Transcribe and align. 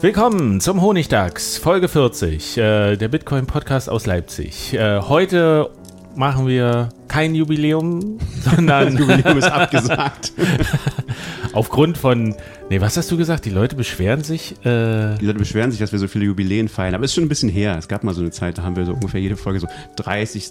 Willkommen 0.00 0.60
zum 0.60 0.80
Honigdachs, 0.80 1.58
Folge 1.58 1.88
40, 1.88 2.56
äh, 2.56 2.96
der 2.96 3.08
Bitcoin-Podcast 3.08 3.90
aus 3.90 4.06
Leipzig. 4.06 4.72
Äh, 4.72 5.00
heute 5.00 5.70
machen 6.14 6.46
wir 6.46 6.90
kein 7.08 7.34
Jubiläum, 7.34 8.20
sondern. 8.40 8.94
das 8.96 9.00
Jubiläum 9.00 9.38
ist 9.38 9.50
abgesagt. 9.50 10.32
aufgrund 11.52 11.98
von 11.98 12.36
Nee, 12.70 12.82
was 12.82 12.98
hast 12.98 13.10
du 13.10 13.16
gesagt? 13.16 13.46
Die 13.46 13.50
Leute 13.50 13.76
beschweren 13.76 14.22
sich? 14.22 14.52
Äh 14.62 15.16
die 15.16 15.24
Leute 15.24 15.38
beschweren 15.38 15.70
sich, 15.70 15.80
dass 15.80 15.90
wir 15.92 15.98
so 15.98 16.06
viele 16.06 16.26
Jubiläen 16.26 16.68
feiern. 16.68 16.94
Aber 16.94 17.04
es 17.04 17.12
ist 17.12 17.14
schon 17.14 17.24
ein 17.24 17.28
bisschen 17.28 17.48
her. 17.48 17.76
Es 17.78 17.88
gab 17.88 18.04
mal 18.04 18.12
so 18.12 18.20
eine 18.20 18.30
Zeit, 18.30 18.58
da 18.58 18.62
haben 18.62 18.76
wir 18.76 18.84
so 18.84 18.92
ungefähr 18.92 19.20
jede 19.20 19.36
Folge 19.36 19.60
so 19.60 19.68
30. 19.96 20.50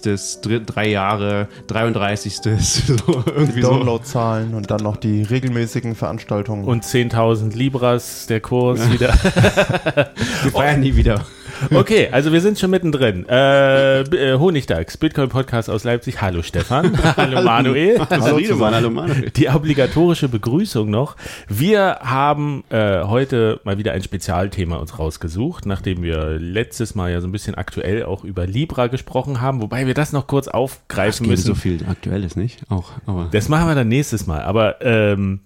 drei 0.66 0.88
Jahre, 0.88 1.46
33. 1.68 2.38
So 2.58 3.24
irgendwie 3.26 3.60
Downloadzahlen 3.60 4.50
so. 4.50 4.56
und 4.56 4.70
dann 4.70 4.82
noch 4.82 4.96
die 4.96 5.22
regelmäßigen 5.22 5.94
Veranstaltungen. 5.94 6.64
Und 6.64 6.84
10.000 6.84 7.54
Libras, 7.56 8.26
der 8.26 8.40
Kurs 8.40 8.90
wieder. 8.90 9.14
wir 10.42 10.52
feiern 10.52 10.80
nie 10.80 10.96
wieder. 10.96 11.24
Okay, 11.72 12.08
also 12.10 12.32
wir 12.32 12.40
sind 12.40 12.58
schon 12.58 12.70
mittendrin. 12.70 13.26
Äh, 13.28 14.00
äh, 14.00 14.38
Honigdachs, 14.38 14.96
Bitcoin-Podcast 14.96 15.68
aus 15.70 15.84
Leipzig. 15.84 16.20
Hallo 16.20 16.42
Stefan. 16.42 16.96
Hallo 17.16 17.42
Manuel. 17.42 17.98
Hallo, 18.10 18.38
Hallo 18.70 18.90
Manuel. 18.90 19.30
Die 19.30 19.48
obligatorische 19.48 20.28
Begrüßung 20.28 20.90
noch. 20.90 21.16
Wir 21.48 21.98
haben 22.02 22.64
äh, 22.70 23.02
heute 23.02 23.60
mal 23.64 23.78
wieder 23.78 23.92
ein 23.92 24.02
Spezialthema 24.02 24.76
uns 24.76 24.98
rausgesucht, 24.98 25.66
nachdem 25.66 26.02
wir 26.02 26.38
letztes 26.38 26.94
Mal 26.94 27.10
ja 27.10 27.20
so 27.20 27.28
ein 27.28 27.32
bisschen 27.32 27.54
aktuell 27.54 28.04
auch 28.04 28.24
über 28.24 28.46
Libra 28.46 28.86
gesprochen 28.86 29.40
haben, 29.40 29.60
wobei 29.60 29.86
wir 29.86 29.94
das 29.94 30.12
noch 30.12 30.26
kurz 30.26 30.48
aufgreifen 30.48 31.24
das 31.26 31.30
müssen. 31.30 31.46
so 31.46 31.54
viel 31.54 31.84
Aktuelles 31.88 32.36
nicht, 32.36 32.62
auch. 32.68 32.92
Aber 33.06 33.28
das 33.30 33.48
machen 33.48 33.68
wir 33.68 33.74
dann 33.74 33.88
nächstes 33.88 34.26
Mal. 34.26 34.42
Aber 34.42 34.80
ähm, 34.82 35.40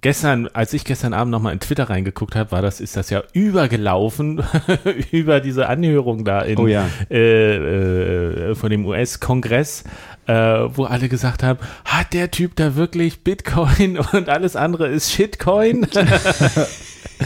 gestern, 0.00 0.48
als 0.52 0.72
ich 0.72 0.84
gestern 0.84 1.12
Abend 1.12 1.30
nochmal 1.32 1.52
in 1.52 1.60
Twitter 1.60 1.90
reingeguckt 1.90 2.36
habe, 2.36 2.52
war 2.52 2.62
das, 2.62 2.80
ist 2.80 2.96
das 2.96 3.10
ja 3.10 3.22
übergelaufen 3.32 4.42
über 5.10 5.40
diese 5.40 5.68
Anhörung 5.68 6.24
da 6.24 6.40
in, 6.42 6.58
oh 6.58 6.66
ja. 6.66 6.86
äh, 7.10 8.50
äh, 8.50 8.54
von 8.54 8.70
dem 8.70 8.86
US-Kongress, 8.86 9.84
äh, 10.26 10.32
wo 10.32 10.84
alle 10.84 11.08
gesagt 11.08 11.42
haben, 11.42 11.58
hat 11.84 12.12
der 12.12 12.30
Typ 12.30 12.56
da 12.56 12.76
wirklich 12.76 13.24
Bitcoin 13.24 13.98
und 14.12 14.28
alles 14.28 14.56
andere 14.56 14.88
ist 14.88 15.12
Shitcoin? 15.12 15.86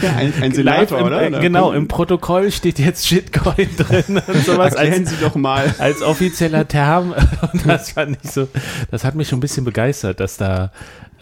Ja, 0.01 0.15
ein, 0.15 0.33
ein 0.41 0.51
Senator, 0.53 0.99
im, 0.99 1.05
oder? 1.05 1.29
Genau, 1.29 1.71
im 1.71 1.87
Protokoll 1.87 2.51
steht 2.51 2.79
jetzt 2.79 3.07
Shitcoin 3.07 3.69
drin 3.77 4.21
und 4.25 4.43
sowas. 4.43 4.73
Erklären 4.73 5.03
als, 5.03 5.09
Sie 5.11 5.17
doch 5.17 5.35
mal. 5.35 5.73
Als 5.77 6.01
offizieller 6.01 6.67
Term. 6.67 7.13
Und 7.53 7.67
das 7.67 7.91
fand 7.91 8.17
ich 8.23 8.31
so, 8.31 8.47
das 8.89 9.03
hat 9.03 9.13
mich 9.13 9.27
schon 9.27 9.37
ein 9.37 9.41
bisschen 9.41 9.65
begeistert, 9.65 10.19
dass 10.19 10.37
da 10.37 10.71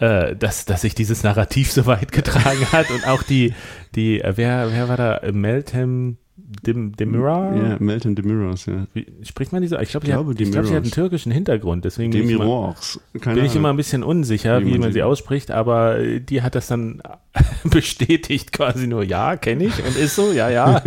äh, 0.02 0.34
dass, 0.34 0.64
dass 0.64 0.80
sich 0.80 0.96
dieses 0.96 1.22
Narrativ 1.22 1.70
so 1.70 1.86
weit 1.86 2.10
getragen 2.10 2.66
hat 2.72 2.90
und 2.90 3.06
auch 3.06 3.22
die, 3.22 3.54
die, 3.94 4.20
äh, 4.20 4.32
wer, 4.36 4.72
wer 4.72 4.88
war 4.88 4.96
da? 4.96 5.20
Meltem 5.32 6.18
Dem, 6.34 6.96
Demira? 6.96 7.54
Ja, 7.54 7.76
Meltem 7.78 8.14
Demiros, 8.14 8.64
ja. 8.64 8.86
Wie, 8.94 9.06
spricht 9.22 9.52
man 9.52 9.60
diese? 9.60 9.80
Ich 9.82 9.90
glaube, 9.90 10.06
glaub, 10.06 10.34
die, 10.34 10.44
glaub, 10.44 10.64
sie 10.64 10.74
hat 10.74 10.82
einen 10.82 10.90
türkischen 10.90 11.30
Hintergrund, 11.30 11.84
deswegen 11.84 12.10
bin 12.10 12.24
ich, 12.24 12.30
immer, 12.30 12.74
bin 13.12 13.44
ich 13.44 13.54
immer 13.54 13.68
ein 13.68 13.76
bisschen 13.76 14.02
unsicher, 14.02 14.60
wie, 14.60 14.66
wie 14.66 14.70
man, 14.72 14.80
man 14.80 14.92
sie 14.92 15.02
ausspricht, 15.02 15.50
aber 15.50 15.98
die 16.02 16.40
hat 16.40 16.54
das 16.54 16.68
dann 16.68 17.02
bestätigt 17.64 18.52
quasi 18.52 18.86
nur, 18.86 19.04
ja, 19.04 19.36
kenne 19.36 19.64
ich 19.64 19.84
und 19.84 19.96
ist 19.96 20.16
so, 20.16 20.32
ja, 20.32 20.48
ja, 20.48 20.82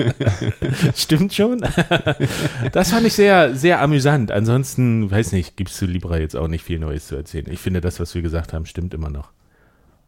stimmt 0.96 1.34
schon. 1.34 1.62
das 2.72 2.90
fand 2.90 3.06
ich 3.06 3.14
sehr, 3.14 3.54
sehr 3.56 3.82
amüsant. 3.82 4.32
Ansonsten, 4.32 5.12
weiß 5.12 5.32
nicht, 5.32 5.58
gibst 5.58 5.80
du 5.80 5.86
Libra 5.86 6.18
jetzt 6.18 6.36
auch 6.36 6.48
nicht 6.48 6.64
viel 6.64 6.80
Neues 6.80 7.08
zu 7.08 7.16
erzählen. 7.16 7.46
Ich 7.52 7.60
finde, 7.60 7.82
das, 7.82 8.00
was 8.00 8.16
wir 8.16 8.24
gesagt 8.24 8.52
haben, 8.54 8.66
stimmt 8.66 8.96
immer 8.96 9.12
noch. 9.12 9.35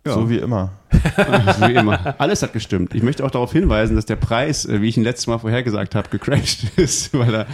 Ja. 0.08 0.14
So 0.14 0.30
wie 0.30 0.38
immer. 0.38 0.72
so 0.92 1.00
wie 1.68 1.74
immer. 1.74 2.16
Alles 2.20 2.42
hat 2.42 2.54
gestimmt. 2.54 2.96
Ich 2.96 3.04
möchte 3.04 3.26
auch 3.26 3.32
darauf 3.32 3.52
hinweisen, 3.52 3.96
dass 3.96 4.06
der 4.06 4.16
Preis, 4.16 4.66
äh, 4.66 4.82
wie 4.82 4.90
ich 4.90 4.98
ihn 4.98 5.04
letztes 5.04 5.28
Mal 5.28 5.38
vorhergesagt 5.38 5.96
habe, 5.96 6.10
gecrashed 6.10 6.66
ist, 6.78 7.14
weil 7.14 7.34
er, 7.34 7.48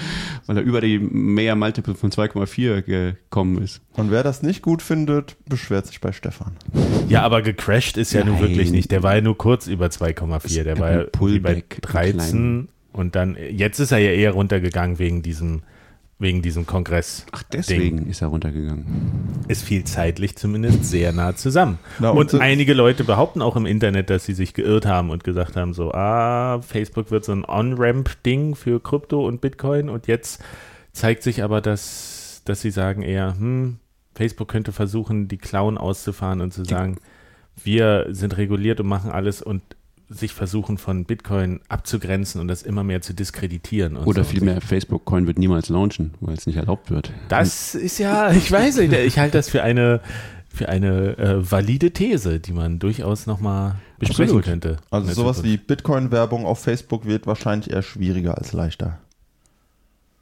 weil 0.46 0.58
er 0.58 0.64
über 0.64 0.82
die 0.82 1.00
mehr 1.00 1.56
Multiple 1.56 1.96
von 1.96 2.12
2,4 2.12 2.82
gekommen 2.82 3.62
ist. 3.62 3.82
Und 3.94 4.12
wer 4.12 4.24
das 4.24 4.44
nicht 4.44 4.62
gut 4.62 4.82
findet, 4.82 5.36
beschwert 5.48 5.88
sich 5.88 6.00
bei 6.02 6.12
Stefan. 6.12 6.54
Ja, 7.10 7.24
aber 7.24 7.42
gecrashed 7.42 7.98
ist 7.98 8.14
ja 8.14 8.24
Nein. 8.24 8.34
nun 8.34 8.42
wirklich 8.42 8.72
nicht. 8.72 8.92
Der 8.92 9.04
war 9.04 9.16
ja 9.16 9.22
nur 9.22 9.38
kurz 9.38 9.68
über 9.68 9.88
2,4. 9.88 10.64
Der 10.64 10.80
war 10.80 10.92
ja 10.92 11.06
bei 11.40 11.64
13 11.82 12.70
und 12.92 13.16
dann, 13.16 13.36
jetzt 13.52 13.80
ist 13.80 13.92
er 13.92 13.98
ja 13.98 14.12
eher 14.12 14.32
runtergegangen 14.32 15.00
wegen 15.00 15.24
diesem 15.24 15.64
wegen 16.24 16.42
diesem 16.42 16.66
Kongress. 16.66 17.28
Ach, 17.32 17.44
deswegen 17.44 17.98
Ding. 17.98 18.08
ist 18.08 18.22
er 18.22 18.30
runtergegangen. 18.30 18.86
Es 19.48 19.62
fiel 19.62 19.84
zeitlich 19.84 20.36
zumindest 20.36 20.86
sehr 20.86 21.14
nah 21.14 21.36
zusammen. 21.36 21.78
Na, 22.00 22.10
und, 22.10 22.34
und 22.34 22.42
einige 22.42 22.74
Leute 22.74 23.04
behaupten 23.04 23.44
auch 23.44 23.56
im 23.56 23.68
Internet, 23.68 24.10
dass 24.10 24.26
sie 24.26 24.34
sich 24.34 24.56
geirrt 24.56 24.88
haben 24.88 25.12
und 25.12 25.24
gesagt 25.24 25.56
haben, 25.56 25.76
so, 25.76 25.92
ah, 25.92 26.62
Facebook 26.62 27.12
wird 27.12 27.26
so 27.26 27.34
ein 27.34 27.46
On-Ramp-Ding 27.46 28.56
für 28.56 28.82
Krypto 28.82 29.28
und 29.28 29.42
Bitcoin 29.42 29.90
und 29.90 30.08
jetzt 30.08 30.42
zeigt 30.94 31.22
sich 31.22 31.44
aber, 31.44 31.62
dass, 31.62 32.42
dass 32.46 32.62
sie 32.62 32.72
sagen 32.72 33.04
eher, 33.04 33.36
hm, 33.38 33.78
Facebook 34.16 34.48
könnte 34.48 34.72
versuchen, 34.72 35.28
die 35.28 35.38
Clown 35.38 35.78
auszufahren 35.78 36.42
und 36.42 36.54
zu 36.54 36.64
sagen, 36.64 36.98
wir 37.62 38.08
sind 38.10 38.38
reguliert 38.38 38.80
und 38.80 38.88
machen 38.88 39.12
alles 39.12 39.42
und 39.42 39.62
sich 40.14 40.34
versuchen 40.34 40.78
von 40.78 41.06
Bitcoin 41.06 41.60
abzugrenzen 41.70 42.40
und 42.42 42.48
das 42.48 42.64
immer 42.64 42.84
mehr 42.84 43.02
zu 43.02 43.14
diskreditieren. 43.14 43.98
Oder 43.98 44.24
so. 44.24 44.32
vielmehr, 44.32 44.62
Facebook-Coin 44.62 45.28
wird 45.28 45.38
niemals 45.38 45.70
launchen, 45.70 46.14
weil 46.22 46.36
es 46.36 46.46
nicht 46.46 46.58
erlaubt 46.58 46.92
wird. 46.92 47.12
Das 47.30 47.76
ist 47.76 47.98
ja, 47.98 48.32
ich 48.32 48.52
weiß 48.52 48.78
nicht, 48.78 48.94
ich 48.94 49.20
halte 49.20 49.38
das 49.38 49.50
für 49.50 49.64
eine, 49.64 50.02
für 50.50 50.70
eine 50.70 51.18
äh, 51.18 51.52
valide 51.52 51.92
These, 51.92 52.40
die 52.40 52.54
man 52.54 52.80
durchaus 52.80 53.26
nochmal 53.26 53.76
besprechen 54.00 54.38
Absolut. 54.38 54.44
könnte. 54.46 54.78
Also 54.92 55.12
sowas 55.14 55.44
wie 55.44 55.58
Bitcoin-Werbung 55.58 56.46
auf 56.46 56.60
Facebook 56.60 57.06
wird 57.06 57.28
wahrscheinlich 57.28 57.72
eher 57.72 57.82
schwieriger 57.82 58.38
als 58.38 58.54
leichter. 58.54 59.00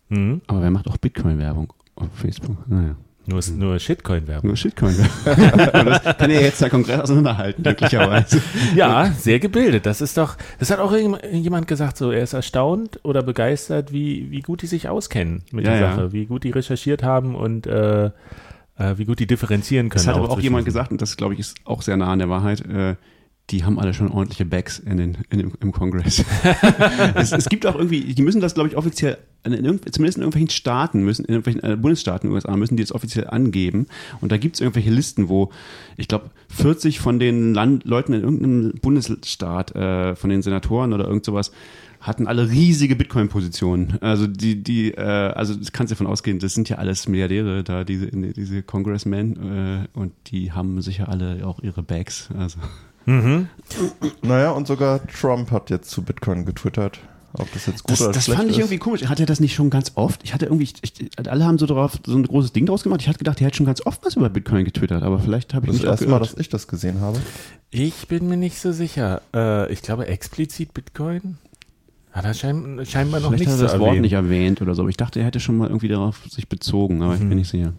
Mhm. 0.09 0.41
Aber 0.47 0.61
wer 0.61 0.71
macht 0.71 0.88
auch 0.88 0.97
Bitcoin-Werbung 0.97 1.73
auf 1.95 2.07
Facebook? 2.13 2.57
Naja. 2.69 2.95
Nur, 3.31 3.41
nur 3.55 3.79
Shitcoin-Werbung. 3.79 4.47
Nur 4.47 4.57
Shitcoin-Werbung. 4.57 5.85
das 6.03 6.17
kann 6.17 6.29
ja 6.29 6.41
jetzt 6.41 6.61
der 6.61 6.69
Kongress 6.69 6.99
auseinanderhalten, 6.99 7.63
glücklicherweise. 7.63 8.41
ja, 8.75 9.11
sehr 9.11 9.39
gebildet. 9.39 9.85
Das 9.85 10.01
ist 10.01 10.17
doch, 10.17 10.37
das 10.59 10.69
hat 10.69 10.79
auch 10.79 10.93
jemand 10.95 11.67
gesagt, 11.67 11.97
so, 11.97 12.11
er 12.11 12.23
ist 12.23 12.33
erstaunt 12.33 12.99
oder 13.03 13.23
begeistert, 13.23 13.93
wie, 13.93 14.29
wie 14.31 14.41
gut 14.41 14.61
die 14.61 14.67
sich 14.67 14.89
auskennen 14.89 15.43
mit 15.51 15.65
ja, 15.65 15.71
der 15.71 15.89
Sache, 15.89 16.01
ja. 16.01 16.11
wie 16.11 16.25
gut 16.25 16.43
die 16.43 16.51
recherchiert 16.51 17.03
haben 17.03 17.35
und 17.35 17.67
äh, 17.67 18.05
äh, 18.81 18.97
wie 18.97 19.05
gut 19.05 19.19
die 19.19 19.27
differenzieren 19.27 19.89
können. 19.89 20.05
Das 20.05 20.07
hat 20.07 20.15
aber 20.15 20.29
auch 20.29 20.39
jemand 20.39 20.65
gesagt, 20.65 20.91
und 20.91 21.01
das, 21.01 21.17
glaube 21.17 21.33
ich, 21.33 21.39
ist 21.39 21.55
auch 21.65 21.81
sehr 21.81 21.97
nah 21.97 22.11
an 22.11 22.19
der 22.19 22.29
Wahrheit, 22.29 22.61
äh, 22.65 22.95
die 23.51 23.65
haben 23.65 23.80
alle 23.80 23.94
schon 23.94 24.09
ordentliche 24.09 24.45
Bags 24.45 24.80
in 24.80 24.98
den, 24.98 25.18
in 25.30 25.39
dem, 25.39 25.51
im 25.59 25.71
Kongress. 25.71 26.24
es, 27.15 27.31
es, 27.31 27.50
gibt 27.50 27.65
auch 27.65 27.75
irgendwie, 27.75 28.13
die 28.13 28.21
müssen 28.21 28.39
das, 28.39 28.53
glaube 28.53 28.69
ich, 28.69 28.77
offiziell, 28.77 29.18
in, 29.44 29.53
zumindest 29.56 30.18
in 30.18 30.24
irgendwelchen 30.24 30.50
Staaten, 30.50 31.03
müssen, 31.03 31.25
in 31.25 31.36
irgendwelchen 31.36 31.63
äh, 31.63 31.75
Bundesstaaten 31.75 32.27
in 32.27 32.31
den 32.31 32.36
USA, 32.36 32.56
müssen 32.56 32.77
die 32.77 32.83
das 32.83 32.94
offiziell 32.94 33.27
angeben. 33.27 33.88
Und 34.21 34.31
da 34.31 34.38
gibt 34.38 34.56
es 34.56 34.62
irgendwelche 34.62 34.92
Listen, 34.92 35.27
wo, 35.27 35.51
ich 35.98 36.07
glaube, 36.07 36.31
40 36.50 37.00
von 37.00 37.19
den 37.19 37.53
Land 37.53 37.83
Leuten 37.86 38.13
in 38.13 38.21
irgendeinem 38.21 38.74
Bundesstaat, 38.81 39.75
äh, 39.75 40.15
von 40.15 40.30
den 40.30 40.42
Senatoren 40.42 40.94
oder 40.94 41.06
irgend 41.06 41.25
sowas, 41.25 41.51
hatten 42.00 42.25
alle 42.27 42.50
riesige 42.50 42.95
Bitcoin-Positionen. 42.95 44.00
Also 44.01 44.25
die, 44.25 44.63
die, 44.63 44.92
äh, 44.92 45.01
also 45.01 45.56
das 45.56 45.71
kannst 45.71 45.92
du 45.92 45.95
davon 45.95 46.07
ausgehen, 46.07 46.39
das 46.39 46.53
sind 46.56 46.68
ja 46.68 46.77
alles 46.77 47.07
Milliardäre 47.07 47.63
da, 47.63 47.83
diese, 47.83 48.07
diese 48.07 48.63
Congressmen, 48.63 49.86
äh, 49.94 50.00
und 50.00 50.13
die 50.27 50.51
haben 50.51 50.81
sicher 50.81 51.09
alle 51.09 51.45
auch 51.45 51.62
ihre 51.62 51.83
Bags. 51.83 52.30
Also 52.36 52.57
Mhm. 53.06 53.48
Naja, 54.21 54.51
und 54.51 54.68
sogar 54.68 55.06
Trump 55.07 55.51
hat 55.51 55.69
jetzt 55.69 55.89
zu 55.89 56.01
Bitcoin 56.03 56.45
getwittert. 56.45 57.00
Ob 57.33 57.51
das 57.53 57.65
jetzt 57.65 57.83
gut 57.83 57.92
das, 57.92 58.01
oder 58.01 58.12
das 58.12 58.25
schlecht 58.25 58.39
fand 58.39 58.50
ich 58.51 58.57
ist. 58.57 58.63
irgendwie 58.63 58.77
komisch. 58.77 59.06
Hat 59.06 59.19
er 59.21 59.25
das 59.25 59.39
nicht 59.39 59.56
schon 59.56 59.69
ganz 59.69 59.94
oft? 59.95 60.19
Ich 60.24 60.33
hatte 60.33 60.48
irgendwie, 60.48 60.68
ich, 60.81 61.09
alle 61.30 61.45
haben 61.45 61.57
so 61.57 61.65
darauf 61.65 61.94
so 62.06 62.18
ein 62.18 62.24
großes 62.24 62.51
Ding 62.51 62.65
draus 62.65 62.83
gemacht. 62.83 63.00
Ich 63.01 63.07
hatte 63.07 63.19
gedacht, 63.19 63.39
er 63.39 63.48
hätte 63.48 63.56
schon 63.57 63.65
ganz 63.65 63.86
oft 63.86 64.06
was 64.06 64.18
über 64.18 64.30
Bitcoin 64.30 64.65
getwittert, 64.65 65.01
aber 65.01 65.18
vielleicht 65.19 65.53
habe 65.53 65.65
ich 65.65 65.71
Das 65.71 65.75
ist 65.77 65.83
das 65.86 65.92
erste 65.92 66.07
Mal, 66.09 66.19
dass 66.19 66.33
ich 66.38 66.50
das 66.50 66.68
gesehen 66.68 67.00
habe. 67.00 67.19
Ich 67.69 68.09
bin 68.09 68.27
mir 68.27 68.36
nicht 68.36 68.59
so 68.59 68.74
sicher. 68.74 69.21
Äh, 69.33 69.71
ich 69.71 69.81
glaube 69.81 70.07
explizit 70.07 70.74
Bitcoin. 70.74 71.38
Hat 72.12 72.25
er 72.25 72.33
schein, 72.33 72.81
scheinbar 72.83 73.21
noch 73.21 73.30
Vielleicht 73.30 73.45
nicht 73.45 73.51
hat 73.53 73.59
so 73.59 73.63
er 73.63 73.69
das 73.71 73.80
Wort 73.80 73.88
erwähnt. 73.92 74.01
nicht 74.01 74.13
erwähnt 74.13 74.62
oder 74.62 74.75
so. 74.75 74.81
Aber 74.81 74.89
ich 74.89 74.98
dachte, 74.98 75.19
er 75.19 75.25
hätte 75.25 75.39
schon 75.39 75.56
mal 75.56 75.69
irgendwie 75.69 75.88
darauf 75.88 76.19
sich 76.30 76.50
bezogen, 76.50 77.01
aber 77.01 77.13
ich 77.13 77.21
bin 77.21 77.38
nicht 77.38 77.50
sicher. 77.50 77.71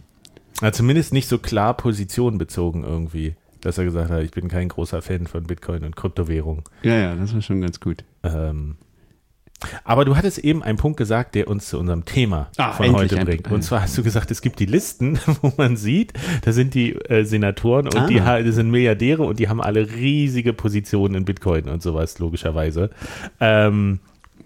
Ja, 0.63 0.71
zumindest 0.71 1.13
nicht 1.13 1.27
so 1.27 1.37
klar 1.37 1.75
Position 1.77 2.39
bezogen 2.39 2.83
irgendwie. 2.83 3.35
Dass 3.63 3.77
er 3.77 3.85
gesagt 3.85 4.09
hat, 4.11 4.21
ich 4.23 4.31
bin 4.31 4.47
kein 4.49 4.67
großer 4.69 5.01
Fan 5.01 5.25
von 5.27 5.43
Bitcoin 5.43 5.83
und 5.83 5.95
Kryptowährung. 5.95 6.63
Ja, 6.83 6.95
ja, 6.95 7.15
das 7.15 7.33
war 7.33 7.41
schon 7.41 7.61
ganz 7.61 7.79
gut. 7.79 8.03
Ähm, 8.23 8.75
aber 9.85 10.03
du 10.03 10.17
hattest 10.17 10.39
eben 10.39 10.61
einen 10.61 10.77
Punkt 10.77 10.97
gesagt, 10.97 11.35
der 11.35 11.47
uns 11.47 11.69
zu 11.69 11.79
unserem 11.79 12.03
Thema 12.03 12.49
Ah, 12.57 12.73
von 12.73 12.85
endlich 12.87 13.13
heute 13.13 13.23
bringt. 13.25 13.49
Und 13.49 13.61
zwar 13.61 13.81
hast 13.83 13.97
du 13.97 14.03
gesagt, 14.03 14.29
es 14.31 14.41
gibt 14.41 14.59
die 14.59 14.65
Listen, 14.65 15.17
wo 15.41 15.53
man 15.55 15.77
sieht, 15.77 16.11
da 16.41 16.51
sind 16.51 16.73
die 16.73 16.93
äh, 16.93 17.23
Senatoren 17.23 17.85
und 17.87 17.95
Ah. 17.95 18.07
die 18.07 18.17
das 18.17 18.55
sind 18.55 18.69
Milliardäre 18.71 19.23
und 19.23 19.39
die 19.39 19.47
haben 19.47 19.61
alle 19.61 19.89
riesige 19.89 20.51
Positionen 20.51 21.15
in 21.15 21.23
Bitcoin 21.25 21.69
und 21.69 21.81
sowas, 21.81 22.19
logischerweise. 22.19 22.89
Ähm, 23.39 23.99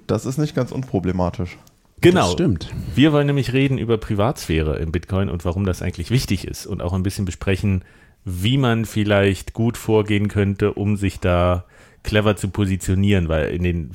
Das 0.06 0.28
ist 0.28 0.38
nicht 0.38 0.54
ganz 0.56 0.72
unproblematisch. 0.72 1.58
genau. 2.02 2.22
Das 2.26 2.34
stimmt. 2.34 2.70
Wir 2.94 3.12
wollen 3.12 3.26
nämlich 3.26 3.54
reden 3.54 3.80
über 3.80 3.98
Privatsphäre 3.98 4.78
im 4.78 4.92
Bitcoin 4.92 5.30
und 5.30 5.44
warum 5.46 5.66
das 5.66 5.82
eigentlich 5.82 6.12
wichtig 6.12 6.46
ist 6.48 6.68
und 6.68 6.84
auch 6.84 6.94
ein 6.94 7.02
bisschen 7.02 7.26
besprechen, 7.26 7.84
wie 8.30 8.58
man 8.58 8.84
vielleicht 8.84 9.54
gut 9.54 9.78
vorgehen 9.78 10.28
könnte, 10.28 10.74
um 10.74 10.98
sich 10.98 11.22
da 11.22 11.64
clever 12.04 12.36
zu 12.36 12.50
positionieren, 12.50 13.30
weil 13.30 13.52
in 13.52 13.64
den 13.64 13.92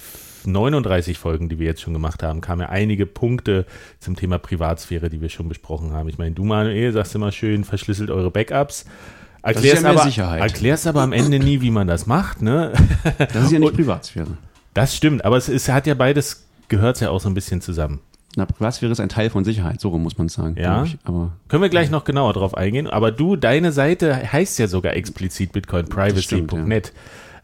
39 0.47 1.19
Folgen, 1.19 1.51
die 1.51 1.59
wir 1.59 1.67
jetzt 1.67 1.83
schon 1.83 1.93
gemacht 1.93 2.23
haben, 2.23 2.41
kamen 2.41 2.63
ja 2.63 2.71
einige 2.71 3.05
Punkte 3.05 3.67
zum 4.01 4.17
Thema 4.17 4.39
Privatsphäre, 4.39 5.11
die 5.11 5.21
wir 5.21 5.29
schon 5.29 5.51
besprochen 5.51 5.93
haben. 5.93 6.09
Ich 6.09 6.17
meine, 6.17 6.35
du 6.35 6.45
Manuel 6.45 6.93
sagst 6.93 7.15
immer 7.15 7.31
schön, 7.31 7.63
verschlüsselt 7.65 8.11
eure 8.11 8.31
Backups. 8.31 8.87
Erklärst, 9.43 9.83
ja 9.83 9.91
aber, 9.91 10.03
Sicherheit. 10.05 10.41
erklärst 10.41 10.87
aber 10.87 11.03
am 11.03 11.13
Ende 11.13 11.39
nie, 11.39 11.61
wie 11.61 11.71
man 11.71 11.87
das 11.87 12.07
macht, 12.07 12.41
ne? 12.41 12.73
Das 13.19 13.45
ist 13.45 13.53
ja 13.53 13.59
nicht 13.59 13.75
Privatsphäre. 13.75 14.39
Das 14.73 14.97
stimmt, 14.97 15.27
aber 15.27 15.37
es, 15.37 15.51
ist, 15.51 15.69
hat 15.69 15.87
ja 15.87 15.93
beides, 15.93 16.47
gehört 16.69 16.99
ja 17.01 17.11
auch 17.11 17.21
so 17.21 17.29
ein 17.29 17.35
bisschen 17.35 17.61
zusammen. 17.61 18.01
Na, 18.37 18.47
Privatsphäre 18.47 18.93
ist 18.93 19.01
ein 19.01 19.11
Teil 19.11 19.29
von 19.29 19.45
Sicherheit, 19.45 19.81
so 19.81 19.91
rum 19.91 20.03
muss 20.03 20.17
man 20.17 20.29
sagen. 20.29 20.57
Ja. 20.59 20.85
Ich. 20.85 20.97
Aber 21.05 21.33
Können 21.49 21.63
wir 21.63 21.69
gleich 21.69 21.91
noch 21.91 22.05
genauer 22.05 22.33
drauf 22.33 22.57
eingehen. 22.57 22.87
Aber 22.87 23.11
du, 23.11 23.37
deine 23.37 23.73
Seite 23.73 24.33
heißt 24.33 24.59
ja 24.59 24.69
sogar 24.69 24.95
explizit 24.95 25.53
bitcoinprivacy.net. 25.53 26.93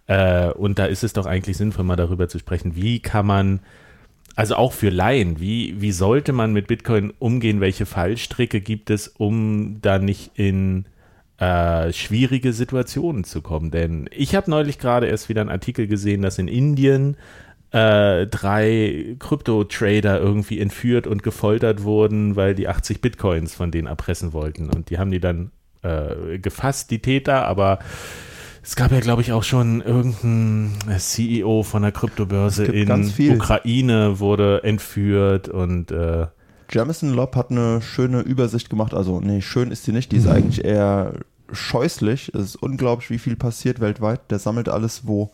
Äh, 0.07 0.51
und 0.53 0.79
da 0.79 0.87
ist 0.87 1.05
es 1.05 1.13
doch 1.13 1.27
eigentlich 1.27 1.59
sinnvoll, 1.59 1.85
mal 1.85 1.97
darüber 1.97 2.29
zu 2.29 2.39
sprechen, 2.39 2.75
wie 2.75 3.01
kann 3.01 3.27
man, 3.27 3.61
also 4.35 4.57
auch 4.57 4.73
für 4.73 4.89
Laien, 4.89 5.41
wie, 5.41 5.79
wie 5.81 5.93
sollte 5.93 6.33
man 6.33 6.55
mit 6.55 6.67
Bitcoin 6.67 7.13
umgehen? 7.19 7.61
Welche 7.61 7.85
Fallstricke 7.85 8.63
gibt 8.63 8.89
es, 8.89 9.09
um 9.09 9.83
da 9.83 9.99
nicht 9.99 10.31
in 10.35 10.87
äh, 11.37 11.93
schwierige 11.93 12.55
Situationen 12.55 13.25
zu 13.25 13.43
kommen? 13.43 13.71
Denn 13.71 14.09
ich 14.11 14.35
habe 14.35 14.51
neulich 14.51 14.79
gerade 14.79 15.07
erst 15.07 15.29
wieder 15.29 15.43
einen 15.43 15.51
Artikel 15.51 15.87
gesehen, 15.87 16.23
dass 16.23 16.39
in 16.39 16.49
Indien 16.49 17.19
äh, 17.71 18.27
drei 18.27 19.17
Krypto-Trader 19.19 20.21
irgendwie 20.21 20.59
entführt 20.59 21.07
und 21.07 21.23
gefoltert 21.23 21.83
wurden, 21.83 22.37
weil 22.37 22.55
die 22.55 22.69
80 22.69 23.01
Bitcoins 23.01 23.55
von 23.55 23.71
denen 23.71 23.87
erpressen 23.87 24.33
wollten. 24.33 24.71
Und 24.71 24.91
die 24.91 24.99
haben 24.99 25.11
die 25.11 25.21
dann 25.21 25.51
äh, 25.83 26.39
gefasst, 26.39 26.91
die 26.91 27.01
Täter, 27.01 27.47
aber 27.47 27.79
es 28.63 28.77
gab 28.77 28.93
ja, 28.93 29.01
glaube 29.01 29.23
ich, 29.23 29.33
auch 29.33 29.45
schon 29.45 29.81
irgendein 29.81 30.77
CEO 30.99 31.63
von 31.63 31.83
der 31.83 31.93
Kryptobörse 31.93 32.67
in. 32.67 32.91
Ukraine 33.33 34.19
wurde 34.19 34.63
entführt 34.63 35.49
und 35.49 35.91
äh, 35.91 36.27
Jamison 36.71 37.15
Lobb 37.15 37.35
hat 37.35 37.51
eine 37.51 37.81
schöne 37.81 38.21
Übersicht 38.21 38.69
gemacht. 38.69 38.93
Also, 38.93 39.21
nee, 39.21 39.41
schön 39.41 39.71
ist 39.71 39.85
sie 39.85 39.93
nicht. 39.93 40.13
Die 40.13 40.17
ist 40.17 40.27
eigentlich 40.27 40.65
eher 40.65 41.15
scheußlich. 41.51 42.35
Es 42.35 42.43
ist 42.43 42.57
unglaublich, 42.57 43.09
wie 43.11 43.19
viel 43.19 43.37
passiert 43.37 43.81
weltweit. 43.81 44.31
Der 44.31 44.39
sammelt 44.39 44.69
alles, 44.69 45.07
wo 45.07 45.31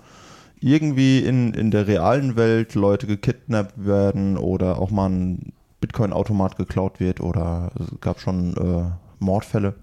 irgendwie 0.64 1.19
in, 1.19 1.52
in 1.52 1.70
der 1.70 1.87
realen 1.87 2.37
Welt 2.37 2.75
Leute 2.75 3.06
gekidnappt 3.06 3.84
werden 3.84 4.38
oder 4.38 4.78
auch 4.78 4.90
mal 4.90 5.11
ein 5.11 5.52
Bitcoin-Automat 5.81 6.56
geklaut 6.56 7.00
wird 7.00 7.20
oder 7.20 7.70
es 7.78 8.00
gab 8.00 8.19
schon 8.19 8.56
äh, 8.56 8.90
Mordfälle. 9.22 9.75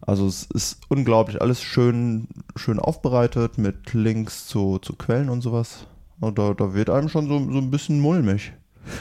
Also 0.00 0.26
es 0.26 0.44
ist 0.44 0.80
unglaublich, 0.88 1.42
alles 1.42 1.62
schön, 1.62 2.28
schön 2.54 2.78
aufbereitet 2.78 3.58
mit 3.58 3.92
Links 3.92 4.46
zu, 4.46 4.78
zu 4.78 4.94
Quellen 4.94 5.28
und 5.28 5.42
sowas. 5.42 5.86
Und 6.20 6.38
da, 6.38 6.54
da 6.54 6.72
wird 6.72 6.88
einem 6.88 7.10
schon 7.10 7.28
so, 7.28 7.38
so 7.38 7.58
ein 7.58 7.70
bisschen 7.70 8.00
mulmig. 8.00 8.52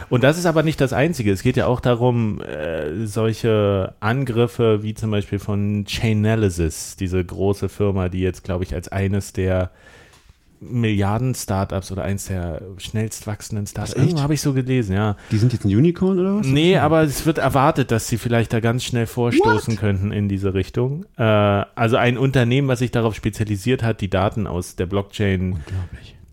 Und 0.10 0.24
das 0.24 0.38
ist 0.38 0.45
aber 0.45 0.63
nicht 0.63 0.81
das 0.81 0.92
Einzige. 0.92 1.31
Es 1.31 1.44
geht 1.44 1.57
ja 1.57 1.68
auch 1.68 1.80
darum, 1.80 2.42
äh, 2.42 3.06
solche 3.06 3.94
Angriffe 4.01 4.83
wie 4.83 4.94
zum 4.94 5.12
Beispiel 5.12 5.39
von 5.39 5.86
Chainalysis, 5.88 6.98
diese 6.98 7.24
große 7.24 7.69
Firma, 7.69 8.10
die 8.10 8.19
jetzt, 8.19 8.44
glaube 8.44 8.63
ich, 8.63 8.74
als 8.74 8.89
eines 8.89 9.31
der 9.31 9.71
Milliarden-Startups 10.60 11.92
oder 11.92 12.04
eins 12.04 12.28
der 12.28 12.62
schnellst 12.78 13.28
wachsenden 13.28 13.68
Startups. 13.68 13.96
Irgendwo 13.96 14.22
habe 14.22 14.34
ich 14.34 14.42
so 14.42 14.54
gelesen, 14.54 14.96
ja. 14.96 15.16
die 15.31 15.38
sind 15.38 15.54
jetzt 15.54 15.66
ein 15.66 15.75
Unicorn 15.75 16.19
oder 16.19 16.38
was? 16.38 16.48
Nee, 16.48 16.78
aber 16.78 17.04
es 17.04 17.25
wird 17.25 17.38
erwartet, 17.38 17.92
dass 17.92 18.07
sie 18.07 18.18
vielleicht 18.18 18.54
da 18.54 18.60
ganz 18.60 18.84
schnell 18.84 19.07
vorstoßen 19.07 19.75
könnten 19.78 20.12
in 20.12 20.30
diese 20.30 20.54
Richtung. 20.54 21.06
Äh, 21.18 21.24
also 21.24 21.98
ein 21.98 22.18
Unternehmen, 22.18 22.68
was 22.68 22.80
sich 22.80 22.92
darauf 22.92 23.16
spezialisiert 23.16 23.84
hat, 23.84 24.02
die 24.02 24.10
Daten 24.10 24.48
aus 24.48 24.75
der 24.75 24.86
Blockchain 24.86 25.60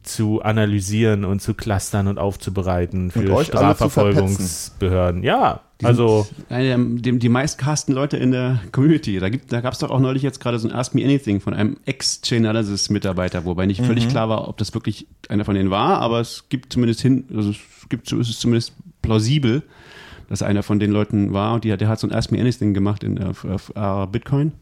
zu 0.03 0.43
analysieren 0.43 1.25
und 1.25 1.41
zu 1.41 1.55
clustern 1.55 2.09
und 2.09 2.19
aufzubereiten 2.19 3.05
Und 3.05 3.13
für 3.13 3.27
zu 3.27 3.45
Strafverfolgungsbehörden. 3.45 5.23
Ja, 5.23 5.61
Die 5.83 5.87
also 5.87 6.27
eine 6.49 6.79
dem, 7.01 7.19
die 7.19 7.29
meistcasten 7.29 7.93
Leute 7.95 8.17
in 8.17 8.31
der 8.31 8.61
Community. 8.73 9.19
Da, 9.19 9.29
gibt- 9.29 9.53
da 9.53 9.61
gab 9.61 9.73
es 9.75 9.81
doch 9.81 9.91
auch 9.91 10.01
neulich 10.01 10.23
jetzt 10.23 10.41
gerade 10.41 10.59
so 10.59 10.69
ein 10.69 10.75
Ask 10.75 10.95
Me 10.95 11.05
Anything 11.05 11.41
von 11.41 11.53
einem 11.55 11.77
Ex-Chainalysis-Mitarbeiter, 11.85 13.45
wobei 13.45 13.67
nicht 13.67 13.83
völlig 13.83 14.09
klar 14.09 14.29
war, 14.29 14.49
ob 14.49 14.57
das 14.59 14.73
wirklich 14.75 15.07
einer 15.29 15.45
von 15.45 15.55
denen 15.55 15.71
war, 15.71 15.99
aber 15.99 16.21
es 16.21 16.45
gibt 16.49 16.73
zumindest 16.73 17.01
hin, 17.03 17.25
also 17.35 17.51
es 17.51 17.57
gibt, 17.89 18.09
so 18.09 18.19
ist 18.19 18.31
es 18.31 18.39
zumindest 18.39 18.75
plausibel, 19.03 19.63
dass 20.29 20.43
einer 20.43 20.63
von 20.63 20.79
den 20.79 20.91
Leuten 20.93 21.33
war 21.33 21.55
und 21.55 21.65
die, 21.65 21.73
hat- 21.73 21.81
der 21.81 21.89
hat 21.89 21.99
so 22.01 22.07
ein 22.07 22.13
Ask 22.13 22.31
Me 22.33 22.41
Anything 22.41 22.75
gemacht 22.75 23.03
in, 23.05 23.23
auf, 23.23 23.45
auf 23.45 23.73
äh, 23.75 24.07
Bitcoin. 24.07 24.53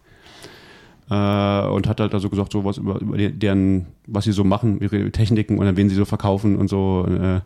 Äh, 1.11 1.67
und 1.67 1.89
hat 1.89 2.01
halt 2.01 2.15
also 2.15 2.31
gesagt, 2.31 2.53
so 2.53 2.65
was 2.65 2.79
über, 2.79 3.01
über 3.01 3.19
deren, 3.19 3.87
was 4.07 4.25
sie 4.25 4.33
so 4.33 4.45
machen, 4.45 4.81
ihre 4.81 5.11
Techniken 5.11 5.59
und 5.59 5.67
an 5.67 5.77
wen 5.77 5.89
sie 5.89 5.97
so 5.97 6.05
verkaufen 6.05 6.57
und 6.57 6.69
so, 6.69 7.07
äh, 7.09 7.41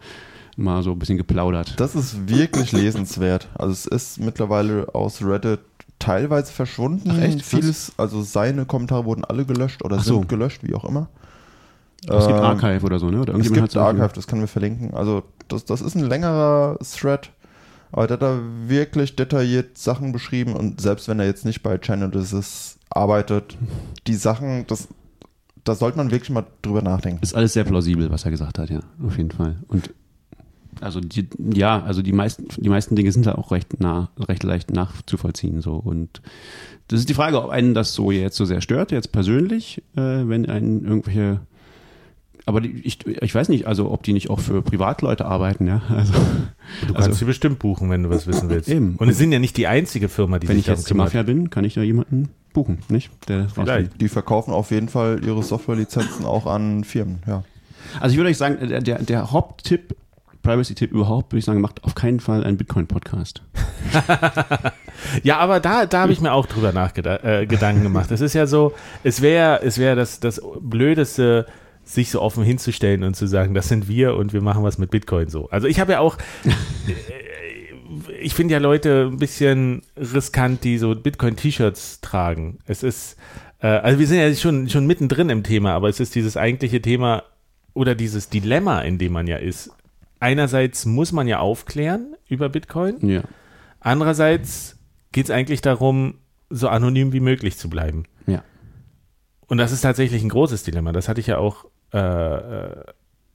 mal 0.57 0.83
so 0.83 0.93
ein 0.93 0.99
bisschen 0.99 1.19
geplaudert. 1.19 1.79
Das 1.79 1.95
ist 1.95 2.29
wirklich 2.29 2.73
lesenswert. 2.73 3.49
Also 3.55 3.73
es 3.73 3.87
ist 3.87 4.21
mittlerweile 4.21 4.95
aus 4.95 5.23
Reddit 5.23 5.61
teilweise 5.99 6.53
verschwunden. 6.53 7.11
Ach 7.13 7.19
echt? 7.19 7.43
Vieles, 7.43 7.93
also 7.97 8.23
seine 8.23 8.65
Kommentare 8.67 9.05
wurden 9.05 9.25
alle 9.25 9.45
gelöscht 9.45 9.85
oder 9.85 9.99
so. 10.01 10.15
sind 10.19 10.29
gelöscht, 10.29 10.63
wie 10.63 10.75
auch 10.75 10.85
immer. 10.85 11.09
Es 12.07 12.27
gibt 12.27 12.39
Ähm, 12.39 12.45
Archive 12.45 12.85
oder 12.85 12.99
so, 12.99 13.11
ne? 13.11 13.21
Oder 13.21 13.35
Es 13.37 13.51
gibt 13.51 13.77
Archive, 13.77 14.11
das 14.15 14.27
können 14.27 14.43
wir 14.43 14.49
verlinken. 14.49 14.93
Also 14.93 15.23
das, 15.49 15.65
das 15.65 15.81
ist 15.81 15.95
ein 15.95 16.05
längerer 16.05 16.77
Thread, 16.81 17.31
aber 17.93 18.07
der 18.07 18.15
hat 18.15 18.23
da 18.23 18.39
wirklich 18.67 19.17
detailliert 19.17 19.79
Sachen 19.79 20.13
beschrieben 20.13 20.55
und 20.55 20.81
selbst 20.81 21.09
wenn 21.09 21.19
er 21.19 21.27
jetzt 21.27 21.45
nicht 21.47 21.63
bei 21.63 21.79
Chainalysis 21.79 22.79
arbeitet, 22.91 23.57
die 24.07 24.15
Sachen, 24.17 24.67
das, 24.67 24.89
da 25.65 25.75
sollte 25.75 25.97
man 25.97 26.11
wirklich 26.11 26.29
mal 26.31 26.45
drüber 26.61 26.83
nachdenken. 26.83 27.23
Ist 27.23 27.35
alles 27.35 27.55
sehr 27.55 27.65
plausibel, 27.65 28.11
was 28.11 28.25
er 28.27 28.31
gesagt 28.31 28.59
hat, 28.59 28.69
ja, 28.69 28.81
auf 29.07 29.17
jeden 29.17 29.31
Fall. 29.31 29.57
Und 29.69 29.91
also 30.81 31.01
die, 31.01 31.29
ja, 31.53 31.83
also 31.83 32.03
die 32.03 32.13
meisten, 32.13 32.47
die 32.57 32.69
meisten 32.69 32.97
Dinge 32.97 33.13
sind 33.13 33.27
da 33.27 33.35
auch 33.35 33.51
recht 33.51 33.81
nah, 33.81 34.11
recht 34.19 34.43
leicht 34.43 34.73
nachzuvollziehen 34.73 35.61
so. 35.61 35.75
Und 35.75 36.23
das 36.89 37.01
ist 37.01 37.09
die 37.09 37.15
Frage, 37.15 37.43
ob 37.43 37.51
einen 37.51 37.75
das 37.75 37.95
so 37.95 38.11
jetzt 38.11 38.37
so 38.37 38.45
sehr 38.45 38.61
stört, 38.61 38.93
jetzt 38.93 39.13
persönlich, 39.13 39.83
äh, 39.97 40.01
wenn 40.01 40.47
einen 40.47 40.85
irgendwelche 40.85 41.41
aber 42.47 42.61
die, 42.61 42.81
ich, 42.85 43.07
ich 43.07 43.35
weiß 43.35 43.49
nicht, 43.49 43.67
also 43.67 43.91
ob 43.91 44.03
die 44.03 44.13
nicht 44.13 44.29
auch 44.29 44.41
für 44.41 44.61
Privatleute 44.61 45.25
arbeiten, 45.25 45.67
ja. 45.67 45.83
Also, 45.89 46.13
du 46.13 46.93
kannst 46.93 47.09
also 47.09 47.13
sie 47.13 47.25
bestimmt 47.25 47.59
buchen, 47.59 47.89
wenn 47.89 48.03
du 48.03 48.11
was 48.11 48.27
wissen 48.27 48.51
willst. 48.51 48.69
Eben. 48.69 48.97
Und 48.97 49.09
es 49.09 49.17
sind 49.17 49.33
ja 49.33 49.39
nicht 49.39 49.57
die 49.57 49.67
einzige 49.67 50.09
Firma, 50.09 50.39
die 50.39 50.49
wenn 50.49 50.57
sich 50.57 50.67
ich 50.67 50.69
jetzt 50.69 50.91
die 50.91 50.95
Mafia 50.95 51.23
bin, 51.23 51.49
kann 51.49 51.65
ich 51.65 51.75
da 51.75 51.83
jemanden 51.83 52.29
buchen, 52.53 52.79
nicht? 52.89 53.11
Der 53.29 53.49
Vielleicht. 53.49 54.01
Die 54.01 54.09
verkaufen 54.09 54.53
auf 54.53 54.71
jeden 54.71 54.89
Fall 54.89 55.25
ihre 55.25 55.43
Softwarelizenzen 55.43 56.27
auch 56.27 56.47
an 56.47 56.85
Firmen, 56.85 57.23
ja. 57.27 57.45
Also 58.01 58.13
ich 58.13 58.19
würde 58.19 58.31
euch 58.31 58.37
sagen, 58.37 58.69
der, 58.69 58.81
der, 58.81 59.03
der 59.03 59.31
Haupttipp, 59.31 59.97
Privacy-Tipp 60.45 60.93
überhaupt, 60.93 61.33
würde 61.33 61.41
ich 61.41 61.45
sagen, 61.45 61.61
macht 61.61 61.83
auf 61.83 61.97
keinen 61.97 62.21
Fall 62.21 62.45
einen 62.45 62.57
Bitcoin-Podcast. 62.57 63.43
Ja, 65.23 65.39
aber 65.39 65.61
da, 65.61 65.87
da 65.87 66.03
habe 66.03 66.13
ich 66.13 66.21
mir 66.21 66.33
auch 66.33 66.47
drüber 66.47 66.73
nachgedacht, 66.73 67.25
äh, 67.25 67.47
Gedanken 67.47 67.83
gemacht. 67.83 68.11
Es 68.11 68.21
ist 68.21 68.35
ja 68.35 68.47
so, 68.47 68.73
es 69.03 69.23
wäre 69.23 69.61
es 69.63 69.79
wäre 69.79 69.97
das, 69.97 70.21
das 70.21 70.41
Blödeste, 70.61 71.47
sich 71.85 72.11
so 72.11 72.23
offen 72.23 72.45
hinzustellen 72.45 73.03
und 73.03 73.15
zu 73.15 73.27
sagen, 73.27 73.53
das 73.53 73.69
sind 73.69 73.89
wir 73.89 74.17
und 74.17 74.33
wir 74.33 74.41
machen 74.41 74.63
was 74.65 74.79
mit 74.79 74.91
Bitcoin 74.91 75.29
so. 75.29 75.51
Also 75.51 75.67
ich 75.67 75.81
habe 75.81 75.93
ja 75.93 76.01
auch, 76.01 76.17
äh, 76.47 78.15
ich 78.21 78.35
finde 78.35 78.53
ja 78.53 78.59
Leute 78.59 79.11
ein 79.13 79.19
bisschen 79.19 79.83
riskant, 79.97 80.65
die 80.65 80.79
so 80.79 80.95
Bitcoin-T-Shirts 80.95 82.01
tragen. 82.01 82.59
Es 82.67 82.83
ist, 82.83 83.17
äh, 83.61 83.67
also 83.67 83.99
wir 83.99 84.07
sind 84.07 84.19
ja 84.19 84.35
schon, 84.35 84.71
schon 84.71 84.87
mittendrin 84.87 85.29
im 85.29 85.43
Thema, 85.43 85.73
aber 85.73 85.91
es 85.91 86.01
ist 86.01 86.15
dieses 86.15 86.39
eigentliche 86.39 86.81
Thema 86.81 87.25
oder 87.75 87.95
dieses 87.95 88.31
Dilemma, 88.31 88.81
in 88.81 88.97
dem 88.99 89.13
man 89.13 89.27
ja 89.27 89.37
ist. 89.37 89.71
Einerseits 90.25 90.87
muss 90.87 91.13
man 91.13 91.29
ja 91.29 91.39
aufklären 91.41 92.17
über 92.29 92.49
Bitcoin. 92.49 93.07
Ja. 93.07 93.23
Andererseits 93.81 94.79
geht 95.13 95.27
es 95.27 95.31
eigentlich 95.31 95.61
darum, 95.61 96.15
so 96.49 96.69
anonym 96.69 97.13
wie 97.13 97.21
möglich 97.21 97.59
zu 97.59 97.69
bleiben. 97.69 98.05
Ja. 98.27 98.43
Und 99.47 99.59
das 99.59 99.71
ist 99.71 99.83
tatsächlich 99.83 100.23
ein 100.23 100.31
großes 100.31 100.63
Dilemma. 100.63 100.93
Das 100.93 101.09
hatte 101.11 101.21
ich 101.21 101.27
ja 101.27 101.37
auch 101.37 101.67
äh, 101.93 101.99
äh, 101.99 102.85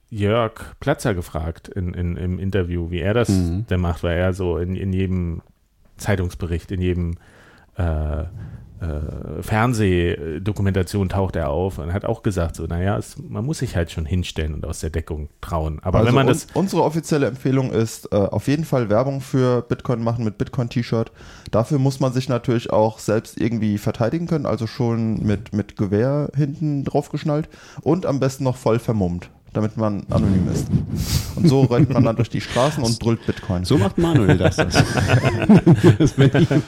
Jörg 0.08 0.74
Platzer 0.80 1.14
gefragt 1.14 1.68
in, 1.68 1.94
in, 1.94 2.16
im 2.16 2.38
Interview, 2.40 2.90
wie 2.90 2.98
er 2.98 3.14
das 3.14 3.28
Mhm. 3.28 3.66
denn 3.68 3.80
macht, 3.80 4.02
weil 4.02 4.18
er 4.18 4.32
so 4.32 4.58
in, 4.58 4.74
in 4.74 4.92
jedem 4.92 5.42
Zeitungsbericht, 5.96 6.72
in 6.72 6.80
jedem 6.80 7.14
äh, 7.76 8.24
äh, 8.80 9.42
Fernsehdokumentation 9.42 11.08
taucht 11.08 11.36
er 11.36 11.50
auf 11.50 11.78
und 11.78 11.92
hat 11.92 12.04
auch 12.04 12.22
gesagt, 12.22 12.56
so, 12.56 12.64
naja, 12.66 12.96
es, 12.98 13.16
man 13.18 13.44
muss 13.44 13.58
sich 13.58 13.76
halt 13.76 13.90
schon 13.90 14.06
hinstellen 14.06 14.54
und 14.54 14.64
aus 14.66 14.80
der 14.80 14.90
Deckung 14.90 15.28
trauen. 15.40 15.78
Aber 15.82 15.98
also 15.98 16.08
wenn 16.08 16.14
man 16.14 16.26
das 16.26 16.44
un- 16.54 16.62
unsere 16.62 16.82
offizielle 16.82 17.26
Empfehlung 17.26 17.70
ist, 17.72 18.12
äh, 18.12 18.16
auf 18.16 18.48
jeden 18.48 18.64
Fall 18.64 18.88
Werbung 18.88 19.20
für 19.20 19.62
Bitcoin 19.62 20.02
machen 20.02 20.24
mit 20.24 20.38
Bitcoin-T-Shirt. 20.38 21.12
Dafür 21.50 21.78
muss 21.78 22.00
man 22.00 22.12
sich 22.12 22.28
natürlich 22.28 22.70
auch 22.70 22.98
selbst 22.98 23.40
irgendwie 23.40 23.78
verteidigen 23.78 24.26
können, 24.26 24.46
also 24.46 24.66
schon 24.66 25.24
mit, 25.24 25.52
mit 25.52 25.76
Gewehr 25.76 26.30
hinten 26.34 26.84
drauf 26.84 27.10
geschnallt 27.10 27.48
und 27.82 28.06
am 28.06 28.20
besten 28.20 28.44
noch 28.44 28.56
voll 28.56 28.78
vermummt, 28.78 29.30
damit 29.52 29.76
man 29.76 30.04
anonym 30.10 30.48
ist. 30.52 30.66
Und 31.36 31.48
so 31.48 31.62
rennt 31.62 31.90
man 31.90 32.04
dann 32.04 32.16
durch 32.16 32.30
die 32.30 32.40
Straßen 32.40 32.82
und 32.82 32.98
brüllt 32.98 33.24
Bitcoin. 33.26 33.64
So 33.64 33.78
macht 33.78 33.98
Manuel 33.98 34.38
das. 34.38 34.56
das. 34.56 34.74
das 35.98 36.18
wenn 36.18 36.30
jemand 36.30 36.64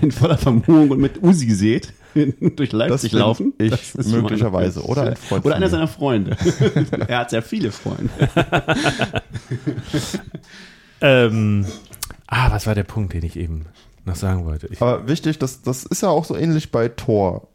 in 0.00 0.12
voller 0.12 0.38
Vermummung 0.38 0.90
und 0.90 1.00
mit 1.00 1.22
Usi 1.22 1.50
seht, 1.50 1.92
durch 2.14 2.72
Leipzig 2.72 3.10
bin 3.10 3.20
laufen. 3.20 3.52
ich 3.58 3.70
das 3.70 3.94
ist 3.94 4.10
möglicherweise. 4.10 4.82
Oder 4.82 5.02
ein 5.02 5.16
Freund 5.16 5.44
Oder 5.44 5.56
einer 5.56 5.68
seiner 5.68 5.88
Freunde. 5.88 6.36
er 7.08 7.18
hat 7.18 7.30
sehr 7.30 7.42
viele 7.42 7.72
Freunde. 7.72 8.10
Ähm, 11.00 11.66
ah, 12.26 12.50
was 12.50 12.66
war 12.66 12.74
der 12.74 12.84
Punkt, 12.84 13.12
den 13.12 13.24
ich 13.24 13.36
eben 13.36 13.66
noch 14.04 14.16
sagen 14.16 14.44
wollte? 14.44 14.68
Ich, 14.68 14.80
Aber 14.80 15.08
wichtig, 15.08 15.38
das, 15.38 15.62
das 15.62 15.84
ist 15.84 16.02
ja 16.02 16.08
auch 16.08 16.24
so 16.24 16.36
ähnlich 16.36 16.70
bei 16.70 16.88
Tor. 16.88 17.48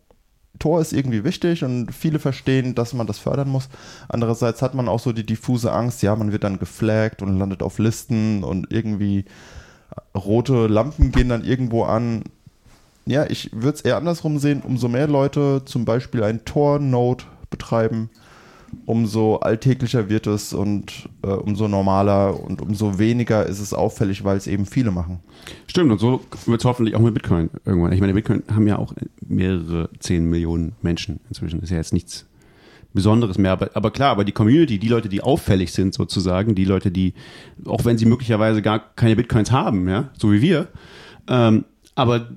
Tor 0.61 0.79
ist 0.79 0.93
irgendwie 0.93 1.23
wichtig 1.23 1.63
und 1.63 1.91
viele 1.91 2.19
verstehen, 2.19 2.75
dass 2.75 2.93
man 2.93 3.07
das 3.07 3.17
fördern 3.17 3.49
muss. 3.49 3.67
Andererseits 4.07 4.61
hat 4.61 4.75
man 4.75 4.87
auch 4.87 4.99
so 4.99 5.11
die 5.11 5.25
diffuse 5.25 5.71
Angst, 5.71 6.03
ja, 6.03 6.15
man 6.15 6.31
wird 6.31 6.43
dann 6.43 6.59
geflaggt 6.59 7.21
und 7.21 7.37
landet 7.37 7.63
auf 7.63 7.79
Listen 7.79 8.43
und 8.43 8.71
irgendwie 8.71 9.25
rote 10.15 10.67
Lampen 10.67 11.11
gehen 11.11 11.29
dann 11.29 11.43
irgendwo 11.43 11.83
an. 11.83 12.23
Ja, 13.05 13.25
ich 13.25 13.49
würde 13.53 13.77
es 13.77 13.81
eher 13.81 13.97
andersrum 13.97 14.37
sehen. 14.37 14.61
Umso 14.61 14.87
mehr 14.87 15.07
Leute 15.07 15.63
zum 15.65 15.83
Beispiel 15.83 16.23
ein 16.23 16.45
Tor-Node 16.45 17.23
betreiben, 17.49 18.11
umso 18.85 19.37
alltäglicher 19.37 20.09
wird 20.09 20.27
es 20.27 20.53
und 20.53 21.09
äh, 21.23 21.27
umso 21.27 21.67
normaler 21.67 22.39
und 22.43 22.61
umso 22.61 22.99
weniger 22.99 23.45
ist 23.45 23.59
es 23.59 23.73
auffällig, 23.73 24.23
weil 24.23 24.37
es 24.37 24.47
eben 24.47 24.65
viele 24.65 24.91
machen. 24.91 25.19
Stimmt, 25.67 25.91
und 25.91 25.99
so 25.99 26.21
wird 26.45 26.61
es 26.61 26.65
hoffentlich 26.65 26.95
auch 26.95 26.99
mit 27.01 27.13
Bitcoin 27.13 27.49
irgendwann. 27.65 27.93
Ich 27.93 28.01
meine, 28.01 28.13
Bitcoin 28.13 28.43
haben 28.53 28.67
ja 28.67 28.77
auch 28.77 28.93
mehrere 29.25 29.89
10 29.99 30.25
Millionen 30.25 30.73
Menschen 30.81 31.19
inzwischen. 31.29 31.59
Das 31.59 31.69
ist 31.69 31.71
ja 31.71 31.77
jetzt 31.77 31.93
nichts 31.93 32.25
Besonderes 32.93 33.37
mehr. 33.37 33.51
Aber, 33.51 33.69
aber 33.73 33.91
klar, 33.91 34.11
aber 34.11 34.25
die 34.25 34.31
Community, 34.31 34.77
die 34.77 34.87
Leute, 34.87 35.09
die 35.09 35.21
auffällig 35.21 35.71
sind 35.71 35.93
sozusagen, 35.93 36.55
die 36.55 36.65
Leute, 36.65 36.91
die, 36.91 37.13
auch 37.65 37.85
wenn 37.85 37.97
sie 37.97 38.05
möglicherweise 38.05 38.61
gar 38.61 38.79
keine 38.95 39.15
Bitcoins 39.15 39.51
haben, 39.51 39.87
ja, 39.87 40.09
so 40.17 40.31
wie 40.31 40.41
wir, 40.41 40.67
ähm, 41.27 41.65
aber 41.95 42.29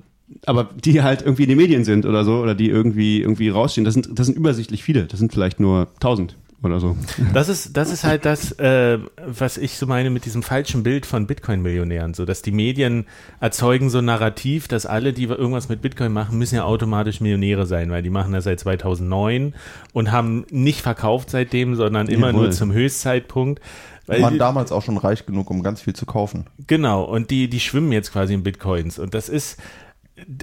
aber 0.45 0.69
die 0.75 1.01
halt 1.03 1.21
irgendwie 1.21 1.43
in 1.43 1.49
den 1.49 1.57
Medien 1.57 1.83
sind 1.85 2.05
oder 2.05 2.23
so, 2.23 2.37
oder 2.41 2.55
die 2.55 2.69
irgendwie, 2.69 3.21
irgendwie 3.21 3.49
rausstehen, 3.49 3.85
das 3.85 3.93
sind, 3.93 4.17
das 4.17 4.25
sind 4.27 4.37
übersichtlich 4.37 4.83
viele. 4.83 5.05
Das 5.05 5.19
sind 5.19 5.31
vielleicht 5.33 5.59
nur 5.59 5.87
1000 5.95 6.35
oder 6.63 6.79
so. 6.79 6.97
Das 7.33 7.47
ist, 7.47 7.77
das 7.77 7.91
ist 7.91 8.03
halt 8.03 8.25
das, 8.25 8.53
äh, 8.53 8.97
was 9.23 9.57
ich 9.57 9.77
so 9.77 9.85
meine 9.85 10.09
mit 10.09 10.25
diesem 10.25 10.41
falschen 10.41 10.81
Bild 10.81 11.05
von 11.05 11.27
Bitcoin-Millionären. 11.27 12.15
So, 12.15 12.25
dass 12.25 12.41
die 12.41 12.51
Medien 12.51 13.05
erzeugen 13.39 13.91
so 13.91 13.99
ein 13.99 14.05
Narrativ, 14.05 14.67
dass 14.67 14.87
alle, 14.87 15.13
die 15.13 15.25
irgendwas 15.25 15.69
mit 15.69 15.83
Bitcoin 15.83 16.11
machen, 16.11 16.39
müssen 16.39 16.55
ja 16.55 16.63
automatisch 16.63 17.21
Millionäre 17.21 17.67
sein, 17.67 17.91
weil 17.91 18.01
die 18.01 18.09
machen 18.09 18.33
das 18.33 18.45
seit 18.45 18.59
2009 18.61 19.53
und 19.93 20.11
haben 20.11 20.45
nicht 20.49 20.81
verkauft 20.81 21.29
seitdem, 21.29 21.75
sondern 21.75 22.07
immer 22.07 22.27
Jawohl. 22.27 22.43
nur 22.43 22.51
zum 22.51 22.71
Höchstzeitpunkt. 22.71 23.61
Weil 24.07 24.21
waren 24.23 24.33
die- 24.33 24.39
damals 24.39 24.71
auch 24.71 24.81
schon 24.81 24.97
reich 24.97 25.25
genug, 25.27 25.51
um 25.51 25.61
ganz 25.61 25.81
viel 25.81 25.93
zu 25.93 26.05
kaufen. 26.07 26.45
Genau, 26.65 27.03
und 27.03 27.29
die, 27.29 27.47
die 27.47 27.59
schwimmen 27.59 27.91
jetzt 27.91 28.11
quasi 28.11 28.33
in 28.33 28.41
Bitcoins. 28.43 28.97
Und 28.97 29.13
das 29.13 29.29
ist, 29.29 29.59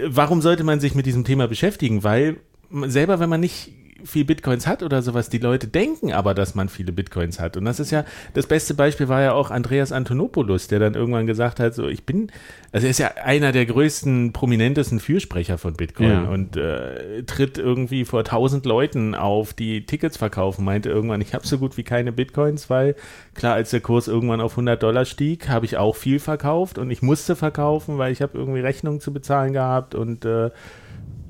warum 0.07 0.43
sollte 0.43 0.65
man 0.65 0.81
sich 0.81 0.95
mit 0.95 1.07
diesem 1.07 1.25
Thema 1.25 1.49
beschäftigen? 1.49 2.05
Weil 2.05 2.39
selber, 2.71 3.21
wenn 3.21 3.31
man 3.31 3.41
nicht 3.41 3.73
viel 4.05 4.25
Bitcoins 4.25 4.67
hat 4.67 4.83
oder 4.83 5.03
sowas, 5.03 5.29
die 5.29 5.39
Leute 5.39 5.67
denken 5.69 6.13
aber, 6.13 6.35
dass 6.35 6.55
man 6.55 6.69
viele 6.69 6.93
Bitcoins 6.93 7.41
hat. 7.41 7.57
Und 7.57 7.65
das 7.65 7.81
ist 7.81 7.91
ja, 7.91 8.05
das 8.35 8.47
beste 8.47 8.75
Beispiel 8.75 9.09
war 9.09 9.21
ja 9.23 9.33
auch 9.33 9.51
Andreas 9.51 9.93
Antonopoulos, 9.93 10.69
der 10.69 10.79
dann 10.79 10.95
irgendwann 10.95 11.27
gesagt 11.27 11.61
hat, 11.61 11.75
so, 11.75 11.89
ich 11.89 12.05
bin, 12.05 12.31
also 12.73 12.87
er 12.87 12.91
ist 12.91 12.99
ja 12.99 13.13
einer 13.25 13.53
der 13.53 13.67
größten, 13.67 14.33
prominentesten 14.33 15.01
Fürsprecher 15.01 15.59
von 15.59 15.75
Bitcoin 15.75 16.09
Ja. 16.11 16.23
und 16.25 16.57
äh, 16.57 17.23
tritt 17.25 17.59
irgendwie 17.59 18.05
vor 18.05 18.25
tausend 18.25 18.67
Leuten 18.67 19.15
auf, 19.15 19.53
die 19.55 19.87
Tickets 19.87 20.17
verkaufen, 20.17 20.65
meinte 20.65 20.89
irgendwann, 20.91 21.21
ich 21.21 21.35
habe 21.35 21.47
so 21.47 21.59
gut 21.59 21.77
wie 21.77 21.83
keine 21.85 22.13
Bitcoins, 22.13 22.71
weil 22.71 22.95
klar, 23.35 23.55
als 23.55 23.71
der 23.71 23.81
Kurs 23.81 24.09
irgendwann 24.09 24.41
auf 24.41 24.53
100 24.53 24.83
Dollar 24.83 25.05
stieg, 25.05 25.49
habe 25.49 25.67
ich 25.67 25.77
auch 25.77 25.97
viel 25.97 26.19
verkauft 26.19 26.79
und 26.79 26.91
ich 26.91 27.03
musste 27.03 27.37
verkaufen, 27.37 27.99
weil 27.99 28.13
ich 28.13 28.23
habe 28.23 28.37
irgendwie 28.39 28.61
Rechnungen 28.61 29.01
zu 29.01 29.13
bezahlen 29.13 29.53
gehabt 29.53 29.95
und 29.95 30.25
äh, 30.25 30.51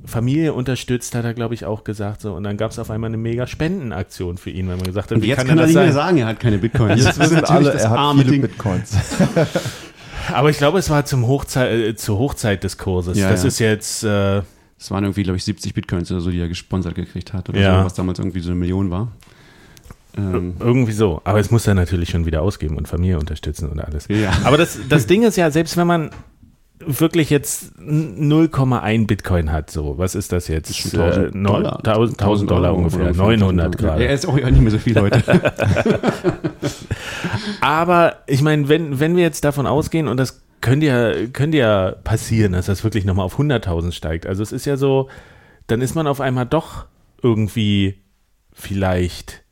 Familie 0.05 0.53
unterstützt, 0.53 1.15
hat 1.15 1.25
er, 1.25 1.35
glaube 1.35 1.55
ich, 1.55 1.65
auch 1.65 1.85
gesagt. 1.85 2.21
So. 2.23 2.35
Und 2.35 2.43
dann 2.45 2.57
gab 2.57 2.71
es 2.73 2.79
auf 2.79 2.91
einmal 2.91 3.09
eine 3.09 3.17
mega 3.17 3.47
Spendenaktion 3.47 4.37
für 4.37 4.51
ihn, 4.51 4.69
weil 4.69 4.77
man 4.77 4.87
gesagt 4.87 5.11
hat, 5.11 5.17
Und 5.17 5.23
wie 5.23 5.29
jetzt 5.29 5.39
kann, 5.39 5.47
kann, 5.47 5.59
er 5.59 5.63
das 5.63 5.69
nicht 5.69 5.77
mehr 5.77 5.85
sein? 5.87 5.93
sagen, 5.93 6.19
er 6.19 6.27
hat 6.27 6.41
keine 6.41 6.59
Bitcoins. 6.59 7.05
Jetzt 7.05 7.19
wissen 7.19 7.35
natürlich 7.35 7.51
alle, 7.51 7.73
das 7.73 7.83
er 7.85 7.91
hat 7.91 7.99
arme 7.99 8.21
viele 8.23 8.33
Ding. 8.33 8.41
Bitcoins. 8.43 8.97
Aber 10.33 10.51
ich 10.51 10.59
glaube, 10.59 10.79
es 10.79 10.89
war 10.91 11.05
zum 11.05 11.27
Hochzei 11.27 11.89
äh, 11.89 11.97
zur 11.97 12.19
Hochzeit 12.19 12.63
des 12.65 12.79
Kurses. 12.79 13.19
Ja, 13.19 13.31
das 13.31 13.43
ja. 13.43 13.49
ist 13.49 13.59
jetzt, 13.59 14.05
äh, 14.05 14.39
Es 14.79 14.91
waren 14.91 15.05
irgendwie, 15.05 15.23
glaube 15.25 15.37
ich, 15.37 15.45
70 15.45 15.75
Bitcoins 15.75 16.11
oder 16.11 16.21
so, 16.21 16.31
die 16.31 16.41
er 16.41 16.49
gesponsert 16.49 16.95
gekriegt 16.95 17.33
hat 17.33 17.49
oder 17.49 17.61
Ja. 17.61 17.79
so, 17.81 17.85
was 17.87 17.95
damals 17.95 18.19
irgendwie 18.19 18.41
so 18.41 18.51
eine 18.51 18.59
Million 18.59 18.91
war. 18.91 19.09
Ähm, 20.17 20.55
irgendwie 20.61 20.93
so. 20.93 21.23
Aber 21.25 21.41
es 21.41 21.51
muss 21.51 21.67
er 21.67 21.75
natürlich 21.75 22.11
schon 22.11 22.27
wieder 22.27 22.43
ausgeben 22.43 22.77
und 22.77 22.87
Familie 22.87 23.19
unterstützen 23.19 23.69
und 23.71 23.81
alles. 23.81 24.09
Ja. 24.09 24.31
Aber 24.45 24.59
das, 24.59 24.79
das 24.89 25.07
Ding 25.09 25.23
ist 25.23 25.37
ja, 25.37 25.51
selbst 25.51 25.77
wenn 25.77 25.87
man 25.87 26.11
wirklich 26.87 27.31
jetzt 27.31 27.73
0,1 27.79 29.07
Bitcoin 29.07 29.53
hat, 29.53 29.71
so, 29.71 29.99
was 29.99 30.15
ist 30.15 30.33
das 30.33 30.49
jetzt? 30.49 30.77
schon 30.77 31.01
1000 31.01 31.35
Äh, 31.35 31.43
Dollar. 31.43 31.77
1000, 31.79 32.21
1000 32.21 32.51
Dollar 32.51 32.75
ungefähr, 32.75 33.13
900 33.13 33.75
Ja, 33.81 33.89
gerade. 33.89 34.05
er 34.07 34.15
ist 34.15 34.27
auch 34.27 34.35
nicht 34.35 34.61
mehr 34.61 34.71
so 34.71 34.79
viel 34.79 35.01
heute. 35.01 35.23
Aber 37.61 38.17
ich 38.27 38.43
meine, 38.43 38.69
wenn, 38.69 39.01
wenn 39.01 39.17
wir 39.17 39.23
jetzt 39.23 39.45
davon 39.45 39.67
ausgehen, 39.67 40.09
und 40.09 40.17
das 40.17 40.43
könnte 40.61 40.87
ja, 40.87 41.13
könnte 41.33 41.59
ja 41.59 41.93
passieren, 42.05 42.53
dass 42.53 42.67
das 42.67 42.85
wirklich 42.85 43.05
nochmal 43.05 43.27
auf 43.27 43.39
100.000 43.39 43.93
steigt. 43.93 44.27
Also 44.27 44.43
es 44.43 44.53
ist 44.53 44.65
ja 44.65 44.77
so, 44.77 45.09
dann 45.67 45.81
ist 45.81 45.95
man 45.95 46.07
auf 46.07 46.21
einmal 46.21 46.47
doch 46.47 46.87
irgendwie 47.23 47.99
vielleicht. 48.53 49.43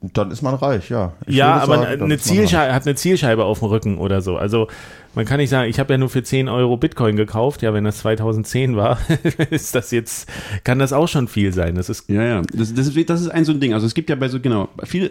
Dann 0.00 0.30
ist 0.30 0.40
man 0.42 0.54
reich, 0.54 0.88
ja. 0.88 1.12
Ich 1.26 1.36
ja, 1.36 1.56
aber 1.60 1.78
sagen, 1.78 2.02
eine. 2.02 2.18
Zielscheibe, 2.18 2.72
hat 2.72 2.86
eine 2.86 2.94
Zielscheibe 2.94 3.44
auf 3.44 3.58
dem 3.58 3.68
Rücken 3.68 3.98
oder 3.98 4.22
so. 4.22 4.36
Also 4.38 4.68
man 5.16 5.24
kann 5.24 5.38
nicht 5.38 5.48
sagen, 5.48 5.70
ich 5.70 5.80
habe 5.80 5.94
ja 5.94 5.98
nur 5.98 6.10
für 6.10 6.22
10 6.22 6.50
Euro 6.50 6.76
Bitcoin 6.76 7.16
gekauft. 7.16 7.62
Ja, 7.62 7.72
wenn 7.72 7.84
das 7.84 7.98
2010 7.98 8.76
war, 8.76 8.98
ist 9.50 9.74
das 9.74 9.90
jetzt, 9.90 10.28
kann 10.62 10.78
das 10.78 10.92
auch 10.92 11.08
schon 11.08 11.26
viel 11.26 11.54
sein. 11.54 11.74
Das 11.74 11.88
ist 11.88 12.08
Ja, 12.08 12.22
ja. 12.22 12.42
Das, 12.52 12.74
das, 12.74 12.86
ist, 12.86 13.10
das 13.10 13.22
ist 13.22 13.28
ein 13.28 13.46
so 13.46 13.52
ein 13.52 13.58
Ding. 13.58 13.72
Also 13.72 13.86
es 13.86 13.94
gibt 13.94 14.10
ja 14.10 14.16
bei 14.16 14.28
so, 14.28 14.40
genau, 14.40 14.68
viel, 14.84 15.10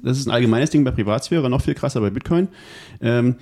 das 0.00 0.18
ist 0.18 0.28
ein 0.28 0.30
allgemeines 0.30 0.70
Ding 0.70 0.84
bei 0.84 0.92
Privatsphäre, 0.92 1.50
noch 1.50 1.60
viel 1.60 1.74
krasser 1.74 2.00
bei 2.00 2.10
Bitcoin. 2.10 2.46
Ähm, 3.00 3.34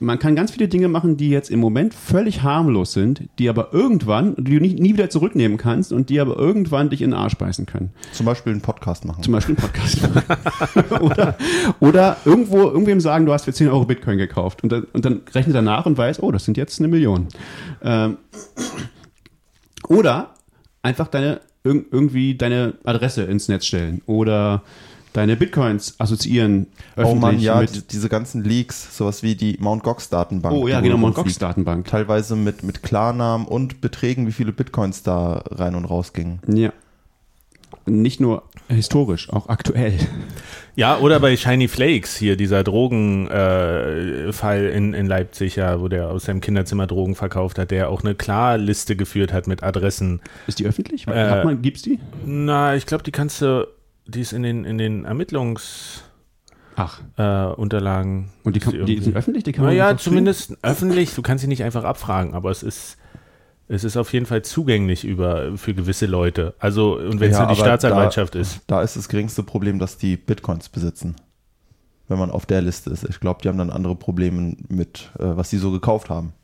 man 0.00 0.18
kann 0.18 0.34
ganz 0.36 0.50
viele 0.50 0.68
Dinge 0.68 0.88
machen, 0.88 1.16
die 1.16 1.30
jetzt 1.30 1.50
im 1.50 1.60
Moment 1.60 1.94
völlig 1.94 2.42
harmlos 2.42 2.92
sind, 2.92 3.22
die 3.38 3.48
aber 3.48 3.72
irgendwann, 3.72 4.34
die 4.36 4.56
du 4.56 4.60
nie, 4.60 4.74
nie 4.74 4.92
wieder 4.94 5.08
zurücknehmen 5.08 5.56
kannst 5.56 5.92
und 5.92 6.10
die 6.10 6.20
aber 6.20 6.36
irgendwann 6.36 6.90
dich 6.90 7.00
in 7.00 7.10
den 7.10 7.18
Arsch 7.18 7.36
beißen 7.36 7.64
können. 7.66 7.90
Zum 8.12 8.26
Beispiel 8.26 8.52
einen 8.52 8.60
Podcast 8.60 9.04
machen. 9.04 9.22
Zum 9.22 9.32
Beispiel 9.32 9.56
einen 9.56 9.64
Podcast. 9.70 11.00
oder, 11.00 11.36
oder 11.80 12.16
irgendwo 12.24 12.62
irgendwem 12.62 13.00
sagen, 13.00 13.24
du 13.24 13.32
hast 13.32 13.44
für 13.44 13.52
10 13.52 13.68
Euro 13.68 13.84
Bitcoin 13.84 14.18
gekauft 14.18 14.62
und 14.62 14.72
dann, 14.72 14.84
und 14.92 15.04
dann 15.04 15.22
rechnet 15.32 15.54
er 15.54 15.62
nach 15.62 15.86
und 15.86 15.96
weiß, 15.96 16.22
oh, 16.22 16.32
das 16.32 16.44
sind 16.44 16.56
jetzt 16.56 16.80
eine 16.80 16.88
Million. 16.88 17.28
Ähm, 17.82 18.18
oder 19.88 20.34
einfach 20.82 21.08
deine 21.08 21.40
irg- 21.64 21.84
irgendwie 21.90 22.36
deine 22.36 22.74
Adresse 22.84 23.22
ins 23.22 23.48
Netz 23.48 23.66
stellen 23.66 24.02
oder 24.06 24.62
deine 25.14 25.36
Bitcoins 25.36 25.94
assoziieren. 25.98 26.66
Oh 26.96 27.00
öffentlich 27.00 27.42
ja, 27.42 27.60
mit, 27.60 27.74
die, 27.74 27.86
diese 27.86 28.10
ganzen 28.10 28.44
Leaks, 28.44 28.94
sowas 28.96 29.22
wie 29.22 29.34
die 29.34 29.56
Mt. 29.58 29.82
Gox 29.82 30.10
Datenbank. 30.10 30.54
oh 30.54 30.68
ja, 30.68 30.82
die 30.82 30.90
genau, 30.90 31.08
Mt. 31.08 31.14
Gox. 31.14 31.38
Datenbank. 31.38 31.86
Teilweise 31.86 32.36
mit, 32.36 32.62
mit 32.62 32.82
Klarnamen 32.82 33.46
und 33.46 33.80
Beträgen, 33.80 34.26
wie 34.26 34.32
viele 34.32 34.52
Bitcoins 34.52 35.02
da 35.02 35.42
rein 35.50 35.74
und 35.74 35.86
raus 35.86 36.12
gingen. 36.12 36.40
Ja. 36.46 36.72
Nicht 37.86 38.18
nur 38.18 38.44
historisch, 38.68 39.30
auch 39.30 39.48
aktuell. 39.48 39.98
Ja, 40.74 40.98
oder 40.98 41.20
bei 41.20 41.36
Shiny 41.36 41.68
Flakes 41.68 42.16
hier, 42.16 42.36
dieser 42.36 42.64
Drogenfall 42.64 44.58
äh, 44.64 44.76
in, 44.76 44.94
in 44.94 45.06
Leipzig, 45.06 45.56
ja, 45.56 45.80
wo 45.80 45.88
der 45.88 46.08
aus 46.10 46.24
seinem 46.24 46.40
Kinderzimmer 46.40 46.86
Drogen 46.86 47.14
verkauft 47.14 47.58
hat, 47.58 47.70
der 47.70 47.90
auch 47.90 48.02
eine 48.02 48.14
Klarliste 48.14 48.96
geführt 48.96 49.32
hat 49.32 49.46
mit 49.46 49.62
Adressen. 49.62 50.20
Ist 50.46 50.58
die 50.58 50.66
öffentlich? 50.66 51.06
Äh, 51.06 51.44
Gibt 51.60 51.76
es 51.76 51.82
die? 51.82 52.00
Na, 52.24 52.74
ich 52.74 52.86
glaube, 52.86 53.04
die 53.04 53.12
kannst 53.12 53.42
du, 53.42 53.68
die 54.06 54.20
ist 54.20 54.32
in 54.32 54.42
den, 54.42 54.64
in 54.64 54.78
den 54.78 55.06
Ermittlungs- 55.06 56.02
Ach. 56.76 57.00
Äh, 57.16 57.54
Unterlagen. 57.54 58.30
Und 58.42 58.56
die, 58.56 58.60
kann, 58.60 58.84
die 58.84 59.00
sind 59.00 59.16
öffentlich? 59.16 59.44
Die 59.44 59.52
kann 59.52 59.64
man 59.64 59.74
naja, 59.74 59.96
zumindest 59.96 60.48
sehen? 60.48 60.58
öffentlich. 60.62 61.14
Du 61.14 61.22
kannst 61.22 61.42
sie 61.42 61.48
nicht 61.48 61.62
einfach 61.62 61.84
abfragen, 61.84 62.34
aber 62.34 62.50
es 62.50 62.62
ist, 62.62 62.96
es 63.68 63.84
ist 63.84 63.96
auf 63.96 64.12
jeden 64.12 64.26
Fall 64.26 64.42
zugänglich 64.42 65.04
über, 65.04 65.56
für 65.56 65.74
gewisse 65.74 66.06
Leute. 66.06 66.54
Also, 66.58 66.98
und 66.98 67.20
wenn 67.20 67.30
es 67.30 67.38
ja, 67.38 67.46
die 67.46 67.54
Staatsanwaltschaft 67.54 68.34
da, 68.34 68.38
ist. 68.40 68.60
Da 68.66 68.82
ist 68.82 68.96
das 68.96 69.08
geringste 69.08 69.42
Problem, 69.42 69.78
dass 69.78 69.98
die 69.98 70.16
Bitcoins 70.16 70.68
besitzen. 70.68 71.16
Wenn 72.08 72.18
man 72.18 72.30
auf 72.30 72.44
der 72.44 72.60
Liste 72.60 72.90
ist. 72.90 73.04
Ich 73.04 73.20
glaube, 73.20 73.40
die 73.42 73.48
haben 73.48 73.56
dann 73.56 73.70
andere 73.70 73.94
Probleme 73.94 74.56
mit, 74.68 75.10
äh, 75.18 75.36
was 75.36 75.50
sie 75.50 75.58
so 75.58 75.70
gekauft 75.70 76.10
haben. 76.10 76.34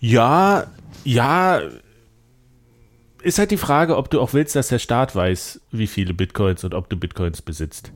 Ja, 0.00 0.64
ja, 1.04 1.60
ist 3.26 3.40
halt 3.40 3.50
die 3.50 3.56
Frage, 3.56 3.96
ob 3.96 4.08
du 4.08 4.20
auch 4.20 4.34
willst, 4.34 4.54
dass 4.54 4.68
der 4.68 4.78
Staat 4.78 5.16
weiß, 5.16 5.60
wie 5.72 5.88
viele 5.88 6.14
Bitcoins 6.14 6.62
und 6.62 6.74
ob 6.74 6.88
du 6.88 6.96
Bitcoins 6.96 7.42
besitzt. 7.42 7.92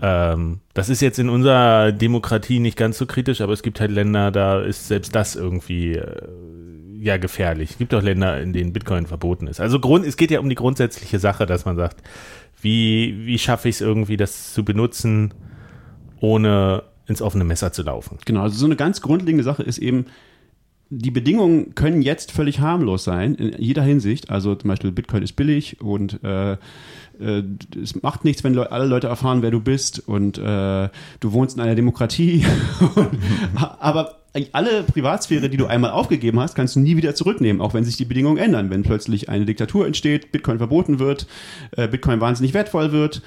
Ähm, 0.00 0.60
das 0.74 0.88
ist 0.88 1.02
jetzt 1.02 1.18
in 1.18 1.28
unserer 1.28 1.90
Demokratie 1.90 2.60
nicht 2.60 2.76
ganz 2.76 2.96
so 2.96 3.04
kritisch, 3.04 3.40
aber 3.40 3.52
es 3.52 3.62
gibt 3.62 3.80
halt 3.80 3.90
Länder, 3.90 4.30
da 4.30 4.60
ist 4.60 4.86
selbst 4.86 5.14
das 5.14 5.34
irgendwie 5.34 5.94
äh, 5.94 6.28
ja 7.00 7.16
gefährlich. 7.16 7.72
Es 7.72 7.78
gibt 7.78 7.92
auch 7.94 8.02
Länder, 8.02 8.40
in 8.40 8.52
denen 8.52 8.72
Bitcoin 8.72 9.06
verboten 9.06 9.48
ist. 9.48 9.60
Also 9.60 9.80
Grund, 9.80 10.06
es 10.06 10.16
geht 10.16 10.30
ja 10.30 10.38
um 10.38 10.48
die 10.48 10.54
grundsätzliche 10.54 11.18
Sache, 11.18 11.46
dass 11.46 11.64
man 11.64 11.74
sagt, 11.74 12.02
wie, 12.62 13.26
wie 13.26 13.38
schaffe 13.38 13.68
ich 13.68 13.76
es 13.76 13.80
irgendwie, 13.80 14.16
das 14.16 14.54
zu 14.54 14.64
benutzen, 14.64 15.34
ohne 16.20 16.84
ins 17.06 17.22
offene 17.22 17.42
Messer 17.42 17.72
zu 17.72 17.82
laufen. 17.82 18.18
Genau, 18.24 18.42
also 18.42 18.56
so 18.56 18.66
eine 18.66 18.76
ganz 18.76 19.00
grundlegende 19.00 19.42
Sache 19.42 19.64
ist 19.64 19.78
eben, 19.78 20.06
die 20.90 21.12
Bedingungen 21.12 21.76
können 21.76 22.02
jetzt 22.02 22.32
völlig 22.32 22.58
harmlos 22.58 23.04
sein, 23.04 23.36
in 23.36 23.62
jeder 23.62 23.82
Hinsicht. 23.82 24.28
Also 24.28 24.56
zum 24.56 24.68
Beispiel 24.68 24.90
Bitcoin 24.90 25.22
ist 25.22 25.34
billig 25.34 25.80
und 25.80 26.22
äh, 26.24 26.54
äh, 26.54 27.44
es 27.80 28.02
macht 28.02 28.24
nichts, 28.24 28.42
wenn 28.42 28.58
alle 28.58 28.86
Leute 28.86 29.06
erfahren, 29.06 29.42
wer 29.42 29.52
du 29.52 29.60
bist 29.60 30.00
und 30.08 30.36
äh, 30.36 30.88
du 31.20 31.32
wohnst 31.32 31.56
in 31.56 31.62
einer 31.62 31.76
Demokratie. 31.76 32.44
aber 33.78 34.19
alle 34.52 34.84
Privatsphäre, 34.84 35.48
die 35.50 35.56
du 35.56 35.66
einmal 35.66 35.90
aufgegeben 35.90 36.38
hast, 36.38 36.54
kannst 36.54 36.76
du 36.76 36.80
nie 36.80 36.96
wieder 36.96 37.14
zurücknehmen, 37.14 37.60
auch 37.60 37.74
wenn 37.74 37.84
sich 37.84 37.96
die 37.96 38.04
Bedingungen 38.04 38.38
ändern. 38.38 38.70
Wenn 38.70 38.82
plötzlich 38.82 39.28
eine 39.28 39.44
Diktatur 39.44 39.86
entsteht, 39.86 40.30
Bitcoin 40.30 40.58
verboten 40.58 40.98
wird, 41.00 41.26
äh, 41.72 41.88
Bitcoin 41.88 42.20
wahnsinnig 42.20 42.54
wertvoll 42.54 42.92
wird, 42.92 43.22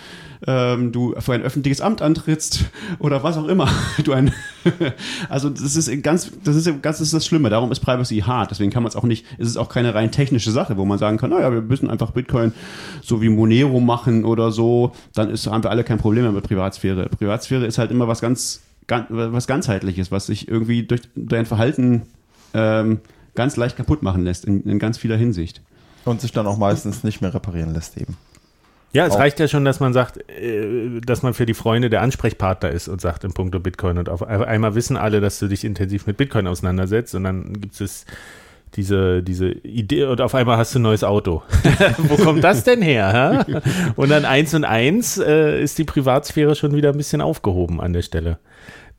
ähm, 0.48 0.92
du 0.92 1.14
für 1.20 1.34
ein 1.34 1.42
öffentliches 1.42 1.82
Amt 1.82 2.02
antrittst 2.02 2.66
oder 3.00 3.24
was 3.24 3.38
auch 3.38 3.48
immer. 3.48 3.70
Du 4.04 4.12
ein 4.12 4.34
also 5.30 5.50
das 5.50 5.76
ist 5.76 6.04
ganz, 6.04 6.32
das 6.44 6.56
ist 6.56 6.66
ganz 6.82 6.98
das, 6.98 7.02
ist 7.02 7.14
das 7.14 7.26
Schlimme. 7.26 7.50
Darum 7.50 7.72
ist 7.72 7.80
Privacy 7.80 8.20
hart. 8.20 8.52
Deswegen 8.52 8.72
kann 8.72 8.84
man 8.84 8.90
es 8.90 8.96
auch 8.96 9.04
nicht. 9.04 9.26
Es 9.38 9.48
ist 9.48 9.58
auch 9.58 9.70
keine 9.70 9.94
rein 9.94 10.12
technische 10.12 10.52
Sache, 10.52 10.78
wo 10.78 10.86
man 10.86 10.98
sagen 10.98 11.18
kann, 11.18 11.30
naja, 11.30 11.52
wir 11.52 11.62
müssen 11.62 11.90
einfach 11.90 12.12
Bitcoin 12.12 12.54
so 13.02 13.22
wie 13.22 13.30
Monero 13.30 13.80
machen 13.80 14.26
oder 14.26 14.52
so. 14.52 14.94
Dann 15.14 15.30
ist 15.30 15.48
haben 15.48 15.64
wir 15.64 15.70
alle 15.70 15.84
kein 15.84 15.98
Problem 15.98 16.24
mehr 16.24 16.32
mit 16.32 16.44
Privatsphäre. 16.44 17.10
Privatsphäre 17.10 17.66
ist 17.66 17.78
halt 17.78 17.92
immer 17.92 18.08
was 18.08 18.22
ganz 18.22 18.62
was 18.88 19.48
ganzheitliches, 19.48 20.12
was 20.12 20.28
sich 20.28 20.48
irgendwie 20.48 20.84
durch 20.84 21.02
dein 21.16 21.46
Verhalten 21.46 22.04
ähm, 22.54 23.00
ganz 23.36 23.56
leicht 23.56 23.78
kaputt 23.78 24.04
machen 24.04 24.24
lässt, 24.24 24.46
in, 24.46 24.64
in 24.64 24.80
ganz 24.80 24.98
vieler 24.98 25.18
Hinsicht. 25.18 25.62
Und 26.06 26.22
sich 26.22 26.32
dann 26.32 26.48
auch 26.48 26.58
meistens 26.58 27.04
nicht 27.04 27.22
mehr 27.22 27.34
reparieren 27.34 27.74
lässt 27.74 27.98
eben. 27.98 28.18
Ja, 28.94 29.08
es 29.08 29.14
auch. 29.14 29.20
reicht 29.20 29.40
ja 29.40 29.48
schon, 29.48 29.66
dass 29.66 29.80
man 29.80 29.92
sagt, 29.92 30.30
äh, 30.30 31.02
dass 31.02 31.24
man 31.24 31.34
für 31.34 31.46
die 31.46 31.56
Freunde 31.56 31.90
der 31.90 32.02
Ansprechpartner 32.02 32.70
ist 32.70 32.88
und 32.88 33.02
sagt 33.02 33.24
in 33.24 33.34
puncto 33.34 33.60
Bitcoin 33.60 33.98
und 33.98 34.08
auf 34.08 34.22
einmal 34.22 34.76
wissen 34.76 34.98
alle, 34.98 35.20
dass 35.20 35.40
du 35.40 35.48
dich 35.48 35.64
intensiv 35.64 36.06
mit 36.06 36.18
Bitcoin 36.18 36.46
auseinandersetzt 36.46 37.16
und 37.16 37.24
dann 37.24 37.54
gibt 37.60 37.80
es 37.82 38.06
diese, 38.76 39.24
diese 39.24 39.52
Idee 39.52 40.06
und 40.06 40.22
auf 40.22 40.36
einmal 40.36 40.58
hast 40.58 40.74
du 40.74 40.80
ein 40.80 40.84
neues 40.84 41.04
Auto. 41.04 41.44
Wo 41.98 42.16
kommt 42.18 42.44
das 42.44 42.64
denn 42.64 42.82
her? 42.82 43.46
Hä? 43.48 43.62
Und 43.96 44.10
dann 44.10 44.26
eins 44.26 44.54
und 44.54 44.66
eins 44.66 45.18
äh, 45.18 45.62
ist 45.62 45.78
die 45.78 45.84
Privatsphäre 45.84 46.56
schon 46.56 46.74
wieder 46.76 46.90
ein 46.90 46.98
bisschen 46.98 47.22
aufgehoben 47.22 47.80
an 47.82 47.94
der 47.94 48.02
Stelle. 48.02 48.40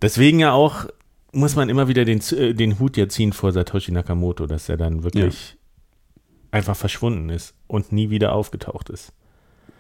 Deswegen 0.03 0.39
ja 0.39 0.53
auch 0.53 0.87
muss 1.33 1.57
man 1.57 1.69
immer 1.69 1.89
wieder 1.89 2.05
den, 2.05 2.21
äh, 2.33 2.55
den 2.55 2.79
Hut 2.79 2.97
ja 2.97 3.09
ziehen 3.09 3.33
vor 3.33 3.53
Satoshi 3.53 3.93
Nakamoto, 3.93 4.47
dass 4.47 4.69
er 4.69 4.77
dann 4.77 5.03
wirklich 5.03 5.51
ja. 5.51 6.19
einfach 6.53 6.77
verschwunden 6.77 7.29
ist 7.29 7.55
und 7.67 7.93
nie 7.93 8.11
wieder 8.11 8.33
aufgetaucht 8.33 8.91
ist. 8.91 9.13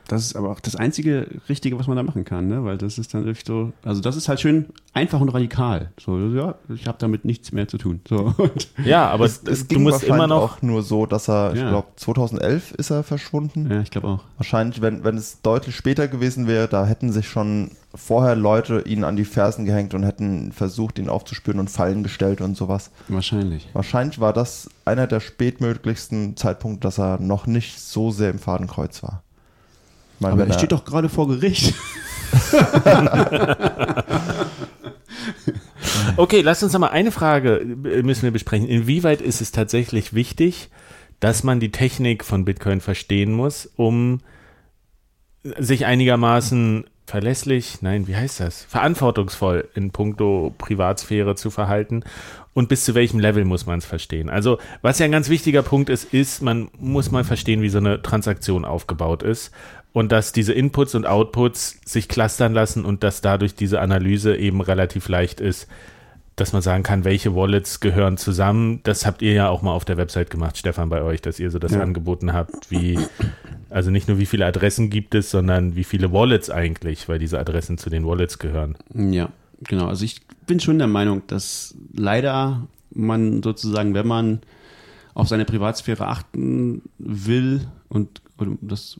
Das 0.08 0.24
ist 0.24 0.36
aber 0.36 0.50
auch 0.50 0.60
das 0.60 0.76
einzige 0.76 1.26
Richtige, 1.48 1.78
was 1.78 1.86
man 1.86 1.96
da 1.96 2.02
machen 2.02 2.24
kann, 2.24 2.48
ne? 2.48 2.64
Weil 2.64 2.78
das 2.78 2.98
ist 2.98 3.14
dann 3.14 3.24
wirklich 3.24 3.44
so, 3.46 3.72
also 3.84 4.00
das 4.00 4.16
ist 4.16 4.28
halt 4.28 4.40
schön 4.40 4.66
einfach 4.92 5.20
und 5.20 5.30
radikal. 5.30 5.90
So, 5.98 6.18
ja, 6.18 6.54
ich 6.68 6.86
habe 6.86 6.98
damit 6.98 7.24
nichts 7.24 7.52
mehr 7.52 7.68
zu 7.68 7.78
tun. 7.78 8.00
So, 8.08 8.34
ja, 8.84 9.08
aber 9.08 9.24
es, 9.24 9.42
es 9.44 9.66
du 9.66 9.78
musst 9.78 10.04
immer 10.04 10.26
noch 10.26 10.56
auch 10.56 10.62
nur 10.62 10.82
so, 10.82 11.06
dass 11.06 11.28
er, 11.28 11.54
ja. 11.54 11.62
ich 11.62 11.68
glaube, 11.68 11.88
2011 11.96 12.72
ist 12.72 12.90
er 12.90 13.02
verschwunden. 13.02 13.70
Ja, 13.70 13.80
ich 13.80 13.90
glaube 13.90 14.08
auch. 14.08 14.20
Wahrscheinlich, 14.36 14.80
wenn, 14.82 15.04
wenn 15.04 15.16
es 15.16 15.40
deutlich 15.42 15.74
später 15.74 16.08
gewesen 16.08 16.46
wäre, 16.46 16.68
da 16.68 16.86
hätten 16.86 17.12
sich 17.12 17.28
schon 17.28 17.70
vorher 17.94 18.34
Leute 18.34 18.82
ihn 18.86 19.04
an 19.04 19.16
die 19.16 19.24
Fersen 19.24 19.64
gehängt 19.64 19.94
und 19.94 20.02
hätten 20.02 20.52
versucht, 20.52 20.98
ihn 20.98 21.08
aufzuspüren 21.08 21.60
und 21.60 21.70
Fallen 21.70 22.02
gestellt 22.02 22.40
und 22.40 22.56
sowas. 22.56 22.90
Wahrscheinlich. 23.08 23.68
Wahrscheinlich 23.72 24.20
war 24.20 24.32
das 24.32 24.68
einer 24.84 25.06
der 25.06 25.20
spätmöglichsten 25.20 26.36
Zeitpunkte, 26.36 26.80
dass 26.80 26.98
er 26.98 27.18
noch 27.20 27.46
nicht 27.46 27.80
so 27.80 28.10
sehr 28.10 28.30
im 28.30 28.38
Fadenkreuz 28.38 29.02
war. 29.02 29.22
Meine, 30.30 30.42
Aber 30.42 30.46
er 30.46 30.58
steht 30.58 30.72
doch 30.72 30.84
gerade 30.84 31.08
vor 31.08 31.28
Gericht. 31.28 31.74
okay, 36.16 36.40
lass 36.40 36.62
uns 36.62 36.72
noch 36.72 36.80
mal 36.80 36.88
eine 36.88 37.12
Frage 37.12 37.58
äh, 37.58 38.02
müssen 38.02 38.22
wir 38.22 38.30
besprechen. 38.30 38.66
Inwieweit 38.68 39.20
ist 39.20 39.40
es 39.40 39.52
tatsächlich 39.52 40.14
wichtig, 40.14 40.70
dass 41.20 41.44
man 41.44 41.60
die 41.60 41.70
Technik 41.70 42.24
von 42.24 42.44
Bitcoin 42.44 42.80
verstehen 42.80 43.32
muss, 43.32 43.70
um 43.76 44.20
sich 45.58 45.87
einigermaßen 45.87 46.84
verlässlich, 47.06 47.82
nein, 47.82 48.06
wie 48.06 48.16
heißt 48.16 48.40
das? 48.40 48.64
Verantwortungsvoll 48.64 49.68
in 49.74 49.90
puncto 49.90 50.54
Privatsphäre 50.56 51.34
zu 51.34 51.50
verhalten 51.50 52.02
und 52.54 52.68
bis 52.68 52.84
zu 52.84 52.94
welchem 52.94 53.18
Level 53.18 53.44
muss 53.44 53.66
man 53.66 53.78
es 53.78 53.84
verstehen. 53.84 54.30
Also, 54.30 54.58
was 54.80 54.98
ja 54.98 55.04
ein 55.04 55.12
ganz 55.12 55.28
wichtiger 55.28 55.62
Punkt 55.62 55.90
ist, 55.90 56.14
ist, 56.14 56.40
man 56.40 56.70
muss 56.78 57.10
mal 57.10 57.24
verstehen, 57.24 57.60
wie 57.60 57.68
so 57.68 57.78
eine 57.78 58.00
Transaktion 58.00 58.64
aufgebaut 58.64 59.22
ist 59.22 59.52
und 59.94 60.11
dass 60.11 60.33
diese 60.33 60.52
Inputs 60.52 60.96
und 60.96 61.07
Outputs 61.07 61.80
sich 61.87 62.09
clustern 62.09 62.52
lassen 62.52 62.85
und 62.85 63.04
dass 63.04 63.20
dadurch 63.20 63.54
diese 63.54 63.80
Analyse 63.80 64.37
eben 64.37 64.61
relativ 64.61 65.09
leicht 65.09 65.40
ist, 65.40 65.68
dass 66.35 66.52
man 66.52 66.62
sagen 66.62 66.83
kann, 66.83 67.04
welche 67.04 67.37
Wallets 67.37 67.78
gehören 67.78 68.16
zusammen. 68.16 68.80
Das 68.83 69.07
habt 69.07 69.22
ihr 69.22 69.33
ja 69.33 69.48
auch 69.48 69.62
mal 69.62 69.70
auf 69.70 69.85
der 69.85 69.96
Website 69.96 70.30
gemacht, 70.30 70.59
Stefan, 70.59 70.88
bei 70.88 71.02
euch, 71.02 71.22
dass 71.22 71.38
ihr 71.38 71.48
so 71.52 71.61
das 71.61 71.72
ja. 71.72 71.80
angeboten 71.80 72.33
habt, 72.33 72.72
wie, 72.72 72.98
also 73.70 73.92
nicht 73.92 74.09
nur 74.09 74.18
wie 74.18 74.26
viele 74.26 74.44
Adressen 74.46 74.90
gibt 74.90 75.14
es, 75.14 75.30
sondern 75.30 75.76
wie 75.76 75.85
viele 75.85 76.12
Wallets 76.12 76.50
eigentlich, 76.50 77.09
weil 77.09 77.20
diese 77.20 77.38
Adressen 77.38 77.78
zu 77.78 77.88
den 77.88 78.04
Wallets 78.04 78.40
gehören. 78.40 78.76
Ja, 78.92 79.28
genau. 79.62 79.87
Also 79.87 80.04
ich 80.04 80.22
bin 80.44 80.59
schon 80.59 80.78
der 80.78 80.88
Meinung, 80.88 81.22
dass 81.28 81.76
leider 81.94 82.66
man 82.90 83.44
sozusagen, 83.44 83.94
wenn 83.94 84.09
man 84.09 84.40
auf 85.14 85.28
seine 85.28 85.44
Privatsphäre 85.44 86.09
achten 86.09 86.83
will 86.98 87.68
und, 87.88 88.22
und 88.38 88.59
das 88.61 88.98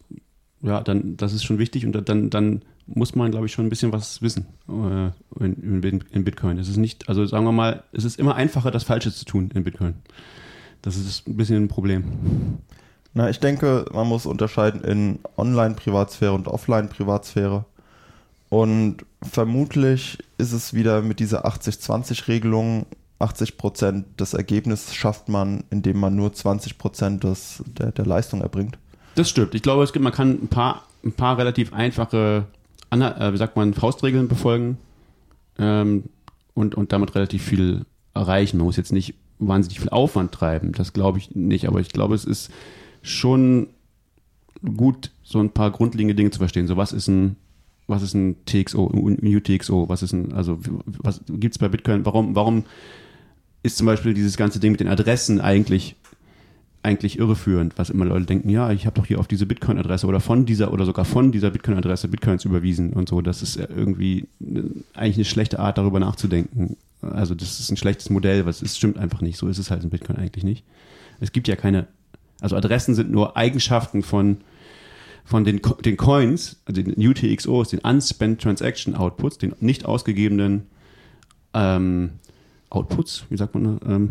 ja, 0.64 0.81
dann, 0.81 1.16
das 1.16 1.33
ist 1.33 1.44
schon 1.44 1.59
wichtig 1.59 1.85
und 1.85 1.92
dann, 2.09 2.31
dann 2.31 2.62
muss 2.87 3.14
man, 3.14 3.31
glaube 3.31 3.46
ich, 3.46 3.53
schon 3.53 3.66
ein 3.66 3.70
bisschen 3.70 3.92
was 3.92 4.22
wissen 4.22 4.46
äh, 4.68 5.11
in, 5.44 6.03
in, 6.11 6.24
Bitcoin. 6.24 6.59
Es 6.59 6.68
ist 6.68 6.79
nicht, 6.79 7.09
also 7.09 7.27
sagen 7.27 7.44
wir 7.44 7.53
mal, 7.53 7.83
es 7.92 8.05
ist 8.05 8.18
immer 8.18 8.35
einfacher, 8.35 8.70
das 8.70 8.85
Falsche 8.85 9.12
zu 9.12 9.24
tun 9.24 9.50
in 9.55 9.64
Bitcoin. 9.64 9.94
Das 10.83 10.96
ist 10.96 11.29
ein 11.29 11.37
bisschen 11.37 11.64
ein 11.64 11.68
Problem. 11.68 12.59
Na, 13.12 13.29
ich 13.31 13.40
denke, 13.40 13.85
man 13.92 14.09
muss 14.09 14.27
unterscheiden 14.27 14.83
in 14.83 15.18
Online-Privatsphäre 15.37 16.33
und 16.33 16.48
Offline-Privatsphäre. 16.48 17.64
Und 18.48 18.98
vermutlich 19.22 20.18
ist 20.38 20.53
es 20.53 20.74
wieder 20.74 21.03
mit 21.03 21.20
dieser 21.20 21.46
80-20-Regelung, 21.46 22.87
80 23.18 23.57
Prozent 23.57 24.20
des 24.20 24.35
Ergebnisses 24.35 24.94
schafft 24.94 25.29
man, 25.29 25.64
indem 25.70 26.00
man 26.00 26.16
nur 26.16 26.33
20 26.33 26.79
Prozent 26.79 27.24
der, 27.24 27.92
der 27.92 28.07
Leistung 28.07 28.42
erbringt. 28.42 28.79
Das 29.14 29.31
stimmt. 29.31 29.55
Ich 29.55 29.62
glaube, 29.62 29.85
es 29.85 29.92
gibt, 29.92 30.03
man 30.03 30.12
kann 30.12 30.31
ein 30.31 30.48
paar, 30.48 30.87
ein 31.05 31.12
paar 31.12 31.38
relativ 31.38 31.72
einfache, 31.72 32.46
äh, 32.90 33.33
wie 33.33 33.37
sagt 33.37 33.57
man, 33.57 33.74
Faustregeln 33.74 34.29
befolgen 34.29 34.79
ähm, 35.59 36.05
und, 36.55 36.74
und 36.74 36.92
damit 36.92 37.14
relativ 37.14 37.42
viel 37.42 37.85
erreichen. 38.14 38.59
Man 38.59 38.66
muss 38.66 38.77
jetzt 38.77 38.92
nicht 38.92 39.14
wahnsinnig 39.38 39.81
viel 39.81 39.90
Aufwand 39.90 40.33
treiben, 40.33 40.72
das 40.72 40.92
glaube 40.92 41.18
ich 41.18 41.35
nicht, 41.35 41.66
aber 41.66 41.81
ich 41.81 41.88
glaube, 41.88 42.14
es 42.14 42.24
ist 42.24 42.50
schon 43.03 43.68
gut, 44.77 45.11
so 45.22 45.40
ein 45.40 45.50
paar 45.50 45.70
grundlegende 45.70 46.14
Dinge 46.14 46.31
zu 46.31 46.38
verstehen. 46.38 46.66
So, 46.66 46.77
was 46.77 46.92
ist 46.92 47.09
ein, 47.09 47.37
was 47.87 48.03
ist 48.03 48.14
ein 48.14 48.37
TXO, 48.46 48.87
ein 48.88 49.18
UTXO, 49.22 49.88
was 49.88 50.03
ist 50.03 50.12
ein, 50.12 50.33
also 50.33 50.59
was 50.87 51.20
gibt 51.29 51.55
es 51.55 51.59
bei 51.59 51.68
Bitcoin, 51.68 52.07
warum, 52.07 52.35
warum 52.35 52.64
ist 53.62 53.77
zum 53.77 53.87
Beispiel 53.87 54.14
dieses 54.14 54.37
ganze 54.37 54.61
Ding 54.61 54.72
mit 54.72 54.81
den 54.81 54.88
Adressen 54.88 55.40
eigentlich 55.40 55.96
eigentlich 56.84 57.18
irreführend, 57.18 57.78
was 57.78 57.90
immer 57.90 58.04
Leute 58.04 58.26
denken, 58.26 58.50
ja, 58.50 58.70
ich 58.70 58.86
habe 58.86 58.96
doch 58.96 59.06
hier 59.06 59.18
auf 59.18 59.26
diese 59.26 59.46
Bitcoin-Adresse 59.46 60.06
oder 60.06 60.20
von 60.20 60.44
dieser 60.44 60.72
oder 60.72 60.84
sogar 60.84 61.04
von 61.04 61.32
dieser 61.32 61.50
Bitcoin-Adresse 61.50 62.08
Bitcoins 62.08 62.44
überwiesen 62.44 62.92
und 62.92 63.08
so. 63.08 63.22
Das 63.22 63.42
ist 63.42 63.56
irgendwie 63.56 64.28
eigentlich 64.94 65.16
eine 65.16 65.24
schlechte 65.24 65.58
Art, 65.58 65.78
darüber 65.78 65.98
nachzudenken. 65.98 66.76
Also 67.00 67.34
das 67.34 67.60
ist 67.60 67.70
ein 67.70 67.76
schlechtes 67.76 68.10
Modell, 68.10 68.46
was 68.46 68.62
es 68.62 68.76
stimmt 68.76 68.98
einfach 68.98 69.22
nicht. 69.22 69.38
So 69.38 69.48
ist 69.48 69.58
es 69.58 69.70
halt 69.70 69.82
in 69.82 69.90
Bitcoin 69.90 70.16
eigentlich 70.16 70.44
nicht. 70.44 70.64
Es 71.20 71.32
gibt 71.32 71.48
ja 71.48 71.56
keine, 71.56 71.86
also 72.40 72.56
Adressen 72.56 72.94
sind 72.94 73.10
nur 73.10 73.36
Eigenschaften 73.36 74.02
von 74.02 74.38
von 75.26 75.42
den, 75.44 75.62
den 75.82 75.96
Coins, 75.96 76.60
also 76.66 76.82
den 76.82 76.94
UTXOs, 76.98 77.70
den 77.70 77.78
Unspent 77.78 78.42
Transaction 78.42 78.94
Outputs, 78.94 79.38
den 79.38 79.54
nicht 79.58 79.86
ausgegebenen 79.86 80.66
ähm, 81.54 82.10
Outputs, 82.74 83.24
wie 83.30 83.37
sagt 83.37 83.54
man? 83.54 83.78
Ähm, 83.87 84.10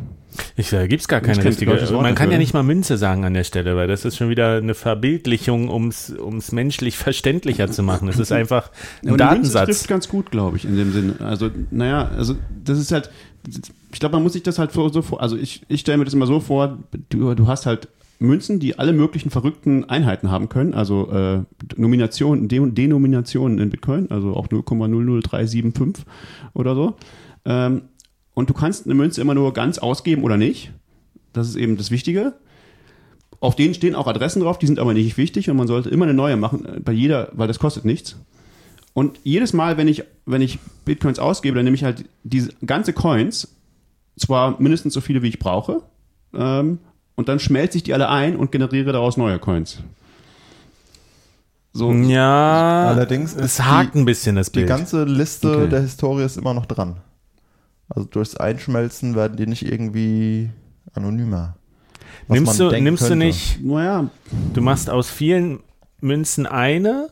ich, 0.56 0.70
da 0.70 0.88
gibt 0.88 1.02
es 1.02 1.08
gar 1.08 1.22
keine 1.22 1.44
richtige. 1.44 1.72
Man 1.92 2.16
kann 2.16 2.32
ja 2.32 2.38
nicht 2.38 2.54
mal 2.54 2.64
Münze 2.64 2.98
sagen 2.98 3.24
an 3.26 3.34
der 3.34 3.44
Stelle, 3.44 3.76
weil 3.76 3.88
das 3.88 4.06
ist 4.06 4.18
schon 4.18 4.30
wieder 4.30 4.58
eine 4.58 4.74
Verbildlichung, 4.74 5.70
um 5.70 5.90
es 5.90 6.52
menschlich 6.52 6.98
verständlicher 6.98 7.70
zu 7.70 7.84
machen. 7.84 8.08
Es 8.08 8.20
ist 8.20 8.32
einfach 8.34 8.72
ein 9.04 9.10
ja, 9.10 9.18
Datensatz. 9.18 9.68
Das 9.68 9.78
trifft 9.78 9.90
ganz 9.90 10.08
gut, 10.08 10.32
glaube 10.32 10.58
ich, 10.58 10.66
in 10.66 10.76
dem 10.76 10.92
Sinn. 10.92 11.22
Also, 11.22 11.52
naja, 11.72 12.10
also 12.10 12.36
das 12.64 12.80
ist 12.80 12.92
halt, 12.92 13.10
ich 13.92 14.00
glaube, 14.00 14.16
man 14.16 14.24
muss 14.24 14.34
sich 14.34 14.44
das 14.44 14.60
halt 14.60 14.72
so 14.72 15.02
vor, 15.02 15.22
also 15.22 15.38
ich, 15.38 15.62
ich 15.68 15.82
stelle 15.82 15.98
mir 15.98 16.06
das 16.06 16.14
immer 16.14 16.28
so 16.28 16.40
vor, 16.40 16.80
du, 17.10 17.36
du 17.36 17.48
hast 17.48 17.66
halt 17.66 17.90
Münzen, 18.20 18.60
die 18.60 18.80
alle 18.80 18.94
möglichen 18.94 19.30
verrückten 19.30 19.86
Einheiten 19.86 20.32
haben 20.32 20.50
können, 20.50 20.74
also 20.74 21.12
äh, 21.12 21.42
Nominationen, 21.76 22.48
De 22.48 22.72
Denominationen 22.72 23.60
in 23.60 23.70
Bitcoin, 23.70 24.10
also 24.10 24.36
auch 24.36 24.48
0,00375 24.48 26.06
oder 26.54 26.76
so. 26.76 26.96
Ähm, 27.46 27.84
und 28.34 28.50
du 28.50 28.54
kannst 28.54 28.86
eine 28.86 28.96
Münze 28.96 29.22
immer 29.22 29.36
nur 29.36 29.54
ganz 29.54 29.78
ausgeben 29.78 30.24
oder 30.24 30.38
nicht. 30.38 30.72
Das 31.34 31.48
ist 31.48 31.56
eben 31.56 31.78
das 31.78 31.92
Wichtige. 31.92 32.34
Auf 33.40 33.56
denen 33.56 33.74
stehen 33.74 33.96
auch 33.96 34.08
Adressen 34.08 34.42
drauf, 34.42 34.58
die 34.58 34.68
sind 34.68 34.80
aber 34.80 34.94
nicht 34.94 35.18
wichtig 35.18 35.50
und 35.50 35.58
man 35.58 35.68
sollte 35.68 35.90
immer 35.90 36.06
eine 36.06 36.14
neue 36.14 36.38
machen, 36.38 36.66
äh, 36.66 36.80
bei 36.80 36.94
jeder, 36.94 37.30
weil 37.34 37.48
das 37.48 37.60
kostet 37.60 37.86
nichts. 37.86 38.16
Und 38.94 39.20
jedes 39.24 39.54
Mal, 39.54 39.78
wenn 39.78 39.88
ich, 39.88 40.04
wenn 40.26 40.42
ich 40.42 40.60
Bitcoins 40.86 41.20
ausgebe, 41.20 41.56
dann 41.56 41.66
nehme 41.66 41.76
ich 41.76 41.84
halt 41.84 42.06
diese 42.24 42.52
ganze 42.66 42.94
Coins, 42.94 43.56
zwar 44.18 44.62
mindestens 44.62 44.94
so 44.94 45.02
viele, 45.02 45.24
wie 45.24 45.30
ich 45.30 45.40
brauche, 45.40 45.82
ähm, 46.34 46.80
und 47.16 47.30
dann 47.30 47.40
schmelze 47.40 47.78
ich 47.78 47.84
die 47.84 47.94
alle 47.94 48.10
ein 48.10 48.36
und 48.36 48.52
generiere 48.52 48.92
daraus 48.92 49.18
neue 49.18 49.40
Coins. 49.40 49.80
So. 51.74 51.92
Ja, 51.92 52.90
allerdings 52.90 53.36
es 53.36 53.60
hakt 53.60 53.96
die, 53.96 54.00
ein 54.00 54.06
bisschen 54.06 54.36
das 54.36 54.52
Bild. 54.52 54.68
Die 54.68 54.70
ganze 54.70 55.06
Liste 55.06 55.52
okay. 55.52 55.70
der 55.70 55.82
Historie 55.82 56.24
ist 56.24 56.38
immer 56.38 56.54
noch 56.54 56.68
dran. 56.68 56.98
Also 57.96 58.08
durchs 58.10 58.36
Einschmelzen 58.36 59.16
werden 59.16 59.38
die 59.38 59.46
nicht 59.46 59.64
irgendwie 59.64 60.50
anonymer. 60.94 61.58
nimmst 62.28 62.60
du, 62.60 62.70
nimmst 62.72 63.10
du 63.10 63.16
nicht, 63.16 63.64
naja, 63.64 64.10
du 64.54 64.62
machst 64.62 64.90
aus 64.90 65.10
vielen 65.10 65.60
Münzen 66.00 66.46
eine 66.46 67.10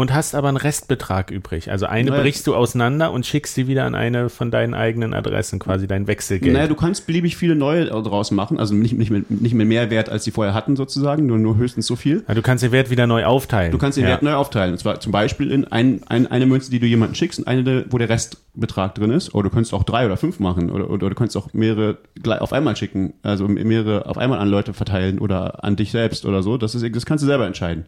und 0.00 0.14
hast 0.14 0.34
aber 0.34 0.48
einen 0.48 0.56
Restbetrag 0.56 1.30
übrig. 1.30 1.70
Also 1.70 1.86
eine 1.86 2.10
naja. 2.10 2.22
brichst 2.22 2.46
du 2.46 2.54
auseinander 2.54 3.12
und 3.12 3.26
schickst 3.26 3.54
sie 3.54 3.66
wieder 3.66 3.84
an 3.84 3.94
eine 3.94 4.30
von 4.30 4.50
deinen 4.50 4.72
eigenen 4.72 5.12
Adressen, 5.12 5.58
quasi 5.58 5.86
dein 5.86 6.06
Wechselgeld. 6.06 6.54
Naja, 6.54 6.68
du 6.68 6.74
kannst 6.74 7.06
beliebig 7.06 7.36
viele 7.36 7.54
neue 7.54 7.86
draus 7.86 8.30
machen, 8.30 8.58
also 8.58 8.74
nicht, 8.74 8.96
nicht, 8.96 9.10
mehr, 9.10 9.22
nicht 9.28 9.54
mehr 9.54 9.66
mehr 9.66 9.90
Wert, 9.90 10.08
als 10.08 10.24
sie 10.24 10.30
vorher 10.30 10.54
hatten 10.54 10.76
sozusagen, 10.76 11.26
nur, 11.26 11.38
nur 11.38 11.56
höchstens 11.56 11.86
so 11.86 11.96
viel. 11.96 12.24
Ja, 12.26 12.34
du 12.34 12.42
kannst 12.42 12.64
den 12.64 12.72
Wert 12.72 12.90
wieder 12.90 13.06
neu 13.06 13.24
aufteilen. 13.24 13.72
Du 13.72 13.78
kannst 13.78 13.98
den 13.98 14.04
ja. 14.04 14.10
Wert 14.10 14.22
neu 14.22 14.34
aufteilen. 14.34 14.72
Und 14.72 14.78
zwar 14.78 15.00
zum 15.00 15.12
Beispiel 15.12 15.50
in 15.50 15.66
ein, 15.66 16.00
ein, 16.08 16.26
eine 16.26 16.46
Münze, 16.46 16.70
die 16.70 16.80
du 16.80 16.86
jemandem 16.86 17.14
schickst 17.14 17.38
und 17.38 17.46
eine, 17.46 17.84
wo 17.90 17.98
der 17.98 18.08
Restbetrag 18.08 18.94
drin 18.94 19.10
ist. 19.10 19.34
Oder 19.34 19.44
du 19.44 19.50
könntest 19.50 19.74
auch 19.74 19.84
drei 19.84 20.06
oder 20.06 20.16
fünf 20.16 20.40
machen 20.40 20.70
oder, 20.70 20.84
oder, 20.84 20.94
oder 20.94 21.10
du 21.10 21.14
könntest 21.14 21.36
auch 21.36 21.52
mehrere 21.52 21.98
auf 22.26 22.52
einmal 22.52 22.74
schicken, 22.76 23.12
also 23.22 23.48
mehrere 23.48 24.06
auf 24.06 24.16
einmal 24.16 24.38
an 24.38 24.48
Leute 24.48 24.72
verteilen 24.72 25.18
oder 25.18 25.62
an 25.62 25.76
dich 25.76 25.90
selbst 25.90 26.24
oder 26.24 26.42
so. 26.42 26.56
Das, 26.56 26.74
ist, 26.74 26.96
das 26.96 27.04
kannst 27.04 27.22
du 27.22 27.26
selber 27.26 27.46
entscheiden. 27.46 27.84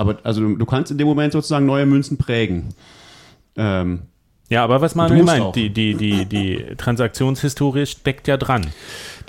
Aber 0.00 0.18
also 0.22 0.40
du, 0.40 0.56
du 0.56 0.64
kannst 0.64 0.90
in 0.90 0.96
dem 0.96 1.06
Moment 1.06 1.34
sozusagen 1.34 1.66
neue 1.66 1.84
Münzen 1.84 2.16
prägen. 2.16 2.68
Ähm, 3.56 4.00
ja, 4.48 4.64
aber 4.64 4.80
was 4.80 4.94
man 4.94 5.24
meint, 5.24 5.54
die, 5.54 5.70
die, 5.70 5.94
die, 5.94 6.24
die 6.24 6.74
Transaktionshistorie 6.76 7.84
steckt 7.84 8.26
ja 8.26 8.38
dran. 8.38 8.66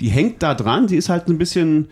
Die 0.00 0.08
hängt 0.08 0.42
da 0.42 0.54
dran, 0.54 0.88
sie 0.88 0.96
ist 0.96 1.10
halt 1.10 1.28
ein 1.28 1.36
bisschen, 1.36 1.88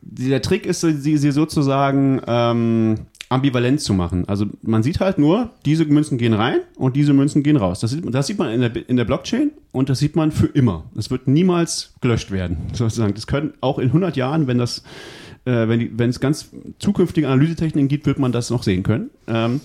der 0.00 0.40
Trick 0.40 0.64
ist, 0.64 0.80
sie, 0.80 1.18
sie 1.18 1.30
sozusagen 1.30 2.22
ähm, 2.26 3.06
ambivalent 3.28 3.82
zu 3.82 3.92
machen. 3.92 4.26
Also 4.26 4.46
man 4.62 4.82
sieht 4.82 5.00
halt 5.00 5.18
nur, 5.18 5.50
diese 5.66 5.84
Münzen 5.84 6.16
gehen 6.16 6.32
rein 6.32 6.60
und 6.76 6.96
diese 6.96 7.12
Münzen 7.12 7.42
gehen 7.42 7.56
raus. 7.56 7.80
Das 7.80 7.90
sieht, 7.90 8.02
das 8.12 8.26
sieht 8.26 8.38
man 8.38 8.50
in 8.50 8.60
der, 8.62 8.88
in 8.88 8.96
der 8.96 9.04
Blockchain 9.04 9.50
und 9.70 9.90
das 9.90 9.98
sieht 9.98 10.16
man 10.16 10.32
für 10.32 10.46
immer. 10.46 10.84
Es 10.96 11.10
wird 11.10 11.28
niemals 11.28 11.94
gelöscht 12.00 12.30
werden, 12.30 12.56
sozusagen. 12.72 13.12
Das 13.12 13.26
können 13.26 13.52
auch 13.60 13.78
in 13.78 13.88
100 13.88 14.16
Jahren, 14.16 14.46
wenn 14.46 14.58
das 14.58 14.82
äh, 15.48 15.68
wenn, 15.68 15.98
wenn 15.98 16.10
es 16.10 16.20
ganz 16.20 16.50
zukünftige 16.78 17.26
Analysetechniken 17.26 17.88
gibt, 17.88 18.06
wird 18.06 18.18
man 18.18 18.32
das 18.32 18.50
noch 18.50 18.62
sehen 18.62 18.82
können. 18.82 19.10
Ähm, 19.26 19.60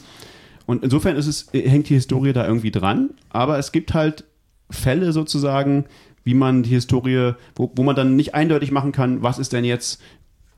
und 0.65 0.81
insofern 0.81 1.17
ist 1.17 1.27
es, 1.27 1.49
hängt 1.51 1.89
die 1.89 1.95
Historie 1.95 2.31
da 2.31 2.47
irgendwie 2.47 2.71
dran, 2.71 3.09
aber 3.29 3.59
es 3.59 3.73
gibt 3.73 3.93
halt 3.93 4.23
Fälle 4.69 5.11
sozusagen, 5.11 5.85
wie 6.23 6.33
man 6.33 6.63
die 6.63 6.69
Historie, 6.69 7.33
wo, 7.55 7.69
wo 7.75 7.83
man 7.83 7.97
dann 7.97 8.15
nicht 8.15 8.33
eindeutig 8.33 8.71
machen 8.71 8.93
kann, 8.93 9.21
was 9.21 9.39
ist 9.39 9.51
denn 9.51 9.65
jetzt, 9.65 10.01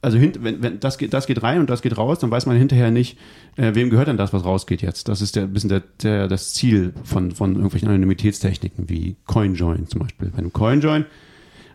also 0.03 0.19
hint, 0.19 0.43
wenn, 0.43 0.61
wenn 0.61 0.79
das, 0.79 0.99
geht, 0.99 1.11
das 1.11 1.25
geht 1.25 1.41
rein 1.41 1.59
und 1.59 1.71
das 1.71 1.81
geht 1.81 1.97
raus, 1.97 2.19
dann 2.19 2.29
weiß 2.29 2.45
man 2.45 2.55
hinterher 2.55 2.91
nicht, 2.91 3.17
äh, 3.55 3.73
wem 3.73 3.89
gehört 3.89 4.07
denn 4.07 4.17
das, 4.17 4.31
was 4.31 4.45
rausgeht 4.45 4.83
jetzt. 4.83 5.07
Das 5.07 5.23
ist 5.23 5.35
der, 5.35 5.43
ein 5.45 5.53
bisschen 5.53 5.69
der, 5.69 5.81
der, 6.03 6.27
das 6.27 6.53
Ziel 6.53 6.93
von, 7.03 7.31
von 7.31 7.55
irgendwelchen 7.55 7.89
Anonymitätstechniken 7.89 8.89
wie 8.89 9.15
CoinJoin 9.25 9.88
zum 9.88 10.01
Beispiel. 10.01 10.29
Bei 10.29 10.38
einem 10.38 10.53
CoinJoin, 10.53 11.05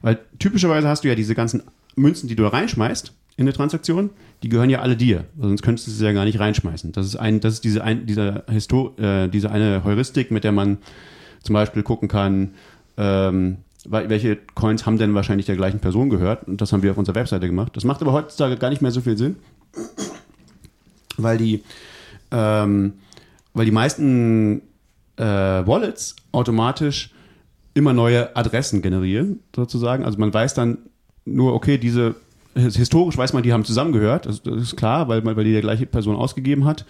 weil 0.02 0.20
typischerweise 0.38 0.86
hast 0.86 1.02
du 1.02 1.08
ja 1.08 1.16
diese 1.16 1.34
ganzen 1.34 1.64
Münzen, 1.96 2.28
die 2.28 2.36
du 2.36 2.44
da 2.44 2.50
reinschmeißt 2.50 3.12
in 3.40 3.46
eine 3.46 3.54
Transaktion, 3.54 4.10
die 4.42 4.50
gehören 4.50 4.68
ja 4.68 4.80
alle 4.80 4.96
dir. 4.96 5.24
Sonst 5.40 5.62
könntest 5.62 5.88
du 5.88 5.92
sie 5.92 6.04
ja 6.04 6.12
gar 6.12 6.26
nicht 6.26 6.38
reinschmeißen. 6.38 6.92
Das 6.92 7.06
ist 7.06 7.16
ein, 7.16 7.40
das 7.40 7.54
ist 7.54 7.64
diese 7.64 7.82
ein, 7.82 8.04
dieser 8.04 8.44
Histo 8.50 8.94
äh, 8.98 9.28
diese 9.28 9.50
eine 9.50 9.82
Heuristik, 9.82 10.30
mit 10.30 10.44
der 10.44 10.52
man 10.52 10.76
zum 11.42 11.54
Beispiel 11.54 11.82
gucken 11.82 12.06
kann, 12.06 12.50
ähm, 12.98 13.56
welche 13.86 14.36
Coins 14.54 14.84
haben 14.84 14.98
denn 14.98 15.14
wahrscheinlich 15.14 15.46
der 15.46 15.56
gleichen 15.56 15.80
Person 15.80 16.10
gehört. 16.10 16.46
Und 16.46 16.60
das 16.60 16.70
haben 16.72 16.82
wir 16.82 16.90
auf 16.90 16.98
unserer 16.98 17.14
Webseite 17.14 17.46
gemacht. 17.46 17.74
Das 17.76 17.84
macht 17.84 18.02
aber 18.02 18.12
heutzutage 18.12 18.58
gar 18.58 18.68
nicht 18.68 18.82
mehr 18.82 18.90
so 18.90 19.00
viel 19.00 19.16
Sinn, 19.16 19.36
weil 21.16 21.38
die, 21.38 21.62
ähm, 22.30 22.92
weil 23.54 23.64
die 23.64 23.72
meisten 23.72 24.60
äh, 25.16 25.24
Wallets 25.24 26.14
automatisch 26.32 27.14
immer 27.72 27.94
neue 27.94 28.36
Adressen 28.36 28.82
generieren, 28.82 29.40
sozusagen. 29.56 30.04
Also 30.04 30.18
man 30.18 30.34
weiß 30.34 30.52
dann 30.52 30.76
nur, 31.24 31.54
okay, 31.54 31.78
diese 31.78 32.16
historisch 32.60 33.16
weiß 33.16 33.32
man, 33.32 33.42
die 33.42 33.52
haben 33.52 33.64
zusammengehört, 33.64 34.26
das, 34.26 34.42
das 34.42 34.62
ist 34.62 34.76
klar, 34.76 35.08
weil, 35.08 35.24
weil 35.24 35.44
die 35.44 35.52
der 35.52 35.60
gleiche 35.60 35.86
Person 35.86 36.16
ausgegeben 36.16 36.64
hat. 36.64 36.84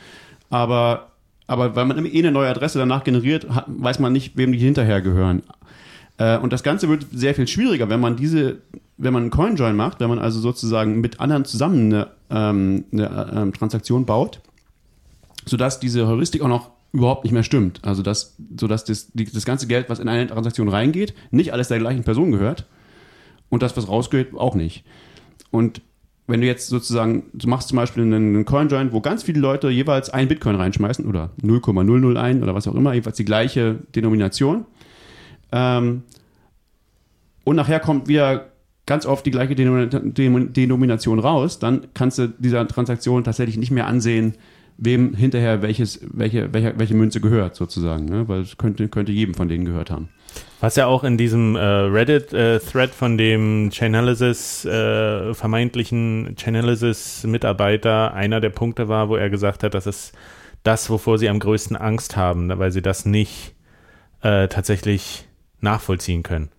Aber, 0.50 1.12
aber 1.46 1.76
weil 1.76 1.87
man 1.87 2.04
eh 2.04 2.18
eine 2.18 2.33
neue 2.33 2.48
Adresse 2.48 2.78
danach 2.78 3.04
generiert, 3.04 3.48
hat, 3.48 3.66
weiß 3.68 3.98
man 3.98 4.12
nicht, 4.12 4.37
wem 4.37 4.52
die 4.52 4.59
hinterher 4.59 5.00
gehören. 5.00 5.42
Äh, 6.18 6.38
und 6.38 6.52
das 6.52 6.62
Ganze 6.62 6.88
wird 6.88 7.06
sehr 7.12 7.35
viel 7.35 7.48
schwieriger, 7.48 7.88
wenn 7.88 8.00
man 8.00 8.16
diese, 8.16 8.59
wenn 8.98 9.12
man 9.12 9.22
einen 9.22 9.30
Coinjoin 9.30 9.74
macht, 9.74 10.00
wenn 10.00 10.09
man 10.09 10.18
also 10.18 10.38
sozusagen 10.40 11.00
mit 11.00 11.18
anderen 11.18 11.44
zusammen 11.44 11.92
eine, 11.92 12.09
ähm, 12.30 12.85
eine 12.92 13.33
ähm, 13.35 13.52
Transaktion 13.52 14.04
baut, 14.04 14.40
sodass 15.46 15.80
diese 15.80 16.06
Heuristik 16.06 16.42
auch 16.42 16.48
noch 16.48 16.70
überhaupt 16.92 17.24
nicht 17.24 17.33
mehr 17.33 17.42
stimmt. 17.42 17.80
Also 17.83 18.02
dass, 18.02 18.37
sodass 18.59 18.85
das, 18.85 19.11
die, 19.12 19.24
das 19.24 19.44
ganze 19.44 19.66
Geld, 19.66 19.88
was 19.88 19.98
in 19.98 20.09
eine 20.09 20.26
Transaktion 20.26 20.68
reingeht, 20.68 21.14
nicht 21.30 21.52
alles 21.52 21.68
der 21.68 21.78
gleichen 21.78 22.04
Person 22.04 22.33
gehört 22.33 22.66
und 23.48 23.62
das, 23.62 23.76
was 23.76 23.88
rausgeht, 23.88 24.35
auch 24.35 24.54
nicht. 24.54 24.85
Und 25.50 25.82
wenn 26.26 26.40
du 26.40 26.46
jetzt 26.46 26.68
sozusagen, 26.68 27.24
du 27.32 27.48
machst 27.48 27.68
zum 27.68 27.76
Beispiel 27.76 28.04
einen 28.04 28.44
Coin-Join, 28.44 28.92
wo 28.92 29.00
ganz 29.00 29.24
viele 29.24 29.40
Leute 29.40 29.68
jeweils 29.68 30.10
ein 30.10 30.28
Bitcoin 30.28 30.54
reinschmeißen 30.54 31.04
oder 31.04 31.30
0,001 31.42 32.42
oder 32.42 32.54
was 32.54 32.68
auch 32.68 32.74
immer, 32.74 32.94
jeweils 32.94 33.16
die 33.16 33.24
gleiche 33.24 33.78
Denomination. 33.94 34.64
Ähm, 35.50 36.02
und 37.44 37.56
nachher 37.56 37.80
kommt 37.80 38.06
wieder 38.06 38.46
ganz 38.86 39.06
oft 39.06 39.26
die 39.26 39.30
gleiche 39.30 39.54
Denomination 39.54 41.18
raus, 41.18 41.58
dann 41.58 41.86
kannst 41.94 42.18
du 42.18 42.28
dieser 42.28 42.66
Transaktion 42.66 43.24
tatsächlich 43.24 43.56
nicht 43.56 43.70
mehr 43.70 43.86
ansehen, 43.86 44.34
wem 44.78 45.14
hinterher 45.14 45.62
welches, 45.62 46.00
welche, 46.12 46.52
welche, 46.52 46.78
welche 46.78 46.94
Münze 46.94 47.20
gehört, 47.20 47.54
sozusagen, 47.54 48.06
ne? 48.06 48.28
weil 48.28 48.40
es 48.40 48.56
könnte, 48.56 48.88
könnte 48.88 49.12
jedem 49.12 49.34
von 49.34 49.48
denen 49.48 49.64
gehört 49.64 49.90
haben. 49.90 50.08
Was 50.60 50.76
ja 50.76 50.86
auch 50.86 51.04
in 51.04 51.16
diesem 51.16 51.56
äh, 51.56 51.60
Reddit-Thread 51.60 52.90
äh, 52.90 52.92
von 52.92 53.16
dem 53.16 53.70
Chainalysis, 53.72 54.66
äh, 54.66 55.32
vermeintlichen 55.32 56.36
Chainalysis-Mitarbeiter 56.36 58.12
einer 58.12 58.40
der 58.40 58.50
Punkte 58.50 58.88
war, 58.88 59.08
wo 59.08 59.16
er 59.16 59.30
gesagt 59.30 59.62
hat, 59.62 59.72
das 59.72 59.86
ist 59.86 60.12
das, 60.62 60.90
wovor 60.90 61.18
sie 61.18 61.30
am 61.30 61.38
größten 61.38 61.76
Angst 61.76 62.16
haben, 62.16 62.50
weil 62.58 62.70
sie 62.72 62.82
das 62.82 63.06
nicht 63.06 63.54
äh, 64.20 64.48
tatsächlich 64.48 65.26
nachvollziehen 65.60 66.22
können. 66.22 66.50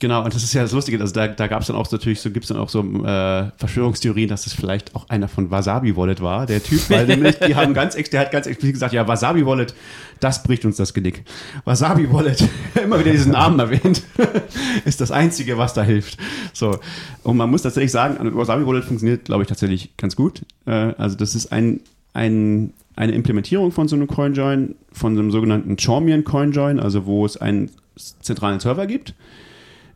Genau, 0.00 0.22
und 0.22 0.32
das 0.32 0.44
ist 0.44 0.54
ja 0.54 0.62
das 0.62 0.70
Lustige, 0.70 1.00
also 1.00 1.12
da, 1.12 1.26
da 1.26 1.48
gab 1.48 1.60
es 1.60 1.66
dann 1.66 1.74
auch 1.74 1.90
natürlich 1.90 2.20
so, 2.20 2.30
gibt 2.30 2.44
es 2.44 2.48
dann 2.48 2.58
auch 2.58 2.68
so 2.68 2.82
äh, 2.82 3.50
Verschwörungstheorien, 3.56 4.28
dass 4.28 4.46
es 4.46 4.52
vielleicht 4.52 4.94
auch 4.94 5.08
einer 5.08 5.26
von 5.26 5.50
Wasabi 5.50 5.96
Wallet 5.96 6.20
war, 6.20 6.46
der 6.46 6.62
Typ, 6.62 6.88
weil 6.88 7.06
nämlich, 7.08 7.36
die 7.40 7.56
haben 7.56 7.74
ganz, 7.74 7.96
der 7.96 8.20
hat 8.20 8.30
ganz 8.30 8.46
explizit 8.46 8.74
gesagt, 8.74 8.92
ja, 8.92 9.08
Wasabi 9.08 9.44
Wallet, 9.44 9.74
das 10.20 10.44
bricht 10.44 10.64
uns 10.64 10.76
das 10.76 10.94
Genick. 10.94 11.24
Wasabi 11.64 12.12
Wallet, 12.12 12.48
immer 12.82 13.00
wieder 13.00 13.10
diesen 13.10 13.32
Namen 13.32 13.58
erwähnt, 13.58 14.02
ist 14.84 15.00
das 15.00 15.10
Einzige, 15.10 15.58
was 15.58 15.74
da 15.74 15.82
hilft. 15.82 16.16
So, 16.52 16.78
und 17.24 17.36
man 17.36 17.50
muss 17.50 17.62
tatsächlich 17.62 17.90
sagen, 17.90 18.36
Wasabi 18.36 18.64
Wallet 18.64 18.84
funktioniert, 18.84 19.24
glaube 19.24 19.42
ich, 19.42 19.48
tatsächlich 19.48 19.96
ganz 19.96 20.14
gut. 20.14 20.42
Äh, 20.64 20.94
also 20.96 21.16
das 21.16 21.34
ist 21.34 21.50
ein, 21.50 21.80
ein, 22.14 22.72
eine 22.94 23.12
Implementierung 23.12 23.72
von 23.72 23.88
so 23.88 23.96
einem 23.96 24.06
CoinJoin, 24.06 24.76
von 24.92 25.16
so 25.16 25.20
einem 25.20 25.32
sogenannten 25.32 25.76
Chormian 25.76 26.22
CoinJoin, 26.22 26.78
also 26.78 27.04
wo 27.04 27.26
es 27.26 27.36
einen 27.36 27.70
zentralen 27.96 28.60
Server 28.60 28.86
gibt 28.86 29.14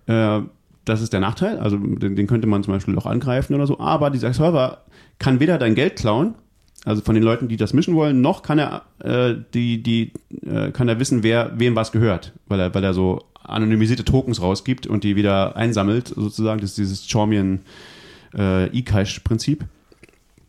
äh, 0.06 0.40
das 0.84 1.00
ist 1.00 1.12
der 1.12 1.20
Nachteil. 1.20 1.58
Also 1.58 1.76
den, 1.76 2.16
den, 2.16 2.26
könnte 2.26 2.46
man 2.46 2.64
zum 2.64 2.74
Beispiel 2.74 2.96
auch 2.98 3.06
angreifen 3.06 3.54
oder 3.54 3.66
so. 3.66 3.78
Aber 3.78 4.10
dieser 4.10 4.32
Server 4.32 4.82
kann 5.18 5.40
weder 5.40 5.58
dein 5.58 5.74
Geld 5.74 5.96
klauen, 5.96 6.34
also 6.84 7.02
von 7.02 7.14
den 7.14 7.22
Leuten, 7.22 7.48
die 7.48 7.56
das 7.56 7.72
mischen 7.72 7.94
wollen, 7.94 8.20
noch 8.20 8.42
kann 8.42 8.58
er 8.58 8.82
äh, 8.98 9.36
die 9.54 9.82
die 9.82 10.12
äh, 10.44 10.72
kann 10.72 10.88
er 10.88 10.98
wissen, 10.98 11.22
wer 11.22 11.52
wem 11.56 11.76
was 11.76 11.92
gehört, 11.92 12.32
weil 12.48 12.58
er 12.58 12.74
weil 12.74 12.82
er 12.82 12.94
so 12.94 13.20
anonymisierte 13.44 14.04
Tokens 14.04 14.40
rausgibt 14.40 14.86
und 14.86 15.04
die 15.04 15.16
wieder 15.16 15.56
einsammelt 15.56 16.08
sozusagen. 16.08 16.60
Das 16.60 16.70
ist 16.70 16.78
dieses 16.78 17.08
Chormian 17.10 17.60
äh, 18.36 18.66
E-Cache-Prinzip. 18.66 19.64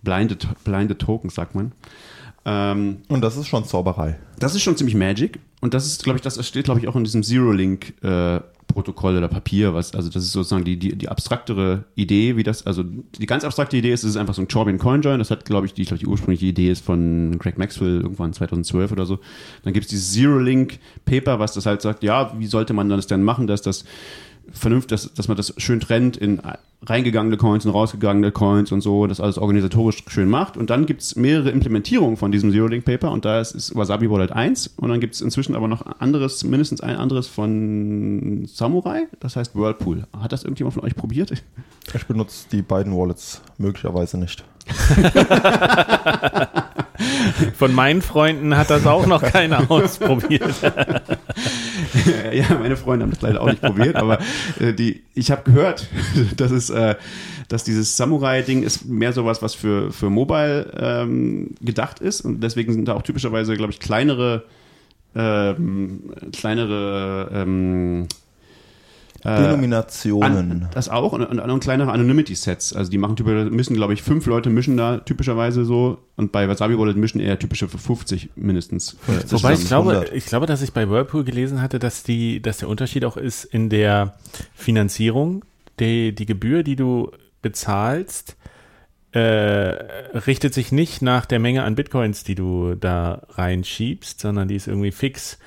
Blinded, 0.01 0.47
blinded 0.63 0.99
Tokens 0.99 1.35
sagt 1.35 1.55
man. 1.55 1.71
Ähm, 2.45 2.97
und 3.07 3.21
das 3.21 3.37
ist 3.37 3.47
schon 3.47 3.65
Zauberei. 3.65 4.17
Das 4.37 4.53
ist 4.53 4.61
schon 4.61 4.75
ziemlich 4.75 4.95
Magic. 4.95 5.39
Und 5.61 5.73
das 5.73 5.85
ist, 5.85 6.03
glaube 6.03 6.17
ich, 6.17 6.21
das 6.21 6.45
steht, 6.45 6.65
glaube 6.65 6.81
ich, 6.81 6.87
auch 6.87 6.95
in 6.95 7.03
diesem 7.03 7.23
Zero-Link 7.23 7.93
äh, 8.03 8.41
Protokoll 8.73 9.17
oder 9.17 9.27
Papier, 9.27 9.73
was, 9.73 9.93
also 9.93 10.09
das 10.09 10.23
ist 10.23 10.31
sozusagen 10.31 10.65
die, 10.65 10.77
die, 10.77 10.95
die 10.95 11.09
abstraktere 11.09 11.85
Idee, 11.95 12.35
wie 12.35 12.43
das, 12.43 12.65
also 12.65 12.83
die 12.83 13.25
ganz 13.25 13.43
abstrakte 13.43 13.77
Idee 13.77 13.93
ist, 13.93 14.03
es 14.03 14.11
ist 14.11 14.17
einfach 14.17 14.33
so 14.33 14.41
ein 14.41 14.47
Chorbian 14.47 14.77
Coinjoin, 14.77 15.19
das 15.19 15.31
hat, 15.31 15.45
glaube 15.45 15.65
ich, 15.65 15.73
die, 15.73 15.83
ich, 15.83 15.89
die 15.89 16.07
ursprüngliche 16.07 16.45
Idee 16.45 16.71
ist 16.71 16.83
von 16.83 17.37
Greg 17.39 17.57
Maxwell 17.57 18.01
irgendwann 18.01 18.33
2012 18.33 18.91
oder 18.91 19.05
so. 19.05 19.19
Dann 19.63 19.73
gibt 19.73 19.85
es 19.85 19.89
dieses 19.89 20.13
Zero-Link-Paper, 20.13 21.39
was 21.39 21.53
das 21.53 21.65
halt 21.65 21.81
sagt, 21.81 22.03
ja, 22.03 22.33
wie 22.37 22.47
sollte 22.47 22.73
man 22.73 22.89
das 22.89 23.07
denn 23.07 23.23
machen, 23.23 23.47
dass 23.47 23.61
das 23.61 23.85
vernünftig, 24.51 24.89
dass, 24.89 25.13
dass 25.13 25.27
man 25.27 25.37
das 25.37 25.53
schön 25.57 25.79
trennt 25.79 26.17
in 26.17 26.41
reingegangene 26.85 27.37
Coins 27.37 27.65
und 27.65 27.71
rausgegangene 27.71 28.31
Coins 28.31 28.71
und 28.71 28.81
so, 28.81 29.07
das 29.07 29.19
alles 29.19 29.37
organisatorisch 29.37 30.03
schön 30.07 30.29
macht. 30.29 30.57
Und 30.57 30.69
dann 30.69 30.85
gibt 30.85 31.01
es 31.01 31.15
mehrere 31.15 31.49
Implementierungen 31.49 32.17
von 32.17 32.31
diesem 32.31 32.51
Zero-Link-Paper 32.51 33.11
und 33.11 33.25
da 33.25 33.39
ist, 33.39 33.51
ist 33.51 33.75
Wasabi 33.75 34.09
Wallet 34.09 34.31
1 34.31 34.75
und 34.77 34.89
dann 34.89 34.99
gibt 34.99 35.15
es 35.15 35.21
inzwischen 35.21 35.55
aber 35.55 35.67
noch 35.67 35.85
anderes, 35.99 36.43
mindestens 36.43 36.81
ein 36.81 36.95
anderes 36.95 37.27
von 37.27 38.45
Samurai, 38.45 39.07
das 39.19 39.35
heißt 39.35 39.55
Whirlpool. 39.55 40.03
Hat 40.19 40.31
das 40.31 40.43
irgendjemand 40.43 40.75
von 40.75 40.83
euch 40.83 40.95
probiert? 40.95 41.31
Ich 41.93 42.05
benutze 42.07 42.47
die 42.51 42.61
beiden 42.61 42.95
Wallets 42.95 43.41
möglicherweise 43.57 44.17
nicht. 44.17 44.43
Von 47.57 47.73
meinen 47.73 48.01
Freunden 48.01 48.57
hat 48.57 48.69
das 48.69 48.85
auch 48.85 49.05
noch 49.05 49.21
keiner 49.21 49.69
ausprobiert. 49.71 50.53
ja, 52.31 52.45
meine 52.59 52.77
Freunde 52.77 53.03
haben 53.03 53.11
das 53.11 53.21
leider 53.21 53.41
auch 53.41 53.47
nicht 53.47 53.61
probiert, 53.61 53.95
aber 53.95 54.19
äh, 54.59 54.73
die, 54.73 55.03
ich 55.13 55.31
habe 55.31 55.43
gehört, 55.43 55.87
dass 56.37 56.51
es, 56.51 56.69
äh, 56.69 56.95
dass 57.47 57.63
dieses 57.63 57.97
Samurai-Ding 57.97 58.63
ist 58.63 58.85
mehr 58.85 59.13
sowas, 59.13 59.41
was 59.41 59.53
für, 59.55 59.91
für 59.91 60.09
Mobile 60.09 60.71
ähm, 60.77 61.55
gedacht 61.61 61.99
ist 61.99 62.21
und 62.21 62.41
deswegen 62.41 62.73
sind 62.73 62.87
da 62.87 62.93
auch 62.93 63.03
typischerweise, 63.03 63.55
glaube 63.55 63.73
ich, 63.73 63.79
kleinere 63.79 64.43
ähm, 65.15 66.11
kleinere 66.31 67.29
ähm, 67.33 68.03
äh, 68.03 68.07
Denominationen. 69.23 70.51
An, 70.51 70.69
das 70.73 70.89
auch 70.89 71.13
und, 71.13 71.23
und, 71.23 71.39
und 71.39 71.59
kleinere 71.61 71.91
Anonymity-Sets. 71.91 72.73
Also 72.73 72.91
die 72.91 72.97
machen 72.97 73.15
müssen, 73.51 73.75
glaube 73.75 73.93
ich, 73.93 74.03
fünf 74.03 74.25
Leute 74.25 74.49
mischen 74.49 74.75
da 74.75 74.97
typischerweise 74.97 75.63
so 75.63 75.99
und 76.17 76.31
bei 76.31 76.47
Wasabi 76.49 76.77
Wallet 76.77 76.97
mischen 76.97 77.21
eher 77.21 77.39
typische 77.39 77.67
50 77.67 78.31
mindestens. 78.35 78.97
50 79.05 79.31
Wobei 79.31 79.53
ich 79.53 79.65
glaube, 79.65 80.05
ich 80.13 80.25
glaube, 80.25 80.45
dass 80.45 80.61
ich 80.61 80.73
bei 80.73 80.89
Whirlpool 80.89 81.23
gelesen 81.23 81.61
hatte, 81.61 81.79
dass 81.79 82.03
die, 82.03 82.41
dass 82.41 82.57
der 82.57 82.67
Unterschied 82.67 83.05
auch 83.05 83.15
ist 83.15 83.45
in 83.45 83.69
der 83.69 84.15
Finanzierung, 84.55 85.45
die, 85.79 86.13
die 86.13 86.25
Gebühr, 86.25 86.63
die 86.63 86.75
du 86.75 87.11
bezahlst, 87.41 88.35
äh, 89.13 89.19
richtet 89.19 90.53
sich 90.53 90.71
nicht 90.71 91.01
nach 91.01 91.25
der 91.25 91.39
Menge 91.39 91.63
an 91.63 91.75
Bitcoins, 91.75 92.23
die 92.23 92.35
du 92.35 92.75
da 92.75 93.21
reinschiebst, 93.29 94.19
sondern 94.19 94.47
die 94.47 94.55
ist 94.55 94.67
irgendwie 94.67 94.91
fix. 94.91 95.37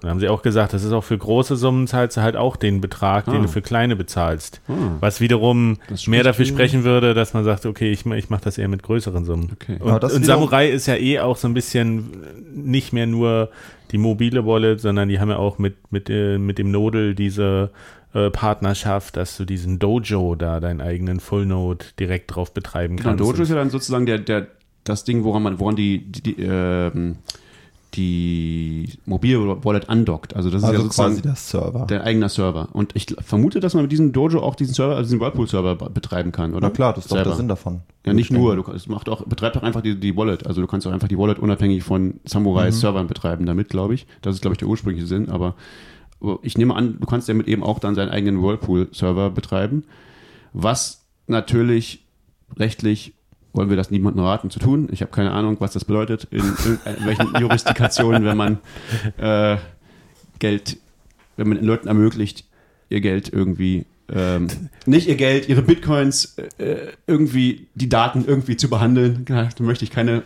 Dann 0.00 0.10
haben 0.10 0.20
sie 0.20 0.28
auch 0.28 0.42
gesagt, 0.42 0.74
das 0.74 0.84
ist 0.84 0.92
auch 0.92 1.04
für 1.04 1.16
große 1.16 1.56
Summen 1.56 1.86
zahlst 1.86 2.18
du 2.18 2.20
halt 2.20 2.36
auch 2.36 2.56
den 2.56 2.82
Betrag, 2.82 3.28
ah. 3.28 3.30
den 3.32 3.42
du 3.42 3.48
für 3.48 3.62
kleine 3.62 3.96
bezahlst. 3.96 4.60
Ah. 4.68 4.96
Was 5.00 5.20
wiederum 5.20 5.78
mehr 6.06 6.22
dafür 6.22 6.44
sprechen 6.44 6.84
würde, 6.84 7.14
dass 7.14 7.32
man 7.32 7.44
sagt, 7.44 7.64
okay, 7.64 7.90
ich, 7.90 8.04
ich 8.04 8.28
mache 8.28 8.44
das 8.44 8.58
eher 8.58 8.68
mit 8.68 8.82
größeren 8.82 9.24
Summen. 9.24 9.52
Okay. 9.54 9.78
Und, 9.80 10.04
und 10.04 10.24
Samurai 10.26 10.68
ist 10.68 10.86
ja 10.86 10.96
eh 10.96 11.20
auch 11.20 11.36
so 11.36 11.48
ein 11.48 11.54
bisschen 11.54 12.10
nicht 12.54 12.92
mehr 12.92 13.06
nur 13.06 13.50
die 13.90 13.98
mobile 13.98 14.44
Wallet, 14.44 14.80
sondern 14.80 15.08
die 15.08 15.18
haben 15.18 15.30
ja 15.30 15.38
auch 15.38 15.58
mit, 15.58 15.76
mit, 15.90 16.10
äh, 16.10 16.36
mit 16.36 16.58
dem 16.58 16.70
Nodel 16.70 17.14
diese 17.14 17.70
äh, 18.12 18.30
Partnerschaft, 18.30 19.16
dass 19.16 19.36
du 19.36 19.44
diesen 19.44 19.78
Dojo 19.78 20.34
da, 20.34 20.60
deinen 20.60 20.80
eigenen 20.80 21.20
Full 21.20 21.46
Node 21.46 21.86
direkt 21.98 22.34
drauf 22.34 22.52
betreiben 22.52 22.96
genau, 22.96 23.10
kannst. 23.10 23.20
Dojo 23.24 23.42
ist 23.42 23.48
ja 23.48 23.56
dann 23.56 23.70
sozusagen 23.70 24.04
der, 24.04 24.18
der, 24.18 24.48
das 24.84 25.04
Ding, 25.04 25.24
woran 25.24 25.42
man, 25.42 25.58
woran 25.58 25.76
die, 25.76 26.00
die, 26.10 26.22
die 26.22 26.42
ähm, 26.42 27.16
die 27.94 28.90
mobile 29.06 29.64
Wallet 29.64 29.88
andockt. 29.88 30.36
Also 30.36 30.50
das 30.50 30.62
ist 30.62 30.64
also 30.64 30.76
ja 30.76 30.82
sozusagen 30.82 31.14
quasi 31.14 31.22
der 31.22 31.34
Server. 31.36 31.86
Der 31.86 32.04
eigene 32.04 32.28
Server. 32.28 32.68
Und 32.72 32.94
ich 32.94 33.06
vermute, 33.20 33.60
dass 33.60 33.74
man 33.74 33.84
mit 33.84 33.92
diesem 33.92 34.12
Dojo 34.12 34.40
auch 34.40 34.54
diesen 34.54 34.74
Server, 34.74 34.96
also 34.96 35.04
diesen 35.04 35.20
Whirlpool-Server 35.20 35.76
betreiben 35.90 36.32
kann, 36.32 36.52
oder? 36.52 36.68
Na 36.68 36.70
klar, 36.70 36.92
das 36.92 37.04
ist 37.04 37.10
Selber. 37.10 37.24
doch 37.24 37.30
der 37.30 37.36
Sinn 37.36 37.48
davon. 37.48 37.80
Ja, 38.04 38.12
nicht 38.12 38.30
nur. 38.30 38.56
Du, 38.56 38.70
es 38.72 38.86
macht 38.88 39.08
auch, 39.08 39.24
betreibt 39.24 39.56
auch 39.56 39.62
einfach 39.62 39.80
die, 39.80 39.98
die 39.98 40.16
Wallet. 40.16 40.46
Also 40.46 40.60
du 40.60 40.66
kannst 40.66 40.86
auch 40.86 40.92
einfach 40.92 41.08
die 41.08 41.18
Wallet 41.18 41.38
unabhängig 41.38 41.82
von 41.82 42.20
Samurai-Servern 42.24 43.04
mhm. 43.04 43.08
betreiben 43.08 43.46
damit, 43.46 43.68
glaube 43.68 43.94
ich. 43.94 44.06
Das 44.22 44.34
ist, 44.34 44.42
glaube 44.42 44.54
ich, 44.54 44.58
der 44.58 44.68
ursprüngliche 44.68 45.06
Sinn. 45.06 45.28
Aber 45.28 45.54
ich 46.42 46.58
nehme 46.58 46.74
an, 46.74 46.98
du 47.00 47.06
kannst 47.06 47.28
damit 47.28 47.48
eben 47.48 47.62
auch 47.62 47.78
dann 47.78 47.94
seinen 47.94 48.10
eigenen 48.10 48.42
Whirlpool-Server 48.42 49.30
betreiben. 49.30 49.84
Was 50.52 51.06
natürlich 51.26 52.06
rechtlich 52.56 53.14
wollen 53.56 53.70
wir 53.70 53.76
das 53.76 53.90
niemandem 53.90 54.22
raten 54.22 54.50
zu 54.50 54.58
tun. 54.58 54.88
Ich 54.92 55.00
habe 55.00 55.10
keine 55.10 55.32
Ahnung, 55.32 55.56
was 55.60 55.72
das 55.72 55.84
bedeutet, 55.84 56.28
in, 56.30 56.40
in 56.40 57.06
welchen 57.06 57.34
Jurisdikationen, 57.40 58.24
wenn 58.24 58.36
man 58.36 58.58
äh, 59.16 59.56
Geld, 60.38 60.76
wenn 61.36 61.48
man 61.48 61.58
den 61.58 61.66
Leuten 61.66 61.88
ermöglicht, 61.88 62.44
ihr 62.90 63.00
Geld 63.00 63.32
irgendwie 63.32 63.86
ähm, 64.14 64.48
nicht 64.86 65.08
ihr 65.08 65.16
Geld, 65.16 65.48
ihre 65.48 65.62
Bitcoins 65.62 66.36
äh, 66.58 66.76
irgendwie 67.06 67.66
die 67.74 67.88
Daten 67.88 68.24
irgendwie 68.26 68.56
zu 68.56 68.68
behandeln. 68.68 69.24
Da 69.26 69.48
möchte 69.58 69.84
ich 69.84 69.90
keine 69.90 70.22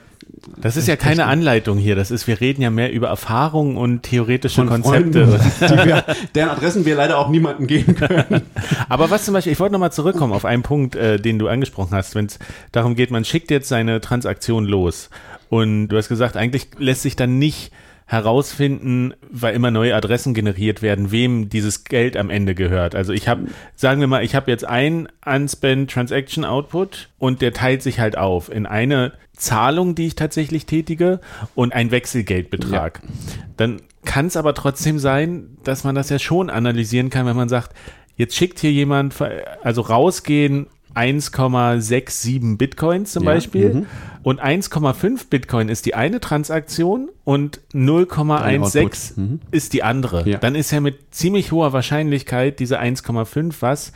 das 0.57 0.77
ist 0.77 0.89
ja 0.89 0.97
keine 0.97 1.27
Anleitung 1.27 1.79
hier. 1.79 1.97
Das 1.97 2.11
ist, 2.11 2.27
wir 2.27 2.41
reden 2.41 2.63
ja 2.63 2.71
mehr 2.71 2.93
über 2.93 3.09
Erfahrungen 3.09 3.77
und 3.77 4.03
theoretische 4.03 4.65
Konzepte. 4.65 5.29
wir, 5.61 6.05
deren 6.35 6.51
Adressen 6.51 6.85
wir 6.85 6.95
leider 6.95 7.19
auch 7.19 7.29
niemandem 7.29 7.67
geben 7.67 7.95
können. 7.95 8.43
Aber 8.89 9.11
was 9.11 9.25
zum 9.25 9.35
Beispiel, 9.35 9.53
ich 9.53 9.61
wollte 9.61 9.73
nochmal 9.73 9.93
zurückkommen 9.93 10.33
auf 10.33 10.45
einen 10.45 10.63
Punkt, 10.63 10.97
äh, 10.97 11.19
den 11.19 11.39
du 11.39 11.49
angesprochen 11.49 11.95
hast, 11.95 12.15
wenn 12.15 12.27
es 12.27 12.39
darum 12.73 12.95
geht, 12.95 13.11
man 13.11 13.25
schickt 13.25 13.51
jetzt 13.51 13.69
seine 13.69 14.01
Transaktion 14.01 14.65
los. 14.65 15.11
Und 15.49 15.89
du 15.89 15.97
hast 15.97 16.09
gesagt, 16.09 16.37
eigentlich 16.37 16.69
lässt 16.79 17.03
sich 17.03 17.17
dann 17.17 17.39
nicht 17.39 17.73
herausfinden, 18.11 19.15
weil 19.31 19.55
immer 19.55 19.71
neue 19.71 19.95
Adressen 19.95 20.35
generiert 20.35 20.83
werden, 20.83 21.13
wem 21.13 21.49
dieses 21.49 21.85
Geld 21.85 22.17
am 22.17 22.29
Ende 22.29 22.57
gehört. 22.57 22.97
Also 22.97 23.13
ich 23.13 23.29
habe, 23.29 23.45
sagen 23.77 24.01
wir 24.01 24.09
mal, 24.09 24.25
ich 24.25 24.35
habe 24.35 24.51
jetzt 24.51 24.65
ein 24.65 25.07
Unspent 25.25 25.93
Transaction 25.93 26.45
Output 26.45 27.09
und 27.19 27.41
der 27.41 27.53
teilt 27.53 27.83
sich 27.83 28.01
halt 28.01 28.19
auf 28.19 28.51
in 28.51 28.67
eine 28.67 29.13
Zahlung, 29.37 29.95
die 29.95 30.09
ich 30.09 30.17
tatsächlich 30.17 30.67
tätige 30.67 31.21
und 31.55 31.73
ein 31.73 31.93
Wechselgeldbetrag. 31.93 33.01
Ja. 33.01 33.09
Dann 33.57 33.81
kann 34.05 34.27
es 34.27 34.37
aber 34.37 34.55
trotzdem 34.55 34.99
sein, 34.99 35.57
dass 35.63 35.85
man 35.85 35.95
das 35.95 36.11
ja 36.11 36.19
schon 36.19 36.51
analysieren 36.51 37.11
kann, 37.11 37.27
wenn 37.27 37.37
man 37.37 37.49
sagt, 37.49 37.77
jetzt 38.17 38.35
schickt 38.35 38.59
hier 38.59 38.73
jemand, 38.73 39.15
also 39.63 39.83
rausgehen 39.83 40.67
1,67 40.95 42.57
Bitcoins 42.57 43.13
zum 43.13 43.25
ja, 43.25 43.31
Beispiel. 43.31 43.75
Mhm. 43.75 43.87
Und 44.23 44.43
1,5 44.43 45.29
Bitcoin 45.31 45.69
ist 45.69 45.87
die 45.87 45.95
eine 45.95 46.21
Transaktion 46.21 47.11
und 47.25 47.61
0,16 47.73 49.19
mhm. 49.19 49.41
ist 49.51 49.73
die 49.73 49.83
andere. 49.83 50.29
Ja. 50.29 50.39
Dann 50.39 50.55
ist 50.55 50.71
ja 50.71 50.81
mit 50.81 51.15
ziemlich 51.15 51.53
hoher 51.53 51.73
Wahrscheinlichkeit 51.73 52.61
diese 52.61 52.81
1,5 52.81 53.55
was, 53.61 53.93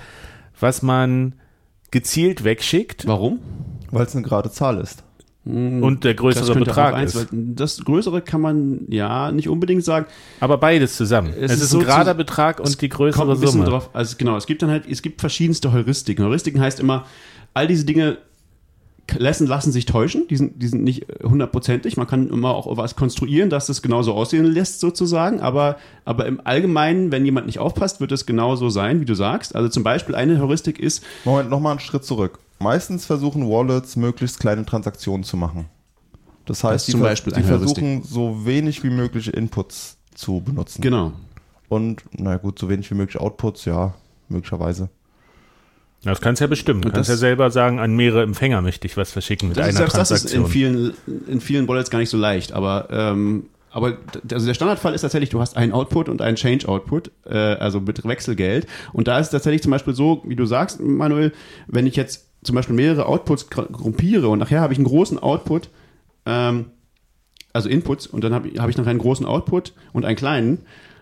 was 0.58 0.82
man 0.82 1.34
gezielt 1.90 2.42
wegschickt. 2.44 3.06
Warum? 3.06 3.38
Weil 3.90 4.06
es 4.06 4.16
eine 4.16 4.24
gerade 4.24 4.50
Zahl 4.50 4.78
ist. 4.80 5.03
Mhm. 5.44 5.82
Und 5.82 6.04
der 6.04 6.14
größere 6.14 6.54
Betrag 6.54 6.94
eins, 6.94 7.14
ist. 7.14 7.28
Das 7.30 7.84
größere 7.84 8.22
kann 8.22 8.40
man 8.40 8.86
ja 8.88 9.30
nicht 9.30 9.48
unbedingt 9.48 9.84
sagen. 9.84 10.06
Aber 10.40 10.56
beides 10.56 10.96
zusammen. 10.96 11.34
Es, 11.36 11.52
es 11.52 11.52
ist, 11.52 11.56
ist, 11.56 11.62
ein 11.62 11.68
so 11.68 11.78
gerader 11.80 12.14
Betrag 12.14 12.60
und 12.60 12.80
die 12.80 12.88
größere 12.88 13.36
Summe. 13.36 13.64
Drauf, 13.64 13.90
also 13.92 14.16
genau, 14.16 14.36
es 14.36 14.46
gibt 14.46 14.62
dann 14.62 14.70
halt, 14.70 14.84
es 14.88 15.02
gibt 15.02 15.20
verschiedenste 15.20 15.72
Heuristiken. 15.72 16.24
Heuristiken 16.24 16.60
heißt 16.60 16.80
immer, 16.80 17.04
all 17.52 17.66
diese 17.66 17.84
Dinge 17.84 18.18
lassen, 19.18 19.46
lassen 19.46 19.70
sich 19.70 19.84
täuschen, 19.84 20.26
die 20.28 20.36
sind, 20.36 20.62
die 20.62 20.68
sind 20.68 20.82
nicht 20.82 21.06
hundertprozentig. 21.22 21.96
Man 21.96 22.06
kann 22.06 22.30
immer 22.30 22.54
auch 22.54 22.74
was 22.76 22.96
konstruieren, 22.96 23.50
dass 23.50 23.66
das 23.66 23.82
genauso 23.82 24.14
aussehen 24.14 24.46
lässt, 24.46 24.80
sozusagen. 24.80 25.40
Aber, 25.40 25.76
aber 26.06 26.26
im 26.26 26.40
Allgemeinen, 26.44 27.12
wenn 27.12 27.24
jemand 27.24 27.46
nicht 27.46 27.58
aufpasst, 27.58 28.00
wird 28.00 28.12
es 28.12 28.24
genauso 28.24 28.70
sein, 28.70 29.00
wie 29.00 29.04
du 29.04 29.14
sagst. 29.14 29.54
Also 29.54 29.68
zum 29.68 29.82
Beispiel 29.82 30.14
eine 30.14 30.40
Heuristik 30.40 30.78
ist. 30.78 31.04
Moment, 31.24 31.50
nochmal 31.50 31.72
einen 31.72 31.80
Schritt 31.80 32.04
zurück. 32.04 32.38
Meistens 32.58 33.06
versuchen 33.06 33.48
Wallets 33.48 33.96
möglichst 33.96 34.40
kleine 34.40 34.64
Transaktionen 34.64 35.24
zu 35.24 35.36
machen. 35.36 35.66
Das 36.46 36.62
heißt, 36.62 36.88
das 36.88 36.94
die, 36.94 37.00
Beispiel 37.00 37.32
die 37.32 37.42
versuchen 37.42 38.02
so 38.02 38.44
wenig 38.44 38.82
wie 38.82 38.90
möglich 38.90 39.32
Inputs 39.32 39.96
zu 40.14 40.40
benutzen. 40.40 40.82
Genau. 40.82 41.12
Und, 41.68 42.02
na 42.12 42.36
gut, 42.36 42.58
so 42.58 42.68
wenig 42.68 42.90
wie 42.90 42.94
möglich 42.94 43.20
Outputs, 43.20 43.64
ja, 43.64 43.94
möglicherweise. 44.28 44.90
Das 46.02 46.20
kannst 46.20 46.40
du 46.40 46.44
ja 46.44 46.48
bestimmen. 46.48 46.82
Du 46.82 46.90
kannst 46.90 47.08
ja 47.08 47.16
selber 47.16 47.50
sagen, 47.50 47.78
an 47.78 47.96
mehrere 47.96 48.22
Empfänger 48.22 48.60
möchte 48.60 48.86
ich 48.86 48.96
was 48.96 49.10
verschicken 49.10 49.48
mit 49.48 49.56
das 49.56 49.68
einer 49.68 49.86
ist, 49.86 49.92
Transaktion. 49.92 50.20
Das 50.20 50.24
ist 50.24 50.34
in 50.34 50.46
vielen, 50.46 50.94
in 51.26 51.40
vielen 51.40 51.66
Wallets 51.66 51.88
gar 51.88 51.98
nicht 51.98 52.10
so 52.10 52.18
leicht, 52.18 52.52
aber 52.52 52.88
ähm, 52.90 53.46
aber 53.70 53.98
also 54.30 54.46
der 54.46 54.54
Standardfall 54.54 54.94
ist 54.94 55.00
tatsächlich, 55.00 55.30
du 55.30 55.40
hast 55.40 55.56
einen 55.56 55.72
Output 55.72 56.08
und 56.08 56.22
einen 56.22 56.36
Change-Output, 56.36 57.10
äh, 57.26 57.36
also 57.36 57.80
mit 57.80 58.04
Wechselgeld. 58.04 58.68
Und 58.92 59.08
da 59.08 59.18
ist 59.18 59.26
es 59.26 59.30
tatsächlich 59.32 59.62
zum 59.62 59.72
Beispiel 59.72 59.94
so, 59.94 60.22
wie 60.26 60.36
du 60.36 60.46
sagst, 60.46 60.80
Manuel, 60.80 61.32
wenn 61.66 61.84
ich 61.88 61.96
jetzt 61.96 62.28
zum 62.44 62.54
Beispiel 62.54 62.76
mehrere 62.76 63.06
Outputs 63.06 63.50
gruppiere 63.50 64.28
und 64.28 64.38
nachher 64.38 64.60
habe 64.60 64.72
ich 64.72 64.78
einen 64.78 64.86
großen 64.86 65.18
Output, 65.18 65.70
ähm, 66.26 66.66
also 67.52 67.68
Inputs, 67.68 68.06
und 68.06 68.22
dann 68.22 68.34
habe 68.34 68.48
hab 68.58 68.68
ich 68.68 68.76
nachher 68.76 68.90
einen 68.90 68.98
großen 68.98 69.26
Output 69.26 69.72
und 69.92 70.04
einen 70.04 70.16
kleinen, 70.16 70.58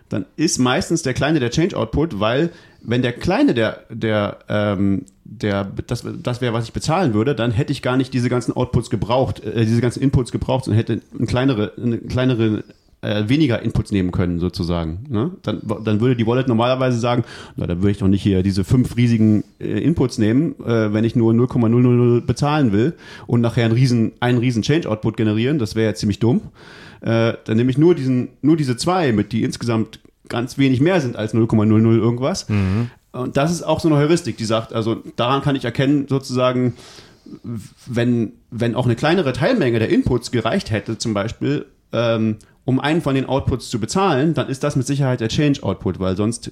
dann 0.09 0.25
ist 0.35 0.59
meistens 0.59 1.01
der 1.01 1.13
kleine 1.13 1.39
der 1.39 1.49
Change-Output, 1.49 2.19
weil 2.19 2.51
wenn 2.81 3.01
der 3.01 3.13
kleine 3.13 3.53
der, 3.53 3.83
der, 3.89 4.39
ähm, 4.49 5.05
der, 5.23 5.65
das, 5.87 6.05
das 6.21 6.41
wäre, 6.41 6.53
was 6.53 6.65
ich 6.65 6.73
bezahlen 6.73 7.13
würde, 7.13 7.33
dann 7.33 7.51
hätte 7.51 7.71
ich 7.71 7.81
gar 7.81 7.97
nicht 7.97 8.13
diese 8.13 8.29
ganzen 8.29 8.55
Outputs 8.55 8.89
gebraucht, 8.89 9.43
äh, 9.43 9.65
diese 9.65 9.81
ganzen 9.81 10.01
Inputs 10.03 10.31
gebraucht, 10.31 10.65
sondern 10.65 10.77
hätte 10.77 11.01
eine 11.17 11.27
kleinere, 11.27 11.73
eine 11.77 11.97
kleinere 11.97 12.63
äh, 13.03 13.27
weniger 13.27 13.61
Inputs 13.61 13.91
nehmen 13.91 14.11
können, 14.11 14.39
sozusagen. 14.39 15.05
Ne? 15.09 15.31
Dann, 15.41 15.61
dann 15.83 15.99
würde 15.99 16.15
die 16.15 16.25
Wallet 16.25 16.47
normalerweise 16.47 16.97
sagen, 16.97 17.23
na, 17.55 17.67
dann 17.67 17.79
würde 17.79 17.91
ich 17.91 17.97
doch 17.97 18.07
nicht 18.07 18.23
hier 18.23 18.43
diese 18.43 18.63
fünf 18.63 18.95
riesigen 18.95 19.43
äh, 19.59 19.79
Inputs 19.79 20.17
nehmen, 20.17 20.55
äh, 20.65 20.93
wenn 20.93 21.03
ich 21.03 21.15
nur 21.15 21.33
0,000 21.33 22.25
bezahlen 22.25 22.71
will 22.71 22.93
und 23.27 23.41
nachher 23.41 23.65
einen 23.65 23.73
riesen, 23.73 24.13
einen 24.21 24.37
riesen 24.37 24.63
Change-Output 24.63 25.17
generieren. 25.17 25.59
Das 25.59 25.75
wäre 25.75 25.87
ja 25.87 25.95
ziemlich 25.95 26.19
dumm. 26.19 26.41
Äh, 27.01 27.33
dann 27.43 27.57
nehme 27.57 27.69
ich 27.69 27.77
nur 27.77 27.93
diesen, 27.93 28.29
nur 28.41 28.55
diese 28.55 28.77
zwei 28.77 29.11
mit, 29.11 29.33
die 29.33 29.43
insgesamt 29.43 29.99
ganz 30.29 30.57
wenig 30.57 30.79
mehr 30.79 31.01
sind 31.01 31.17
als 31.17 31.33
0,00 31.33 31.97
irgendwas. 31.97 32.47
Mhm. 32.47 32.89
Und 33.11 33.37
das 33.37 33.51
ist 33.51 33.63
auch 33.63 33.81
so 33.81 33.89
eine 33.89 33.97
Heuristik, 33.97 34.37
die 34.37 34.45
sagt, 34.45 34.73
also 34.73 35.03
daran 35.17 35.41
kann 35.41 35.55
ich 35.55 35.65
erkennen, 35.65 36.07
sozusagen, 36.07 36.73
wenn, 37.85 38.31
wenn 38.49 38.75
auch 38.75 38.85
eine 38.85 38.95
kleinere 38.95 39.33
Teilmenge 39.33 39.79
der 39.79 39.89
Inputs 39.89 40.31
gereicht 40.31 40.71
hätte, 40.71 40.97
zum 40.97 41.13
Beispiel, 41.13 41.65
ähm, 41.91 42.37
um 42.65 42.79
einen 42.79 43.01
von 43.01 43.15
den 43.15 43.25
Outputs 43.25 43.69
zu 43.69 43.79
bezahlen, 43.79 44.33
dann 44.33 44.47
ist 44.47 44.63
das 44.63 44.75
mit 44.75 44.87
Sicherheit 44.87 45.19
der 45.19 45.29
Change-Output, 45.29 45.99
weil 45.99 46.15
sonst 46.15 46.51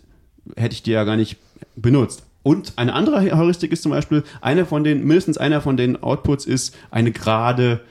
hätte 0.56 0.74
ich 0.74 0.84
die 0.84 0.92
ja 0.92 1.04
gar 1.04 1.16
nicht 1.16 1.38
benutzt. 1.76 2.24
Und 2.44 2.74
eine 2.78 2.94
andere 2.94 3.38
Heuristik 3.38 3.72
ist 3.72 3.84
zum 3.84 3.92
Beispiel, 3.92 4.24
eine 4.42 4.66
von 4.66 4.84
den, 4.84 5.06
mindestens 5.06 5.38
einer 5.38 5.62
von 5.62 5.78
den 5.78 6.02
Outputs 6.02 6.46
ist 6.46 6.76
eine 6.90 7.12
gerade 7.12 7.82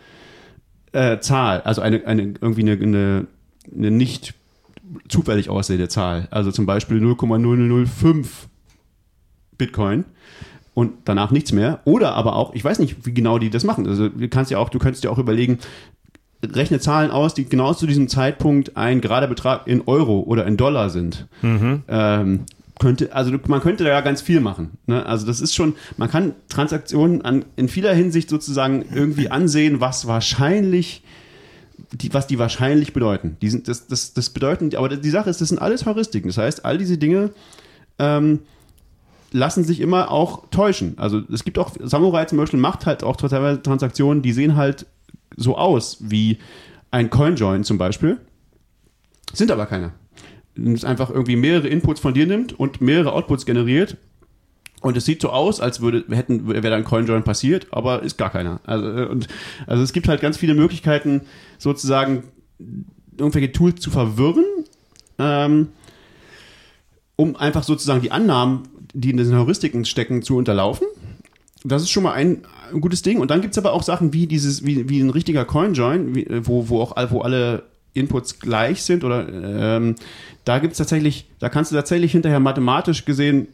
äh, 0.92 1.20
Zahl, 1.20 1.60
also 1.60 1.82
eine, 1.82 2.04
eine 2.06 2.34
irgendwie 2.40 2.62
eine, 2.62 2.72
eine, 2.72 3.26
eine 3.72 3.90
nicht 3.90 4.34
zufällig 5.08 5.48
aussehende 5.48 5.88
Zahl. 5.88 6.26
Also 6.32 6.50
zum 6.50 6.66
Beispiel 6.66 7.00
0,005 7.00 8.48
Bitcoin 9.56 10.04
und 10.74 10.92
danach 11.04 11.30
nichts 11.30 11.52
mehr. 11.52 11.80
Oder 11.84 12.14
aber 12.14 12.34
auch, 12.34 12.54
ich 12.54 12.64
weiß 12.64 12.80
nicht, 12.80 13.06
wie 13.06 13.14
genau 13.14 13.38
die 13.38 13.50
das 13.50 13.62
machen. 13.62 13.86
Also 13.86 14.08
du 14.08 14.28
kannst 14.28 14.50
ja 14.50 14.58
auch, 14.58 14.68
du 14.68 14.80
könntest 14.80 15.04
ja 15.04 15.10
auch 15.10 15.18
überlegen, 15.18 15.58
rechne 16.42 16.80
Zahlen 16.80 17.10
aus, 17.10 17.34
die 17.34 17.44
genau 17.44 17.74
zu 17.74 17.86
diesem 17.86 18.08
Zeitpunkt 18.08 18.76
ein 18.76 19.00
gerader 19.00 19.26
Betrag 19.26 19.66
in 19.66 19.82
Euro 19.86 20.20
oder 20.20 20.46
in 20.46 20.56
Dollar 20.56 20.90
sind. 20.90 21.26
Mhm. 21.42 21.82
Ähm, 21.88 22.40
könnte, 22.78 23.14
also 23.14 23.32
man 23.46 23.60
könnte 23.60 23.84
da 23.84 23.90
ja 23.90 24.00
ganz 24.00 24.22
viel 24.22 24.40
machen. 24.40 24.70
Ne? 24.86 25.04
Also 25.04 25.26
das 25.26 25.40
ist 25.40 25.54
schon, 25.54 25.74
man 25.98 26.10
kann 26.10 26.34
Transaktionen 26.48 27.22
an, 27.22 27.44
in 27.56 27.68
vieler 27.68 27.92
Hinsicht 27.92 28.30
sozusagen 28.30 28.84
irgendwie 28.92 29.30
ansehen, 29.30 29.80
was 29.80 30.06
wahrscheinlich, 30.06 31.02
die, 31.92 32.12
was 32.14 32.26
die 32.26 32.38
wahrscheinlich 32.38 32.94
bedeuten. 32.94 33.36
Die 33.42 33.50
sind, 33.50 33.68
das, 33.68 33.86
das, 33.86 34.14
das 34.14 34.30
bedeuten, 34.30 34.74
aber 34.74 34.88
die 34.88 35.10
Sache 35.10 35.28
ist, 35.28 35.42
das 35.42 35.50
sind 35.50 35.58
alles 35.58 35.84
Heuristiken. 35.84 36.28
Das 36.30 36.38
heißt, 36.38 36.64
all 36.64 36.78
diese 36.78 36.96
Dinge 36.96 37.30
ähm, 37.98 38.40
lassen 39.30 39.62
sich 39.62 39.80
immer 39.80 40.10
auch 40.10 40.48
täuschen. 40.50 40.94
Also 40.96 41.20
es 41.30 41.44
gibt 41.44 41.58
auch, 41.58 41.72
Samurai 41.80 42.24
zum 42.24 42.38
Beispiel 42.38 42.58
macht 42.58 42.86
halt 42.86 43.04
auch 43.04 43.16
teilweise 43.16 43.62
Transaktionen, 43.62 44.22
die 44.22 44.32
sehen 44.32 44.56
halt 44.56 44.86
so 45.36 45.56
aus 45.56 45.98
wie 46.00 46.38
ein 46.90 47.10
CoinJoin 47.10 47.64
zum 47.64 47.78
Beispiel, 47.78 48.18
sind 49.32 49.50
aber 49.50 49.66
keine. 49.66 49.92
Es 50.56 50.84
einfach 50.84 51.10
irgendwie 51.10 51.36
mehrere 51.36 51.68
Inputs 51.68 52.00
von 52.00 52.14
dir 52.14 52.26
nimmt 52.26 52.58
und 52.58 52.80
mehrere 52.80 53.12
Outputs 53.12 53.46
generiert 53.46 53.96
und 54.80 54.96
es 54.96 55.04
sieht 55.04 55.20
so 55.20 55.30
aus, 55.30 55.60
als 55.60 55.80
würde 55.80 56.04
hätten 56.14 56.48
wäre 56.48 56.70
da 56.70 56.76
ein 56.76 56.84
CoinJoin 56.84 57.22
passiert, 57.22 57.68
aber 57.70 58.02
ist 58.02 58.16
gar 58.16 58.30
keiner. 58.30 58.60
Also, 58.64 58.88
äh, 58.88 59.06
und, 59.06 59.28
also 59.66 59.82
es 59.82 59.92
gibt 59.92 60.08
halt 60.08 60.20
ganz 60.20 60.38
viele 60.38 60.54
Möglichkeiten, 60.54 61.22
sozusagen 61.58 62.24
irgendwelche 63.16 63.52
Tools 63.52 63.80
zu 63.80 63.90
verwirren, 63.90 64.44
ähm, 65.18 65.68
um 67.16 67.36
einfach 67.36 67.62
sozusagen 67.62 68.00
die 68.00 68.10
Annahmen, 68.10 68.62
die 68.94 69.10
in 69.10 69.18
diesen 69.18 69.36
Heuristiken 69.36 69.84
stecken, 69.84 70.22
zu 70.22 70.36
unterlaufen. 70.36 70.86
Das 71.62 71.82
ist 71.82 71.90
schon 71.90 72.02
mal 72.02 72.12
ein, 72.12 72.46
ein 72.72 72.80
gutes 72.80 73.02
Ding. 73.02 73.18
Und 73.18 73.30
dann 73.30 73.40
gibt 73.40 73.52
es 73.52 73.58
aber 73.58 73.72
auch 73.72 73.82
Sachen 73.82 74.12
wie 74.12 74.26
dieses, 74.26 74.64
wie, 74.64 74.88
wie 74.88 75.00
ein 75.00 75.10
richtiger 75.10 75.44
Coinjoin, 75.44 76.14
wie, 76.14 76.26
wo, 76.42 76.68
wo 76.68 76.80
auch 76.80 76.96
wo 77.10 77.20
alle 77.20 77.64
Inputs 77.92 78.38
gleich 78.38 78.82
sind 78.82 79.02
oder 79.02 79.28
ähm, 79.28 79.96
da 80.44 80.58
gibt 80.58 80.72
es 80.72 80.78
tatsächlich, 80.78 81.28
da 81.40 81.48
kannst 81.48 81.72
du 81.72 81.76
tatsächlich 81.76 82.12
hinterher 82.12 82.38
mathematisch 82.40 83.04
gesehen 83.04 83.48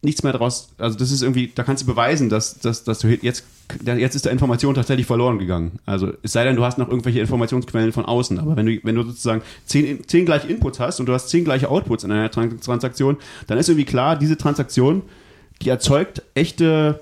nichts 0.00 0.22
mehr 0.22 0.32
draus, 0.32 0.70
also 0.78 0.96
das 0.96 1.10
ist 1.10 1.22
irgendwie, 1.22 1.50
da 1.52 1.64
kannst 1.64 1.82
du 1.82 1.86
beweisen, 1.86 2.28
dass, 2.28 2.60
dass, 2.60 2.84
dass 2.84 3.00
du 3.00 3.08
jetzt, 3.08 3.44
jetzt 3.84 4.14
ist 4.14 4.24
der 4.24 4.32
Information 4.32 4.74
tatsächlich 4.74 5.06
verloren 5.06 5.38
gegangen. 5.38 5.80
Also 5.86 6.12
es 6.22 6.32
sei 6.32 6.44
denn, 6.44 6.54
du 6.54 6.64
hast 6.64 6.78
noch 6.78 6.88
irgendwelche 6.88 7.18
Informationsquellen 7.18 7.90
von 7.90 8.04
außen, 8.04 8.38
aber 8.38 8.54
wenn 8.54 8.66
du, 8.66 8.78
wenn 8.84 8.94
du 8.94 9.02
sozusagen 9.02 9.42
zehn, 9.66 10.06
zehn 10.06 10.24
gleiche 10.24 10.46
Inputs 10.46 10.78
hast 10.78 11.00
und 11.00 11.06
du 11.06 11.12
hast 11.12 11.30
zehn 11.30 11.44
gleiche 11.44 11.68
Outputs 11.68 12.04
in 12.04 12.12
einer 12.12 12.30
Transaktion, 12.30 13.16
dann 13.48 13.58
ist 13.58 13.68
irgendwie 13.68 13.86
klar, 13.86 14.16
diese 14.16 14.36
Transaktion, 14.36 15.02
die 15.62 15.68
erzeugt 15.68 16.22
echte 16.34 17.00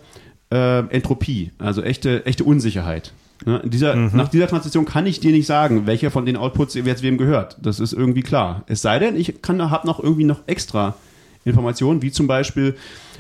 äh, 0.50 0.78
Entropie, 0.88 1.50
also 1.58 1.82
echte, 1.82 2.24
echte 2.26 2.44
Unsicherheit. 2.44 3.12
Ne? 3.44 3.60
Dieser, 3.64 3.94
mhm. 3.94 4.10
Nach 4.14 4.28
dieser 4.28 4.46
Transaktion 4.46 4.84
kann 4.84 5.06
ich 5.06 5.20
dir 5.20 5.32
nicht 5.32 5.46
sagen, 5.46 5.86
welcher 5.86 6.10
von 6.10 6.24
den 6.24 6.36
Outputs 6.36 6.74
jetzt 6.74 7.02
wem 7.02 7.18
gehört. 7.18 7.56
Das 7.60 7.80
ist 7.80 7.92
irgendwie 7.92 8.22
klar. 8.22 8.64
Es 8.66 8.82
sei 8.82 8.98
denn, 8.98 9.16
ich 9.16 9.34
habe 9.46 9.86
noch 9.86 10.00
irgendwie 10.02 10.24
noch 10.24 10.40
extra 10.46 10.94
Informationen, 11.44 12.02
wie 12.02 12.10
zum 12.10 12.26
Beispiel, 12.26 12.76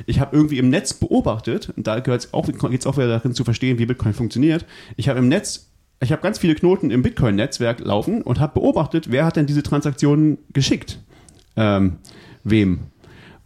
ich 0.06 0.18
habe 0.18 0.34
irgendwie 0.34 0.58
im 0.58 0.68
Netz 0.68 0.94
beobachtet, 0.94 1.72
und 1.76 1.86
da 1.86 2.00
geht 2.00 2.14
es 2.14 2.34
auch, 2.34 2.46
geht's 2.70 2.86
auch 2.86 2.96
wieder 2.96 3.08
darin 3.08 3.34
zu 3.34 3.44
verstehen, 3.44 3.78
wie 3.78 3.86
Bitcoin 3.86 4.14
funktioniert. 4.14 4.66
Ich 4.96 5.08
habe 5.08 5.20
im 5.20 5.28
Netz, 5.28 5.70
ich 6.00 6.10
habe 6.10 6.22
ganz 6.22 6.38
viele 6.38 6.54
Knoten 6.54 6.90
im 6.90 7.02
Bitcoin-Netzwerk 7.02 7.80
laufen 7.80 8.22
und 8.22 8.40
habe 8.40 8.54
beobachtet, 8.54 9.10
wer 9.10 9.24
hat 9.24 9.36
denn 9.36 9.46
diese 9.46 9.62
Transaktionen 9.62 10.38
geschickt? 10.52 10.98
Ähm, 11.56 11.98
wem? 12.42 12.80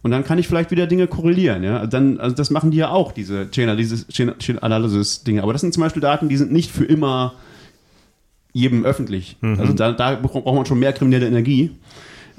Und 0.03 0.11
dann 0.11 0.23
kann 0.23 0.39
ich 0.39 0.47
vielleicht 0.47 0.71
wieder 0.71 0.87
Dinge 0.87 1.07
korrelieren. 1.07 1.63
Ja? 1.63 1.85
Dann, 1.85 2.19
also 2.19 2.35
das 2.35 2.49
machen 2.49 2.71
die 2.71 2.77
ja 2.77 2.89
auch, 2.89 3.11
diese 3.11 3.49
Chain 3.51 3.69
Analysis-Dinge. 3.69 5.43
Aber 5.43 5.53
das 5.53 5.61
sind 5.61 5.73
zum 5.73 5.81
Beispiel 5.81 6.01
Daten, 6.01 6.27
die 6.27 6.37
sind 6.37 6.51
nicht 6.51 6.71
für 6.71 6.85
immer 6.85 7.33
jedem 8.51 8.83
öffentlich. 8.83 9.37
Mhm. 9.41 9.59
Also 9.59 9.73
da, 9.73 9.91
da, 9.91 10.15
braucht 10.15 10.45
man 10.45 10.65
schon 10.65 10.79
mehr 10.79 10.93
kriminelle 10.93 11.27
Energie, 11.27 11.71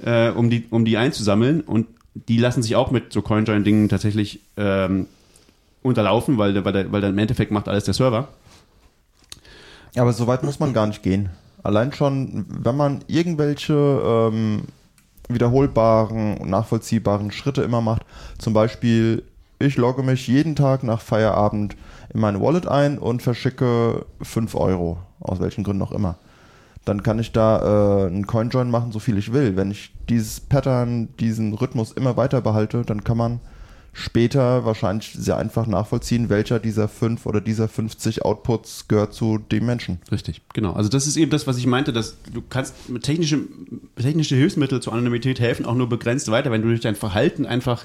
äh, 0.04 0.30
um, 0.30 0.50
die, 0.50 0.66
um 0.70 0.84
die 0.84 0.96
einzusammeln. 0.96 1.60
Und 1.60 1.86
die 2.14 2.38
lassen 2.38 2.62
sich 2.62 2.76
auch 2.76 2.90
mit 2.90 3.12
so 3.12 3.22
CoinJoin-Dingen 3.22 3.88
tatsächlich 3.88 4.40
ähm, 4.56 5.06
unterlaufen, 5.82 6.38
weil, 6.38 6.64
weil, 6.64 6.92
weil 6.92 7.00
dann 7.00 7.12
im 7.12 7.18
Endeffekt 7.18 7.52
macht 7.52 7.68
alles 7.68 7.84
der 7.84 7.94
Server. 7.94 8.28
Aber 9.96 10.12
so 10.12 10.26
weit 10.26 10.42
muss 10.42 10.58
man 10.58 10.72
gar 10.72 10.86
nicht 10.86 11.02
gehen. 11.02 11.30
Allein 11.62 11.92
schon, 11.92 12.46
wenn 12.48 12.76
man 12.76 13.04
irgendwelche 13.06 13.74
ähm, 13.74 14.62
wiederholbaren 15.34 16.38
und 16.38 16.50
nachvollziehbaren 16.50 17.30
Schritte 17.30 17.62
immer 17.62 17.80
macht. 17.80 18.02
Zum 18.38 18.52
Beispiel, 18.52 19.24
ich 19.58 19.76
logge 19.76 20.02
mich 20.02 20.26
jeden 20.26 20.56
Tag 20.56 20.82
nach 20.82 21.00
Feierabend 21.00 21.76
in 22.12 22.20
meine 22.20 22.40
Wallet 22.40 22.66
ein 22.66 22.98
und 22.98 23.22
verschicke 23.22 24.06
5 24.20 24.54
Euro, 24.54 24.98
aus 25.20 25.40
welchen 25.40 25.64
Gründen 25.64 25.82
auch 25.82 25.92
immer. 25.92 26.16
Dann 26.84 27.02
kann 27.02 27.18
ich 27.18 27.32
da 27.32 28.04
äh, 28.04 28.06
einen 28.06 28.26
Coinjoin 28.26 28.70
machen, 28.70 28.90
so 28.90 28.98
viel 28.98 29.16
ich 29.16 29.32
will. 29.32 29.56
Wenn 29.56 29.70
ich 29.70 29.94
dieses 30.08 30.40
Pattern, 30.40 31.08
diesen 31.20 31.54
Rhythmus 31.54 31.92
immer 31.92 32.16
weiter 32.16 32.40
behalte, 32.40 32.82
dann 32.82 33.04
kann 33.04 33.16
man 33.16 33.40
später 33.92 34.64
wahrscheinlich 34.64 35.12
sehr 35.12 35.36
einfach 35.36 35.66
nachvollziehen, 35.66 36.30
welcher 36.30 36.58
dieser 36.58 36.88
fünf 36.88 37.26
oder 37.26 37.40
dieser 37.40 37.68
50 37.68 38.24
Outputs 38.24 38.88
gehört 38.88 39.12
zu 39.12 39.38
dem 39.38 39.66
Menschen. 39.66 39.98
Richtig, 40.10 40.40
genau. 40.54 40.72
Also 40.72 40.88
das 40.88 41.06
ist 41.06 41.16
eben 41.16 41.30
das, 41.30 41.46
was 41.46 41.58
ich 41.58 41.66
meinte, 41.66 41.92
dass 41.92 42.16
du 42.32 42.42
kannst 42.48 42.88
mit 42.88 43.02
technische, 43.02 43.44
Hilfsmittel 44.34 44.80
zur 44.80 44.94
Anonymität 44.94 45.40
helfen, 45.40 45.66
auch 45.66 45.74
nur 45.74 45.88
begrenzt 45.88 46.30
weiter, 46.30 46.50
wenn 46.50 46.62
du 46.62 46.68
durch 46.68 46.80
dein 46.80 46.94
Verhalten 46.94 47.44
einfach 47.44 47.84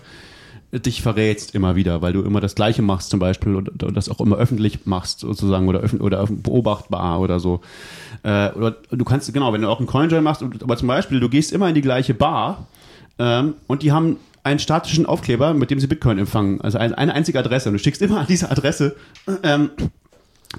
dich 0.71 1.01
verrätst 1.01 1.55
immer 1.55 1.75
wieder, 1.75 2.01
weil 2.01 2.11
du 2.11 2.21
immer 2.21 2.41
das 2.41 2.55
Gleiche 2.55 2.81
machst 2.81 3.09
zum 3.09 3.19
Beispiel 3.19 3.55
und, 3.55 3.83
und 3.83 3.95
das 3.95 4.09
auch 4.09 4.19
immer 4.19 4.35
öffentlich 4.35 4.85
machst 4.85 5.21
sozusagen 5.21 5.67
oder, 5.69 5.81
oder 5.99 6.25
beobachtbar 6.27 7.21
oder 7.21 7.39
so. 7.39 7.61
Äh, 8.23 8.51
oder 8.51 8.75
du 8.91 9.05
kannst, 9.05 9.31
genau, 9.33 9.53
wenn 9.53 9.61
du 9.61 9.69
auch 9.69 9.79
einen 9.79 9.87
Coinjoin 9.87 10.23
machst, 10.23 10.43
aber 10.43 10.75
zum 10.75 10.87
Beispiel, 10.87 11.19
du 11.21 11.29
gehst 11.29 11.53
immer 11.53 11.69
in 11.69 11.75
die 11.75 11.81
gleiche 11.81 12.13
Bar 12.13 12.67
ähm, 13.17 13.55
und 13.67 13.81
die 13.81 13.93
haben 13.93 14.17
einen 14.47 14.59
statischen 14.59 15.05
Aufkleber, 15.05 15.53
mit 15.53 15.69
dem 15.69 15.79
sie 15.79 15.87
Bitcoin 15.87 16.17
empfangen. 16.17 16.61
Also 16.61 16.77
eine, 16.77 16.97
eine 16.97 17.13
einzige 17.13 17.39
Adresse. 17.39 17.69
Und 17.69 17.73
du 17.73 17.79
schickst 17.79 18.01
immer 18.01 18.21
an 18.21 18.27
diese 18.27 18.49
Adresse 18.49 18.95
ähm, 19.43 19.69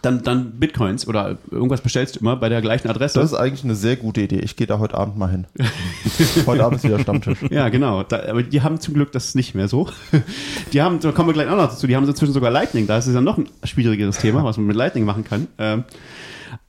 dann, 0.03 0.23
dann 0.23 0.53
Bitcoins 0.53 1.09
oder 1.09 1.39
irgendwas 1.51 1.81
bestellst 1.81 2.17
du 2.17 2.21
immer 2.21 2.37
bei 2.37 2.49
der 2.49 2.61
gleichen 2.61 2.89
Adresse. 2.89 3.19
Das 3.19 3.33
ist 3.33 3.39
eigentlich 3.39 3.65
eine 3.65 3.75
sehr 3.75 3.97
gute 3.97 4.21
Idee. 4.21 4.41
Ich 4.41 4.55
gehe 4.55 4.67
da 4.67 4.79
heute 4.79 4.95
Abend 4.95 5.17
mal 5.17 5.31
hin. 5.31 5.47
heute 6.47 6.65
Abend 6.65 6.79
ist 6.79 6.85
wieder 6.85 7.01
Stammtisch. 7.01 7.39
Ja, 7.51 7.69
genau. 7.71 8.03
Da, 8.03 8.23
aber 8.29 8.43
die 8.43 8.61
haben 8.63 8.81
zum 8.81 8.95
Glück 8.95 9.13
das 9.13 9.35
nicht 9.35 9.55
mehr 9.55 9.67
so. 9.67 9.89
Die 10.73 10.83
haben, 10.83 11.01
da 11.01 11.13
kommen 11.13 11.31
wir 11.31 11.33
gleich 11.33 11.49
auch 11.49 11.57
noch 11.57 11.71
dazu, 11.71 11.87
die 11.87 11.97
haben 11.97 12.07
inzwischen 12.07 12.35
sogar 12.35 12.51
Lightning. 12.51 12.87
Da 12.87 12.99
ist 12.99 13.07
es 13.07 13.15
ja 13.15 13.23
noch 13.23 13.39
ein 13.39 13.49
schwierigeres 13.65 14.19
Thema, 14.19 14.45
was 14.45 14.59
man 14.59 14.67
mit 14.67 14.77
Lightning 14.77 15.05
machen 15.05 15.25
kann. 15.25 15.47
Ähm, 15.57 15.85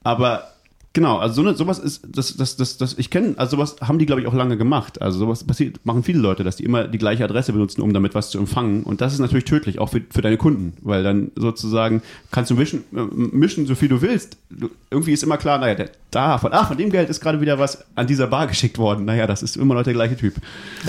aber 0.03 0.45
Genau, 0.93 1.19
also 1.19 1.35
so 1.35 1.47
eine, 1.47 1.55
sowas 1.55 1.77
ist, 1.77 2.01
das, 2.07 2.35
das, 2.35 2.55
das, 2.55 2.77
das, 2.77 2.97
ich 2.97 3.11
kenne, 3.11 3.35
also 3.37 3.57
sowas 3.57 3.75
haben 3.79 3.99
die, 3.99 4.07
glaube 4.07 4.21
ich, 4.21 4.27
auch 4.27 4.33
lange 4.33 4.57
gemacht. 4.57 5.01
Also 5.03 5.19
sowas 5.19 5.43
passiert, 5.43 5.79
machen 5.85 6.01
viele 6.01 6.17
Leute, 6.17 6.43
dass 6.43 6.55
die 6.55 6.63
immer 6.63 6.87
die 6.87 6.97
gleiche 6.97 7.23
Adresse 7.23 7.53
benutzen, 7.53 7.81
um 7.81 7.93
damit 7.93 8.15
was 8.15 8.31
zu 8.31 8.39
empfangen. 8.39 8.81
Und 8.83 8.99
das 8.99 9.13
ist 9.13 9.19
natürlich 9.19 9.45
tödlich, 9.45 9.77
auch 9.77 9.89
für, 9.89 10.01
für 10.09 10.23
deine 10.23 10.37
Kunden, 10.37 10.73
weil 10.81 11.03
dann 11.03 11.29
sozusagen 11.35 12.01
kannst 12.31 12.49
du 12.49 12.55
mischen, 12.55 12.85
äh, 12.95 13.01
mischen 13.13 13.67
so 13.67 13.75
viel 13.75 13.87
du 13.87 14.01
willst. 14.01 14.37
Du, 14.49 14.71
irgendwie 14.89 15.13
ist 15.13 15.21
immer 15.21 15.37
klar, 15.37 15.59
naja, 15.59 15.75
der, 15.75 15.91
da, 16.09 16.39
von, 16.39 16.53
ah, 16.53 16.65
von 16.65 16.77
dem 16.77 16.89
Geld 16.89 17.07
ist 17.09 17.21
gerade 17.21 17.39
wieder 17.39 17.59
was 17.59 17.85
an 17.93 18.07
dieser 18.07 18.25
Bar 18.25 18.47
geschickt 18.47 18.79
worden. 18.79 19.05
Naja, 19.05 19.27
das 19.27 19.43
ist 19.43 19.57
immer 19.57 19.75
noch 19.75 19.83
der 19.83 19.93
gleiche 19.93 20.17
Typ. 20.17 20.33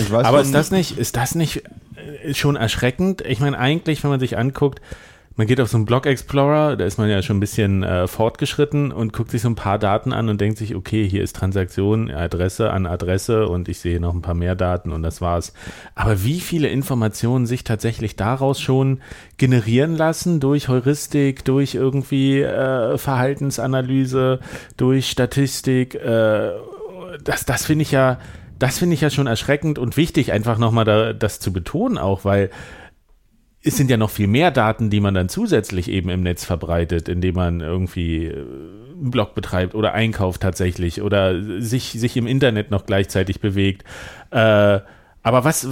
Weiß, 0.09 0.25
Aber 0.25 0.41
ist 0.41 0.53
das 0.55 0.71
nicht, 0.71 0.97
ist 0.97 1.15
das 1.15 1.35
nicht 1.35 1.61
äh, 2.23 2.33
schon 2.33 2.55
erschreckend? 2.55 3.21
Ich 3.21 3.39
meine, 3.39 3.59
eigentlich, 3.59 4.01
wenn 4.03 4.09
man 4.09 4.19
sich 4.19 4.35
anguckt, 4.35 4.81
man 5.41 5.47
geht 5.47 5.59
auf 5.59 5.69
so 5.69 5.77
einen 5.77 5.87
Block 5.87 6.05
Explorer, 6.05 6.75
da 6.75 6.85
ist 6.85 6.99
man 6.99 7.09
ja 7.09 7.23
schon 7.23 7.37
ein 7.37 7.39
bisschen 7.39 7.81
äh, 7.81 8.05
fortgeschritten 8.05 8.91
und 8.91 9.11
guckt 9.11 9.31
sich 9.31 9.41
so 9.41 9.49
ein 9.49 9.55
paar 9.55 9.79
Daten 9.79 10.13
an 10.13 10.29
und 10.29 10.39
denkt 10.39 10.59
sich, 10.59 10.75
okay, 10.75 11.09
hier 11.09 11.23
ist 11.23 11.35
Transaktion, 11.35 12.11
Adresse 12.11 12.69
an 12.69 12.85
Adresse 12.85 13.47
und 13.47 13.67
ich 13.67 13.79
sehe 13.79 13.99
noch 13.99 14.13
ein 14.13 14.21
paar 14.21 14.35
mehr 14.35 14.53
Daten 14.53 14.91
und 14.91 15.01
das 15.01 15.19
war's. 15.19 15.53
Aber 15.95 16.23
wie 16.23 16.41
viele 16.41 16.67
Informationen 16.67 17.47
sich 17.47 17.63
tatsächlich 17.63 18.15
daraus 18.15 18.61
schon 18.61 18.99
generieren 19.37 19.95
lassen 19.95 20.39
durch 20.39 20.67
Heuristik, 20.67 21.43
durch 21.43 21.73
irgendwie 21.73 22.43
äh, 22.43 22.99
Verhaltensanalyse, 22.99 24.41
durch 24.77 25.09
Statistik, 25.09 25.95
äh, 25.95 26.51
das, 27.23 27.45
das 27.45 27.65
finde 27.65 27.81
ich 27.81 27.89
ja, 27.89 28.19
das 28.59 28.77
finde 28.77 28.93
ich 28.93 29.01
ja 29.01 29.09
schon 29.09 29.25
erschreckend 29.25 29.79
und 29.79 29.97
wichtig, 29.97 30.33
einfach 30.33 30.59
nochmal 30.59 30.85
da, 30.85 31.13
das 31.13 31.39
zu 31.39 31.51
betonen 31.51 31.97
auch, 31.97 32.25
weil 32.25 32.51
es 33.63 33.77
sind 33.77 33.91
ja 33.91 33.97
noch 33.97 34.09
viel 34.09 34.27
mehr 34.27 34.51
Daten, 34.51 34.89
die 34.89 34.99
man 34.99 35.13
dann 35.13 35.29
zusätzlich 35.29 35.89
eben 35.89 36.09
im 36.09 36.23
Netz 36.23 36.45
verbreitet, 36.45 37.07
indem 37.07 37.35
man 37.35 37.61
irgendwie 37.61 38.25
äh, 38.25 38.33
einen 38.33 39.11
Blog 39.11 39.35
betreibt 39.35 39.75
oder 39.75 39.93
einkauft 39.93 40.41
tatsächlich 40.41 41.01
oder 41.01 41.61
sich, 41.61 41.91
sich 41.91 42.17
im 42.17 42.27
Internet 42.27 42.71
noch 42.71 42.85
gleichzeitig 42.85 43.39
bewegt. 43.39 43.83
Äh, 44.31 44.79
aber 45.23 45.43
was 45.43 45.67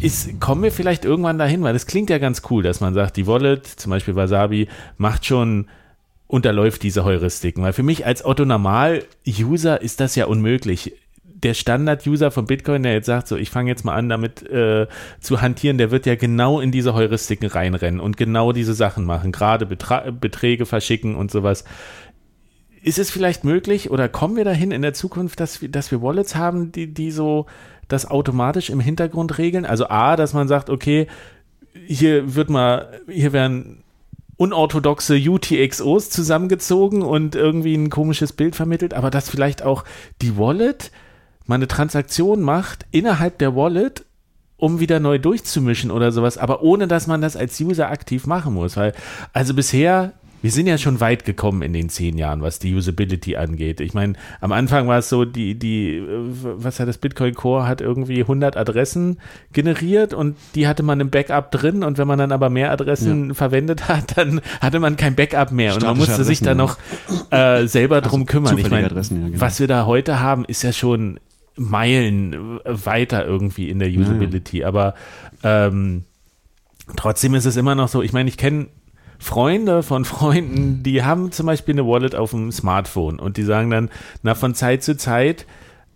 ist, 0.00 0.40
kommen 0.40 0.62
wir 0.62 0.72
vielleicht 0.72 1.04
irgendwann 1.04 1.38
dahin, 1.38 1.62
weil 1.62 1.72
das 1.72 1.86
klingt 1.86 2.10
ja 2.10 2.18
ganz 2.18 2.42
cool, 2.50 2.62
dass 2.62 2.80
man 2.80 2.94
sagt, 2.94 3.16
die 3.16 3.26
Wallet, 3.26 3.66
zum 3.66 3.90
Beispiel 3.90 4.16
Wasabi, 4.16 4.68
macht 4.98 5.24
schon 5.24 5.66
unterläuft 6.26 6.82
diese 6.82 7.04
Heuristiken. 7.04 7.62
Weil 7.62 7.72
für 7.72 7.82
mich 7.82 8.06
als 8.06 8.24
Otto 8.24 8.44
Normal-User 8.44 9.80
ist 9.80 10.00
das 10.00 10.14
ja 10.14 10.26
unmöglich 10.26 10.94
der 11.44 11.54
Standard-User 11.54 12.30
von 12.30 12.46
Bitcoin, 12.46 12.82
der 12.82 12.94
jetzt 12.94 13.06
sagt, 13.06 13.28
so, 13.28 13.36
ich 13.36 13.50
fange 13.50 13.70
jetzt 13.70 13.84
mal 13.84 13.94
an, 13.94 14.08
damit 14.08 14.42
äh, 14.48 14.86
zu 15.20 15.40
hantieren, 15.40 15.78
der 15.78 15.90
wird 15.90 16.06
ja 16.06 16.16
genau 16.16 16.60
in 16.60 16.72
diese 16.72 16.94
Heuristiken 16.94 17.46
reinrennen 17.46 18.00
und 18.00 18.16
genau 18.16 18.52
diese 18.52 18.74
Sachen 18.74 19.04
machen, 19.04 19.30
gerade 19.30 19.66
Betra 19.66 20.10
Beträge 20.10 20.66
verschicken 20.66 21.14
und 21.14 21.30
sowas. 21.30 21.64
Ist 22.82 22.98
es 22.98 23.10
vielleicht 23.10 23.44
möglich 23.44 23.90
oder 23.90 24.08
kommen 24.08 24.36
wir 24.36 24.44
dahin 24.44 24.70
in 24.70 24.82
der 24.82 24.94
Zukunft, 24.94 25.40
dass 25.40 25.62
wir, 25.62 25.68
dass 25.68 25.90
wir 25.90 26.02
Wallets 26.02 26.34
haben, 26.34 26.72
die, 26.72 26.92
die 26.92 27.10
so 27.10 27.46
das 27.88 28.10
automatisch 28.10 28.70
im 28.70 28.80
Hintergrund 28.80 29.38
regeln? 29.38 29.64
Also 29.66 29.88
A, 29.88 30.16
dass 30.16 30.34
man 30.34 30.48
sagt, 30.48 30.70
okay, 30.70 31.06
hier 31.86 32.34
wird 32.34 32.50
mal, 32.50 33.00
hier 33.08 33.32
werden 33.32 33.84
unorthodoxe 34.36 35.16
UTXOs 35.16 36.10
zusammengezogen 36.10 37.02
und 37.02 37.34
irgendwie 37.34 37.74
ein 37.74 37.90
komisches 37.90 38.32
Bild 38.32 38.56
vermittelt, 38.56 38.94
aber 38.94 39.10
dass 39.10 39.28
vielleicht 39.28 39.62
auch 39.62 39.84
die 40.22 40.36
Wallet 40.36 40.90
man 41.46 41.58
eine 41.58 41.68
Transaktion 41.68 42.42
macht 42.42 42.86
innerhalb 42.90 43.38
der 43.38 43.54
Wallet, 43.54 44.04
um 44.56 44.80
wieder 44.80 45.00
neu 45.00 45.18
durchzumischen 45.18 45.90
oder 45.90 46.12
sowas, 46.12 46.38
aber 46.38 46.62
ohne 46.62 46.88
dass 46.88 47.06
man 47.06 47.20
das 47.20 47.36
als 47.36 47.60
User 47.60 47.90
aktiv 47.90 48.26
machen 48.26 48.54
muss. 48.54 48.76
Weil, 48.76 48.94
also 49.32 49.52
bisher, 49.52 50.12
wir 50.42 50.50
sind 50.50 50.66
ja 50.66 50.78
schon 50.78 51.00
weit 51.00 51.24
gekommen 51.24 51.62
in 51.62 51.72
den 51.72 51.88
zehn 51.88 52.18
Jahren, 52.18 52.42
was 52.42 52.58
die 52.58 52.74
Usability 52.74 53.36
angeht. 53.36 53.80
Ich 53.80 53.94
meine, 53.94 54.12
am 54.40 54.52
Anfang 54.52 54.86
war 54.86 54.98
es 54.98 55.08
so, 55.08 55.24
die, 55.24 55.58
die, 55.58 56.02
was 56.06 56.80
hat 56.80 56.88
das 56.88 56.98
Bitcoin 56.98 57.34
Core, 57.34 57.66
hat 57.66 57.80
irgendwie 57.80 58.20
100 58.20 58.56
Adressen 58.56 59.18
generiert 59.52 60.14
und 60.14 60.36
die 60.54 60.68
hatte 60.68 60.82
man 60.82 61.00
im 61.00 61.10
Backup 61.10 61.50
drin 61.50 61.82
und 61.82 61.98
wenn 61.98 62.06
man 62.06 62.18
dann 62.18 62.30
aber 62.30 62.50
mehr 62.50 62.70
Adressen 62.70 63.28
ja. 63.28 63.34
verwendet 63.34 63.88
hat, 63.88 64.16
dann 64.18 64.40
hatte 64.60 64.80
man 64.80 64.96
kein 64.96 65.14
Backup 65.14 65.50
mehr 65.50 65.72
Statische 65.72 65.86
und 65.86 65.92
man 65.92 65.96
musste 65.98 66.12
Adressen, 66.12 66.28
sich 66.28 66.40
da 66.40 66.54
noch 66.54 66.78
äh, 67.30 67.66
selber 67.66 67.96
also 67.96 68.10
drum 68.10 68.26
kümmern. 68.26 68.56
Ich 68.58 68.70
meine, 68.70 68.88
ja, 68.88 69.02
genau. 69.02 69.40
was 69.40 69.60
wir 69.60 69.66
da 69.66 69.86
heute 69.86 70.20
haben, 70.20 70.44
ist 70.44 70.62
ja 70.62 70.72
schon 70.72 71.18
Meilen 71.56 72.60
weiter 72.64 73.24
irgendwie 73.24 73.68
in 73.68 73.78
der 73.78 73.88
Usability. 73.88 74.58
Ja. 74.58 74.68
Aber 74.68 74.94
ähm, 75.42 76.04
trotzdem 76.96 77.34
ist 77.34 77.44
es 77.44 77.56
immer 77.56 77.74
noch 77.74 77.88
so, 77.88 78.02
ich 78.02 78.12
meine, 78.12 78.28
ich 78.28 78.36
kenne 78.36 78.68
Freunde 79.18 79.82
von 79.82 80.04
Freunden, 80.04 80.82
die 80.82 81.02
haben 81.02 81.32
zum 81.32 81.46
Beispiel 81.46 81.74
eine 81.74 81.86
Wallet 81.86 82.14
auf 82.14 82.30
dem 82.30 82.50
Smartphone 82.52 83.18
und 83.18 83.36
die 83.36 83.44
sagen 83.44 83.70
dann, 83.70 83.90
na, 84.22 84.34
von 84.34 84.54
Zeit 84.54 84.82
zu 84.82 84.96
Zeit 84.96 85.46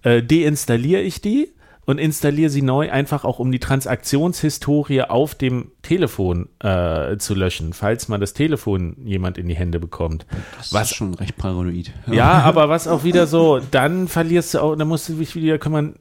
äh, 0.03 0.23
deinstalliere 0.23 1.03
ich 1.03 1.21
die 1.21 1.49
und 1.89 1.97
installiere 1.97 2.51
sie 2.51 2.61
neu, 2.61 2.91
einfach 2.91 3.25
auch 3.25 3.39
um 3.39 3.51
die 3.51 3.61
Transaktionshistorie 3.61 5.05
auf 5.05 5.35
dem 5.35 5.73
Telefon 5.81 6.51
äh, 6.59 7.17
zu 7.17 7.35
löschen, 7.35 7.73
falls 7.73 8.09
man 8.09 8.21
das 8.21 8.35
Telefon 8.35 8.95
jemand 9.07 9.39
in 9.39 9.49
die 9.49 9.57
Hände 9.57 9.81
bekommt. 9.81 10.27
Das 10.59 10.71
was, 10.75 10.91
ist 10.91 10.97
schon 10.99 11.15
recht 11.15 11.39
paranoid. 11.39 11.95
Ja, 12.07 12.31
aber 12.45 12.69
was 12.69 12.89
auch 12.89 13.05
wieder 13.05 13.27
so, 13.27 13.59
dann 13.71 14.07
verlierst 14.07 14.53
du 14.53 14.59
auch, 14.59 14.77
dann 14.77 14.87
musst 14.87 15.09
du 15.09 15.15
dich 15.15 15.35
wieder 15.35 15.57
kümmern, 15.57 15.95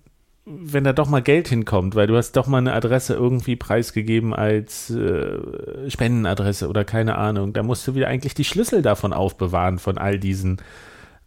wenn 0.43 0.83
da 0.83 0.91
doch 0.91 1.07
mal 1.07 1.21
Geld 1.21 1.47
hinkommt, 1.47 1.95
weil 1.95 2.07
du 2.07 2.17
hast 2.17 2.33
doch 2.33 2.47
mal 2.47 2.57
eine 2.57 2.73
Adresse 2.73 3.13
irgendwie 3.13 3.55
preisgegeben 3.55 4.33
als 4.33 4.89
äh, 4.89 5.39
Spendenadresse 5.89 6.67
oder 6.67 6.83
keine 6.83 7.17
Ahnung. 7.17 7.53
Da 7.53 7.63
musst 7.63 7.88
du 7.88 7.95
wieder 7.95 8.09
eigentlich 8.09 8.33
die 8.33 8.43
Schlüssel 8.43 8.81
davon 8.81 9.13
aufbewahren, 9.13 9.79
von 9.79 9.97
all 9.97 10.19
diesen 10.19 10.57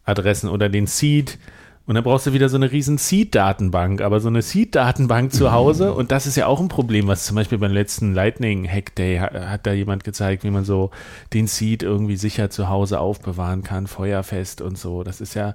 Adressen 0.05 0.51
oder 0.51 0.69
den 0.69 0.87
Seed 0.87 1.39
und 1.87 1.95
dann 1.95 2.05
brauchst 2.05 2.27
du 2.27 2.33
wieder 2.33 2.49
so 2.49 2.57
eine 2.57 2.71
riesen 2.71 2.99
Seed-Datenbank, 2.99 4.01
aber 4.01 4.21
so 4.21 4.29
eine 4.29 4.43
Seed-Datenbank 4.43 5.33
zu 5.33 5.53
Hause, 5.53 5.93
und 5.93 6.13
das 6.13 6.27
ist 6.27 6.37
ja 6.37 6.47
auch 6.47 6.61
ein 6.61 6.69
Problem, 6.69 7.09
was 7.09 7.27
zum 7.27 7.35
Beispiel 7.35 7.59
beim 7.59 7.73
letzten 7.73 8.15
Lightning 8.15 8.69
Hack 8.69 8.95
Day 8.95 9.19
hat, 9.19 9.35
hat, 9.35 9.67
da 9.67 9.73
jemand 9.73 10.05
gezeigt, 10.05 10.45
wie 10.45 10.51
man 10.51 10.65
so 10.65 10.91
den 11.33 11.47
Seed 11.47 11.83
irgendwie 11.83 12.17
sicher 12.17 12.51
zu 12.51 12.69
Hause 12.69 13.01
aufbewahren 13.01 13.63
kann, 13.63 13.87
feuerfest 13.87 14.61
und 14.61 14.79
so. 14.79 15.03
Das 15.03 15.21
ist 15.21 15.35
ja, 15.35 15.55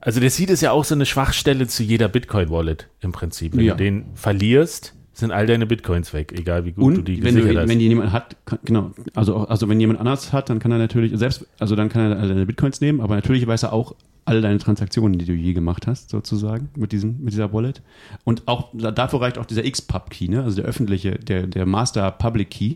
also 0.00 0.20
der 0.20 0.30
Seed 0.30 0.50
ist 0.50 0.62
ja 0.62 0.72
auch 0.72 0.84
so 0.84 0.94
eine 0.94 1.04
Schwachstelle 1.04 1.66
zu 1.66 1.82
jeder 1.82 2.08
Bitcoin-Wallet 2.08 2.88
im 3.00 3.12
Prinzip. 3.12 3.56
Wenn 3.56 3.64
ja. 3.64 3.74
du 3.74 3.84
den 3.84 4.06
verlierst, 4.14 4.94
sind 5.12 5.32
all 5.32 5.46
deine 5.46 5.66
Bitcoins 5.66 6.12
weg, 6.12 6.32
egal 6.38 6.64
wie 6.64 6.72
gut 6.72 6.84
und 6.84 6.94
du 6.96 7.02
die 7.02 7.22
wenn 7.22 7.34
gesichert 7.34 7.56
du, 7.56 7.60
hast. 7.60 7.68
wenn 7.68 7.78
die 7.78 7.88
jemand 7.88 8.12
hat, 8.12 8.36
kann, 8.44 8.58
genau, 8.64 8.90
also 9.14 9.46
also 9.46 9.68
wenn 9.68 9.80
jemand 9.80 9.98
anders 9.98 10.32
hat, 10.32 10.50
dann 10.50 10.58
kann 10.58 10.70
er 10.72 10.78
natürlich 10.78 11.12
selbst, 11.18 11.46
also 11.58 11.74
dann 11.74 11.88
kann 11.88 12.12
er 12.12 12.28
deine 12.28 12.44
Bitcoins 12.44 12.80
nehmen, 12.82 13.00
aber 13.00 13.14
natürlich 13.14 13.46
weiß 13.46 13.62
er 13.62 13.72
auch 13.72 13.94
alle 14.26 14.40
deine 14.40 14.58
Transaktionen, 14.58 15.18
die 15.18 15.24
du 15.24 15.32
je 15.32 15.52
gemacht 15.52 15.86
hast, 15.86 16.10
sozusagen, 16.10 16.68
mit, 16.76 16.92
diesem, 16.92 17.22
mit 17.22 17.32
dieser 17.32 17.52
Wallet. 17.52 17.80
Und 18.24 18.46
auch 18.46 18.68
dafür 18.74 19.20
reicht 19.20 19.38
auch 19.38 19.46
dieser 19.46 19.64
X-Pub-Key, 19.64 20.28
ne? 20.28 20.42
also 20.42 20.56
der 20.56 20.66
öffentliche, 20.66 21.12
der, 21.12 21.46
der 21.46 21.64
Master 21.64 22.10
Public 22.10 22.50
Key. 22.50 22.74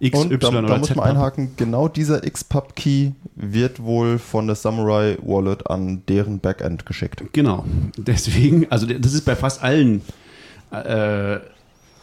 X, 0.00 0.16
und 0.16 0.30
y 0.30 0.54
da, 0.54 0.62
da 0.62 0.78
muss 0.78 0.94
man 0.94 1.10
einhaken, 1.10 1.50
genau 1.56 1.88
dieser 1.88 2.24
X-Pub-Key 2.24 3.10
wird 3.34 3.82
wohl 3.82 4.18
von 4.18 4.46
der 4.46 4.54
Samurai 4.54 5.18
Wallet 5.20 5.68
an 5.68 6.02
deren 6.08 6.38
Backend 6.38 6.86
geschickt. 6.86 7.24
Genau. 7.32 7.64
Deswegen, 7.96 8.70
also 8.70 8.86
das 8.86 9.12
ist 9.12 9.24
bei 9.24 9.34
fast 9.34 9.60
allen 9.62 10.02
äh, 10.70 11.38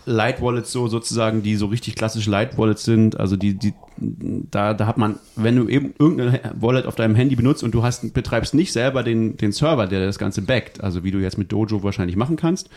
Light 0.05 0.41
Wallets 0.41 0.71
so 0.71 0.87
sozusagen, 0.87 1.41
die 1.41 1.55
so 1.55 1.65
richtig 1.67 1.95
klassische 1.95 2.29
Light 2.29 2.57
Wallets 2.57 2.83
sind. 2.83 3.19
Also 3.19 3.35
die, 3.35 3.55
die, 3.55 3.73
da, 3.97 4.73
da 4.73 4.87
hat 4.87 4.97
man, 4.97 5.17
wenn 5.35 5.55
du 5.55 5.67
eben 5.67 5.93
irgendeine 5.97 6.53
Wallet 6.59 6.85
auf 6.85 6.95
deinem 6.95 7.15
Handy 7.15 7.35
benutzt 7.35 7.63
und 7.63 7.73
du 7.73 7.83
hast, 7.83 8.13
betreibst 8.13 8.53
nicht 8.53 8.71
selber 8.71 9.03
den, 9.03 9.37
den 9.37 9.51
Server, 9.51 9.87
der 9.87 10.05
das 10.05 10.19
Ganze 10.19 10.41
backt, 10.41 10.83
also 10.83 11.03
wie 11.03 11.11
du 11.11 11.19
jetzt 11.19 11.37
mit 11.37 11.51
Dojo 11.51 11.83
wahrscheinlich 11.83 12.15
machen 12.15 12.35
kannst. 12.35 12.69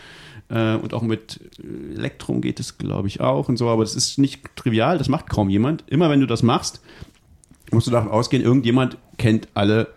Äh, 0.49 0.75
und 0.75 0.93
auch 0.93 1.03
mit 1.03 1.39
Electrum 1.95 2.41
geht 2.41 2.59
es, 2.59 2.77
glaube 2.77 3.07
ich, 3.07 3.21
auch 3.21 3.49
und 3.49 3.57
so, 3.57 3.69
aber 3.69 3.83
das 3.83 3.95
ist 3.95 4.17
nicht 4.17 4.55
trivial, 4.55 4.97
das 4.97 5.09
macht 5.09 5.29
kaum 5.29 5.49
jemand. 5.49 5.83
Immer 5.87 6.09
wenn 6.09 6.19
du 6.19 6.25
das 6.25 6.41
machst, 6.43 6.81
musst 7.71 7.87
du 7.87 7.91
davon 7.91 8.11
ausgehen, 8.11 8.43
irgendjemand 8.43 8.97
kennt 9.17 9.47
alle 9.53 9.87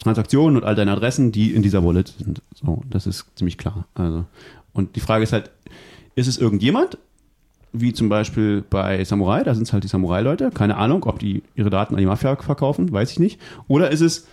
Transaktionen 0.00 0.56
und 0.56 0.64
all 0.64 0.74
deine 0.74 0.92
Adressen, 0.92 1.32
die 1.32 1.54
in 1.54 1.62
dieser 1.62 1.84
Wallet 1.84 2.14
sind. 2.18 2.42
So, 2.54 2.82
das 2.90 3.06
ist 3.06 3.26
ziemlich 3.36 3.56
klar. 3.56 3.86
Also, 3.94 4.24
und 4.72 4.96
die 4.96 5.00
Frage 5.00 5.24
ist 5.24 5.32
halt, 5.32 5.50
ist 6.16 6.26
es 6.26 6.38
irgendjemand 6.38 6.98
wie 7.80 7.92
zum 7.92 8.08
Beispiel 8.08 8.62
bei 8.68 9.04
Samurai, 9.04 9.42
da 9.42 9.54
sind 9.54 9.64
es 9.64 9.72
halt 9.72 9.84
die 9.84 9.88
Samurai-Leute. 9.88 10.50
Keine 10.50 10.76
Ahnung, 10.76 11.04
ob 11.04 11.18
die 11.18 11.42
ihre 11.54 11.70
Daten 11.70 11.94
an 11.94 12.00
die 12.00 12.06
Mafia 12.06 12.36
verkaufen, 12.36 12.90
weiß 12.90 13.12
ich 13.12 13.18
nicht. 13.18 13.40
Oder 13.68 13.90
ist 13.90 14.00
es, 14.00 14.26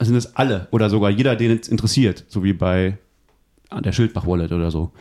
sind 0.00 0.16
es 0.16 0.36
alle 0.36 0.68
oder 0.70 0.90
sogar 0.90 1.10
jeder, 1.10 1.36
den 1.36 1.58
es 1.58 1.68
interessiert, 1.68 2.24
so 2.28 2.42
wie 2.42 2.52
bei 2.52 2.98
der 3.84 3.92
Schildbach-Wallet 3.92 4.52
oder 4.52 4.70
so. 4.70 4.92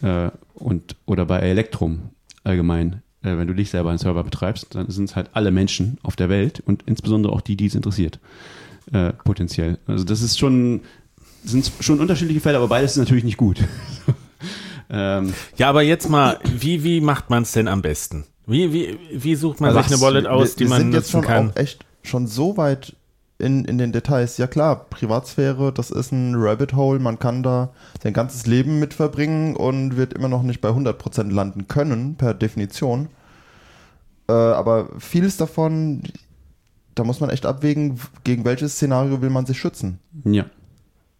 Äh, 0.00 0.30
und, 0.54 0.96
oder 1.06 1.26
bei 1.26 1.40
Electrum 1.40 2.10
allgemein. 2.44 3.02
Äh, 3.22 3.36
wenn 3.36 3.48
du 3.48 3.54
dich 3.54 3.70
selber 3.70 3.90
einen 3.90 3.98
Server 3.98 4.22
betreibst, 4.24 4.74
dann 4.74 4.88
sind 4.90 5.10
es 5.10 5.16
halt 5.16 5.30
alle 5.32 5.50
Menschen 5.50 5.98
auf 6.02 6.16
der 6.16 6.28
Welt 6.28 6.62
und 6.64 6.84
insbesondere 6.86 7.32
auch 7.32 7.40
die, 7.40 7.56
die 7.56 7.66
es 7.66 7.74
interessiert. 7.74 8.20
Äh, 8.92 9.12
potenziell. 9.12 9.78
Also 9.86 10.04
das 10.04 10.22
ist 10.22 10.38
schon, 10.38 10.80
sind 11.44 11.70
schon 11.80 12.00
unterschiedliche 12.00 12.40
Fälle, 12.40 12.58
aber 12.58 12.68
beides 12.68 12.92
ist 12.92 12.98
natürlich 12.98 13.24
nicht 13.24 13.36
gut. 13.36 13.58
ähm, 14.92 15.32
ja, 15.56 15.68
aber 15.68 15.82
jetzt 15.82 16.08
mal, 16.08 16.38
wie, 16.44 16.84
wie 16.84 17.00
macht 17.00 17.30
man 17.30 17.42
es 17.42 17.52
denn 17.52 17.66
am 17.66 17.82
besten? 17.82 18.26
Wie, 18.46 18.72
wie, 18.72 18.98
wie 19.12 19.34
sucht 19.34 19.60
man 19.60 19.70
also 19.70 19.82
sich 19.82 19.92
eine 19.92 20.02
Wallet 20.02 20.26
aus, 20.26 20.58
wir, 20.58 20.66
die 20.66 20.70
man 20.70 20.82
kann? 20.82 20.92
Sind 20.92 21.00
jetzt 21.00 21.10
schon 21.10 21.56
echt 21.56 21.86
schon 22.02 22.26
so 22.26 22.56
weit 22.56 22.94
in, 23.38 23.64
in 23.64 23.78
den 23.78 23.92
Details. 23.92 24.38
Ja 24.38 24.46
klar, 24.46 24.86
Privatsphäre, 24.88 25.72
das 25.72 25.90
ist 25.90 26.12
ein 26.12 26.34
Rabbit 26.36 26.74
Hole, 26.74 27.00
man 27.00 27.18
kann 27.18 27.42
da 27.42 27.70
sein 28.02 28.12
ganzes 28.12 28.46
Leben 28.46 28.78
mit 28.78 28.94
verbringen 28.94 29.56
und 29.56 29.96
wird 29.96 30.12
immer 30.12 30.28
noch 30.28 30.42
nicht 30.42 30.60
bei 30.60 30.68
100% 30.68 31.32
landen 31.32 31.68
können, 31.68 32.16
per 32.16 32.34
Definition. 32.34 33.08
Äh, 34.28 34.32
aber 34.32 34.88
vieles 34.98 35.36
davon, 35.36 36.02
da 36.94 37.04
muss 37.04 37.20
man 37.20 37.30
echt 37.30 37.46
abwägen, 37.46 37.98
gegen 38.24 38.44
welches 38.44 38.74
Szenario 38.74 39.22
will 39.22 39.30
man 39.30 39.46
sich 39.46 39.58
schützen. 39.58 39.98
Ja. 40.24 40.46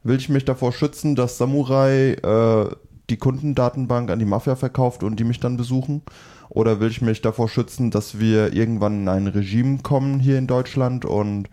Will 0.04 0.16
ich 0.16 0.28
mich 0.28 0.44
davor 0.44 0.72
schützen, 0.72 1.14
dass 1.14 1.38
Samurai 1.38 2.12
äh, 2.12 2.74
die 3.12 3.18
Kundendatenbank 3.18 4.10
an 4.10 4.18
die 4.18 4.24
Mafia 4.24 4.56
verkauft 4.56 5.02
und 5.02 5.20
die 5.20 5.24
mich 5.24 5.38
dann 5.38 5.56
besuchen? 5.56 6.02
Oder 6.48 6.80
will 6.80 6.90
ich 6.90 7.02
mich 7.02 7.22
davor 7.22 7.48
schützen, 7.48 7.90
dass 7.90 8.18
wir 8.18 8.52
irgendwann 8.52 9.02
in 9.02 9.08
ein 9.08 9.26
Regime 9.26 9.78
kommen 9.82 10.18
hier 10.18 10.38
in 10.38 10.46
Deutschland 10.46 11.04
und 11.04 11.48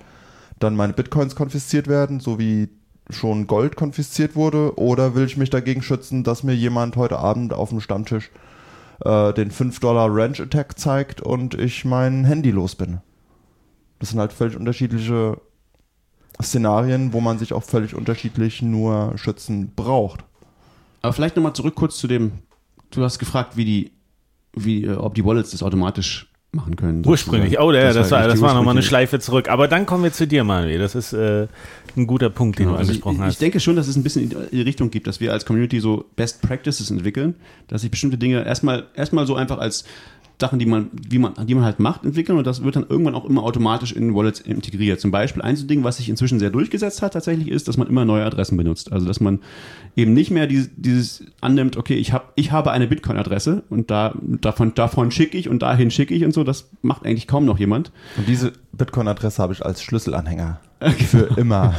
dann 0.59 0.75
meine 0.75 0.93
Bitcoins 0.93 1.35
konfisziert 1.35 1.87
werden, 1.87 2.19
so 2.19 2.39
wie 2.39 2.69
schon 3.09 3.47
Gold 3.47 3.75
konfisziert 3.75 4.35
wurde? 4.35 4.77
Oder 4.77 5.15
will 5.15 5.25
ich 5.25 5.37
mich 5.37 5.49
dagegen 5.49 5.81
schützen, 5.81 6.23
dass 6.23 6.43
mir 6.43 6.55
jemand 6.55 6.95
heute 6.95 7.19
Abend 7.19 7.53
auf 7.53 7.69
dem 7.69 7.81
Stammtisch 7.81 8.31
äh, 9.03 9.33
den 9.33 9.51
5-Dollar 9.51 10.07
Ranch 10.09 10.41
Attack 10.41 10.77
zeigt 10.79 11.21
und 11.21 11.55
ich 11.55 11.85
mein 11.85 12.25
Handy 12.25 12.51
los 12.51 12.75
bin? 12.75 12.99
Das 13.99 14.09
sind 14.09 14.19
halt 14.19 14.33
völlig 14.33 14.55
unterschiedliche 14.55 15.39
Szenarien, 16.41 17.11
wo 17.11 17.19
man 17.19 17.37
sich 17.37 17.51
auch 17.53 17.63
völlig 17.63 17.95
unterschiedlich 17.95 18.61
nur 18.61 19.17
schützen 19.17 19.73
braucht. 19.75 20.23
Aber 21.01 21.13
vielleicht 21.13 21.35
nochmal 21.35 21.53
zurück 21.53 21.75
kurz 21.75 21.97
zu 21.97 22.07
dem, 22.07 22.31
du 22.91 23.03
hast 23.03 23.19
gefragt, 23.19 23.57
wie 23.57 23.65
die, 23.65 23.91
wie, 24.53 24.85
äh, 24.85 24.93
ob 24.93 25.15
die 25.15 25.23
Wallets 25.23 25.51
das 25.51 25.63
automatisch 25.63 26.29
machen 26.51 26.75
können. 26.75 27.05
Ursprünglich, 27.05 27.59
oh, 27.59 27.71
der, 27.71 27.85
das, 27.85 27.95
das 27.95 28.11
war, 28.11 28.27
das 28.27 28.41
war 28.41 28.55
nochmal 28.55 28.73
eine 28.73 28.81
Schleife 28.81 29.19
zurück. 29.19 29.49
Aber 29.49 29.67
dann 29.67 29.85
kommen 29.85 30.03
wir 30.03 30.11
zu 30.11 30.25
dir, 30.25 30.43
Manuel. 30.43 30.79
Das 30.79 30.95
ist 30.95 31.13
äh, 31.13 31.47
ein 31.95 32.07
guter 32.07 32.31
Punkt, 32.31 32.57
den 32.57 32.65
genau, 32.65 32.73
du 32.73 32.79
also 32.79 32.89
angesprochen 32.89 33.17
ich, 33.17 33.21
hast. 33.21 33.33
Ich 33.33 33.39
denke 33.39 33.59
schon, 33.59 33.75
dass 33.75 33.87
es 33.87 33.95
ein 33.95 34.03
bisschen 34.03 34.31
in 34.31 34.47
die 34.51 34.61
Richtung 34.61 34.89
gibt, 34.89 35.05
dass 35.05 35.19
wir 35.19 35.31
als 35.31 35.45
Community 35.45 35.79
so 35.79 36.05
Best 36.15 36.41
Practices 36.41 36.89
entwickeln, 36.89 37.35
dass 37.67 37.81
sich 37.81 37.91
bestimmte 37.91 38.17
Dinge 38.17 38.43
erstmal, 38.43 38.87
erstmal 38.95 39.27
so 39.27 39.35
einfach 39.35 39.59
als 39.59 39.85
Sachen, 40.39 40.59
die 40.59 40.65
man, 40.65 40.89
wie 40.93 41.19
man, 41.19 41.33
die 41.45 41.53
man 41.53 41.63
halt 41.63 41.79
macht, 41.79 42.05
entwickeln 42.05 42.37
und 42.37 42.47
das 42.47 42.63
wird 42.63 42.75
dann 42.75 42.85
irgendwann 42.87 43.15
auch 43.15 43.25
immer 43.25 43.43
automatisch 43.43 43.91
in 43.91 44.15
Wallets 44.15 44.39
integriert. 44.39 44.99
Zum 44.99 45.11
Beispiel 45.11 45.41
ein 45.41 45.67
Ding, 45.67 45.83
was 45.83 45.97
sich 45.97 46.07
inzwischen 46.07 46.39
sehr 46.39 46.49
durchgesetzt 46.49 47.01
hat, 47.01 47.13
tatsächlich 47.13 47.49
ist, 47.49 47.67
dass 47.67 47.77
man 47.77 47.87
immer 47.87 48.05
neue 48.05 48.23
Adressen 48.23 48.55
benutzt. 48.55 48.91
Also 48.91 49.05
dass 49.05 49.19
man 49.19 49.39
eben 49.95 50.13
nicht 50.13 50.31
mehr 50.31 50.47
dieses, 50.47 50.69
dieses 50.75 51.25
annimmt, 51.41 51.75
okay, 51.75 51.95
ich 51.95 52.13
habe 52.13 52.25
ich 52.35 52.51
habe 52.51 52.71
eine 52.71 52.87
Bitcoin-Adresse 52.87 53.63
und 53.69 53.91
da 53.91 54.15
davon 54.21 54.73
davon 54.73 55.11
schicke 55.11 55.37
ich 55.37 55.49
und 55.49 55.61
dahin 55.61 55.91
schicke 55.91 56.13
ich 56.13 56.23
und 56.23 56.33
so. 56.33 56.43
Das 56.43 56.69
macht 56.81 57.05
eigentlich 57.05 57.27
kaum 57.27 57.45
noch 57.45 57.59
jemand. 57.59 57.91
Und 58.17 58.27
diese 58.27 58.53
Bitcoin-Adresse 58.71 59.41
habe 59.41 59.53
ich 59.53 59.65
als 59.65 59.81
Schlüsselanhänger. 59.81 60.61
Für 61.09 61.37
immer. 61.37 61.75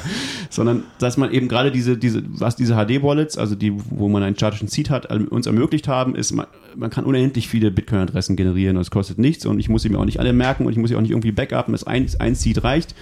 Sondern, 0.50 0.82
dass 0.98 1.16
man 1.16 1.32
eben 1.32 1.48
gerade 1.48 1.70
diese, 1.70 1.96
diese, 1.96 2.22
was 2.26 2.56
diese 2.56 2.74
HD-Wallets, 2.74 3.38
also 3.38 3.54
die, 3.54 3.72
wo 3.88 4.08
man 4.08 4.22
einen 4.22 4.36
statischen 4.36 4.68
Seed 4.68 4.90
hat, 4.90 5.06
uns 5.30 5.46
ermöglicht 5.46 5.88
haben, 5.88 6.14
ist, 6.14 6.32
man, 6.32 6.46
man 6.76 6.90
kann 6.90 7.04
unendlich 7.04 7.48
viele 7.48 7.70
Bitcoin-Adressen 7.70 8.36
generieren 8.36 8.76
und 8.76 8.82
es 8.82 8.90
kostet 8.90 9.18
nichts 9.18 9.46
und 9.46 9.58
ich 9.58 9.68
muss 9.68 9.82
sie 9.82 9.88
mir 9.88 9.98
auch 9.98 10.04
nicht 10.04 10.20
alle 10.20 10.32
merken 10.32 10.66
und 10.66 10.72
ich 10.72 10.78
muss 10.78 10.90
sie 10.90 10.96
auch 10.96 11.00
nicht 11.00 11.12
irgendwie 11.12 11.32
backupen, 11.32 11.72
dass 11.72 11.84
ein, 11.84 12.06
ein 12.18 12.34
Seed 12.34 12.62
reicht. 12.62 12.94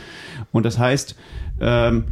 Und 0.53 0.65
das 0.65 0.79
heißt, 0.79 1.17
ähm, 1.61 2.05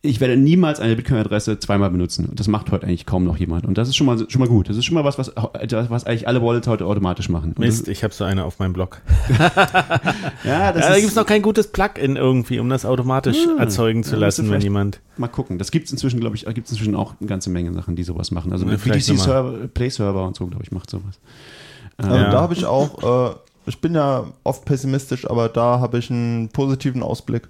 ich 0.00 0.20
werde 0.20 0.36
niemals 0.36 0.78
eine 0.78 0.94
Bitcoin-Adresse 0.94 1.58
zweimal 1.58 1.90
benutzen. 1.90 2.26
Und 2.26 2.38
das 2.38 2.46
macht 2.46 2.70
heute 2.70 2.86
eigentlich 2.86 3.04
kaum 3.04 3.24
noch 3.24 3.36
jemand. 3.36 3.66
Und 3.66 3.76
das 3.76 3.88
ist 3.88 3.96
schon 3.96 4.06
mal, 4.06 4.30
schon 4.30 4.38
mal 4.38 4.46
gut. 4.46 4.68
Das 4.68 4.76
ist 4.76 4.84
schon 4.84 4.94
mal 4.94 5.02
was, 5.02 5.18
was, 5.18 5.32
was 5.34 6.04
eigentlich 6.04 6.28
alle 6.28 6.40
Wallets 6.40 6.68
heute 6.68 6.86
automatisch 6.86 7.28
machen. 7.28 7.50
Und 7.50 7.58
Mist, 7.58 7.88
ich 7.88 8.04
habe 8.04 8.14
so 8.14 8.22
eine 8.22 8.44
auf 8.44 8.60
meinem 8.60 8.74
Blog. 8.74 9.02
ja, 9.38 10.72
das 10.72 10.84
ja, 10.84 10.90
da 10.90 10.94
gibt 10.94 11.08
es 11.08 11.16
noch 11.16 11.26
kein 11.26 11.42
gutes 11.42 11.72
Plugin 11.72 12.14
irgendwie, 12.14 12.60
um 12.60 12.68
das 12.68 12.84
automatisch 12.84 13.38
ja, 13.44 13.56
erzeugen 13.58 14.04
zu 14.04 14.12
ja, 14.12 14.20
lassen, 14.20 14.48
wenn 14.50 14.60
jemand. 14.60 15.00
Mal 15.16 15.26
gucken. 15.26 15.58
Das 15.58 15.72
gibt 15.72 15.86
es 15.86 15.92
inzwischen, 15.92 16.20
glaube 16.20 16.36
ich, 16.36 16.44
gibt 16.44 16.66
es 16.66 16.70
inzwischen 16.70 16.94
auch 16.94 17.14
eine 17.18 17.28
ganze 17.28 17.50
Menge 17.50 17.72
Sachen, 17.72 17.96
die 17.96 18.04
sowas 18.04 18.30
machen. 18.30 18.52
Also 18.52 18.66
ja, 18.66 18.78
VDC-Server, 18.78 19.66
Play-Server 19.66 20.24
und 20.24 20.36
so, 20.36 20.46
glaube 20.46 20.62
ich, 20.62 20.70
macht 20.70 20.90
sowas. 20.90 21.18
Also 21.96 22.14
da 22.14 22.40
habe 22.40 22.54
ich 22.54 22.64
auch, 22.64 23.32
äh, 23.32 23.34
ich 23.66 23.80
bin 23.80 23.96
ja 23.96 24.26
oft 24.44 24.64
pessimistisch, 24.64 25.28
aber 25.28 25.48
da 25.48 25.80
habe 25.80 25.98
ich 25.98 26.08
einen 26.08 26.50
positiven 26.50 27.02
Ausblick 27.02 27.48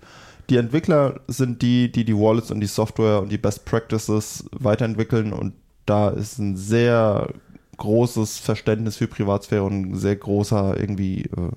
die 0.50 0.56
Entwickler 0.56 1.20
sind 1.28 1.62
die, 1.62 1.92
die 1.92 2.04
die 2.04 2.16
Wallets 2.16 2.50
und 2.50 2.60
die 2.60 2.66
Software 2.66 3.20
und 3.20 3.30
die 3.30 3.38
Best 3.38 3.64
Practices 3.64 4.48
weiterentwickeln 4.52 5.32
und 5.32 5.54
da 5.86 6.08
ist 6.10 6.38
ein 6.38 6.56
sehr 6.56 7.28
großes 7.76 8.38
Verständnis 8.38 8.96
für 8.96 9.06
Privatsphäre 9.06 9.62
und 9.62 9.92
ein 9.92 9.96
sehr 9.96 10.16
großer 10.16 10.78
irgendwie, 10.78 11.22
äh, 11.22 11.50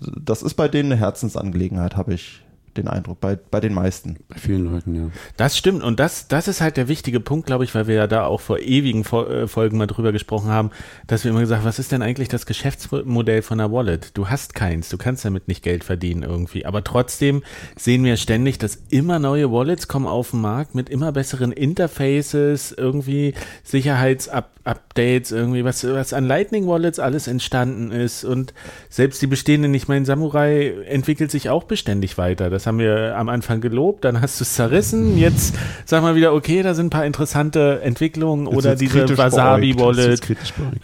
das 0.00 0.42
ist 0.42 0.54
bei 0.54 0.68
denen 0.68 0.92
eine 0.92 1.00
Herzensangelegenheit, 1.00 1.96
habe 1.96 2.14
ich 2.14 2.42
den 2.78 2.88
Eindruck, 2.88 3.20
bei, 3.20 3.36
bei 3.36 3.60
den 3.60 3.74
meisten. 3.74 4.16
Bei 4.28 4.38
vielen 4.38 4.72
Leuten, 4.72 4.94
ja. 4.94 5.10
Das 5.36 5.56
stimmt 5.56 5.82
und 5.82 6.00
das, 6.00 6.28
das 6.28 6.48
ist 6.48 6.60
halt 6.60 6.76
der 6.76 6.88
wichtige 6.88 7.20
Punkt, 7.20 7.46
glaube 7.46 7.64
ich, 7.64 7.74
weil 7.74 7.86
wir 7.86 7.94
ja 7.94 8.06
da 8.06 8.24
auch 8.24 8.40
vor 8.40 8.58
ewigen 8.58 9.02
äh, 9.02 9.46
Folgen 9.46 9.78
mal 9.78 9.86
drüber 9.86 10.12
gesprochen 10.12 10.50
haben, 10.50 10.70
dass 11.06 11.24
wir 11.24 11.30
immer 11.30 11.40
gesagt 11.40 11.64
was 11.64 11.78
ist 11.78 11.92
denn 11.92 12.02
eigentlich 12.02 12.28
das 12.28 12.46
Geschäftsmodell 12.46 13.42
von 13.42 13.60
einer 13.60 13.72
Wallet? 13.72 14.16
Du 14.16 14.28
hast 14.28 14.54
keins, 14.54 14.88
du 14.88 14.98
kannst 14.98 15.24
damit 15.24 15.48
nicht 15.48 15.62
Geld 15.62 15.84
verdienen 15.84 16.22
irgendwie, 16.22 16.64
aber 16.64 16.84
trotzdem 16.84 17.42
sehen 17.76 18.04
wir 18.04 18.16
ständig, 18.16 18.58
dass 18.58 18.78
immer 18.90 19.18
neue 19.18 19.50
Wallets 19.50 19.88
kommen 19.88 20.06
auf 20.06 20.30
den 20.30 20.40
Markt 20.40 20.74
mit 20.74 20.88
immer 20.88 21.12
besseren 21.12 21.52
Interfaces, 21.52 22.72
irgendwie 22.72 23.34
Sicherheitsupdates, 23.64 25.32
irgendwie 25.32 25.64
was, 25.64 25.84
was 25.84 26.12
an 26.12 26.24
Lightning 26.24 26.66
Wallets 26.66 26.98
alles 26.98 27.26
entstanden 27.26 27.90
ist 27.90 28.24
und 28.24 28.54
selbst 28.88 29.20
die 29.22 29.26
bestehenden, 29.26 29.74
ich 29.74 29.88
meine, 29.88 30.04
Samurai 30.04 30.74
entwickelt 30.86 31.30
sich 31.30 31.50
auch 31.50 31.64
beständig 31.64 32.18
weiter. 32.18 32.50
Das 32.50 32.66
haben 32.68 32.78
wir 32.78 33.16
am 33.16 33.28
Anfang 33.28 33.60
gelobt, 33.60 34.04
dann 34.04 34.20
hast 34.20 34.38
du 34.38 34.44
es 34.44 34.54
zerrissen. 34.54 35.18
Jetzt 35.18 35.56
sag 35.84 36.02
mal 36.02 36.14
wieder, 36.14 36.32
okay, 36.32 36.62
da 36.62 36.74
sind 36.74 36.86
ein 36.86 36.90
paar 36.90 37.06
interessante 37.06 37.80
Entwicklungen 37.82 38.46
jetzt 38.46 38.56
oder 38.56 38.76
diese 38.76 39.18
Wasabi-Wallet. 39.18 40.20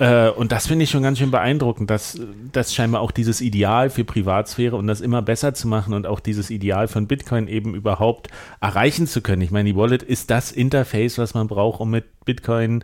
Äh, 0.01 0.31
und 0.31 0.51
das 0.51 0.67
finde 0.67 0.83
ich 0.83 0.91
schon 0.91 1.03
ganz 1.05 1.19
schön 1.19 1.31
beeindruckend, 1.31 1.91
dass 1.91 2.19
das 2.51 2.75
scheinbar 2.75 3.01
auch 3.01 3.13
dieses 3.13 3.41
Ideal 3.41 3.91
für 3.91 4.05
Privatsphäre 4.05 4.75
und 4.75 4.89
das 4.89 5.01
immer 5.01 5.23
besser 5.23 5.55
zu 5.55 5.69
machen 5.69 5.95
und 5.95 6.07
auch 6.07 6.19
dieses 6.19 6.51
Ideal 6.51 6.89
von 6.89 7.07
Bitcoin 7.07 7.47
eben 7.47 7.75
überhaupt 7.75 8.29
erreichen 8.61 9.07
zu 9.07 9.21
können. 9.21 9.43
Ich 9.43 9.53
meine, 9.53 9.69
die 9.69 9.77
Wallet 9.77 10.03
ist 10.03 10.31
das 10.31 10.51
Interface, 10.51 11.19
was 11.19 11.35
man 11.35 11.47
braucht, 11.47 11.81
um 11.81 11.91
mit 11.91 12.25
Bitcoin 12.25 12.83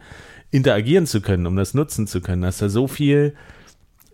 interagieren 0.51 1.07
zu 1.07 1.21
können, 1.21 1.47
um 1.47 1.57
das 1.57 1.75
nutzen 1.75 2.07
zu 2.07 2.21
können. 2.21 2.43
Dass 2.43 2.59
da 2.59 2.69
so 2.69 2.87
viel 2.87 3.35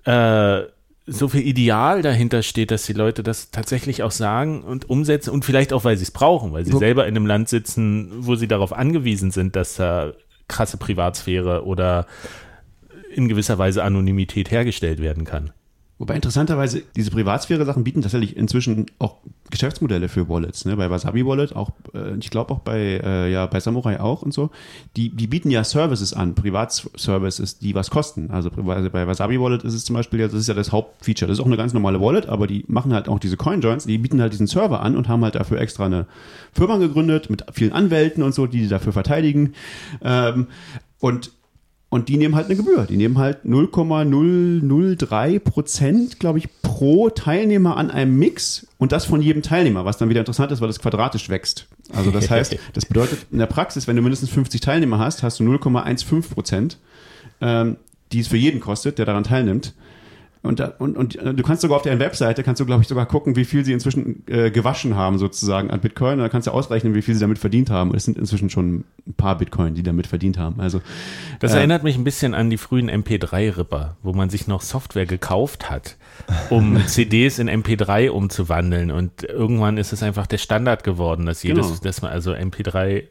äh, 0.05 0.63
so 1.07 1.29
viel 1.29 1.47
Ideal 1.47 2.03
dahinter 2.03 2.43
steht, 2.43 2.71
dass 2.71 2.85
die 2.85 2.93
Leute 2.93 3.23
das 3.23 3.51
tatsächlich 3.51 4.03
auch 4.03 4.11
sagen 4.11 4.63
und 4.63 4.91
umsetzen 4.91 5.31
und 5.31 5.45
vielleicht 5.45 5.73
auch, 5.73 5.85
weil 5.85 5.97
sie 5.97 6.03
es 6.03 6.11
brauchen, 6.11 6.53
weil 6.53 6.65
sie 6.65 6.73
wo, 6.73 6.79
selber 6.79 7.07
in 7.07 7.17
einem 7.17 7.27
Land 7.27 7.49
sitzen, 7.49 8.11
wo 8.27 8.35
sie 8.35 8.49
darauf 8.49 8.73
angewiesen 8.73 9.31
sind, 9.31 9.55
dass 9.55 9.77
da 9.77 10.13
krasse 10.49 10.77
Privatsphäre 10.77 11.65
oder 11.65 12.07
in 13.15 13.29
gewisser 13.29 13.57
Weise 13.57 13.85
Anonymität 13.85 14.51
hergestellt 14.51 15.01
werden 15.01 15.25
kann. 15.25 15.53
Wobei 15.99 16.15
interessanterweise 16.15 16.83
diese 16.95 17.11
Privatsphäre-Sachen 17.11 17.83
bieten 17.83 18.03
tatsächlich 18.03 18.37
inzwischen 18.37 18.87
auch 18.99 19.17
Geschäftsmodelle 19.51 20.11
für 20.11 20.29
Wallets. 20.29 20.67
Ne? 20.67 20.77
Bei 20.77 20.91
Wasabi 20.91 21.25
Wallet, 21.25 21.57
auch 21.57 21.71
äh, 21.95 22.17
ich 22.19 22.29
glaube 22.29 22.53
auch 22.53 22.59
bei, 22.59 23.01
äh, 23.03 23.33
ja, 23.33 23.47
bei 23.47 23.61
Samurai 23.61 23.99
auch 23.99 24.21
und 24.21 24.35
so. 24.35 24.51
Die, 24.97 25.09
die 25.09 25.27
bieten 25.27 25.51
ja 25.51 25.65
Services 25.65 26.13
an, 26.13 26.35
Privatservices, 26.35 27.59
die 27.59 27.75
was 27.75 27.89
kosten. 27.91 28.31
Also 28.31 28.51
bei 28.51 29.07
Wasabi 29.07 29.41
Wallet 29.41 29.65
ist 29.65 29.73
es 29.73 29.87
zum 29.87 29.95
Beispiel, 29.95 30.21
ja, 30.21 30.27
das 30.27 30.35
ist 30.35 30.49
ja 30.49 30.55
das 30.55 30.71
Hauptfeature. 30.71 31.29
Das 31.29 31.39
ist 31.39 31.43
auch 31.43 31.47
eine 31.47 31.57
ganz 31.57 31.73
normale 31.73 31.99
Wallet, 31.99 32.27
aber 32.27 32.47
die 32.47 32.65
machen 32.69 32.93
halt 32.93 33.09
auch 33.09 33.19
diese 33.19 33.39
Coinjoins, 33.39 33.87
die 33.87 33.97
bieten 33.97 34.21
halt 34.21 34.35
diesen 34.35 34.47
Server 34.47 34.83
an 34.83 34.97
und 34.97 35.09
haben 35.09 35.25
halt 35.25 35.37
dafür 35.37 35.61
extra 35.61 35.87
eine 35.87 36.07
Firma 36.53 36.77
gegründet 36.77 37.31
mit 37.31 37.47
vielen 37.53 37.73
Anwälten 37.73 38.23
und 38.23 38.35
so, 38.35 38.47
die, 38.47 38.61
die 38.61 38.69
dafür 38.69 38.93
verteidigen. 38.93 39.55
Ähm, 40.03 40.49
und 40.99 41.31
und 41.89 42.09
die 42.09 42.17
nehmen 42.17 42.35
halt 42.35 42.47
eine 42.47 42.57
Gebühr. 42.57 42.85
Die 42.85 42.97
nehmen 42.97 43.19
halt 43.19 43.45
0,003 43.45 45.39
Prozent, 45.39 46.19
glaube 46.19 46.39
ich, 46.39 46.49
pro 46.63 47.11
Teilnehmer 47.11 47.77
an 47.77 47.91
einem 47.91 48.19
Mix 48.19 48.67
und 48.79 48.93
das 48.93 49.05
von 49.05 49.23
jedem 49.23 49.43
Teilnehmer, 49.43 49.85
was 49.85 49.97
dann 49.97 50.09
wieder 50.09 50.21
interessant 50.21 50.51
ist, 50.53 50.61
weil 50.61 50.69
das 50.69 50.81
quadratisch 50.81 51.29
wächst. 51.29 51.69
Also 51.93 52.11
das 52.11 52.31
heißt, 52.31 52.57
das 52.73 52.87
bedeutet 52.87 53.27
in 53.31 53.39
der 53.39 53.47
Praxis, 53.47 53.87
wenn 53.87 53.97
du 53.97 54.03
mindestens 54.03 54.31
50 54.31 54.61
Teilnehmer 54.61 54.99
hast, 54.99 55.23
hast 55.23 55.41
du 55.41 55.45
0,15 55.45 56.31
Prozent. 56.31 56.79
Ähm, 57.41 57.77
die 58.13 58.21
es 58.21 58.29
für 58.29 58.37
jeden 58.37 58.61
kostet, 58.61 58.99
der 58.99 59.07
daran 59.07 59.25
teilnimmt. 59.25 59.75
Und, 60.47 60.61
und, 60.79 60.97
und 60.97 61.17
du 61.17 61.43
kannst 61.43 61.63
sogar 61.63 61.77
auf 61.77 61.83
deren 61.83 61.99
Webseite, 61.99 62.43
kannst 62.43 62.61
du 62.61 62.67
glaube 62.67 62.83
ich 62.83 62.89
sogar 62.89 63.07
gucken, 63.07 63.37
wie 63.37 63.45
viel 63.45 63.65
sie 63.65 63.73
inzwischen 63.73 64.23
äh, 64.27 64.51
gewaschen 64.51 64.97
haben 64.97 65.19
sozusagen 65.19 65.71
an 65.71 65.81
Bitcoin. 65.81 66.15
Und 66.15 66.19
dann 66.21 66.31
kannst 66.31 66.47
du 66.47 66.53
ausrechnen, 66.53 66.95
wie 66.95 67.03
viel 67.03 67.15
sie 67.15 67.21
damit 67.21 67.39
verdient 67.39 67.71
haben. 67.71 67.91
Und 67.91 67.97
es 67.97 68.05
sind 68.05 68.19
inzwischen 68.19 68.51
schon 68.51 68.85
ein 69.07 69.15
paar 69.17 69.39
Bitcoin, 69.39 69.75
die 69.75 69.83
damit 69.83 70.07
verdient 70.07 70.39
haben. 70.39 70.61
Also 70.61 70.81
Das 71.41 71.53
äh, 71.53 71.59
erinnert 71.59 71.83
mich 71.83 71.97
ein 71.97 72.05
bisschen 72.05 72.35
an 72.35 72.51
die 72.51 72.59
frühen 72.59 72.91
MP3-Ripper, 72.91 73.97
wo 74.03 74.13
man 74.13 74.31
sich 74.31 74.47
noch 74.47 74.63
Software 74.63 75.07
gekauft 75.07 75.71
hat, 75.71 75.97
um 76.51 76.81
CDs 76.87 77.39
in 77.39 77.51
MP3 77.51 78.11
umzuwandeln. 78.11 78.91
Und 78.91 79.25
irgendwann 79.25 79.79
ist 79.79 79.93
es 79.93 80.03
einfach 80.03 80.27
der 80.27 80.39
Standard 80.39 80.85
geworden, 80.85 81.27
dass 81.27 81.43
jedes, 81.43 81.67
genau. 81.67 81.81
dass 81.83 82.03
man 82.03 82.13
also 82.13 82.33
MP3 82.33 83.05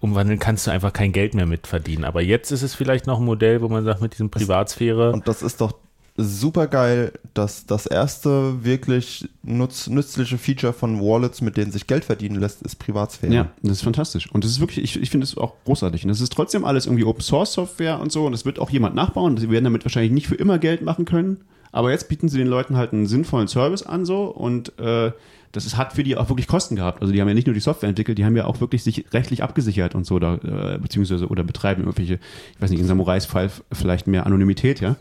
umwandeln 0.00 0.38
kannst 0.38 0.66
du 0.66 0.70
einfach 0.70 0.92
kein 0.92 1.12
Geld 1.12 1.34
mehr 1.34 1.46
mitverdienen. 1.46 2.04
Aber 2.04 2.22
jetzt 2.22 2.50
ist 2.50 2.62
es 2.62 2.74
vielleicht 2.74 3.06
noch 3.06 3.18
ein 3.18 3.24
Modell, 3.24 3.62
wo 3.62 3.68
man 3.68 3.84
sagt, 3.84 4.00
mit 4.02 4.12
diesem 4.12 4.30
Privatsphäre. 4.30 5.12
Und 5.12 5.26
das 5.28 5.42
ist 5.42 5.60
doch 5.60 5.74
super 6.16 6.66
geil, 6.66 7.12
dass 7.34 7.66
das 7.66 7.86
erste 7.86 8.64
wirklich 8.64 9.28
nutz, 9.42 9.86
nützliche 9.88 10.38
Feature 10.38 10.72
von 10.72 11.00
Wallets, 11.00 11.40
mit 11.40 11.56
denen 11.56 11.72
sich 11.72 11.86
Geld 11.86 12.04
verdienen 12.04 12.40
lässt, 12.40 12.62
ist 12.62 12.76
Privatsphäre. 12.76 13.32
Ja, 13.34 13.50
das 13.62 13.78
ist 13.78 13.82
fantastisch. 13.82 14.30
Und 14.32 14.44
das 14.44 14.50
ist 14.50 14.60
wirklich, 14.60 14.84
ich, 14.84 15.02
ich 15.02 15.10
finde 15.10 15.24
es 15.24 15.36
auch 15.36 15.54
großartig. 15.64 16.04
Und 16.04 16.08
das 16.08 16.20
ist 16.20 16.32
trotzdem 16.32 16.64
alles 16.64 16.86
irgendwie 16.86 17.04
Open 17.04 17.22
Source 17.22 17.52
Software 17.52 18.00
und 18.00 18.12
so. 18.12 18.26
Und 18.26 18.32
das 18.32 18.44
wird 18.44 18.58
auch 18.58 18.70
jemand 18.70 18.94
nachbauen. 18.94 19.36
Sie 19.36 19.50
werden 19.50 19.64
damit 19.64 19.84
wahrscheinlich 19.84 20.12
nicht 20.12 20.26
für 20.26 20.36
immer 20.36 20.58
Geld 20.58 20.82
machen 20.82 21.04
können. 21.04 21.44
Aber 21.72 21.90
jetzt 21.90 22.08
bieten 22.08 22.28
sie 22.28 22.38
den 22.38 22.46
Leuten 22.46 22.76
halt 22.76 22.92
einen 22.92 23.06
sinnvollen 23.06 23.48
Service 23.48 23.82
an 23.82 24.06
so 24.06 24.24
und 24.24 24.78
äh, 24.78 25.12
das 25.56 25.64
ist, 25.64 25.76
hat 25.76 25.94
für 25.94 26.02
die 26.02 26.16
auch 26.16 26.28
wirklich 26.28 26.46
Kosten 26.46 26.76
gehabt. 26.76 27.00
Also 27.00 27.12
die 27.12 27.20
haben 27.20 27.28
ja 27.28 27.34
nicht 27.34 27.46
nur 27.46 27.54
die 27.54 27.60
Software 27.60 27.88
entwickelt, 27.88 28.18
die 28.18 28.24
haben 28.24 28.36
ja 28.36 28.44
auch 28.44 28.60
wirklich 28.60 28.82
sich 28.82 29.06
rechtlich 29.12 29.42
abgesichert 29.42 29.94
und 29.94 30.04
so, 30.04 30.18
da, 30.18 30.34
äh, 30.34 30.78
beziehungsweise 30.78 31.28
oder 31.28 31.44
betreiben 31.44 31.82
irgendwelche, 31.82 32.14
ich 32.54 32.60
weiß 32.60 32.70
nicht, 32.70 32.80
in 32.80 32.86
Samurais 32.86 33.24
Fall 33.24 33.50
vielleicht 33.72 34.06
mehr 34.06 34.26
Anonymität, 34.26 34.80
ja. 34.80 34.96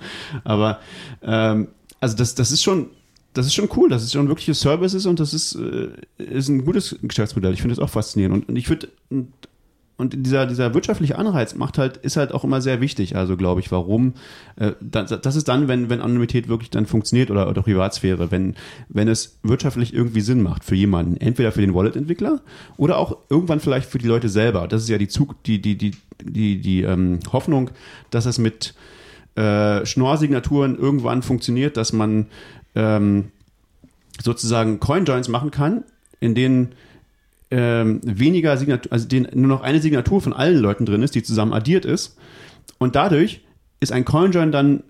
Aber 0.45 0.79
ähm, 1.21 1.67
also 1.99 2.15
das, 2.15 2.35
das 2.35 2.51
ist 2.51 2.63
schon, 2.63 2.87
das 3.33 3.47
ist 3.47 3.53
schon 3.53 3.69
cool, 3.75 3.89
das 3.89 4.03
ist 4.03 4.13
schon 4.13 4.29
wirkliche 4.29 4.53
Services 4.53 5.05
und 5.05 5.19
das 5.19 5.33
ist, 5.33 5.55
äh, 5.55 5.89
ist 6.17 6.47
ein 6.47 6.63
gutes 6.63 6.95
Geschäftsmodell. 7.01 7.53
Ich 7.53 7.61
finde 7.61 7.75
das 7.75 7.83
auch 7.83 7.89
faszinierend. 7.89 8.35
Und, 8.35 8.49
und 8.49 8.55
ich 8.55 8.69
würde, 8.69 8.87
und 9.97 10.25
dieser, 10.25 10.45
dieser 10.45 10.73
wirtschaftliche 10.73 11.17
Anreiz 11.17 11.55
macht 11.55 11.77
halt, 11.77 11.97
ist 11.97 12.17
halt 12.17 12.33
auch 12.33 12.43
immer 12.43 12.59
sehr 12.59 12.81
wichtig. 12.81 13.15
Also 13.15 13.37
glaube 13.37 13.61
ich, 13.61 13.71
warum? 13.71 14.13
Äh, 14.57 14.73
das, 14.81 15.09
das 15.21 15.35
ist 15.35 15.47
dann, 15.47 15.67
wenn, 15.69 15.89
wenn 15.89 16.01
Anonymität 16.01 16.49
wirklich 16.49 16.69
dann 16.69 16.85
funktioniert 16.85 17.31
oder, 17.31 17.47
oder 17.47 17.61
Privatsphäre, 17.61 18.29
wenn, 18.29 18.55
wenn 18.89 19.07
es 19.07 19.39
wirtschaftlich 19.43 19.93
irgendwie 19.93 20.21
Sinn 20.21 20.41
macht 20.41 20.65
für 20.65 20.75
jemanden, 20.75 21.15
entweder 21.17 21.53
für 21.53 21.61
den 21.61 21.73
Wallet-Entwickler 21.73 22.41
oder 22.75 22.97
auch 22.97 23.17
irgendwann 23.29 23.61
vielleicht 23.61 23.89
für 23.89 23.97
die 23.97 24.07
Leute 24.07 24.27
selber. 24.27 24.67
Das 24.67 24.81
ist 24.81 24.89
ja 24.89 24.97
die 24.97 25.07
Zug, 25.07 25.41
die, 25.43 25.61
die, 25.61 25.77
die, 25.77 25.91
die, 26.21 26.59
die 26.59 26.81
ähm, 26.81 27.19
Hoffnung, 27.31 27.69
dass 28.09 28.25
es 28.25 28.37
mit 28.37 28.73
äh, 29.35 29.85
Schnorr-Signaturen 29.85 30.77
irgendwann 30.77 31.21
funktioniert, 31.21 31.77
dass 31.77 31.93
man 31.93 32.27
ähm, 32.75 33.31
sozusagen 34.21 34.81
Coin-Joins 34.81 35.29
machen 35.29 35.51
kann, 35.51 35.85
in 36.19 36.35
denen 36.35 36.75
ähm, 37.51 38.01
weniger 38.03 38.57
Signatur, 38.57 38.91
also 38.91 39.07
den, 39.07 39.27
nur 39.33 39.47
noch 39.47 39.61
eine 39.61 39.79
Signatur 39.79 40.21
von 40.21 40.33
allen 40.33 40.59
Leuten 40.59 40.85
drin 40.85 41.03
ist, 41.03 41.15
die 41.15 41.23
zusammen 41.23 41.53
addiert 41.53 41.85
ist. 41.85 42.17
Und 42.77 42.95
dadurch 42.95 43.41
ist 43.79 43.91
ein 43.91 44.05
CoinJoin 44.05 44.51
dann 44.51 44.83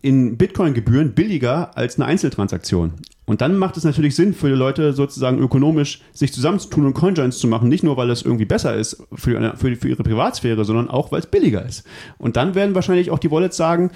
in 0.00 0.36
Bitcoin-Gebühren 0.36 1.12
billiger 1.12 1.76
als 1.76 1.96
eine 1.96 2.06
Einzeltransaktion. 2.06 2.94
Und 3.24 3.40
dann 3.40 3.56
macht 3.56 3.76
es 3.76 3.84
natürlich 3.84 4.16
Sinn 4.16 4.34
für 4.34 4.48
die 4.48 4.54
Leute 4.54 4.92
sozusagen 4.92 5.38
ökonomisch 5.38 6.00
sich 6.12 6.32
zusammenzutun 6.32 6.86
und 6.86 6.94
Coinjoins 6.94 7.38
zu 7.38 7.46
machen, 7.46 7.68
nicht 7.68 7.84
nur 7.84 7.96
weil 7.96 8.10
es 8.10 8.22
irgendwie 8.22 8.44
besser 8.44 8.74
ist 8.74 9.02
für, 9.14 9.54
für, 9.56 9.76
für 9.76 9.88
ihre 9.88 10.02
Privatsphäre, 10.02 10.64
sondern 10.64 10.90
auch 10.90 11.12
weil 11.12 11.20
es 11.20 11.26
billiger 11.26 11.64
ist. 11.64 11.86
Und 12.18 12.36
dann 12.36 12.56
werden 12.56 12.74
wahrscheinlich 12.74 13.12
auch 13.12 13.20
die 13.20 13.30
Wallets 13.30 13.56
sagen, 13.56 13.92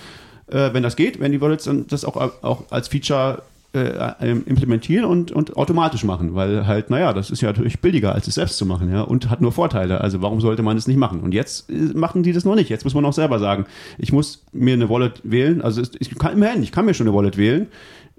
äh, 0.47 0.73
wenn 0.73 0.85
das 0.85 0.95
geht, 0.95 1.19
werden 1.19 1.33
die 1.33 1.41
Wallets 1.41 1.65
dann 1.65 1.89
das 1.89 2.05
auch, 2.05 2.17
auch 2.43 2.71
als 2.71 2.87
Feature 2.87 3.43
äh, 3.77 4.15
ähm, 4.21 4.43
implementieren 4.47 5.05
und, 5.05 5.33
und 5.33 5.57
automatisch 5.57 6.05
machen, 6.05 6.35
weil 6.35 6.67
halt, 6.67 6.91
naja, 6.91 7.13
das 7.13 7.31
ist 7.31 7.41
ja 7.41 7.49
natürlich 7.49 7.81
billiger, 7.81 8.15
als 8.15 8.27
es 8.27 8.35
selbst 8.35 8.57
zu 8.57 8.67
machen, 8.67 8.91
ja, 8.91 9.03
und 9.03 9.31
hat 9.31 9.41
nur 9.41 9.53
Vorteile. 9.53 10.01
Also 10.01 10.23
warum 10.23 10.41
sollte 10.41 10.63
man 10.63 10.77
es 10.77 10.87
nicht 10.87 10.97
machen? 10.97 11.21
Und 11.21 11.35
jetzt 11.35 11.71
äh, 11.71 11.75
machen 11.95 12.23
die 12.23 12.33
das 12.33 12.45
noch 12.45 12.55
nicht. 12.55 12.71
Jetzt 12.71 12.85
muss 12.85 12.95
man 12.95 13.05
auch 13.05 13.13
selber 13.13 13.39
sagen, 13.39 13.67
ich 13.99 14.13
muss 14.13 14.45
mir 14.53 14.75
eine 14.75 14.89
Wallet 14.89 15.21
wählen. 15.25 15.63
Also 15.63 15.83
ich 15.99 16.17
kann 16.19 16.33
immerhin, 16.33 16.63
ich 16.63 16.73
kann 16.73 16.85
mir 16.85 16.95
schon 16.95 17.07
eine 17.07 17.17
Wallet 17.17 17.37
wählen, 17.37 17.69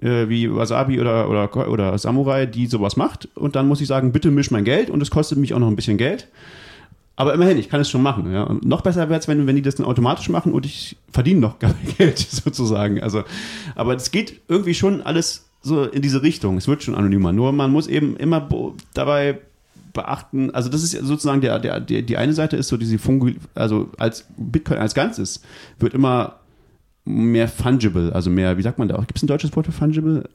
äh, 0.00 0.28
wie 0.28 0.54
Wasabi 0.54 1.00
oder, 1.00 1.28
oder, 1.28 1.68
oder 1.70 1.98
Samurai, 1.98 2.46
die 2.46 2.66
sowas 2.66 2.96
macht. 2.96 3.28
Und 3.34 3.56
dann 3.56 3.68
muss 3.68 3.80
ich 3.80 3.88
sagen, 3.88 4.12
bitte 4.12 4.30
misch 4.30 4.50
mein 4.50 4.64
Geld 4.64 4.90
und 4.90 5.02
es 5.02 5.10
kostet 5.10 5.38
mich 5.38 5.54
auch 5.54 5.58
noch 5.58 5.68
ein 5.68 5.76
bisschen 5.76 5.98
Geld. 5.98 6.28
Aber 7.18 7.34
immerhin, 7.34 7.58
ich 7.58 7.68
kann 7.68 7.80
es 7.80 7.90
schon 7.90 8.00
machen. 8.00 8.32
Ja. 8.32 8.44
Und 8.44 8.64
noch 8.64 8.82
besser 8.82 9.08
wäre 9.08 9.18
es, 9.18 9.26
wenn, 9.26 9.44
wenn 9.48 9.56
die 9.56 9.62
das 9.62 9.74
dann 9.74 9.86
automatisch 9.86 10.28
machen 10.28 10.52
und 10.52 10.64
ich 10.64 10.96
verdiene 11.10 11.40
noch 11.40 11.58
gar 11.58 11.72
kein 11.74 11.96
Geld 11.96 12.18
sozusagen. 12.18 13.02
Also, 13.02 13.24
aber 13.74 13.96
es 13.96 14.12
geht 14.12 14.40
irgendwie 14.46 14.74
schon 14.74 15.02
alles 15.02 15.47
so 15.60 15.84
in 15.84 16.02
diese 16.02 16.22
Richtung. 16.22 16.56
Es 16.56 16.68
wird 16.68 16.82
schon 16.82 16.94
anonymer. 16.94 17.32
Nur 17.32 17.52
man 17.52 17.70
muss 17.70 17.86
eben 17.86 18.16
immer 18.16 18.48
dabei 18.94 19.40
beachten, 19.92 20.50
also 20.54 20.68
das 20.68 20.82
ist 20.82 20.92
sozusagen 20.92 21.40
der, 21.40 21.58
der, 21.58 21.80
der 21.80 22.02
die 22.02 22.16
eine 22.16 22.32
Seite 22.32 22.56
ist 22.56 22.68
so 22.68 22.76
diese 22.76 22.98
Fungi, 22.98 23.36
also 23.54 23.90
als 23.98 24.26
Bitcoin 24.36 24.78
als 24.78 24.94
Ganzes 24.94 25.42
wird 25.78 25.94
immer 25.94 26.36
mehr 27.04 27.48
fungible, 27.48 28.12
also 28.12 28.30
mehr, 28.30 28.56
wie 28.58 28.62
sagt 28.62 28.78
man 28.78 28.88
da 28.88 28.96
auch, 28.96 29.06
gibt 29.06 29.16
es 29.16 29.22
ein 29.22 29.28
deutsches 29.28 29.54
Wort 29.56 29.66
für 29.66 29.72
fungible? 29.72 30.28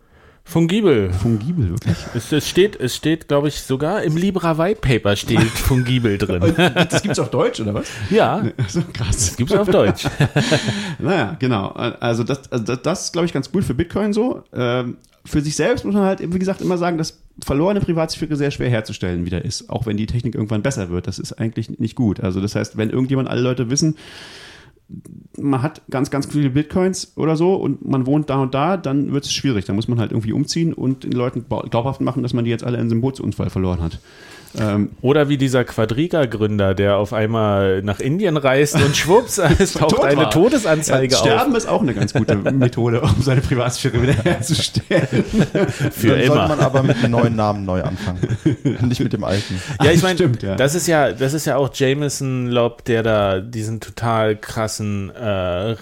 Fungibel. 0.45 1.11
Fungibel, 1.13 1.69
wirklich. 1.69 1.97
Es, 2.13 2.31
es 2.31 2.47
steht, 2.47 2.75
es 2.79 2.95
steht, 2.95 3.27
glaube 3.27 3.47
ich, 3.47 3.61
sogar 3.61 4.03
im 4.03 4.17
Libra 4.17 4.57
White 4.57 4.81
Paper 4.81 5.15
steht 5.15 5.41
Fungibel 5.41 6.17
drin. 6.17 6.53
das 6.55 7.01
gibt 7.01 7.13
es 7.13 7.19
auf 7.19 7.29
Deutsch, 7.29 7.61
oder 7.61 7.73
was? 7.73 7.87
Ja. 8.09 8.43
So 8.67 8.81
krass. 8.93 9.17
Das 9.17 9.37
gibt 9.37 9.51
es 9.51 9.57
auf 9.57 9.69
Deutsch. 9.69 10.05
naja, 10.99 11.35
genau. 11.39 11.69
Also 11.69 12.23
das, 12.23 12.51
also 12.51 12.63
das, 12.63 12.81
das 12.81 13.03
ist, 13.05 13.13
glaube 13.13 13.25
ich, 13.25 13.33
ganz 13.33 13.49
cool 13.53 13.61
für 13.61 13.73
Bitcoin 13.73 14.13
so. 14.13 14.43
Ähm, 14.53 14.97
für 15.25 15.41
sich 15.41 15.55
selbst 15.55 15.85
muss 15.85 15.93
man 15.93 16.03
halt, 16.03 16.19
wie 16.21 16.39
gesagt, 16.39 16.61
immer 16.61 16.77
sagen, 16.77 16.97
dass 16.97 17.19
verlorene 17.43 17.79
Privatsphäre 17.79 18.35
sehr 18.35 18.51
schwer 18.51 18.69
herzustellen 18.69 19.25
wieder 19.25 19.43
ist, 19.43 19.69
auch 19.69 19.85
wenn 19.85 19.97
die 19.97 20.05
Technik 20.05 20.35
irgendwann 20.35 20.61
besser 20.61 20.89
wird. 20.89 21.07
Das 21.07 21.19
ist 21.19 21.33
eigentlich 21.33 21.79
nicht 21.79 21.95
gut. 21.95 22.19
Also 22.19 22.41
das 22.41 22.55
heißt, 22.55 22.77
wenn 22.77 22.89
irgendjemand 22.89 23.29
alle 23.29 23.41
Leute 23.41 23.69
wissen, 23.69 23.95
man 25.37 25.61
hat 25.61 25.81
ganz, 25.89 26.09
ganz 26.09 26.27
viele 26.27 26.49
Bitcoins 26.49 27.13
oder 27.15 27.35
so 27.35 27.55
und 27.55 27.87
man 27.87 28.05
wohnt 28.05 28.29
da 28.29 28.37
und 28.37 28.53
da, 28.53 28.77
dann 28.77 29.11
wird 29.13 29.25
es 29.25 29.33
schwierig. 29.33 29.65
Da 29.65 29.73
muss 29.73 29.87
man 29.87 29.99
halt 29.99 30.11
irgendwie 30.11 30.33
umziehen 30.33 30.73
und 30.73 31.03
den 31.03 31.11
Leuten 31.11 31.45
glaubhaft 31.47 32.01
machen, 32.01 32.23
dass 32.23 32.33
man 32.33 32.45
die 32.45 32.51
jetzt 32.51 32.63
alle 32.63 32.77
in 32.77 32.89
einem 32.89 33.01
Bootsunfall 33.01 33.49
verloren 33.49 33.81
hat. 33.81 33.99
Ähm, 34.59 34.91
Oder 35.01 35.29
wie 35.29 35.37
dieser 35.37 35.63
Quadriga-Gründer, 35.63 36.73
der 36.75 36.97
auf 36.97 37.13
einmal 37.13 37.81
nach 37.81 37.99
Indien 37.99 38.37
reist 38.37 38.75
und 38.75 38.95
schwupps, 38.97 39.39
es 39.59 39.73
taucht 39.73 39.95
tot 39.95 40.05
eine 40.05 40.29
Todesanzeige 40.29 41.13
ja, 41.13 41.19
Sterben 41.19 41.33
auf. 41.33 41.41
Sterben 41.41 41.55
ist 41.55 41.67
auch 41.67 41.81
eine 41.81 41.93
ganz 41.93 42.13
gute 42.13 42.35
Methode, 42.51 43.01
um 43.01 43.21
seine 43.21 43.41
Privatsphäre 43.41 44.01
wiederherzustellen. 44.01 45.07
Für 45.91 46.07
Dann 46.09 46.19
immer. 46.19 46.35
sollte 46.35 46.47
man 46.49 46.59
aber 46.59 46.83
mit 46.83 46.97
einem 46.97 47.11
neuen 47.11 47.35
Namen 47.35 47.65
neu 47.65 47.81
anfangen. 47.81 48.19
Nicht 48.87 49.03
mit 49.03 49.13
dem 49.13 49.23
alten. 49.23 49.59
Ja, 49.83 49.91
ich 49.91 50.03
meine, 50.03 50.19
ja. 50.41 50.55
das 50.55 50.75
ist 50.75 50.87
ja, 50.87 51.11
das 51.11 51.33
ist 51.33 51.45
ja 51.45 51.57
auch 51.57 51.69
Jameson 51.73 52.47
Lob, 52.47 52.85
der 52.85 53.03
da 53.03 53.39
diesen 53.39 53.79
total 53.79 54.35
krassen 54.35 55.09
äh, 55.09 55.23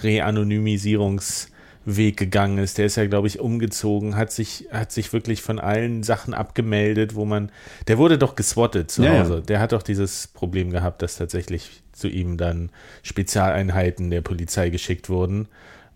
Reanonymisierungs- 0.02 1.51
Weg 1.84 2.16
gegangen 2.16 2.58
ist. 2.58 2.78
Der 2.78 2.86
ist 2.86 2.96
ja, 2.96 3.06
glaube 3.06 3.26
ich, 3.26 3.40
umgezogen, 3.40 4.16
hat 4.16 4.30
sich, 4.32 4.68
hat 4.70 4.92
sich 4.92 5.12
wirklich 5.12 5.42
von 5.42 5.58
allen 5.58 6.02
Sachen 6.02 6.34
abgemeldet, 6.34 7.14
wo 7.14 7.24
man, 7.24 7.50
der 7.88 7.98
wurde 7.98 8.18
doch 8.18 8.34
geswattet 8.34 8.90
zu 8.90 9.02
ja, 9.02 9.18
Hause. 9.18 9.34
Ja. 9.34 9.40
Der 9.40 9.60
hat 9.60 9.72
doch 9.72 9.82
dieses 9.82 10.28
Problem 10.28 10.70
gehabt, 10.70 11.02
dass 11.02 11.16
tatsächlich 11.16 11.82
zu 11.92 12.08
ihm 12.08 12.36
dann 12.36 12.70
Spezialeinheiten 13.02 14.10
der 14.10 14.20
Polizei 14.20 14.70
geschickt 14.70 15.08
wurden. 15.08 15.48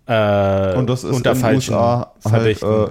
Äh, 0.07 0.75
Und 0.75 0.89
das 0.89 1.05
ist 1.05 1.15
unter 1.15 1.33
in 1.33 1.37
falschen 1.37 1.75
USA 1.75 2.13
halt, 2.25 2.63
äh, 2.63 2.89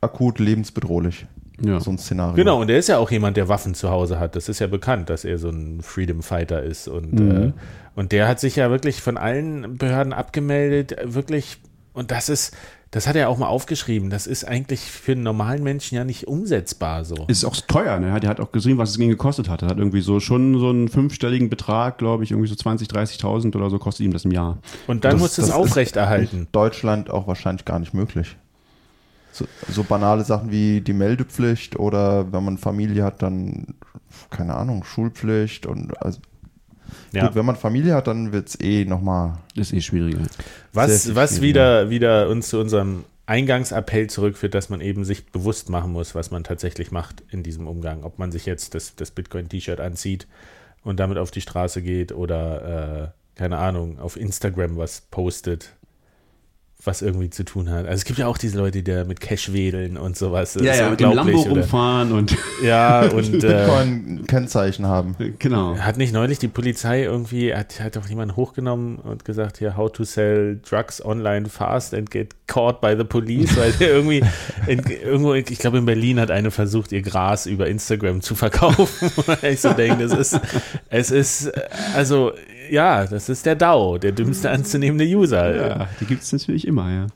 akut 0.00 0.38
lebensbedrohlich. 0.38 1.26
Ja. 1.60 1.80
So 1.80 1.90
ein 1.90 1.98
Szenario. 1.98 2.34
Genau, 2.34 2.60
und 2.60 2.70
er 2.70 2.78
ist 2.78 2.88
ja 2.88 2.98
auch 2.98 3.10
jemand, 3.10 3.36
der 3.36 3.48
Waffen 3.48 3.74
zu 3.74 3.90
Hause 3.90 4.18
hat. 4.18 4.36
Das 4.36 4.48
ist 4.48 4.58
ja 4.60 4.66
bekannt, 4.66 5.10
dass 5.10 5.24
er 5.24 5.38
so 5.38 5.48
ein 5.48 5.82
Freedom 5.82 6.22
Fighter 6.22 6.62
ist. 6.62 6.88
Und, 6.88 7.14
mhm. 7.14 7.30
äh, 7.30 7.52
und 7.94 8.12
der 8.12 8.28
hat 8.28 8.40
sich 8.40 8.56
ja 8.56 8.70
wirklich 8.70 9.00
von 9.00 9.16
allen 9.16 9.76
Behörden 9.76 10.12
abgemeldet, 10.12 10.96
wirklich. 11.04 11.58
Und 11.94 12.12
das 12.12 12.28
ist, 12.28 12.54
das 12.90 13.06
hat 13.06 13.16
er 13.16 13.28
auch 13.28 13.36
mal 13.36 13.48
aufgeschrieben. 13.48 14.08
Das 14.08 14.26
ist 14.26 14.44
eigentlich 14.44 14.80
für 14.80 15.12
einen 15.12 15.22
normalen 15.22 15.62
Menschen 15.62 15.96
ja 15.96 16.04
nicht 16.04 16.26
umsetzbar 16.26 17.04
so. 17.04 17.26
Ist 17.26 17.44
auch 17.44 17.56
teuer, 17.56 17.98
ne? 17.98 18.18
Der 18.20 18.30
hat 18.30 18.40
auch 18.40 18.52
gesehen, 18.52 18.78
was 18.78 18.90
es 18.90 18.98
gegen 18.98 19.10
gekostet 19.10 19.48
hat. 19.48 19.62
Er 19.62 19.68
hat 19.68 19.78
irgendwie 19.78 20.00
so 20.00 20.20
schon 20.20 20.58
so 20.58 20.70
einen 20.70 20.88
fünfstelligen 20.88 21.50
Betrag, 21.50 21.98
glaube 21.98 22.24
ich, 22.24 22.30
irgendwie 22.30 22.48
so 22.48 22.54
20, 22.54 22.88
30.000 22.88 23.54
oder 23.56 23.68
so 23.68 23.78
kostet 23.78 24.06
ihm 24.06 24.12
das 24.12 24.24
im 24.24 24.30
Jahr. 24.30 24.58
Und 24.86 25.04
dann 25.04 25.12
das, 25.12 25.20
muss 25.20 25.38
es 25.38 25.50
aufrechterhalten. 25.50 26.38
In 26.38 26.48
Deutschland 26.52 27.10
auch 27.10 27.26
wahrscheinlich 27.26 27.64
gar 27.64 27.78
nicht 27.78 27.92
möglich. 27.92 28.36
So, 29.38 29.46
so, 29.68 29.84
banale 29.84 30.24
Sachen 30.24 30.50
wie 30.50 30.80
die 30.80 30.92
Meldepflicht 30.92 31.78
oder 31.78 32.32
wenn 32.32 32.44
man 32.44 32.58
Familie 32.58 33.04
hat, 33.04 33.22
dann, 33.22 33.74
keine 34.30 34.54
Ahnung, 34.54 34.84
Schulpflicht 34.84 35.66
und 35.66 36.00
also 36.02 36.20
ja. 37.12 37.26
Gut, 37.26 37.34
wenn 37.34 37.44
man 37.44 37.56
Familie 37.56 37.94
hat, 37.94 38.06
dann 38.06 38.32
wird 38.32 38.48
es 38.48 38.60
eh 38.60 38.84
nochmal. 38.84 39.38
Ist 39.54 39.72
eh 39.72 39.80
schwieriger. 39.80 40.22
Was, 40.72 41.14
was 41.14 41.40
wieder, 41.40 41.90
wieder 41.90 42.28
uns 42.28 42.48
zu 42.48 42.58
unserem 42.58 43.04
Eingangsappell 43.26 44.08
zurückführt, 44.08 44.54
dass 44.54 44.70
man 44.70 44.80
eben 44.80 45.04
sich 45.04 45.26
bewusst 45.26 45.68
machen 45.68 45.92
muss, 45.92 46.14
was 46.14 46.30
man 46.30 46.44
tatsächlich 46.44 46.90
macht 46.90 47.22
in 47.30 47.42
diesem 47.42 47.66
Umgang. 47.66 48.04
Ob 48.04 48.18
man 48.18 48.32
sich 48.32 48.46
jetzt 48.46 48.74
das, 48.74 48.96
das 48.96 49.10
Bitcoin-T-Shirt 49.10 49.80
anzieht 49.80 50.26
und 50.82 50.98
damit 50.98 51.18
auf 51.18 51.30
die 51.30 51.42
Straße 51.42 51.82
geht 51.82 52.12
oder 52.12 53.12
keine 53.38 53.58
Ahnung, 53.58 54.00
auf 54.00 54.16
Instagram 54.16 54.76
was 54.76 55.00
postet 55.00 55.76
was 56.84 57.02
irgendwie 57.02 57.28
zu 57.28 57.44
tun 57.44 57.70
hat. 57.70 57.86
Also 57.86 57.94
es 57.94 58.04
gibt 58.04 58.20
ja 58.20 58.28
auch 58.28 58.38
diese 58.38 58.56
Leute, 58.56 58.82
die 58.82 58.84
da 58.84 59.02
mit 59.02 59.20
Cash 59.20 59.52
wedeln 59.52 59.96
und 59.96 60.16
sowas. 60.16 60.52
Das 60.52 60.62
ja, 60.62 60.76
ja, 60.76 60.90
mit 60.90 61.00
dem 61.00 61.10
Lambo 61.10 61.40
oder? 61.40 61.50
rumfahren 61.50 62.12
und 62.12 62.36
ja 62.62 63.00
und 63.12 63.34
äh, 63.34 63.38
Bitcoin-Kennzeichen 63.40 64.86
haben. 64.86 65.16
Genau. 65.40 65.76
Hat 65.76 65.96
nicht 65.96 66.12
neulich 66.12 66.38
die 66.38 66.46
Polizei 66.46 67.02
irgendwie, 67.02 67.52
hat, 67.52 67.80
hat 67.80 67.96
doch 67.96 68.08
jemand 68.08 68.36
hochgenommen 68.36 68.98
und 68.98 69.24
gesagt, 69.24 69.58
hier, 69.58 69.76
how 69.76 69.90
to 69.90 70.04
sell 70.04 70.60
drugs 70.62 71.04
online 71.04 71.48
fast 71.48 71.94
and 71.94 72.12
get 72.12 72.36
caught 72.46 72.80
by 72.80 72.94
the 72.96 73.04
police, 73.04 73.56
weil 73.56 73.74
irgendwie 73.80 74.22
in, 74.68 74.84
irgendwo, 74.84 75.34
ich 75.34 75.58
glaube 75.58 75.78
in 75.78 75.84
Berlin 75.84 76.20
hat 76.20 76.30
eine 76.30 76.52
versucht, 76.52 76.92
ihr 76.92 77.02
Gras 77.02 77.46
über 77.46 77.66
Instagram 77.66 78.20
zu 78.20 78.36
verkaufen. 78.36 79.10
ich 79.42 79.60
so 79.60 79.72
denke, 79.72 80.06
das 80.06 80.16
ist, 80.16 80.40
es 80.90 81.10
ist, 81.10 81.52
also 81.96 82.32
ja, 82.70 83.06
das 83.06 83.28
ist 83.28 83.46
der 83.46 83.56
DAO, 83.56 83.98
der 83.98 84.12
dümmste 84.12 84.50
anzunehmende 84.50 85.04
User. 85.04 85.56
Ja, 85.56 85.88
die 86.00 86.04
gibt 86.04 86.22
es 86.22 86.32
natürlich 86.32 86.66
immer, 86.66 86.90
ja. 86.90 87.06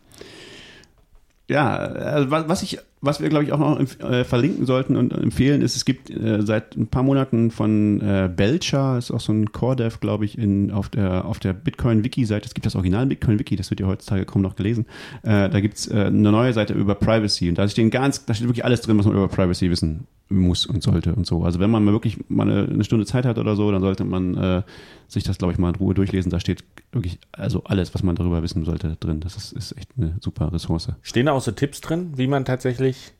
Ja, 1.48 1.76
also 1.76 2.30
was 2.30 2.62
ich, 2.62 2.78
was 3.02 3.20
wir 3.20 3.28
glaube 3.28 3.44
ich 3.44 3.52
auch 3.52 3.58
noch 3.58 3.78
äh, 3.78 4.24
verlinken 4.24 4.64
sollten 4.64 4.96
und 4.96 5.12
empfehlen 5.12 5.60
ist, 5.60 5.76
es 5.76 5.84
gibt 5.84 6.08
äh, 6.08 6.40
seit 6.42 6.76
ein 6.76 6.86
paar 6.86 7.02
Monaten 7.02 7.50
von 7.50 8.00
äh, 8.00 8.30
Belcher, 8.34 8.96
ist 8.96 9.10
auch 9.10 9.20
so 9.20 9.32
ein 9.32 9.52
Core-Dev, 9.52 9.98
glaube 10.00 10.24
ich, 10.24 10.38
in, 10.38 10.70
auf 10.70 10.88
der, 10.88 11.26
auf 11.26 11.40
der 11.40 11.52
Bitcoin-Wiki-Seite. 11.52 12.46
Es 12.46 12.54
gibt 12.54 12.64
das 12.64 12.76
Original 12.76 13.06
Bitcoin-Wiki, 13.06 13.56
das 13.56 13.68
wird 13.70 13.80
ja 13.80 13.86
heutzutage 13.86 14.24
kaum 14.24 14.40
noch 14.40 14.56
gelesen. 14.56 14.86
Äh, 15.24 15.50
da 15.50 15.60
gibt 15.60 15.76
es 15.76 15.88
äh, 15.88 16.04
eine 16.06 16.30
neue 16.30 16.52
Seite 16.52 16.74
über 16.74 16.94
Privacy 16.94 17.48
und 17.50 17.58
da 17.58 17.68
steht 17.68 17.90
ganz, 17.90 18.24
da 18.24 18.32
steht 18.32 18.48
wirklich 18.48 18.64
alles 18.64 18.80
drin, 18.80 18.96
was 18.98 19.04
man 19.04 19.14
über 19.14 19.28
Privacy 19.28 19.68
wissen 19.68 20.06
muss 20.38 20.66
und 20.66 20.82
sollte 20.82 21.14
und 21.14 21.26
so. 21.26 21.44
Also 21.44 21.60
wenn 21.60 21.70
man 21.70 21.84
mal 21.84 21.92
wirklich 21.92 22.18
mal 22.28 22.50
eine, 22.50 22.68
eine 22.68 22.84
Stunde 22.84 23.06
Zeit 23.06 23.24
hat 23.24 23.38
oder 23.38 23.56
so, 23.56 23.70
dann 23.70 23.80
sollte 23.80 24.04
man 24.04 24.36
äh, 24.36 24.62
sich 25.08 25.24
das, 25.24 25.38
glaube 25.38 25.52
ich, 25.52 25.58
mal 25.58 25.70
in 25.70 25.76
Ruhe 25.76 25.94
durchlesen. 25.94 26.30
Da 26.30 26.40
steht 26.40 26.64
wirklich 26.92 27.18
also 27.32 27.64
alles, 27.64 27.94
was 27.94 28.02
man 28.02 28.16
darüber 28.16 28.42
wissen 28.42 28.64
sollte, 28.64 28.96
drin. 28.98 29.20
Das 29.20 29.36
ist, 29.36 29.52
ist 29.52 29.76
echt 29.76 29.90
eine 29.96 30.16
super 30.20 30.52
Ressource. 30.52 30.88
Stehen 31.02 31.26
da 31.26 31.32
auch 31.32 31.40
so 31.40 31.52
Tipps 31.52 31.80
drin, 31.80 32.12
wie 32.16 32.26
man 32.26 32.44
tatsächlich 32.44 33.12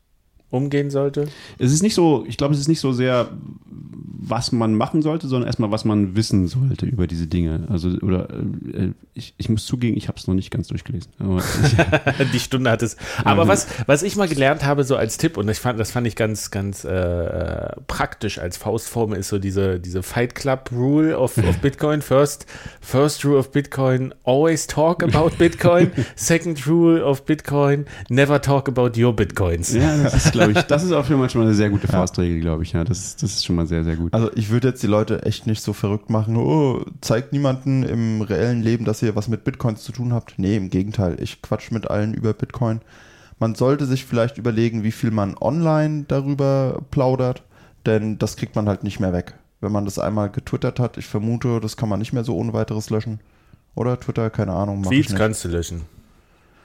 umgehen 0.53 0.91
sollte? 0.91 1.27
Es 1.57 1.71
ist 1.71 1.81
nicht 1.81 1.95
so, 1.95 2.25
ich 2.27 2.37
glaube, 2.37 2.53
es 2.53 2.59
ist 2.59 2.67
nicht 2.67 2.79
so 2.79 2.93
sehr, 2.93 3.29
was 4.25 4.51
man 4.51 4.73
machen 4.73 5.01
sollte, 5.01 5.27
sondern 5.27 5.47
erstmal, 5.47 5.71
was 5.71 5.83
man 5.83 6.15
wissen 6.15 6.47
sollte 6.47 6.85
über 6.85 7.07
diese 7.07 7.27
Dinge. 7.27 7.67
Also, 7.69 7.89
oder 7.89 8.29
äh, 8.29 8.91
ich, 9.13 9.33
ich 9.37 9.49
muss 9.49 9.65
zugeben, 9.65 9.97
ich 9.97 10.07
habe 10.07 10.17
es 10.17 10.27
noch 10.27 10.33
nicht 10.33 10.49
ganz 10.49 10.67
durchgelesen. 10.67 11.11
Die 12.33 12.39
Stunde 12.39 12.71
hat 12.71 12.81
es. 12.83 12.95
Aber 13.23 13.47
was, 13.47 13.67
was 13.85 14.01
ich 14.03 14.15
mal 14.15 14.27
gelernt 14.27 14.63
habe, 14.63 14.83
so 14.83 14.95
als 14.95 15.17
Tipp, 15.17 15.37
und 15.37 15.49
ich 15.49 15.57
fand, 15.57 15.79
das 15.79 15.91
fand 15.91 16.07
ich 16.07 16.15
ganz, 16.15 16.51
ganz 16.51 16.85
äh, 16.85 17.75
praktisch 17.87 18.39
als 18.39 18.55
Faustformel, 18.57 19.17
ist 19.17 19.29
so 19.29 19.39
diese, 19.39 19.79
diese 19.79 20.03
Fight 20.03 20.35
Club 20.35 20.69
Rule 20.71 21.17
of, 21.17 21.37
of 21.37 21.57
Bitcoin. 21.61 22.01
First, 22.01 22.45
first 22.79 23.25
rule 23.25 23.39
of 23.39 23.51
Bitcoin, 23.51 24.13
always 24.23 24.67
talk 24.67 25.03
about 25.03 25.31
Bitcoin. 25.37 25.91
Second 26.15 26.65
rule 26.65 27.03
of 27.03 27.25
Bitcoin, 27.25 27.85
never 28.09 28.41
talk 28.41 28.69
about 28.69 28.91
your 28.97 29.13
Bitcoins. 29.13 29.73
Ja, 29.73 29.97
das 29.97 30.13
ist 30.13 30.31
klar 30.31 30.42
ich, 30.51 30.61
das 30.61 30.83
ist 30.83 30.91
auch 30.91 31.05
für 31.05 31.17
manchmal 31.17 31.45
eine 31.45 31.53
sehr 31.53 31.69
gute 31.69 31.87
Faustregel, 31.87 32.39
glaube 32.39 32.63
ich. 32.63 32.73
Ja, 32.73 32.83
das, 32.83 33.15
das 33.15 33.31
ist 33.31 33.45
schon 33.45 33.55
mal 33.55 33.67
sehr, 33.67 33.83
sehr 33.83 33.95
gut. 33.95 34.13
Also 34.13 34.31
ich 34.35 34.49
würde 34.49 34.69
jetzt 34.69 34.83
die 34.83 34.87
Leute 34.87 35.23
echt 35.23 35.47
nicht 35.47 35.61
so 35.61 35.73
verrückt 35.73 36.09
machen. 36.09 36.37
Oh, 36.37 36.83
zeigt 37.01 37.33
niemanden 37.33 37.83
im 37.83 38.21
reellen 38.21 38.61
Leben, 38.61 38.85
dass 38.85 39.01
ihr 39.01 39.15
was 39.15 39.27
mit 39.27 39.43
Bitcoins 39.43 39.83
zu 39.83 39.91
tun 39.91 40.13
habt. 40.13 40.35
Nee, 40.37 40.55
im 40.57 40.69
Gegenteil. 40.69 41.17
Ich 41.19 41.41
quatsch 41.41 41.71
mit 41.71 41.89
allen 41.89 42.13
über 42.13 42.33
Bitcoin. 42.33 42.81
Man 43.39 43.55
sollte 43.55 43.85
sich 43.85 44.05
vielleicht 44.05 44.37
überlegen, 44.37 44.83
wie 44.83 44.91
viel 44.91 45.11
man 45.11 45.35
online 45.39 46.05
darüber 46.07 46.81
plaudert, 46.91 47.43
denn 47.85 48.17
das 48.17 48.37
kriegt 48.37 48.55
man 48.55 48.67
halt 48.69 48.83
nicht 48.83 48.99
mehr 48.99 49.13
weg. 49.13 49.33
Wenn 49.59 49.71
man 49.71 49.85
das 49.85 49.99
einmal 49.99 50.29
getwittert 50.29 50.79
hat, 50.79 50.97
ich 50.97 51.05
vermute, 51.05 51.59
das 51.59 51.77
kann 51.77 51.89
man 51.89 51.99
nicht 51.99 52.13
mehr 52.13 52.23
so 52.23 52.35
ohne 52.35 52.53
weiteres 52.53 52.89
löschen. 52.89 53.19
Oder 53.75 53.99
Twitter, 53.99 54.29
keine 54.29 54.53
Ahnung. 54.53 54.83
Feeds 54.83 55.15
kannst 55.15 55.43
du 55.45 55.49
löschen. 55.49 55.81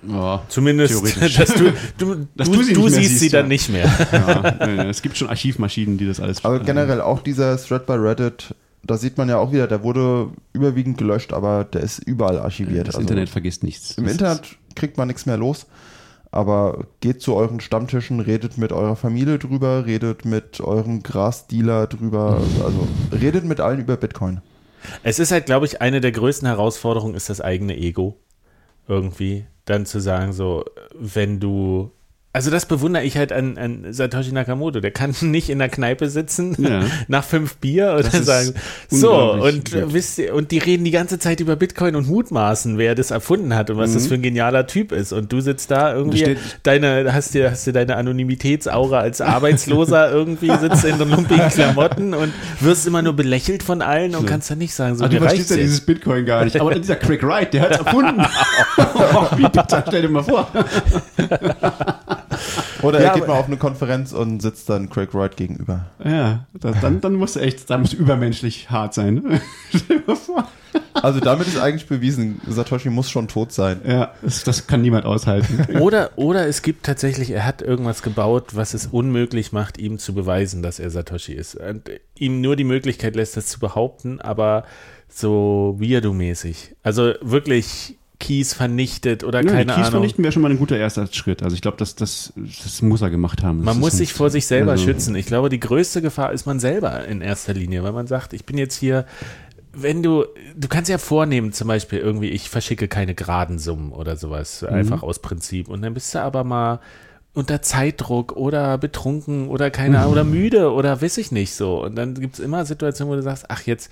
Ja, 0.07 0.42
Zumindest, 0.49 0.94
dass 1.38 1.55
du, 1.55 1.72
du, 1.99 2.26
dass 2.36 2.49
du, 2.49 2.57
du, 2.57 2.62
sie 2.62 2.72
du 2.72 2.88
siehst, 2.88 3.09
siehst, 3.09 3.18
sie 3.20 3.26
ja. 3.28 3.40
dann 3.40 3.49
nicht 3.49 3.68
mehr. 3.68 3.90
Ja, 4.12 4.84
es 4.84 5.03
gibt 5.03 5.16
schon 5.16 5.28
Archivmaschinen, 5.28 5.99
die 5.99 6.07
das 6.07 6.20
alles. 6.20 6.44
Aber 6.44 6.61
generell 6.61 7.01
auch 7.01 7.20
dieser 7.20 7.57
Thread 7.59 7.86
bei 7.86 7.96
Reddit, 7.96 8.55
da 8.84 8.96
sieht 8.96 9.18
man 9.18 9.28
ja 9.28 9.38
auch 9.38 9.53
wieder, 9.53 9.66
der 9.66 9.82
wurde 9.82 10.30
überwiegend 10.53 10.99
gelöscht, 10.99 11.32
aber 11.32 11.64
der 11.64 11.82
ist 11.82 11.99
überall 11.99 12.38
archiviert. 12.38 12.86
Das 12.86 12.94
also 12.94 13.09
Internet 13.09 13.28
vergisst 13.28 13.64
nichts. 13.64 13.99
Im 13.99 14.07
Internet 14.07 14.57
kriegt 14.76 14.96
man 14.99 15.09
nichts 15.09 15.26
mehr 15.26 15.36
los. 15.36 15.66
Aber 16.30 16.86
geht 17.01 17.22
zu 17.22 17.34
euren 17.34 17.59
Stammtischen, 17.61 18.20
redet 18.20 18.59
mit 18.59 18.70
eurer 18.70 18.96
Familie 18.96 19.38
drüber, 19.38 19.86
redet 19.86 20.26
mit 20.26 20.61
eurem 20.61 21.03
Grasdealer 21.03 21.86
drüber, 21.86 22.42
also 22.64 22.86
redet 23.11 23.44
mit 23.44 23.61
allen 23.61 23.80
über 23.80 23.96
Bitcoin. 23.96 24.42
Es 25.03 25.18
ist 25.18 25.32
halt, 25.32 25.46
glaube 25.46 25.66
ich, 25.66 25.80
eine 25.80 26.01
der 26.01 26.12
größten 26.12 26.46
Herausforderungen 26.46 27.14
ist 27.14 27.30
das 27.30 27.40
eigene 27.40 27.76
Ego. 27.76 28.20
Irgendwie 28.86 29.46
dann 29.69 29.87
zu 29.87 30.01
sagen, 30.01 30.33
so, 30.33 30.64
wenn 30.95 31.41
du 31.41 31.91
also 32.31 32.51
das 32.51 32.66
bewundere 32.66 33.05
ich 33.05 33.16
halt 33.16 33.33
an, 33.33 33.57
an 33.57 33.87
Satoshi 33.91 34.33
Nakamoto. 34.33 34.81
Der 34.81 34.91
kann 34.91 35.14
nicht 35.22 35.49
in 35.49 35.59
der 35.59 35.70
Kneipe 35.70 36.11
sitzen 36.11 36.55
ja. 36.59 36.85
nach 37.09 37.24
fünf 37.24 37.57
Bier 37.57 37.97
oder 37.99 38.11
sagen, 38.22 38.53
so, 38.89 39.33
und 39.33 39.72
gut. 39.72 39.93
wisst 39.95 40.18
ihr, 40.18 40.35
und 40.35 40.51
die 40.51 40.59
reden 40.59 40.85
die 40.85 40.91
ganze 40.91 41.18
Zeit 41.18 41.41
über 41.41 41.57
Bitcoin 41.57 41.97
und 41.97 42.07
mutmaßen, 42.07 42.76
wer 42.76 42.95
das 42.95 43.11
erfunden 43.11 43.55
hat 43.55 43.70
und 43.70 43.79
was 43.79 43.91
mhm. 43.91 43.95
das 43.95 44.07
für 44.09 44.14
ein 44.14 44.22
genialer 44.22 44.66
Typ 44.66 44.93
ist. 44.93 45.12
Und 45.12 45.33
du 45.33 45.41
sitzt 45.41 45.70
da 45.70 45.95
irgendwie, 45.95 46.37
deine, 46.62 47.12
hast 47.14 47.33
dir, 47.33 47.51
hast 47.51 47.66
dir 47.66 47.72
deine 47.72 47.97
Anonymitätsaura 47.97 49.01
als 49.01 49.20
Arbeitsloser 49.22 50.11
irgendwie, 50.12 50.55
sitzt 50.59 50.85
in 50.85 50.99
den 50.99 51.11
lumpigen 51.11 51.49
Klamotten 51.49 52.12
und 52.12 52.33
wirst 52.61 52.87
immer 52.87 53.01
nur 53.01 53.14
belächelt 53.14 53.62
von 53.62 53.81
allen 53.81 54.14
und 54.14 54.26
kannst 54.26 54.51
dann 54.51 54.59
nicht 54.59 54.74
sagen, 54.74 54.97
so, 54.97 55.05
Aber 55.05 55.14
du 55.14 55.20
verstehst 55.20 55.51
ja 55.51 55.57
dieses 55.57 55.81
Bitcoin 55.81 56.26
gar 56.26 56.45
nicht. 56.45 56.61
Aber 56.61 56.74
dieser 56.74 56.97
Craig 56.97 57.22
Wright, 57.22 57.55
der 57.55 57.62
hat 57.62 57.72
es 57.72 57.79
erfunden. 57.79 58.22
Wie 59.37 59.43
bitter, 59.43 59.85
stell 59.89 60.03
dir 60.03 60.09
mal 60.09 60.22
vor. 60.22 60.49
Oder 62.82 63.01
ja, 63.01 63.09
er 63.09 63.14
geht 63.14 63.26
mal 63.26 63.39
auf 63.39 63.47
eine 63.47 63.57
Konferenz 63.57 64.12
und 64.12 64.41
sitzt 64.41 64.68
dann 64.68 64.91
Craig 64.91 65.14
Wright 65.14 65.36
gegenüber. 65.36 65.86
Ja, 66.05 66.47
das, 66.55 66.80
dann, 66.80 67.01
dann 67.01 67.14
muss 67.14 67.36
er 67.36 67.43
echt, 67.43 67.68
da 67.70 67.78
muss 67.78 67.93
übermenschlich 67.93 68.70
hart 68.70 68.95
sein. 68.95 69.41
Stell 69.74 69.99
dir 69.99 70.05
mal 70.07 70.16
vor. 70.16 70.49
Also 70.95 71.20
damit 71.20 71.47
ist 71.47 71.59
eigentlich 71.59 71.86
bewiesen, 71.86 72.41
Satoshi 72.47 72.91
muss 72.91 73.11
schon 73.11 73.28
tot 73.28 73.53
sein. 73.53 73.80
Ja, 73.86 74.12
das, 74.22 74.45
das, 74.45 74.66
kann 74.66 74.82
niemand 74.82 75.05
aushalten. 75.05 75.66
Oder, 75.80 76.11
oder 76.16 76.47
es 76.47 76.62
gibt 76.62 76.84
tatsächlich, 76.84 77.30
er 77.30 77.45
hat 77.45 77.62
irgendwas 77.62 78.03
gebaut, 78.03 78.55
was 78.55 78.74
es 78.74 78.86
unmöglich 78.86 79.53
macht, 79.53 79.78
ihm 79.78 79.99
zu 79.99 80.14
beweisen, 80.14 80.62
dass 80.62 80.78
er 80.78 80.91
Satoshi 80.91 81.32
ist. 81.32 81.55
Und 81.55 81.91
ihm 82.16 82.41
nur 82.41 82.57
die 82.57 82.64
Möglichkeit 82.64 83.16
lässt, 83.16 83.36
das 83.36 83.47
zu 83.47 83.61
behaupten, 83.61 84.20
aber 84.20 84.64
so 85.09 85.76
Weirdo-mäßig. 85.78 86.74
Also 86.82 87.14
wirklich 87.20 87.97
Keys 88.21 88.53
vernichtet 88.53 89.23
oder 89.23 89.43
ja, 89.43 89.51
keine 89.51 89.66
Keys 89.66 89.73
Ahnung. 89.73 89.83
Keys 89.83 89.91
vernichten 89.91 90.25
wäre 90.25 90.33
schon 90.33 90.43
mal 90.43 90.51
ein 90.51 90.59
guter 90.59 90.77
erster 90.77 91.07
Schritt. 91.07 91.43
Also 91.43 91.55
ich 91.55 91.62
glaube, 91.62 91.77
das, 91.77 91.95
das, 91.95 92.33
das 92.37 92.83
muss 92.83 93.01
er 93.01 93.11
gemacht 93.11 93.43
haben. 93.43 93.59
Das 93.59 93.66
man 93.66 93.79
muss 93.79 93.93
sich 93.93 94.12
vor 94.12 94.31
sich 94.31 94.47
selber 94.47 94.73
also 94.73 94.85
schützen. 94.85 95.14
Ich 95.14 95.27
glaube, 95.27 95.49
die 95.49 95.61
größte 95.61 96.03
Gefahr 96.03 96.33
ist 96.33 96.45
man 96.45 96.59
selber 96.59 97.05
in 97.07 97.21
erster 97.21 97.55
Linie, 97.55 97.85
weil 97.85 97.93
man 97.93 98.07
sagt, 98.09 98.33
ich 98.33 98.45
bin 98.45 98.59
jetzt 98.59 98.77
hier, 98.77 99.07
wenn 99.73 100.03
du, 100.03 100.25
du 100.57 100.69
kannst 100.69 100.91
ja 100.91 100.99
vornehmen, 100.99 101.53
zum 101.53 101.69
Beispiel 101.69 102.01
irgendwie, 102.01 102.31
ich 102.31 102.51
verschicke 102.51 102.89
keine 102.89 103.14
geraden 103.14 103.59
Summen 103.61 103.93
oder 103.93 104.16
sowas, 104.16 104.62
mhm. 104.62 104.69
einfach 104.69 105.03
aus 105.05 105.21
Prinzip. 105.21 105.69
Und 105.69 105.83
dann 105.83 105.95
bist 105.95 106.12
du 106.14 106.21
aber 106.21 106.43
mal 106.43 106.81
unter 107.35 107.62
Zeitdruck 107.62 108.33
oder 108.33 108.79
betrunken 108.79 109.47
oder 109.47 109.71
keine 109.71 110.01
Ahnung, 110.01 110.12
oder 110.12 110.25
müde 110.25 110.73
oder 110.73 111.01
weiß 111.01 111.19
ich 111.19 111.31
nicht 111.31 111.55
so. 111.55 111.85
Und 111.85 111.95
dann 111.95 112.14
gibt 112.14 112.35
es 112.35 112.41
immer 112.41 112.64
Situationen, 112.64 113.12
wo 113.12 113.16
du 113.16 113.23
sagst, 113.23 113.45
ach, 113.49 113.62
jetzt, 113.62 113.91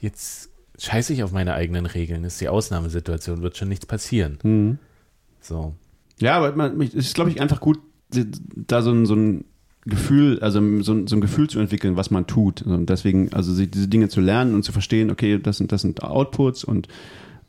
jetzt 0.00 0.51
scheiße 0.78 1.12
ich 1.12 1.22
auf 1.22 1.32
meine 1.32 1.54
eigenen 1.54 1.86
Regeln. 1.86 2.24
Ist 2.24 2.40
die 2.40 2.48
Ausnahmesituation, 2.48 3.42
wird 3.42 3.56
schon 3.56 3.68
nichts 3.68 3.86
passieren. 3.86 4.38
Mhm. 4.42 4.78
So. 5.40 5.74
Ja, 6.18 6.36
aber 6.36 6.52
man, 6.54 6.80
es 6.80 6.94
ist, 6.94 7.14
glaube 7.14 7.30
ich, 7.30 7.40
einfach 7.40 7.60
gut, 7.60 7.78
da 8.10 8.82
so 8.82 8.90
ein, 8.90 9.06
so 9.06 9.14
ein 9.14 9.44
Gefühl, 9.84 10.38
also 10.40 10.60
so, 10.82 11.06
so, 11.06 11.16
ein 11.16 11.20
Gefühl 11.20 11.48
zu 11.50 11.58
entwickeln, 11.58 11.96
was 11.96 12.10
man 12.10 12.26
tut. 12.26 12.62
Und 12.62 12.86
deswegen, 12.86 13.32
also 13.32 13.56
diese 13.56 13.88
Dinge 13.88 14.08
zu 14.08 14.20
lernen 14.20 14.54
und 14.54 14.62
zu 14.62 14.72
verstehen, 14.72 15.10
okay, 15.10 15.38
das 15.38 15.56
sind, 15.56 15.72
das 15.72 15.82
sind 15.82 16.02
Outputs 16.02 16.64
und 16.64 16.88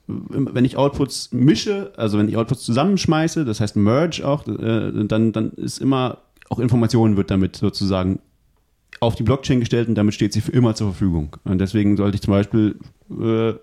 wenn 0.08 0.66
ich 0.66 0.76
Outputs 0.76 1.32
mische, 1.32 1.94
also 1.96 2.18
wenn 2.18 2.28
ich 2.28 2.36
Outputs 2.36 2.64
zusammenschmeiße, 2.64 3.46
das 3.46 3.62
heißt 3.62 3.76
Merge 3.76 4.28
auch, 4.28 4.46
äh, 4.48 5.06
dann, 5.06 5.32
dann 5.32 5.52
ist 5.52 5.80
immer, 5.80 6.18
auch 6.50 6.60
Informationen 6.60 7.16
wird 7.16 7.32
damit 7.32 7.56
sozusagen 7.56 8.20
auf 9.00 9.16
die 9.16 9.24
Blockchain 9.24 9.60
gestellt 9.60 9.88
und 9.88 9.96
damit 9.96 10.14
steht 10.14 10.34
sie 10.34 10.42
für 10.42 10.52
immer 10.52 10.76
zur 10.76 10.92
Verfügung. 10.92 11.36
Und 11.44 11.60
deswegen 11.60 11.98
sollte 11.98 12.16
ich 12.16 12.22
zum 12.22 12.34
Beispiel 12.34 12.76
äh, 13.10 13.54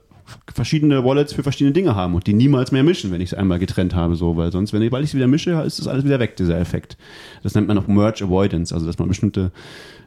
verschiedene 0.52 1.04
Wallets 1.04 1.32
für 1.32 1.42
verschiedene 1.42 1.72
Dinge 1.72 1.94
haben 1.94 2.14
und 2.14 2.26
die 2.26 2.34
niemals 2.34 2.72
mehr 2.72 2.82
mischen, 2.82 3.10
wenn 3.10 3.20
ich 3.20 3.32
es 3.32 3.34
einmal 3.38 3.58
getrennt 3.58 3.94
habe, 3.94 4.16
so, 4.16 4.36
weil 4.36 4.52
sonst, 4.52 4.72
wenn 4.72 4.82
ich, 4.82 4.92
weil 4.92 5.02
ich 5.02 5.10
es 5.10 5.14
wieder 5.14 5.26
mische, 5.26 5.52
ist 5.62 5.78
das 5.78 5.88
alles 5.88 6.04
wieder 6.04 6.20
weg, 6.20 6.36
dieser 6.36 6.58
Effekt. 6.58 6.96
Das 7.42 7.54
nennt 7.54 7.68
man 7.68 7.78
auch 7.78 7.86
Merge 7.86 8.24
Avoidance, 8.24 8.74
also 8.74 8.86
dass 8.86 8.98
man 8.98 9.08
bestimmte 9.08 9.50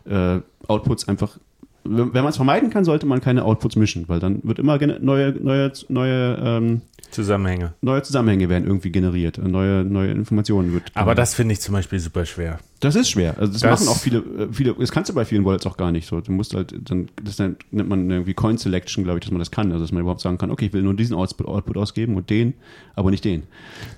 äh, 0.06 0.40
Outputs 0.68 1.08
einfach 1.08 1.38
wenn 1.86 2.14
man 2.14 2.28
es 2.28 2.38
vermeiden 2.38 2.70
kann, 2.70 2.86
sollte 2.86 3.06
man 3.06 3.22
keine 3.22 3.44
Outputs 3.44 3.76
mischen, 3.76 4.08
weil 4.08 4.20
dann 4.20 4.40
wird 4.44 4.60
immer 4.60 4.78
neue, 4.78 5.32
neue, 5.32 5.72
neue 5.90 6.38
ähm, 6.42 6.82
Zusammenhänge. 7.12 7.74
Neue 7.82 8.02
Zusammenhänge 8.04 8.50
werden 8.50 8.66
irgendwie 8.66 8.92
generiert, 8.92 9.38
neue, 9.38 9.84
neue 9.84 10.12
Informationen 10.12 10.74
wird. 10.74 10.84
Aber 10.94 11.14
das 11.14 11.36
finde 11.36 11.54
ich 11.54 11.62
zum 11.62 11.74
Beispiel 11.74 12.00
super 12.00 12.26
schwer. 12.26 12.60
Das 12.84 12.96
ist 12.96 13.10
schwer. 13.10 13.36
Also 13.38 13.54
das, 13.54 13.62
das, 13.62 13.80
machen 13.80 13.88
auch 13.88 13.98
viele, 13.98 14.18
äh, 14.20 14.48
viele, 14.52 14.74
das 14.74 14.92
kannst 14.92 15.10
du 15.10 15.14
bei 15.14 15.24
vielen 15.24 15.46
Wallets 15.46 15.66
auch 15.66 15.78
gar 15.78 15.92
nicht 15.92 16.08
so. 16.08 16.20
Du 16.20 16.32
musst 16.32 16.54
halt, 16.54 16.74
dann, 16.90 17.08
das 17.24 17.40
nennt 17.40 17.58
man 17.72 18.10
irgendwie 18.10 18.34
Coin 18.34 18.58
Selection, 18.58 19.04
glaube 19.04 19.20
ich, 19.20 19.24
dass 19.24 19.32
man 19.32 19.40
das 19.40 19.52
kann. 19.52 19.72
Also 19.72 19.86
dass 19.86 19.92
man 19.92 20.02
überhaupt 20.02 20.22
sagen 20.22 20.38
kann, 20.38 20.52
okay, 20.52 20.66
ich 20.66 20.74
will 20.74 20.82
nur 20.82 20.94
diesen 20.94 21.16
Output, 21.16 21.48
Output 21.48 21.78
ausgeben 21.78 22.16
und 22.16 22.30
den, 22.30 22.56
aber 22.96 23.10
nicht 23.10 23.24
den. 23.24 23.44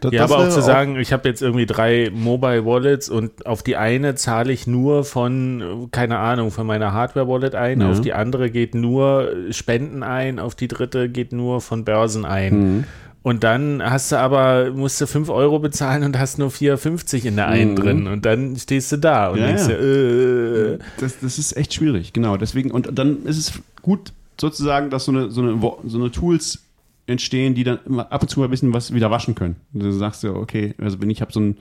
Das, 0.02 0.12
ja, 0.12 0.22
das 0.22 0.32
aber 0.32 0.44
auch 0.44 0.50
zu 0.50 0.60
auch 0.60 0.64
sagen, 0.64 0.98
ich 0.98 1.12
habe 1.12 1.28
jetzt 1.28 1.42
irgendwie 1.42 1.66
drei 1.66 2.12
Mobile 2.14 2.66
Wallets 2.66 3.10
und 3.10 3.46
auf 3.46 3.64
die 3.64 3.76
eine 3.76 4.16
zahle 4.16 4.54
ich 4.54 4.68
nur 4.68 5.04
von, 5.04 5.88
keine 5.92 6.20
Ahnung, 6.20 6.52
von 6.52 6.68
meiner 6.68 6.94
Hardware 6.94 7.28
Wallet 7.28 7.56
ein, 7.56 7.82
ja. 7.82 7.90
auf 7.90 8.02
die 8.02 8.14
andere 8.14 8.52
geht 8.52 8.76
nur 8.76 9.32
Spenden 9.50 10.04
ein, 10.04 10.40
auf 10.40 10.54
die 10.54 10.68
dritte 10.68 11.10
geht 11.10 11.32
nur 11.32 11.62
von 11.62 11.86
Börsen 11.86 12.26
ein. 12.26 12.60
Mhm. 12.60 12.84
Und 13.26 13.44
dann 13.44 13.82
hast 13.84 14.12
du 14.12 14.20
aber, 14.20 14.70
musst 14.70 15.02
du 15.02 15.08
5 15.08 15.30
Euro 15.30 15.58
bezahlen 15.58 16.04
und 16.04 16.20
hast 16.20 16.38
nur 16.38 16.50
4,50 16.50 17.26
in 17.26 17.38
der 17.38 17.48
einen 17.48 17.72
mhm. 17.72 17.76
drin. 17.76 18.08
Und 18.08 18.24
dann 18.24 18.56
stehst 18.56 18.92
du 18.92 18.98
da 18.98 19.30
und 19.30 19.40
ja, 19.40 19.48
denkst 19.48 19.64
ja. 19.64 19.70
dir, 19.70 20.74
äh. 20.74 20.80
das, 21.00 21.18
das 21.22 21.40
ist 21.40 21.58
echt 21.58 21.74
schwierig, 21.74 22.14
genau. 22.14 22.38
Deswegen, 22.38 22.70
und 22.70 22.88
dann 22.94 23.24
ist 23.24 23.40
es 23.40 23.54
gut, 23.82 24.14
sozusagen, 24.40 24.92
dass 24.92 25.06
so 25.06 25.12
eine, 25.12 25.32
so 25.32 25.42
eine, 25.42 25.60
so 25.86 25.98
eine 25.98 26.12
Tools 26.12 26.66
entstehen, 27.08 27.56
die 27.56 27.64
dann 27.64 27.80
ab 28.00 28.22
und 28.22 28.28
zu 28.28 28.44
ein 28.44 28.50
bisschen 28.52 28.76
was 28.76 28.94
wieder 28.94 29.10
waschen 29.10 29.34
können. 29.34 29.56
Und 29.74 29.82
du 29.82 29.92
sagst 29.92 30.22
ja, 30.22 30.30
okay, 30.30 30.76
also 30.78 31.02
wenn 31.02 31.10
ich 31.10 31.22
habe 31.22 31.34
so 31.34 31.40
ein 31.40 31.58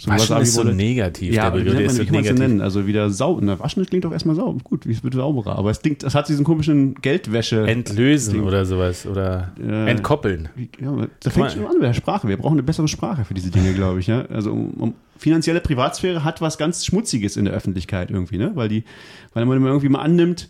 so 0.00 0.10
Waschen 0.10 0.38
ist 0.38 0.54
so 0.54 0.64
negativ. 0.64 1.34
Ja, 1.34 1.44
aber 1.44 1.58
wie, 1.58 1.68
nennt 1.68 1.86
man, 1.86 1.98
wie 1.98 2.06
kann 2.06 2.24
man 2.24 2.34
nennen? 2.36 2.60
Also 2.62 2.86
wieder 2.86 3.10
sauber. 3.10 3.42
Na, 3.42 3.58
waschen 3.58 3.84
klingt 3.84 4.06
doch 4.06 4.12
erstmal 4.12 4.34
sauber. 4.34 4.58
Gut, 4.64 4.86
es 4.86 5.04
wird 5.04 5.12
sauberer. 5.12 5.58
Aber 5.58 5.70
es 5.70 5.82
klingt, 5.82 6.02
es 6.02 6.14
hat 6.14 6.26
diesen 6.28 6.42
komischen 6.42 6.94
Geldwäsche. 6.94 7.66
Entlösen 7.66 8.34
Ding. 8.34 8.44
oder 8.44 8.64
sowas. 8.64 9.04
Oder 9.06 9.52
äh, 9.60 9.90
entkoppeln. 9.90 10.48
Ja, 10.80 11.06
da 11.20 11.30
fängt 11.30 11.52
schon 11.52 11.66
an 11.66 11.74
mit 11.74 11.82
der 11.82 11.92
Sprache. 11.92 12.28
Wir 12.28 12.38
brauchen 12.38 12.54
eine 12.54 12.62
bessere 12.62 12.88
Sprache 12.88 13.26
für 13.26 13.34
diese 13.34 13.50
Dinge, 13.50 13.74
glaube 13.74 14.00
ich. 14.00 14.06
Ja? 14.06 14.24
Also 14.26 14.52
um, 14.52 14.70
um, 14.74 14.94
finanzielle 15.18 15.60
Privatsphäre 15.60 16.24
hat 16.24 16.40
was 16.40 16.56
ganz 16.56 16.86
Schmutziges 16.86 17.36
in 17.36 17.44
der 17.44 17.52
Öffentlichkeit 17.52 18.10
irgendwie, 18.10 18.38
ne? 18.38 18.52
Weil 18.54 18.70
die, 18.70 18.84
weil 19.34 19.44
man 19.44 19.62
irgendwie 19.62 19.90
mal 19.90 20.00
annimmt, 20.00 20.48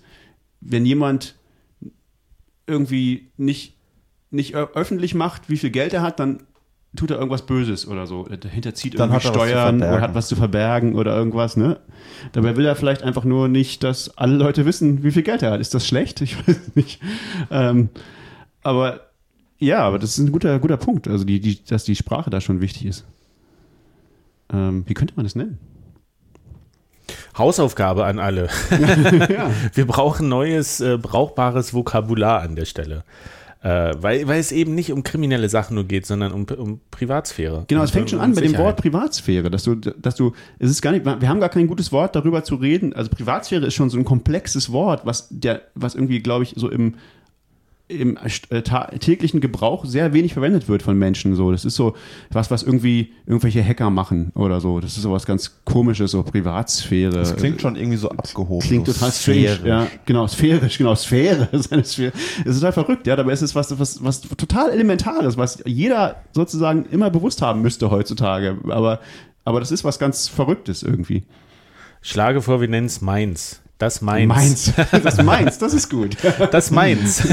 wenn 0.61 0.87
jemand 0.87 1.35
irgendwie 2.69 3.33
nicht, 3.37 3.75
nicht 4.31 4.55
öffentlich 4.55 5.15
macht, 5.15 5.51
wie 5.51 5.57
viel 5.57 5.71
Geld 5.71 5.93
er 5.93 6.03
hat, 6.03 6.21
dann 6.21 6.45
tut 6.97 7.11
er 7.11 7.19
irgendwas 7.19 7.47
Böses 7.47 7.87
oder 7.87 8.07
so. 8.07 8.25
Dahinter 8.25 8.75
zieht 8.75 8.99
Dann 8.99 9.11
irgendwie 9.11 9.29
Steuern 9.29 9.77
oder 9.77 10.01
hat 10.01 10.15
was 10.15 10.29
zu 10.29 10.37
verbergen 10.37 10.95
oder 10.95 11.17
irgendwas, 11.17 11.57
ne? 11.57 11.79
Dabei 12.33 12.57
will 12.57 12.67
er 12.67 12.75
vielleicht 12.75 13.03
einfach 13.03 13.25
nur 13.25 13.49
nicht, 13.49 13.85
dass 13.85 14.17
alle 14.19 14.37
Leute 14.37 14.67
wissen, 14.67 15.03
wie 15.05 15.13
viel 15.13 15.23
Geld 15.23 15.43
er 15.43 15.53
hat. 15.53 15.61
Ist 15.61 15.75
das 15.75 15.87
schlecht? 15.87 16.21
Ich 16.21 16.37
weiß 16.37 16.75
nicht. 16.75 17.01
Ähm, 17.51 17.91
aber 18.63 19.11
ja, 19.59 19.81
aber 19.81 19.99
das 19.99 20.11
ist 20.11 20.19
ein 20.19 20.33
guter, 20.33 20.59
guter 20.59 20.79
Punkt. 20.79 21.07
Also, 21.07 21.25
die, 21.25 21.41
die, 21.41 21.63
dass 21.65 21.85
die 21.85 21.95
Sprache 21.95 22.31
da 22.31 22.41
schon 22.41 22.61
wichtig 22.61 22.87
ist. 22.87 23.05
Ähm, 24.53 24.85
wie 24.87 24.95
könnte 24.95 25.15
man 25.17 25.25
das 25.25 25.37
nennen? 25.37 25.59
Hausaufgabe 27.37 28.05
an 28.05 28.19
alle. 28.19 28.49
ja. 28.71 29.51
Wir 29.75 29.87
brauchen 29.87 30.29
neues, 30.29 30.81
äh, 30.81 30.99
brauchbares 30.99 31.73
Vokabular 31.75 32.41
an 32.41 32.57
der 32.57 32.65
Stelle. 32.65 33.05
Äh, 33.63 33.93
weil, 34.01 34.27
weil 34.27 34.41
es 34.41 34.53
eben 34.53 34.75
nicht 34.75 34.91
um 34.91 35.03
kriminelle 35.03 35.51
Sachen 35.51 35.75
nur 35.75 35.85
geht, 35.85 36.07
sondern 36.07 36.33
um, 36.33 36.47
um 36.57 36.81
Privatsphäre. 36.91 37.67
Genau, 37.69 37.83
es 37.83 37.91
fängt 37.91 38.09
schon 38.09 38.21
an 38.21 38.35
bei 38.35 38.41
dem 38.41 38.57
Wort 38.57 38.79
Privatsphäre, 38.79 39.51
dass 39.51 39.65
du, 39.65 39.75
dass 39.75 40.15
du, 40.15 40.33
es 40.59 40.71
ist 40.71 40.81
gar 40.81 40.93
nicht, 40.93 41.05
wir 41.05 41.29
haben 41.29 41.41
gar 41.41 41.51
kein 41.51 41.67
gutes 41.67 41.93
Wort 41.93 42.17
darüber 42.17 42.43
zu 42.43 42.55
reden. 42.55 42.95
Also 42.95 43.11
Privatsphäre 43.11 43.67
ist 43.67 43.75
schon 43.75 43.91
so 43.91 43.99
ein 43.99 44.05
komplexes 44.05 44.73
Wort, 44.73 45.05
was 45.05 45.29
der, 45.31 45.63
was 45.75 45.95
irgendwie, 45.95 46.21
glaube 46.21 46.45
ich, 46.45 46.55
so 46.57 46.71
im 46.71 46.95
im 47.91 48.17
äh, 48.51 48.63
täglichen 48.63 49.41
Gebrauch 49.41 49.85
sehr 49.85 50.13
wenig 50.13 50.33
verwendet 50.33 50.69
wird 50.69 50.83
von 50.83 50.97
Menschen. 50.97 51.35
So, 51.35 51.51
das 51.51 51.65
ist 51.65 51.75
so 51.75 51.95
was, 52.31 52.51
was 52.51 52.63
irgendwie 52.63 53.13
irgendwelche 53.27 53.65
Hacker 53.65 53.91
machen 53.91 54.31
oder 54.35 54.61
so. 54.61 54.81
Das 54.81 54.97
ist 54.97 55.03
so 55.03 55.13
was 55.13 55.27
ganz 55.27 55.61
Komisches, 55.65 56.13
so 56.13 56.23
Privatsphäre. 56.23 57.13
Das 57.13 57.37
klingt 57.37 57.61
schon 57.61 57.77
irgendwie 57.77 57.97
so 57.97 58.11
abgehoben. 58.11 58.67
Klingt 58.67 58.87
so 58.87 58.93
total 58.93 59.13
strange. 59.13 59.61
Ja, 59.65 59.87
genau, 60.07 60.27
sphärisch, 60.27 60.79
genau, 60.79 60.95
Sphäre. 61.01 61.49
Es 61.53 61.67
ist 61.67 62.61
total 62.61 62.73
verrückt, 62.73 63.07
ja. 63.07 63.17
Dabei 63.17 63.33
ist 63.33 63.43
es 63.43 63.55
was, 63.55 63.79
was, 63.79 64.03
was 64.03 64.23
total 64.23 64.71
Elementares, 64.71 65.37
was 65.37 65.63
jeder 65.67 66.23
sozusagen 66.33 66.87
immer 66.87 67.11
bewusst 67.11 67.43
haben 67.43 67.63
müsste 67.63 67.91
heutzutage. 67.91 68.59
Aber, 68.69 69.01
aber 69.45 69.61
das 69.61 69.71
ist 69.71 69.85
was 69.85 69.99
ganz 69.99 70.29
Verrücktes 70.29 70.83
irgendwie. 70.83 71.25
Schlage 72.03 72.41
vor, 72.41 72.61
wir 72.61 72.69
nennen 72.69 72.87
es 72.87 73.01
Mainz. 73.01 73.61
Das 73.81 74.03
Mainz. 74.03 74.29
Mainz. 74.29 74.73
Das 75.03 75.23
Mainz, 75.23 75.59
das 75.59 75.73
ist 75.73 75.89
gut. 75.89 76.15
Das 76.53 76.71
Mainz. 76.71 77.27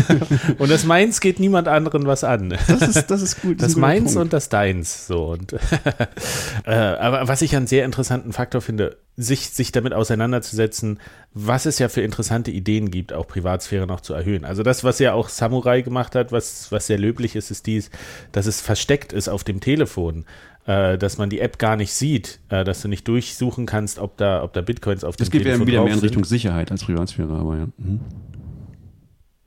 Und 0.58 0.72
das 0.72 0.86
Mainz 0.86 1.20
geht 1.20 1.42
niemand 1.42 1.68
anderen 1.68 2.08
was 2.08 2.24
an. 2.24 2.58
Das 2.68 2.82
ist, 2.82 3.12
das 3.12 3.22
ist 3.22 3.42
gut. 3.42 3.62
Das, 3.62 3.74
das 3.74 3.76
Mainz 3.76 4.14
Punkt. 4.14 4.22
und 4.22 4.34
das 4.34 4.48
Deins. 4.48 5.08
So. 5.08 5.26
Und, 5.26 5.54
äh, 6.66 6.72
aber 6.72 7.28
was 7.28 7.42
ich 7.42 7.54
einen 7.54 7.68
sehr 7.68 7.84
interessanten 7.84 8.32
Faktor 8.32 8.62
finde, 8.62 8.96
sich, 9.18 9.50
sich 9.50 9.74
damit 9.74 9.94
auseinanderzusetzen, 9.94 11.02
was 11.34 11.66
es 11.66 11.80
ja 11.80 11.90
für 11.90 12.02
interessante 12.02 12.52
Ideen 12.52 12.92
gibt, 12.92 13.12
auch 13.12 13.28
Privatsphäre 13.28 13.86
noch 13.86 14.00
zu 14.00 14.14
erhöhen. 14.14 14.46
Also 14.46 14.64
das, 14.64 14.86
was 14.86 15.00
ja 15.00 15.12
auch 15.12 15.28
Samurai 15.28 15.82
gemacht 15.82 16.16
hat, 16.16 16.32
was, 16.32 16.72
was 16.72 16.88
sehr 16.88 16.98
löblich 16.98 17.36
ist, 17.36 17.52
ist 17.52 17.66
dies, 17.66 17.90
dass 18.32 18.46
es 18.46 18.62
versteckt 18.62 19.12
ist 19.12 19.28
auf 19.28 19.44
dem 19.44 19.60
Telefon 19.60 20.24
äh, 20.68 20.98
dass 20.98 21.18
man 21.18 21.30
die 21.30 21.40
App 21.40 21.58
gar 21.58 21.76
nicht 21.78 21.94
sieht, 21.94 22.40
äh, 22.50 22.64
dass 22.64 22.82
du 22.82 22.88
nicht 22.88 23.08
durchsuchen 23.08 23.66
kannst, 23.66 24.00
ob 24.00 24.18
da, 24.18 24.44
ob 24.44 24.54
da 24.54 24.62
Bitcoins 24.62 25.04
auf 25.04 25.16
dem 25.16 25.24
Das 25.24 25.32
geht 25.32 25.44
Telefon 25.44 25.66
wieder 25.66 25.84
mehr 25.84 25.94
in 25.94 26.00
Richtung 26.00 26.26
Sicherheit 26.26 26.72
als 26.72 26.84
Privatsphäre, 26.84 27.34
aber 27.34 27.58
ja. 27.58 27.68
Mhm. 27.78 28.02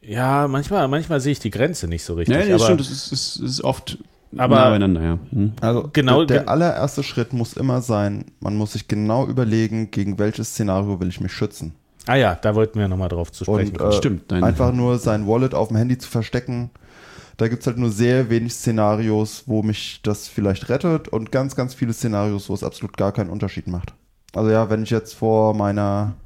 Ja, 0.00 0.48
manchmal, 0.48 0.88
manchmal 0.88 1.20
sehe 1.20 1.32
ich 1.32 1.38
die 1.38 1.50
Grenze 1.50 1.86
nicht 1.86 2.02
so 2.02 2.14
richtig. 2.14 2.36
Ja, 2.36 2.44
das, 2.46 2.64
stimmt, 2.64 2.80
das 2.80 2.90
ist, 2.90 3.12
ist, 3.12 3.36
ist 3.36 3.62
oft 3.62 3.98
aber 4.36 4.56
nah 4.56 4.70
beieinander, 4.70 5.02
ja. 5.02 5.18
Mhm. 5.30 5.52
Also 5.60 5.90
genau, 5.92 6.24
der, 6.24 6.40
der 6.40 6.48
allererste 6.48 7.02
Schritt 7.02 7.32
muss 7.32 7.52
immer 7.52 7.82
sein, 7.82 8.24
man 8.40 8.56
muss 8.56 8.72
sich 8.72 8.88
genau 8.88 9.26
überlegen, 9.26 9.90
gegen 9.90 10.18
welches 10.18 10.50
Szenario 10.50 11.00
will 11.00 11.08
ich 11.08 11.20
mich 11.20 11.32
schützen. 11.32 11.74
Ah 12.06 12.14
ja, 12.14 12.34
da 12.34 12.54
wollten 12.54 12.78
wir 12.78 12.88
nochmal 12.88 13.10
drauf 13.10 13.30
zu 13.30 13.44
sprechen. 13.44 13.76
Und, 13.76 13.92
äh, 13.92 13.92
Stimmt. 13.92 14.32
Einfach 14.32 14.72
nur 14.72 14.98
sein 14.98 15.26
Wallet 15.26 15.54
auf 15.54 15.68
dem 15.68 15.76
Handy 15.76 15.98
zu 15.98 16.08
verstecken, 16.08 16.70
da 17.40 17.48
gibt 17.48 17.62
es 17.62 17.66
halt 17.66 17.78
nur 17.78 17.90
sehr 17.90 18.28
wenig 18.28 18.52
Szenarios, 18.52 19.44
wo 19.46 19.62
mich 19.62 20.00
das 20.02 20.28
vielleicht 20.28 20.68
rettet 20.68 21.08
und 21.08 21.32
ganz, 21.32 21.56
ganz 21.56 21.72
viele 21.72 21.94
Szenarios, 21.94 22.50
wo 22.50 22.54
es 22.54 22.62
absolut 22.62 22.98
gar 22.98 23.12
keinen 23.12 23.30
Unterschied 23.30 23.66
macht. 23.66 23.94
Also 24.34 24.50
ja, 24.50 24.68
wenn 24.68 24.82
ich 24.82 24.90
jetzt 24.90 25.14
vor 25.14 25.54
meiner, 25.54 26.16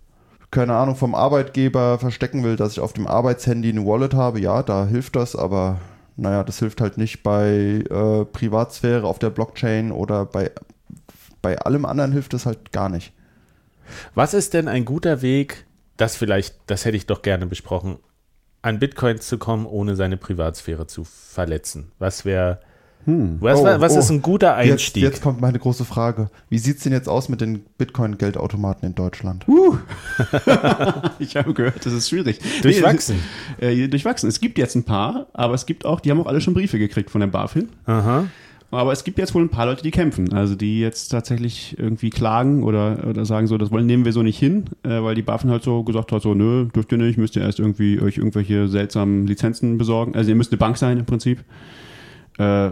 keine 0.50 0.74
Ahnung, 0.74 0.96
vom 0.96 1.14
Arbeitgeber 1.14 2.00
verstecken 2.00 2.42
will, 2.42 2.56
dass 2.56 2.72
ich 2.72 2.80
auf 2.80 2.94
dem 2.94 3.06
Arbeitshandy 3.06 3.68
eine 3.68 3.86
Wallet 3.86 4.12
habe, 4.12 4.40
ja, 4.40 4.64
da 4.64 4.86
hilft 4.86 5.14
das, 5.14 5.36
aber 5.36 5.78
naja, 6.16 6.42
das 6.42 6.58
hilft 6.58 6.80
halt 6.80 6.98
nicht 6.98 7.22
bei 7.22 7.84
äh, 7.88 8.24
Privatsphäre 8.24 9.06
auf 9.06 9.20
der 9.20 9.30
Blockchain 9.30 9.92
oder 9.92 10.26
bei, 10.26 10.50
bei 11.40 11.60
allem 11.60 11.84
anderen 11.84 12.10
hilft 12.10 12.34
es 12.34 12.44
halt 12.44 12.72
gar 12.72 12.88
nicht. 12.88 13.12
Was 14.16 14.34
ist 14.34 14.52
denn 14.52 14.66
ein 14.66 14.84
guter 14.84 15.22
Weg, 15.22 15.64
das 15.96 16.16
vielleicht, 16.16 16.56
das 16.66 16.84
hätte 16.84 16.96
ich 16.96 17.06
doch 17.06 17.22
gerne 17.22 17.46
besprochen, 17.46 17.98
an 18.64 18.78
Bitcoins 18.78 19.28
zu 19.28 19.36
kommen, 19.36 19.66
ohne 19.66 19.94
seine 19.94 20.16
Privatsphäre 20.16 20.86
zu 20.86 21.04
verletzen? 21.04 21.92
Was 21.98 22.24
wäre. 22.24 22.60
Hm. 23.04 23.36
Was, 23.40 23.60
oh, 23.60 23.64
was 23.64 23.94
oh. 23.94 23.98
ist 23.98 24.10
ein 24.10 24.22
guter 24.22 24.54
Einstieg? 24.54 25.02
Jetzt, 25.02 25.16
jetzt, 25.16 25.22
kommt 25.22 25.38
meine 25.42 25.58
große 25.58 25.84
Frage. 25.84 26.30
Wie 26.48 26.56
sieht 26.56 26.78
es 26.78 26.84
denn 26.84 26.94
jetzt 26.94 27.06
aus 27.06 27.28
mit 27.28 27.42
den 27.42 27.66
Bitcoin-Geldautomaten 27.76 28.88
in 28.88 28.94
Deutschland? 28.94 29.46
Uh. 29.46 29.76
ich 31.18 31.36
habe 31.36 31.52
gehört, 31.52 31.84
das 31.84 31.92
ist 31.92 32.08
schwierig. 32.08 32.40
Durchwachsen. 32.62 33.20
Nee, 33.60 33.84
äh, 33.84 33.88
durchwachsen. 33.88 34.30
Es 34.30 34.40
gibt 34.40 34.56
jetzt 34.56 34.74
ein 34.74 34.84
paar, 34.84 35.26
aber 35.34 35.52
es 35.52 35.66
gibt 35.66 35.84
auch, 35.84 36.00
die 36.00 36.10
haben 36.10 36.22
auch 36.22 36.26
alle 36.26 36.40
schon 36.40 36.54
Briefe 36.54 36.78
gekriegt 36.78 37.10
von 37.10 37.20
der 37.20 37.28
BaFin. 37.28 37.68
Aha. 37.84 38.24
Aber 38.74 38.92
es 38.92 39.04
gibt 39.04 39.18
jetzt 39.18 39.34
wohl 39.34 39.42
ein 39.42 39.48
paar 39.48 39.66
Leute, 39.66 39.82
die 39.82 39.90
kämpfen. 39.90 40.32
Also 40.32 40.54
die 40.54 40.80
jetzt 40.80 41.08
tatsächlich 41.08 41.76
irgendwie 41.78 42.10
klagen 42.10 42.62
oder, 42.62 43.06
oder 43.08 43.24
sagen 43.24 43.46
so, 43.46 43.58
das 43.58 43.70
wollen, 43.70 43.86
nehmen 43.86 44.04
wir 44.04 44.12
so 44.12 44.22
nicht 44.22 44.38
hin, 44.38 44.64
äh, 44.82 45.02
weil 45.02 45.14
die 45.14 45.22
BaFin 45.22 45.50
halt 45.50 45.62
so 45.62 45.82
gesagt 45.82 46.12
hat, 46.12 46.22
so, 46.22 46.34
nö, 46.34 46.66
dürft 46.66 46.92
ihr 46.92 46.98
nicht, 46.98 47.18
müsst 47.18 47.36
ihr 47.36 47.42
erst 47.42 47.58
irgendwie 47.58 48.00
euch 48.00 48.18
irgendwelche 48.18 48.68
seltsamen 48.68 49.26
Lizenzen 49.26 49.78
besorgen. 49.78 50.14
Also 50.14 50.30
ihr 50.30 50.36
müsst 50.36 50.52
eine 50.52 50.58
Bank 50.58 50.76
sein 50.76 50.98
im 50.98 51.06
Prinzip. 51.06 51.44
Äh, 52.38 52.70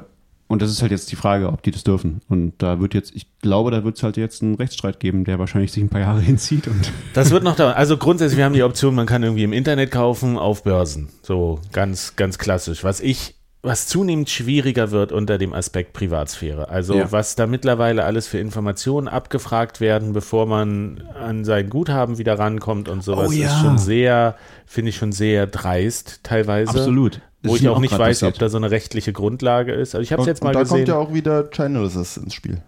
und 0.53 0.61
das 0.61 0.71
ist 0.71 0.83
halt 0.83 0.93
jetzt 0.93 1.11
die 1.11 1.17
Frage, 1.17 1.49
ob 1.49 1.63
die 1.63 1.71
das 1.71 1.83
dürfen. 1.83 2.21
Und 2.29 2.53
da 2.59 2.79
wird 2.79 2.93
jetzt, 2.93 3.17
ich 3.17 3.27
glaube, 3.41 3.71
da 3.71 3.85
wird 3.85 3.97
es 3.97 4.03
halt 4.03 4.19
jetzt 4.19 4.43
einen 4.43 4.55
Rechtsstreit 4.55 5.01
geben, 5.01 5.25
der 5.25 5.39
wahrscheinlich 5.39 5.73
sich 5.73 5.83
ein 5.83 5.89
paar 5.89 6.03
Jahre 6.03 6.21
hinzieht. 6.21 6.69
Und 6.69 6.93
das 7.15 7.31
wird 7.31 7.43
noch 7.43 7.57
dauern. 7.57 7.73
Also 7.73 7.97
grundsätzlich, 7.97 8.37
wir 8.37 8.45
haben 8.45 8.53
die 8.53 8.63
Option, 8.63 8.95
man 8.95 9.07
kann 9.07 9.23
irgendwie 9.23 9.45
im 9.45 9.55
Internet 9.55 9.91
kaufen, 9.91 10.37
auf 10.37 10.63
Börsen. 10.63 11.09
So 11.23 11.59
ganz, 11.73 12.17
ganz 12.17 12.37
klassisch. 12.37 12.85
Was 12.85 13.01
ich 13.01 13.35
was 13.63 13.87
zunehmend 13.87 14.29
schwieriger 14.29 14.91
wird 14.91 15.13
unter 15.13 15.39
dem 15.39 15.53
Aspekt 15.53 15.93
Privatsphäre. 15.93 16.69
Also 16.69 16.97
ja. 16.97 17.13
was 17.13 17.37
da 17.37 17.47
mittlerweile 17.47 18.05
alles 18.05 18.27
für 18.27 18.39
Informationen 18.39 19.07
abgefragt 19.07 19.81
werden, 19.81 20.13
bevor 20.13 20.47
man 20.47 21.05
an 21.15 21.45
sein 21.45 21.71
Guthaben 21.71 22.19
wieder 22.19 22.39
rankommt 22.39 22.89
und 22.89 23.05
sowas, 23.05 23.29
oh, 23.29 23.33
ja. 23.33 23.47
ist 23.47 23.61
schon 23.61 23.79
sehr, 23.79 24.37
finde 24.67 24.89
ich 24.89 24.97
schon 24.97 25.13
sehr 25.13 25.47
dreist 25.47 26.25
teilweise. 26.25 26.71
Absolut. 26.71 27.21
Wo 27.45 27.55
ich 27.55 27.69
auch 27.69 27.79
nicht 27.79 27.93
weiß, 27.93 28.21
passiert. 28.21 28.35
ob 28.35 28.39
da 28.41 28.49
so 28.49 28.57
eine 28.57 28.71
rechtliche 28.71 29.13
Grundlage 29.13 29.73
ist. 29.73 29.95
Also 29.95 30.03
ich 30.03 30.13
habe 30.13 30.23
es 30.23 30.29
jetzt 30.29 30.43
mal 30.43 30.51
und 30.51 30.55
da 30.57 30.61
gesehen. 30.63 30.79
kommt 30.79 30.89
ja 30.89 30.97
auch 30.97 31.13
wieder 31.13 31.49
Chainalysis 31.51 32.17
ins 32.17 32.35
Spiel. 32.35 32.63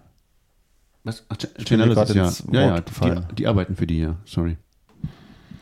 Was? 1.02 1.24
Ach, 1.28 1.36
Chainalysis, 1.64 2.14
ja. 2.14 2.30
Ja, 2.52 2.76
ja 2.76 2.80
die, 2.80 3.34
die, 3.34 3.46
arbeiten 3.46 3.76
für 3.76 3.86
die, 3.86 4.00
ja. 4.00 4.16
Sorry. 4.24 4.56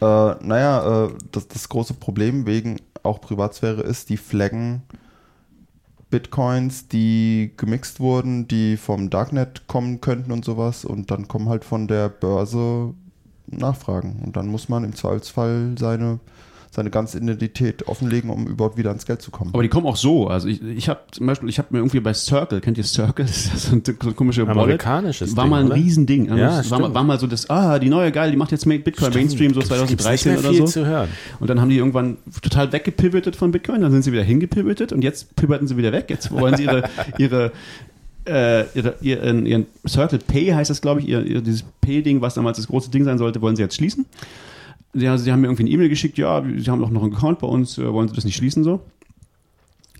Äh, 0.00 0.04
naja, 0.04 1.06
äh, 1.06 1.08
das, 1.30 1.48
das 1.48 1.68
große 1.68 1.94
Problem 1.94 2.46
wegen 2.46 2.80
auch 3.02 3.20
Privatsphäre 3.20 3.82
ist, 3.82 4.08
die 4.10 4.16
flaggen 4.16 4.82
Bitcoins, 6.12 6.88
die 6.88 7.52
gemixt 7.56 7.98
wurden, 7.98 8.46
die 8.46 8.76
vom 8.76 9.08
Darknet 9.08 9.66
kommen 9.66 10.02
könnten 10.02 10.30
und 10.30 10.44
sowas. 10.44 10.84
Und 10.84 11.10
dann 11.10 11.26
kommen 11.26 11.48
halt 11.48 11.64
von 11.64 11.88
der 11.88 12.10
Börse 12.10 12.92
Nachfragen. 13.46 14.20
Und 14.24 14.36
dann 14.36 14.46
muss 14.46 14.68
man 14.68 14.84
im 14.84 14.94
Zweifelsfall 14.94 15.74
seine 15.78 16.20
seine 16.74 16.88
ganze 16.88 17.18
Identität 17.18 17.86
offenlegen, 17.86 18.30
um 18.30 18.46
überhaupt 18.46 18.78
wieder 18.78 18.88
ans 18.88 19.04
Geld 19.04 19.20
zu 19.20 19.30
kommen. 19.30 19.50
Aber 19.52 19.62
die 19.62 19.68
kommen 19.68 19.86
auch 19.86 19.96
so. 19.96 20.28
Also 20.28 20.48
ich, 20.48 20.62
ich 20.62 20.88
habe 20.88 21.00
zum 21.10 21.26
Beispiel, 21.26 21.50
ich 21.50 21.58
habe 21.58 21.68
mir 21.70 21.80
irgendwie 21.80 22.00
bei 22.00 22.14
Circle, 22.14 22.62
kennt 22.62 22.78
ihr 22.78 22.84
Circle? 22.84 23.26
Das 23.32 23.46
ist 23.46 23.62
so 23.64 23.76
ein, 23.76 23.82
so 23.84 23.92
ein 24.08 24.16
komischer 24.16 24.48
Amerikanisches 24.48 25.36
War 25.36 25.46
mal 25.46 25.60
ein 25.60 25.66
oder? 25.66 25.76
Riesending. 25.76 26.34
Ja, 26.34 26.48
Also 26.56 26.70
war, 26.70 26.78
stimmt. 26.80 26.94
war 26.94 27.04
mal 27.04 27.20
so 27.20 27.26
das, 27.26 27.50
ah, 27.50 27.78
die 27.78 27.90
neue 27.90 28.10
geil, 28.10 28.30
die 28.30 28.38
macht 28.38 28.52
jetzt 28.52 28.66
Bitcoin 28.66 28.94
Stimmt. 28.94 29.14
Mainstream 29.16 29.52
so 29.52 29.60
Gibt's 29.60 29.70
nicht 29.70 30.22
2013 30.22 30.32
mehr 30.32 30.40
oder 30.40 30.48
viel 30.48 30.58
so. 30.58 30.64
zu 30.72 30.86
hören. 30.86 31.08
Und 31.40 31.50
dann 31.50 31.60
haben 31.60 31.68
die 31.68 31.76
irgendwann 31.76 32.16
total 32.40 32.72
weggepivotet 32.72 33.36
von 33.36 33.52
Bitcoin, 33.52 33.82
dann 33.82 33.92
sind 33.92 34.02
sie 34.02 34.12
wieder 34.12 34.22
hingepivotet 34.22 34.92
und 34.92 35.04
jetzt 35.04 35.36
pivoten 35.36 35.66
sie 35.68 35.76
wieder 35.76 35.92
weg. 35.92 36.06
Jetzt 36.08 36.30
wollen 36.30 36.56
sie 36.56 36.64
ihre, 36.64 36.84
ihre 37.18 37.52
äh, 38.26 38.62
ihre, 38.74 38.94
ihren, 39.02 39.44
ihren 39.44 39.66
Circle 39.86 40.20
Pay 40.20 40.52
heißt 40.52 40.70
das, 40.70 40.80
glaube 40.80 41.00
ich, 41.00 41.08
ihr, 41.08 41.22
ihr, 41.26 41.40
dieses 41.42 41.64
Pay-Ding, 41.82 42.20
was 42.22 42.34
damals 42.34 42.56
das 42.56 42.68
große 42.68 42.90
Ding 42.90 43.04
sein 43.04 43.18
sollte, 43.18 43.42
wollen 43.42 43.56
sie 43.56 43.62
jetzt 43.62 43.74
schließen. 43.74 44.06
Sie, 44.94 45.08
also, 45.08 45.24
sie 45.24 45.32
haben 45.32 45.40
mir 45.40 45.46
irgendwie 45.46 45.62
eine 45.62 45.70
E-Mail 45.70 45.88
geschickt, 45.88 46.18
ja, 46.18 46.42
sie 46.42 46.70
haben 46.70 46.80
doch 46.80 46.90
noch 46.90 47.02
einen 47.02 47.14
Account 47.14 47.38
bei 47.38 47.46
uns, 47.46 47.78
äh, 47.78 47.92
wollen 47.92 48.08
sie 48.08 48.14
das 48.14 48.24
nicht 48.24 48.36
schließen 48.36 48.62
so? 48.62 48.80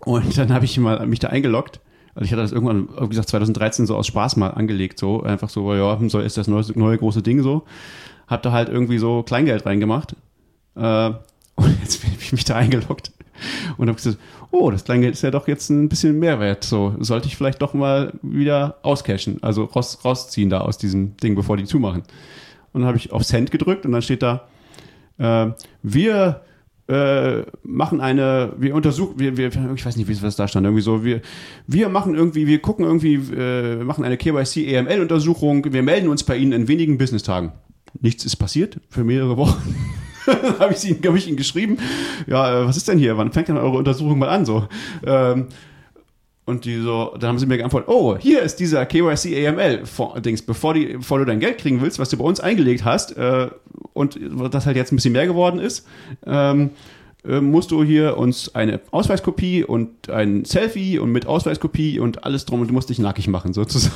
Und 0.05 0.37
dann 0.37 0.53
habe 0.53 0.65
ich 0.65 0.79
mal 0.79 1.07
mich 1.07 1.21
da 1.21 1.29
eingeloggt. 1.29 1.81
Also 2.15 2.27
ich 2.27 2.33
hatte 2.33 2.43
das 2.43 2.53
irgendwann, 2.53 2.89
wie 3.01 3.09
gesagt, 3.09 3.29
2013 3.31 3.87
so 3.87 3.97
aus 3.97 4.07
Spaß 4.07 4.37
mal 4.37 4.49
angelegt, 4.49 4.99
so 4.99 5.23
einfach 5.23 5.49
so, 5.49 5.73
ja, 5.75 5.99
so 6.09 6.19
ist 6.19 6.37
das 6.37 6.47
neue, 6.47 6.65
neue 6.75 6.99
große 6.99 7.23
Ding 7.23 7.43
so. 7.43 7.63
Hab 8.27 8.43
da 8.43 8.53
halt 8.53 8.69
irgendwie 8.69 8.99
so 8.99 9.23
Kleingeld 9.23 9.65
reingemacht. 9.65 10.15
Äh, 10.77 11.11
und 11.55 11.81
jetzt 11.81 12.03
bin 12.03 12.11
ich 12.19 12.33
mich 12.33 12.45
da 12.45 12.57
eingeloggt 12.57 13.13
und 13.77 13.89
habe 13.89 13.97
gesagt, 13.97 14.19
oh, 14.51 14.71
das 14.71 14.85
Kleingeld 14.85 15.15
ist 15.15 15.23
ja 15.23 15.31
doch 15.31 15.49
jetzt 15.49 15.71
ein 15.71 15.89
bisschen 15.89 16.19
Mehrwert. 16.19 16.65
So, 16.65 16.95
sollte 16.99 17.29
ich 17.29 17.37
vielleicht 17.37 17.63
doch 17.63 17.75
mal 17.75 18.13
wieder 18.23 18.79
auscashen, 18.83 19.43
also 19.43 19.65
raus, 19.65 19.99
rausziehen 20.05 20.51
da 20.51 20.61
aus 20.61 20.79
diesem 20.79 21.17
Ding, 21.19 21.35
bevor 21.35 21.57
die 21.57 21.65
zumachen. 21.65 22.03
Und 22.73 22.81
dann 22.81 22.89
habe 22.89 22.97
ich 22.97 23.13
auf 23.13 23.25
Cent 23.25 23.51
gedrückt 23.51 23.85
und 23.85 23.93
dann 23.93 24.03
steht 24.03 24.23
da, 24.23 24.49
äh, 25.23 25.53
wir 25.83 26.43
äh, 26.89 27.43
machen 27.63 28.01
eine, 28.01 28.53
wir 28.59 28.75
untersuchen, 28.75 29.19
wir, 29.19 29.37
wir, 29.37 29.49
ich 29.75 29.87
weiß 29.87 29.97
nicht, 29.97 30.09
wie 30.09 30.23
was 30.23 30.37
da 30.37 30.49
stand, 30.49 30.67
irgendwie 30.67 30.83
so, 30.83 31.05
wir, 31.05 31.23
wir 31.67 31.89
machen 31.89 32.15
irgendwie, 32.15 32.47
wir 32.47 32.61
gucken 32.61 32.85
irgendwie, 32.85 33.15
äh, 33.15 33.79
wir 33.79 33.85
machen 33.85 34.05
eine 34.05 34.17
KYC 34.17 34.75
EML-Untersuchung, 34.75 35.73
wir 35.73 35.83
melden 35.83 36.09
uns 36.09 36.25
bei 36.25 36.37
Ihnen 36.37 36.53
in 36.53 36.69
wenigen 36.69 36.99
Business-Tagen. 36.99 37.53
Nichts 38.01 38.25
ist 38.25 38.37
passiert 38.37 38.81
für 38.89 39.05
mehrere 39.05 39.37
Wochen. 39.37 39.63
habe 40.59 40.73
ich, 40.73 40.85
hab 40.85 41.15
ich 41.15 41.29
ihnen 41.29 41.37
geschrieben, 41.37 41.79
ja, 42.27 42.63
äh, 42.63 42.67
was 42.67 42.77
ist 42.77 42.89
denn 42.89 42.99
hier? 42.99 43.17
Wann 43.17 43.33
fängt 43.33 43.49
denn 43.49 43.57
eure 43.57 43.77
Untersuchung 43.77 44.19
mal 44.19 44.29
an? 44.29 44.45
So. 44.45 44.67
Ähm, 45.05 45.47
und 46.45 46.65
die 46.65 46.81
so, 46.81 47.15
dann 47.19 47.31
haben 47.31 47.39
sie 47.39 47.47
mir 47.47 47.57
geantwortet, 47.57 47.89
oh, 47.89 48.17
hier 48.19 48.43
ist 48.43 48.57
dieser 48.57 48.85
KYC 48.85 49.47
AML 49.47 49.85
Dings, 50.21 50.43
bevor, 50.43 50.75
die, 50.75 50.87
bevor 50.87 51.19
du 51.19 51.25
dein 51.25 51.41
Geld 51.41 51.59
kriegen 51.59 51.81
willst, 51.81 51.99
was 51.99 52.09
du 52.09 52.17
bei 52.17 52.25
uns 52.25 52.41
eingelegt 52.41 52.85
hast, 52.85 53.17
äh, 53.17 53.49
und 53.93 54.19
das 54.51 54.67
halt 54.67 54.77
jetzt 54.77 54.93
ein 54.93 54.97
bisschen 54.97 55.13
mehr 55.13 55.27
geworden 55.27 55.61
ist, 55.61 55.87
ähm, 56.27 56.71
äh, 57.25 57.41
musst 57.41 57.71
du 57.71 57.85
hier 57.85 58.17
uns 58.17 58.55
eine 58.55 58.81
Ausweiskopie 58.91 59.63
und 59.63 60.11
ein 60.11 60.45
Selfie 60.45 60.99
und 60.99 61.13
mit 61.13 61.27
Ausweiskopie 61.27 62.01
und 62.01 62.25
alles 62.25 62.45
drum 62.45 62.61
und 62.61 62.69
du 62.69 62.75
musst 62.75 62.91
dich 62.91 62.99
nackig 62.99 63.29
machen, 63.29 63.53
sozusagen. 63.53 63.95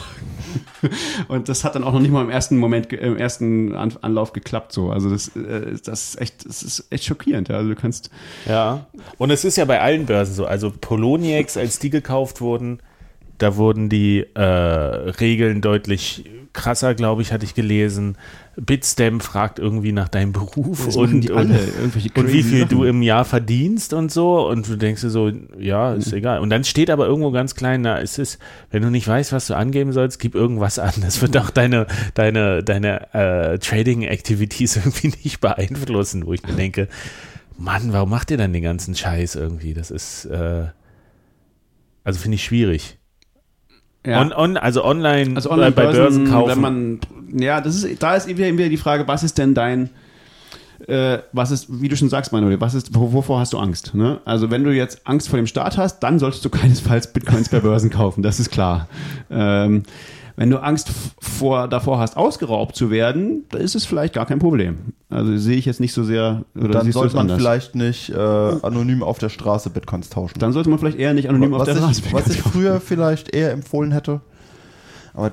Und 1.28 1.48
das 1.48 1.64
hat 1.64 1.74
dann 1.74 1.84
auch 1.84 1.92
noch 1.92 2.00
nicht 2.00 2.10
mal 2.10 2.22
im 2.22 2.30
ersten 2.30 2.56
Moment, 2.56 2.92
im 2.92 3.16
ersten 3.16 3.74
An 3.74 3.92
Anlauf 4.02 4.32
geklappt, 4.32 4.72
so. 4.72 4.90
Also 4.90 5.10
das, 5.10 5.28
äh, 5.36 5.76
das 5.84 6.10
ist 6.10 6.20
echt, 6.20 6.46
das 6.46 6.62
ist 6.62 6.86
echt 6.90 7.04
schockierend. 7.04 7.50
Also 7.50 7.68
du 7.68 7.76
kannst, 7.76 8.10
Ja, 8.46 8.86
und 9.18 9.30
es 9.30 9.44
ist 9.44 9.56
ja 9.56 9.64
bei 9.64 9.80
allen 9.80 10.06
Börsen 10.06 10.34
so. 10.34 10.46
Also 10.46 10.72
Poloniex, 10.72 11.56
als 11.56 11.78
die 11.78 11.90
gekauft 11.90 12.40
wurden, 12.40 12.80
da 13.38 13.56
wurden 13.56 13.88
die 13.88 14.24
äh, 14.34 14.40
Regeln 14.42 15.60
deutlich 15.60 16.24
krasser, 16.52 16.94
glaube 16.94 17.20
ich, 17.20 17.32
hatte 17.32 17.44
ich 17.44 17.54
gelesen. 17.54 18.16
Bitstamp 18.56 19.22
fragt 19.22 19.58
irgendwie 19.58 19.92
nach 19.92 20.08
deinem 20.08 20.32
Beruf 20.32 20.86
Das 20.86 20.96
machen 20.96 21.16
und, 21.28 21.30
und, 21.30 21.50
und 22.14 22.32
wie 22.32 22.42
viel 22.42 22.64
du 22.64 22.76
Sachen. 22.78 22.88
im 22.88 23.02
Jahr 23.02 23.26
verdienst 23.26 23.92
und 23.92 24.10
so. 24.10 24.48
Und 24.48 24.66
du 24.66 24.76
denkst 24.76 25.02
dir 25.02 25.10
so, 25.10 25.30
ja, 25.58 25.92
ist 25.92 26.12
Mhm. 26.12 26.16
egal. 26.18 26.40
Und 26.40 26.48
dann 26.48 26.64
steht 26.64 26.88
aber 26.88 27.06
irgendwo 27.06 27.30
ganz 27.30 27.54
klein, 27.54 27.82
na, 27.82 28.00
es 28.00 28.16
ist, 28.18 28.38
wenn 28.70 28.82
du 28.82 28.88
nicht 28.90 29.06
weißt, 29.06 29.32
was 29.32 29.48
du 29.48 29.54
angeben 29.54 29.92
sollst, 29.92 30.18
gib 30.18 30.34
irgendwas 30.34 30.78
an. 30.78 30.94
Das 31.02 31.20
wird 31.20 31.36
auch 31.36 31.50
deine, 31.50 31.86
deine, 32.14 32.64
deine 32.64 33.12
äh, 33.12 33.58
Trading-Activities 33.58 34.76
irgendwie 34.84 35.08
nicht 35.22 35.40
beeinflussen, 35.40 36.24
wo 36.24 36.32
ich 36.32 36.42
mir 36.46 36.54
denke, 36.54 36.88
Mann, 37.58 37.92
warum 37.92 38.08
macht 38.08 38.30
ihr 38.30 38.38
dann 38.38 38.54
den 38.54 38.62
ganzen 38.62 38.94
Scheiß 38.94 39.34
irgendwie? 39.34 39.74
Das 39.74 39.90
ist, 39.90 40.24
äh, 40.24 40.68
also 42.04 42.18
finde 42.18 42.36
ich 42.36 42.44
schwierig. 42.44 42.96
Ja. 44.06 44.20
On, 44.20 44.32
on, 44.32 44.56
also 44.56 44.84
online, 44.84 45.36
Also 45.36 45.48
bei, 45.50 45.54
online 45.56 45.72
bei 45.72 45.90
Börsen 45.92 46.30
kaufen. 46.30 46.50
Wenn 46.50 46.60
man, 46.60 47.00
ja, 47.32 47.60
das 47.60 47.82
ist, 47.82 48.02
da 48.02 48.14
ist 48.14 48.28
eben 48.28 48.38
wieder 48.58 48.68
die 48.68 48.76
Frage, 48.76 49.06
was 49.08 49.22
ist 49.24 49.36
denn 49.38 49.52
dein, 49.54 49.90
äh, 50.86 51.18
was 51.32 51.50
ist, 51.50 51.66
wie 51.80 51.88
du 51.88 51.96
schon 51.96 52.08
sagst, 52.08 52.32
Manuel, 52.32 52.60
was 52.60 52.74
ist, 52.74 52.94
wo- 52.94 53.12
wovor 53.12 53.40
hast 53.40 53.52
du 53.52 53.58
Angst? 53.58 53.94
Ne? 53.94 54.20
Also 54.24 54.50
wenn 54.50 54.62
du 54.62 54.70
jetzt 54.72 55.00
Angst 55.06 55.28
vor 55.28 55.38
dem 55.38 55.46
Staat 55.46 55.76
hast, 55.78 56.00
dann 56.00 56.18
solltest 56.18 56.44
du 56.44 56.50
keinesfalls 56.50 57.12
Bitcoins 57.12 57.48
bei 57.48 57.60
Börsen 57.60 57.90
kaufen, 57.90 58.22
das 58.22 58.38
ist 58.40 58.50
klar. 58.50 58.88
Ähm, 59.30 59.82
wenn 60.36 60.50
du 60.50 60.62
Angst 60.62 60.90
vor, 61.18 61.66
davor 61.66 61.98
hast, 61.98 62.16
ausgeraubt 62.16 62.76
zu 62.76 62.90
werden, 62.90 63.44
da 63.50 63.58
ist 63.58 63.74
es 63.74 63.86
vielleicht 63.86 64.14
gar 64.14 64.26
kein 64.26 64.38
Problem. 64.38 64.92
Also 65.08 65.36
sehe 65.38 65.56
ich 65.56 65.64
jetzt 65.64 65.80
nicht 65.80 65.94
so 65.94 66.04
sehr, 66.04 66.44
oder 66.54 66.68
dann 66.68 66.92
sollte 66.92 67.16
man 67.16 67.22
anders? 67.22 67.38
vielleicht 67.38 67.74
nicht 67.74 68.10
äh, 68.10 68.16
anonym 68.16 69.02
auf 69.02 69.18
der 69.18 69.30
Straße 69.30 69.70
Bitcoins 69.70 70.10
tauschen. 70.10 70.38
Dann 70.38 70.52
sollte 70.52 70.68
man 70.68 70.78
vielleicht 70.78 70.98
eher 70.98 71.14
nicht 71.14 71.28
anonym 71.28 71.54
auf 71.54 71.60
was, 71.60 71.68
der 71.68 71.76
Straße 71.76 72.02
ich, 72.04 72.12
was 72.12 72.28
ich 72.28 72.42
früher 72.42 72.80
vielleicht 72.80 73.34
eher 73.34 73.50
empfohlen 73.50 73.92
hätte, 73.92 74.20
aber 75.14 75.32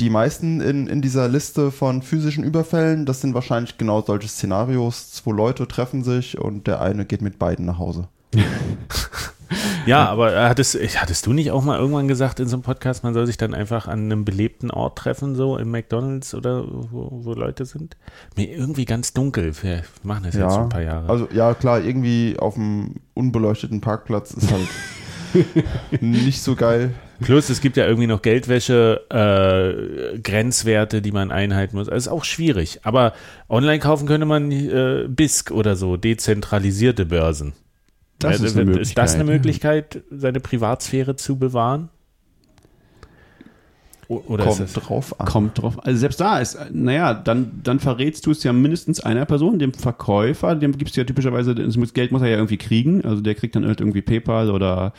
die 0.00 0.10
meisten 0.10 0.60
in, 0.60 0.86
in 0.88 1.02
dieser 1.02 1.28
Liste 1.28 1.70
von 1.70 2.02
physischen 2.02 2.42
Überfällen, 2.42 3.06
das 3.06 3.20
sind 3.20 3.34
wahrscheinlich 3.34 3.78
genau 3.78 4.02
solche 4.02 4.26
Szenarios. 4.26 5.12
Zwei 5.12 5.30
Leute 5.32 5.68
treffen 5.68 6.02
sich 6.02 6.38
und 6.38 6.66
der 6.66 6.80
eine 6.80 7.04
geht 7.04 7.22
mit 7.22 7.38
beiden 7.38 7.64
nach 7.64 7.78
Hause. 7.78 8.08
Ja, 9.86 10.08
aber 10.08 10.34
äh, 10.34 10.48
hattest, 10.48 10.76
hattest 10.96 11.26
du 11.26 11.32
nicht 11.32 11.50
auch 11.50 11.62
mal 11.62 11.78
irgendwann 11.78 12.08
gesagt 12.08 12.40
in 12.40 12.48
so 12.48 12.56
einem 12.56 12.62
Podcast, 12.62 13.04
man 13.04 13.14
soll 13.14 13.26
sich 13.26 13.36
dann 13.36 13.54
einfach 13.54 13.86
an 13.86 14.04
einem 14.04 14.24
belebten 14.24 14.70
Ort 14.70 14.98
treffen, 14.98 15.34
so 15.34 15.56
im 15.58 15.70
McDonalds 15.70 16.34
oder 16.34 16.64
wo, 16.66 17.10
wo 17.24 17.32
Leute 17.34 17.66
sind? 17.66 17.96
Mir 18.36 18.48
irgendwie 18.48 18.84
ganz 18.84 19.12
dunkel. 19.12 19.52
Wir 19.62 19.82
machen 20.02 20.24
das 20.24 20.34
jetzt 20.34 20.52
schon 20.52 20.64
ein 20.64 20.68
paar 20.68 20.82
Jahre. 20.82 21.08
Also 21.08 21.28
ja, 21.32 21.54
klar, 21.54 21.82
irgendwie 21.82 22.36
auf 22.38 22.54
dem 22.54 22.96
unbeleuchteten 23.14 23.80
Parkplatz 23.80 24.32
ist 24.32 24.50
halt 24.50 24.68
nicht 26.00 26.42
so 26.42 26.54
geil. 26.54 26.94
Plus, 27.20 27.48
es 27.48 27.60
gibt 27.60 27.76
ja 27.76 27.86
irgendwie 27.86 28.06
noch 28.06 28.22
Geldwäsche, 28.22 29.02
äh, 29.10 30.18
Grenzwerte, 30.18 31.00
die 31.00 31.12
man 31.12 31.30
einhalten 31.30 31.76
muss. 31.76 31.88
Also 31.88 32.10
ist 32.10 32.12
auch 32.12 32.24
schwierig. 32.24 32.80
Aber 32.82 33.12
online 33.48 33.78
kaufen 33.78 34.06
könnte 34.06 34.26
man 34.26 34.50
äh, 34.50 35.06
BISC 35.08 35.50
oder 35.50 35.76
so, 35.76 35.96
dezentralisierte 35.96 37.06
Börsen. 37.06 37.52
Das 38.18 38.38
Ja, 38.40 38.46
ist 38.46 38.56
eine 38.56 38.78
ist 38.78 38.96
das 38.96 39.14
eine 39.14 39.24
Möglichkeit, 39.24 40.02
seine 40.10 40.40
Privatsphäre 40.40 41.16
zu 41.16 41.36
bewahren? 41.38 41.88
Oder 44.06 44.44
ist 44.44 44.48
Kommt 44.58 44.60
das, 44.60 44.72
drauf 44.74 45.20
an. 45.20 45.26
Kommt 45.26 45.62
drauf. 45.62 45.84
Also 45.84 45.98
selbst 45.98 46.20
da 46.20 46.38
ist, 46.38 46.58
naja, 46.72 47.14
dann, 47.14 47.60
dann 47.64 47.80
verrätst 47.80 48.26
du 48.26 48.32
es 48.32 48.44
ja 48.44 48.52
mindestens 48.52 49.00
einer 49.00 49.24
Person, 49.24 49.58
dem 49.58 49.72
Verkäufer, 49.72 50.54
dem 50.54 50.76
gibst 50.76 50.94
du 50.96 51.00
ja 51.00 51.06
typischerweise, 51.06 51.54
das 51.54 51.76
muss- 51.78 51.94
Geld 51.94 52.12
muss 52.12 52.20
er 52.20 52.28
ja 52.28 52.36
irgendwie 52.36 52.58
kriegen. 52.58 53.02
Also 53.04 53.22
der 53.22 53.34
kriegt 53.34 53.56
dann 53.56 53.64
halt 53.66 53.80
irgendwie 53.80 54.02
PayPal 54.02 54.50
oder 54.50 54.92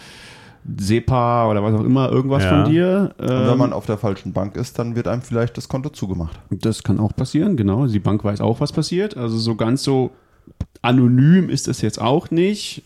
SEPA 0.78 1.48
oder 1.52 1.62
was 1.64 1.76
auch 1.76 1.84
immer, 1.84 2.10
irgendwas 2.12 2.44
Ja. 2.44 2.64
von 2.64 2.72
dir. 2.72 3.14
Und 3.20 3.30
wenn 3.30 3.50
Ähm, 3.52 3.58
man 3.60 3.74
auf 3.74 3.86
der 3.86 4.00
falschen 4.00 4.34
Bank 4.34 4.56
ist, 4.56 4.80
dann 4.80 4.96
wird 4.96 5.08
einem 5.08 5.22
vielleicht 5.22 5.56
das 5.56 5.68
Konto 5.70 5.90
zugemacht. 5.90 6.40
das 6.50 6.82
kann 6.82 7.00
auch 7.00 7.16
passieren, 7.16 7.56
genau. 7.58 7.86
Die 7.86 8.00
Bank 8.00 8.24
weiß 8.24 8.42
auch, 8.42 8.60
was 8.60 8.72
passiert. 8.74 9.16
Also 9.16 9.38
so 9.38 9.54
ganz 9.56 9.84
so 9.84 10.10
anonym 10.82 11.50
ist 11.50 11.68
das 11.68 11.82
jetzt 11.82 12.02
auch 12.02 12.32
nicht. 12.32 12.82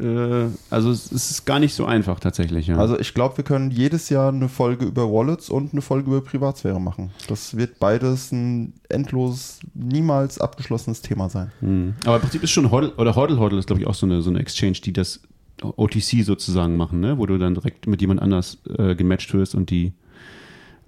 Äh, 0.00 0.48
Also 0.70 0.90
es 0.90 1.10
ist 1.12 1.44
gar 1.46 1.58
nicht 1.58 1.74
so 1.74 1.86
einfach 1.86 2.20
tatsächlich. 2.20 2.66
Ja. 2.66 2.76
Also 2.76 2.98
ich 2.98 3.14
glaube, 3.14 3.36
wir 3.38 3.44
können 3.44 3.70
jedes 3.70 4.08
Jahr 4.08 4.28
eine 4.32 4.48
Folge 4.48 4.84
über 4.86 5.10
Wallets 5.10 5.48
und 5.50 5.72
eine 5.72 5.82
Folge 5.82 6.10
über 6.10 6.20
Privatsphäre 6.20 6.80
machen. 6.80 7.10
Das 7.28 7.56
wird 7.56 7.78
beides 7.78 8.32
ein 8.32 8.74
endlos, 8.88 9.60
niemals 9.74 10.40
abgeschlossenes 10.40 11.02
Thema 11.02 11.28
sein. 11.28 11.50
Hm. 11.60 11.94
Aber 12.04 12.16
im 12.16 12.22
Prinzip 12.22 12.42
ist 12.42 12.50
schon 12.50 12.70
Hodl, 12.70 12.92
oder 12.96 13.14
Hodl 13.14 13.38
Hodl 13.38 13.58
ist, 13.58 13.66
glaube 13.66 13.80
ich, 13.80 13.86
auch 13.86 13.94
so 13.94 14.06
eine, 14.06 14.22
so 14.22 14.30
eine 14.30 14.40
Exchange, 14.40 14.78
die 14.84 14.92
das 14.92 15.20
OTC 15.62 16.22
sozusagen 16.22 16.76
machen, 16.76 17.00
ne? 17.00 17.18
wo 17.18 17.26
du 17.26 17.38
dann 17.38 17.54
direkt 17.54 17.86
mit 17.86 18.00
jemand 18.00 18.20
anders 18.20 18.58
äh, 18.78 18.94
gematcht 18.94 19.32
wirst 19.34 19.54
und 19.54 19.70
die. 19.70 19.92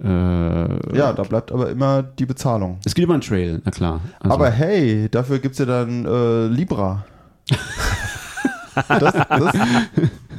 Äh, 0.00 0.06
Ja, 0.06 1.12
da 1.12 1.22
bleibt 1.22 1.50
aber 1.50 1.70
immer 1.70 2.02
die 2.02 2.26
Bezahlung. 2.26 2.78
Es 2.84 2.94
gibt 2.94 3.04
immer 3.04 3.14
einen 3.14 3.22
Trail, 3.22 3.60
na 3.64 3.70
klar. 3.70 4.00
Also, 4.20 4.34
aber 4.34 4.50
hey, 4.50 5.08
dafür 5.10 5.38
gibt 5.38 5.54
es 5.54 5.58
ja 5.58 5.64
dann 5.66 6.04
äh, 6.04 6.46
Libra. 6.48 7.04
das, 8.86 9.14
das, 9.14 9.54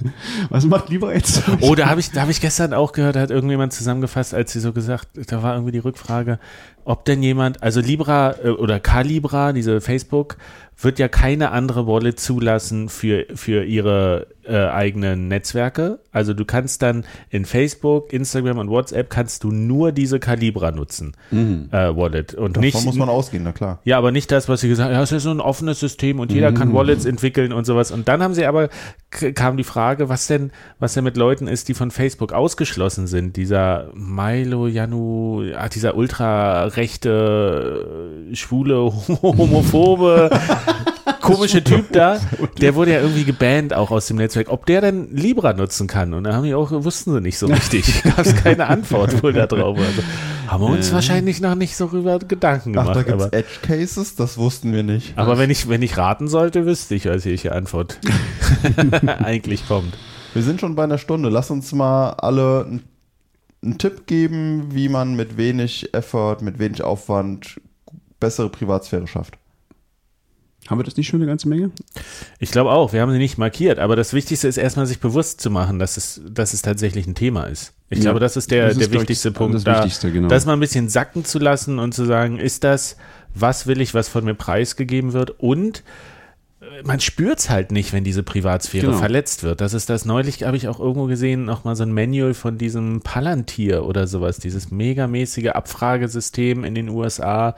was 0.49 0.65
macht 0.65 0.89
lieber 0.89 1.13
jetzt? 1.13 1.43
oh, 1.61 1.75
da 1.75 1.89
habe 1.89 1.99
ich, 1.99 2.11
da 2.11 2.21
hab 2.21 2.29
ich 2.29 2.41
gestern 2.41 2.73
auch 2.73 2.91
gehört, 2.91 3.15
da 3.15 3.21
hat 3.21 3.31
irgendjemand 3.31 3.73
zusammengefasst, 3.73 4.33
als 4.33 4.51
sie 4.51 4.59
so 4.59 4.73
gesagt, 4.73 5.09
da 5.27 5.43
war 5.43 5.53
irgendwie 5.53 5.71
die 5.71 5.79
Rückfrage, 5.79 6.39
ob 6.85 7.05
denn 7.05 7.21
jemand, 7.21 7.61
also 7.61 7.81
Libra 7.81 8.35
äh, 8.43 8.49
oder 8.49 8.79
Calibra, 8.79 9.53
diese 9.53 9.81
Facebook, 9.81 10.37
wird 10.81 10.97
ja 10.97 11.07
keine 11.07 11.51
andere 11.51 11.87
Wallet 11.87 12.19
zulassen 12.19 12.87
für, 12.87 13.25
für 13.35 13.65
ihre 13.65 14.27
äh, 14.45 14.55
eigenen 14.55 15.27
Netzwerke. 15.27 15.99
Also 16.11 16.33
du 16.33 16.45
kannst 16.45 16.81
dann 16.81 17.05
in 17.29 17.45
Facebook, 17.45 18.13
Instagram 18.13 18.59
und 18.59 18.69
WhatsApp 18.69 19.09
kannst 19.09 19.43
du 19.43 19.51
nur 19.51 19.91
diese 19.91 20.19
Calibra 20.19 20.71
nutzen, 20.71 21.13
mhm. 21.31 21.67
äh, 21.71 21.95
Wallet. 21.95 22.33
Und 22.33 22.55
Davon 22.55 22.65
nicht, 22.65 22.85
muss 22.85 22.95
man 22.95 23.09
ausgehen, 23.09 23.43
na 23.43 23.51
klar. 23.51 23.79
Ja, 23.83 23.97
aber 23.97 24.11
nicht 24.11 24.31
das, 24.31 24.47
was 24.47 24.61
sie 24.61 24.69
gesagt 24.69 24.87
haben, 24.87 24.95
ja, 24.95 25.03
es 25.03 25.11
ist 25.11 25.23
so 25.23 25.31
ein 25.31 25.41
offenes 25.41 25.79
System 25.79 26.19
und 26.19 26.31
jeder 26.31 26.51
mhm. 26.51 26.55
kann 26.55 26.73
Wallets 26.73 27.05
entwickeln 27.05 27.51
und 27.51 27.65
sowas. 27.65 27.91
Und 27.91 28.07
dann 28.07 28.23
haben 28.23 28.33
sie 28.33 28.45
aber, 28.45 28.69
kam 29.09 29.57
die 29.57 29.65
Frage, 29.65 29.88
was 29.97 30.27
denn, 30.27 30.51
was 30.77 30.93
denn 30.93 31.03
mit 31.03 31.17
Leuten 31.17 31.47
ist, 31.47 31.67
die 31.67 31.73
von 31.73 31.89
Facebook 31.89 32.31
ausgeschlossen 32.33 33.07
sind. 33.07 33.35
Dieser 33.37 33.89
Milo 33.95 34.67
Janu, 34.67 35.51
ach, 35.55 35.69
dieser 35.69 35.95
ultrarechte, 35.95 37.07
schwule, 38.33 38.91
homophobe 39.21 40.29
komische 41.21 41.63
Typ 41.63 41.91
da, 41.91 42.19
der 42.59 42.75
wurde 42.75 42.93
ja 42.93 43.01
irgendwie 43.01 43.23
gebannt 43.23 43.73
auch 43.73 43.91
aus 43.91 44.07
dem 44.07 44.17
Netzwerk, 44.17 44.49
ob 44.49 44.65
der 44.65 44.81
denn 44.81 45.15
Libra 45.15 45.53
nutzen 45.53 45.87
kann. 45.87 46.13
Und 46.13 46.23
da 46.23 46.33
haben 46.33 46.43
die 46.43 46.53
auch, 46.53 46.71
wussten 46.71 47.13
sie 47.13 47.21
nicht 47.21 47.37
so 47.37 47.47
richtig. 47.47 48.03
Gab 48.03 48.19
es 48.19 48.35
keine 48.35 48.67
Antwort 48.67 49.21
wohl 49.23 49.33
da 49.33 49.45
drauf. 49.45 49.77
Also, 49.77 50.01
haben 50.51 50.63
wir 50.63 50.69
uns 50.69 50.89
äh. 50.89 50.93
wahrscheinlich 50.93 51.41
noch 51.41 51.55
nicht 51.55 51.75
so 51.75 51.85
rüber 51.85 52.19
Gedanken 52.19 52.73
gemacht. 52.73 52.89
Ach, 52.89 52.93
da 52.93 53.03
gibt 53.03 53.21
es 53.21 53.27
Edge 53.27 53.59
Cases, 53.61 54.15
das 54.15 54.37
wussten 54.37 54.73
wir 54.73 54.83
nicht. 54.83 55.17
Aber 55.17 55.37
wenn 55.37 55.49
ich, 55.49 55.69
wenn 55.69 55.81
ich 55.81 55.97
raten 55.97 56.27
sollte, 56.27 56.65
wüsste 56.65 56.95
ich, 56.95 57.05
welche 57.05 57.51
Antwort 57.51 57.99
eigentlich 59.23 59.67
kommt. 59.67 59.97
Wir 60.33 60.43
sind 60.43 60.59
schon 60.59 60.75
bei 60.75 60.83
einer 60.83 60.97
Stunde. 60.97 61.29
Lass 61.29 61.49
uns 61.49 61.71
mal 61.73 62.11
alle 62.11 62.81
einen 63.63 63.77
Tipp 63.77 64.05
geben, 64.07 64.73
wie 64.73 64.89
man 64.89 65.15
mit 65.15 65.37
wenig 65.37 65.93
Effort, 65.93 66.37
mit 66.41 66.59
wenig 66.59 66.83
Aufwand 66.83 67.59
bessere 68.19 68.49
Privatsphäre 68.49 69.07
schafft. 69.07 69.37
Haben 70.70 70.80
wir 70.80 70.84
das 70.84 70.97
nicht 70.97 71.07
schon 71.07 71.20
eine 71.20 71.28
ganze 71.28 71.49
Menge? 71.49 71.72
Ich 72.38 72.51
glaube 72.51 72.72
auch, 72.72 72.93
wir 72.93 73.01
haben 73.01 73.11
sie 73.11 73.17
nicht 73.17 73.39
markiert, 73.39 73.80
aber 73.80 73.95
das 73.95 74.13
Wichtigste 74.13 74.47
ist 74.47 74.57
erstmal 74.57 74.86
sich 74.86 74.99
bewusst 74.99 75.41
zu 75.41 75.49
machen, 75.49 75.80
dass 75.80 75.97
es, 75.97 76.22
dass 76.30 76.53
es 76.53 76.61
tatsächlich 76.61 77.07
ein 77.07 77.15
Thema 77.15 77.45
ist. 77.45 77.74
Ich 77.89 77.97
ja, 77.97 78.03
glaube, 78.03 78.20
das 78.20 78.38
ist 78.38 78.51
der, 78.51 78.67
das 78.67 78.78
ist, 78.78 78.91
der 78.91 78.99
wichtigste 78.99 79.30
ich, 79.30 79.36
Punkt, 79.36 79.55
das 79.55 79.63
da, 79.63 80.09
genau. 80.09 80.28
das 80.28 80.45
mal 80.45 80.53
ein 80.53 80.59
bisschen 80.59 80.88
sacken 80.88 81.26
zu 81.26 81.39
lassen 81.39 81.80
und 81.80 81.95
zu 81.95 82.05
sagen, 82.05 82.38
ist 82.38 82.63
das, 82.63 82.97
was 83.34 83.65
will 83.65 83.82
ich, 83.82 83.95
was 83.95 84.09
von 84.09 84.24
mir 84.24 84.36
preisgegeben 84.36 85.13
wird 85.13 85.32
und 85.39 85.84
man 86.84 86.99
spürt 86.99 87.39
es 87.39 87.49
halt 87.49 87.72
nicht, 87.72 87.93
wenn 87.93 88.03
diese 88.03 88.22
Privatsphäre 88.22 88.88
genau. 88.88 88.97
verletzt 88.97 89.43
wird. 89.43 89.62
Das 89.62 89.74
ist 89.74 89.89
das 89.89 90.03
neulich, 90.03 90.43
habe 90.43 90.57
ich 90.57 90.68
auch 90.68 90.82
irgendwo 90.82 91.05
gesehen, 91.05 91.45
nochmal 91.45 91.78
so 91.78 91.84
ein 91.84 91.93
Manual 91.93 92.34
von 92.34 92.57
diesem 92.57 92.99
Palantir 92.99 93.86
oder 93.86 94.07
sowas, 94.07 94.39
dieses 94.39 94.70
megamäßige 94.70 95.47
Abfragesystem 95.47 96.66
in 96.66 96.76
den 96.76 96.89
USA, 96.89 97.55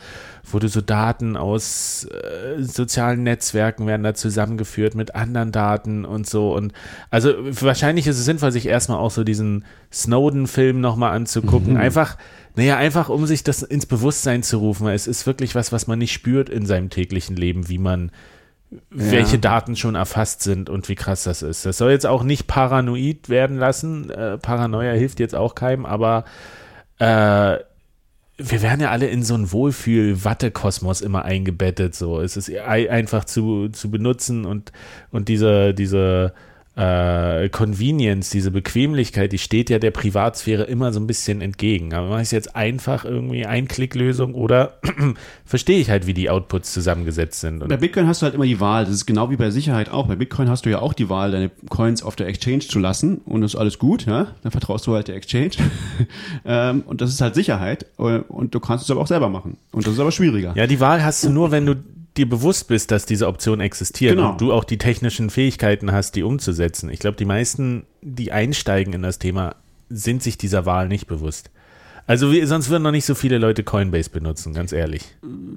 wo 0.52 0.60
du 0.60 0.68
so 0.68 0.82
Daten 0.82 1.36
aus 1.36 2.08
äh, 2.12 2.62
sozialen 2.62 3.24
Netzwerken 3.24 3.88
werden 3.88 4.04
da 4.04 4.14
zusammengeführt 4.14 4.94
mit 4.94 5.16
anderen 5.16 5.52
Daten 5.52 6.06
und 6.06 6.30
so. 6.30 6.54
Und 6.54 6.72
also 7.10 7.34
wahrscheinlich 7.40 8.06
ist 8.06 8.20
es 8.20 8.26
sinnvoll, 8.26 8.52
sich 8.52 8.68
erstmal 8.68 9.00
auch 9.00 9.12
so 9.12 9.24
diesen 9.24 9.66
Snowden-Film 9.92 10.80
nochmal 10.80 11.14
anzugucken. 11.14 11.74
Mhm. 11.74 11.80
Einfach, 11.80 12.18
naja, 12.56 12.78
einfach 12.78 13.10
um 13.10 13.26
sich 13.26 13.44
das 13.44 13.64
ins 13.64 13.88
Bewusstsein 13.88 14.44
zu 14.44 14.60
rufen. 14.60 14.88
Es 14.90 15.08
ist 15.08 15.26
wirklich 15.26 15.56
was, 15.56 15.72
was 15.72 15.88
man 15.88 15.98
nicht 15.98 16.14
spürt 16.14 16.50
in 16.50 16.68
seinem 16.68 16.92
täglichen 16.92 17.36
Leben, 17.36 17.68
wie 17.68 17.80
man 17.80 18.12
welche 18.90 19.36
ja. 19.36 19.42
Daten 19.42 19.76
schon 19.76 19.96
erfasst 19.96 20.42
sind 20.44 20.70
und 20.70 20.88
wie 20.88 20.96
krass 20.96 21.24
das 21.24 21.42
ist. 21.42 21.66
Das 21.66 21.78
soll 21.78 21.92
jetzt 21.92 22.06
auch 22.06 22.24
nicht 22.24 22.48
paranoid 22.48 23.28
werden 23.30 23.58
lassen. 23.58 24.10
Äh, 24.10 24.38
Paranoia 24.38 24.94
hilft 24.94 25.20
jetzt 25.20 25.36
auch 25.36 25.56
keinem, 25.56 25.86
aber 25.86 26.24
äh, 27.00 27.58
wir 28.38 28.62
werden 28.62 28.82
ja 28.82 28.90
alle 28.90 29.08
in 29.08 29.24
so 29.24 29.34
einen 29.34 29.52
Wohlfühl-Watte-Kosmos 29.52 31.02
immer 31.02 31.26
eingebettet. 31.26 31.96
So, 31.96 32.22
es 32.22 32.38
ist 32.38 32.50
einfach 32.56 33.26
zu, 33.26 33.70
zu 33.70 33.92
benutzen 33.92 34.46
und, 34.46 34.72
und 35.12 35.28
diese, 35.28 35.74
diese 35.74 36.34
äh, 36.82 37.50
Convenience, 37.50 38.32
diese 38.32 38.50
Bequemlichkeit, 38.50 39.32
die 39.32 39.38
steht 39.38 39.70
ja 39.70 39.78
der 39.78 39.92
Privatsphäre 39.92 40.64
immer 40.64 40.92
so 40.92 41.00
ein 41.00 41.06
bisschen 41.06 41.40
entgegen. 41.42 41.94
Aber 41.94 42.10
mache 42.10 42.22
ich 42.22 42.28
es 42.28 42.32
jetzt 42.32 42.56
einfach 42.56 43.06
irgendwie 43.06 43.46
Einklicklösung 43.46 44.34
oder 44.34 44.80
verstehe 45.46 45.80
ich 45.80 45.92
halt, 45.92 46.08
wie 46.08 46.16
die 46.16 46.32
Outputs 46.32 46.74
zusammengesetzt 46.74 47.40
sind. 47.40 47.68
Bei 47.68 47.78
Bitcoin 47.78 48.08
hast 48.08 48.22
du 48.22 48.26
halt 48.26 48.34
immer 48.34 48.46
die 48.46 48.60
Wahl. 48.60 48.86
Das 48.86 48.96
ist 48.96 49.06
genau 49.06 49.30
wie 49.30 49.36
bei 49.36 49.52
Sicherheit 49.52 49.92
auch. 49.92 50.08
Bei 50.08 50.16
Bitcoin 50.16 50.50
hast 50.50 50.66
du 50.66 50.72
ja 50.72 50.80
auch 50.80 50.94
die 50.94 51.08
Wahl, 51.08 51.32
deine 51.32 51.52
Coins 51.70 52.02
auf 52.02 52.16
der 52.16 52.28
Exchange 52.28 52.62
zu 52.62 52.80
lassen 52.80 53.18
und 53.26 53.42
das 53.42 53.54
ist 53.54 53.60
alles 53.60 53.78
gut. 53.78 54.08
Ja? 54.08 54.28
Dann 54.42 54.52
vertraust 54.52 54.88
du 54.88 54.96
halt 54.96 55.08
der 55.08 55.16
Exchange. 55.16 55.52
ähm, 56.46 56.82
und 56.88 57.02
das 57.02 57.12
ist 57.12 57.22
halt 57.22 57.36
Sicherheit. 57.36 57.86
Und 57.98 58.56
du 58.56 58.60
kannst 58.60 58.86
es 58.86 58.92
aber 58.92 59.02
auch 59.02 59.08
selber 59.08 59.30
machen. 59.30 59.58
Und 59.72 59.86
das 59.86 59.94
ist 59.94 60.00
aber 60.00 60.12
schwieriger. 60.12 60.54
Ja, 60.56 60.66
die 60.66 60.80
Wahl 60.80 61.04
hast 61.04 61.24
du 61.24 61.30
nur, 61.30 61.52
wenn 61.52 61.68
du 61.68 61.76
dir 62.18 62.28
bewusst 62.28 62.68
bist, 62.68 62.92
dass 62.92 63.06
diese 63.06 63.28
Option 63.28 63.60
existiert 63.62 64.16
genau. 64.16 64.32
und 64.32 64.42
du 64.42 64.52
auch 64.52 64.64
die 64.64 64.78
technischen 64.78 65.30
Fähigkeiten 65.30 65.92
hast, 65.92 66.16
die 66.16 66.24
umzusetzen. 66.24 66.90
Ich 66.90 67.00
glaube, 67.00 67.18
die 67.18 67.26
meisten, 67.26 67.86
die 68.02 68.32
einsteigen 68.32 68.94
in 68.94 69.02
das 69.02 69.20
Thema, 69.20 69.56
sind 69.90 70.22
sich 70.22 70.38
dieser 70.38 70.66
Wahl 70.66 70.88
nicht 70.88 71.08
bewusst. 71.08 71.52
Also 72.08 72.32
wie, 72.32 72.44
sonst 72.46 72.70
würden 72.70 72.84
noch 72.84 72.92
nicht 72.92 73.06
so 73.06 73.16
viele 73.16 73.38
Leute 73.38 73.64
Coinbase 73.64 74.10
benutzen, 74.10 74.54
ganz 74.54 74.72
ehrlich. 74.74 75.04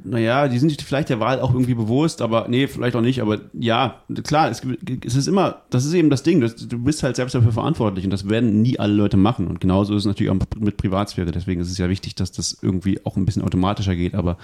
Naja, 0.04 0.46
die 0.46 0.58
sind 0.58 0.68
sich 0.68 0.84
vielleicht 0.84 1.08
der 1.08 1.18
Wahl 1.18 1.40
auch 1.40 1.52
irgendwie 1.52 1.74
bewusst, 1.74 2.20
aber 2.22 2.46
nee, 2.48 2.68
vielleicht 2.68 2.94
auch 2.94 3.00
nicht. 3.00 3.22
Aber 3.22 3.40
ja, 3.54 4.02
klar, 4.22 4.50
es, 4.50 4.62
es 5.04 5.16
ist 5.16 5.26
immer, 5.26 5.62
das 5.70 5.84
ist 5.84 5.94
eben 5.94 6.10
das 6.10 6.22
Ding, 6.22 6.40
das, 6.40 6.54
du 6.54 6.78
bist 6.78 7.02
halt 7.02 7.16
selbst 7.16 7.34
dafür 7.34 7.52
verantwortlich 7.52 8.04
und 8.04 8.10
das 8.10 8.28
werden 8.28 8.62
nie 8.62 8.78
alle 8.78 8.94
Leute 8.94 9.16
machen. 9.16 9.48
Und 9.48 9.60
genauso 9.60 9.94
ist 9.94 10.02
es 10.02 10.06
natürlich 10.06 10.30
auch 10.30 10.38
mit 10.58 10.76
Privatsphäre. 10.76 11.32
Deswegen 11.32 11.60
ist 11.60 11.70
es 11.70 11.78
ja 11.78 11.88
wichtig, 11.88 12.14
dass 12.14 12.30
das 12.30 12.58
irgendwie 12.60 13.04
auch 13.04 13.16
ein 13.16 13.24
bisschen 13.24 13.42
automatischer 13.42 13.96
geht. 13.96 14.14
Aber 14.14 14.36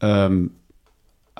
ähm, 0.00 0.52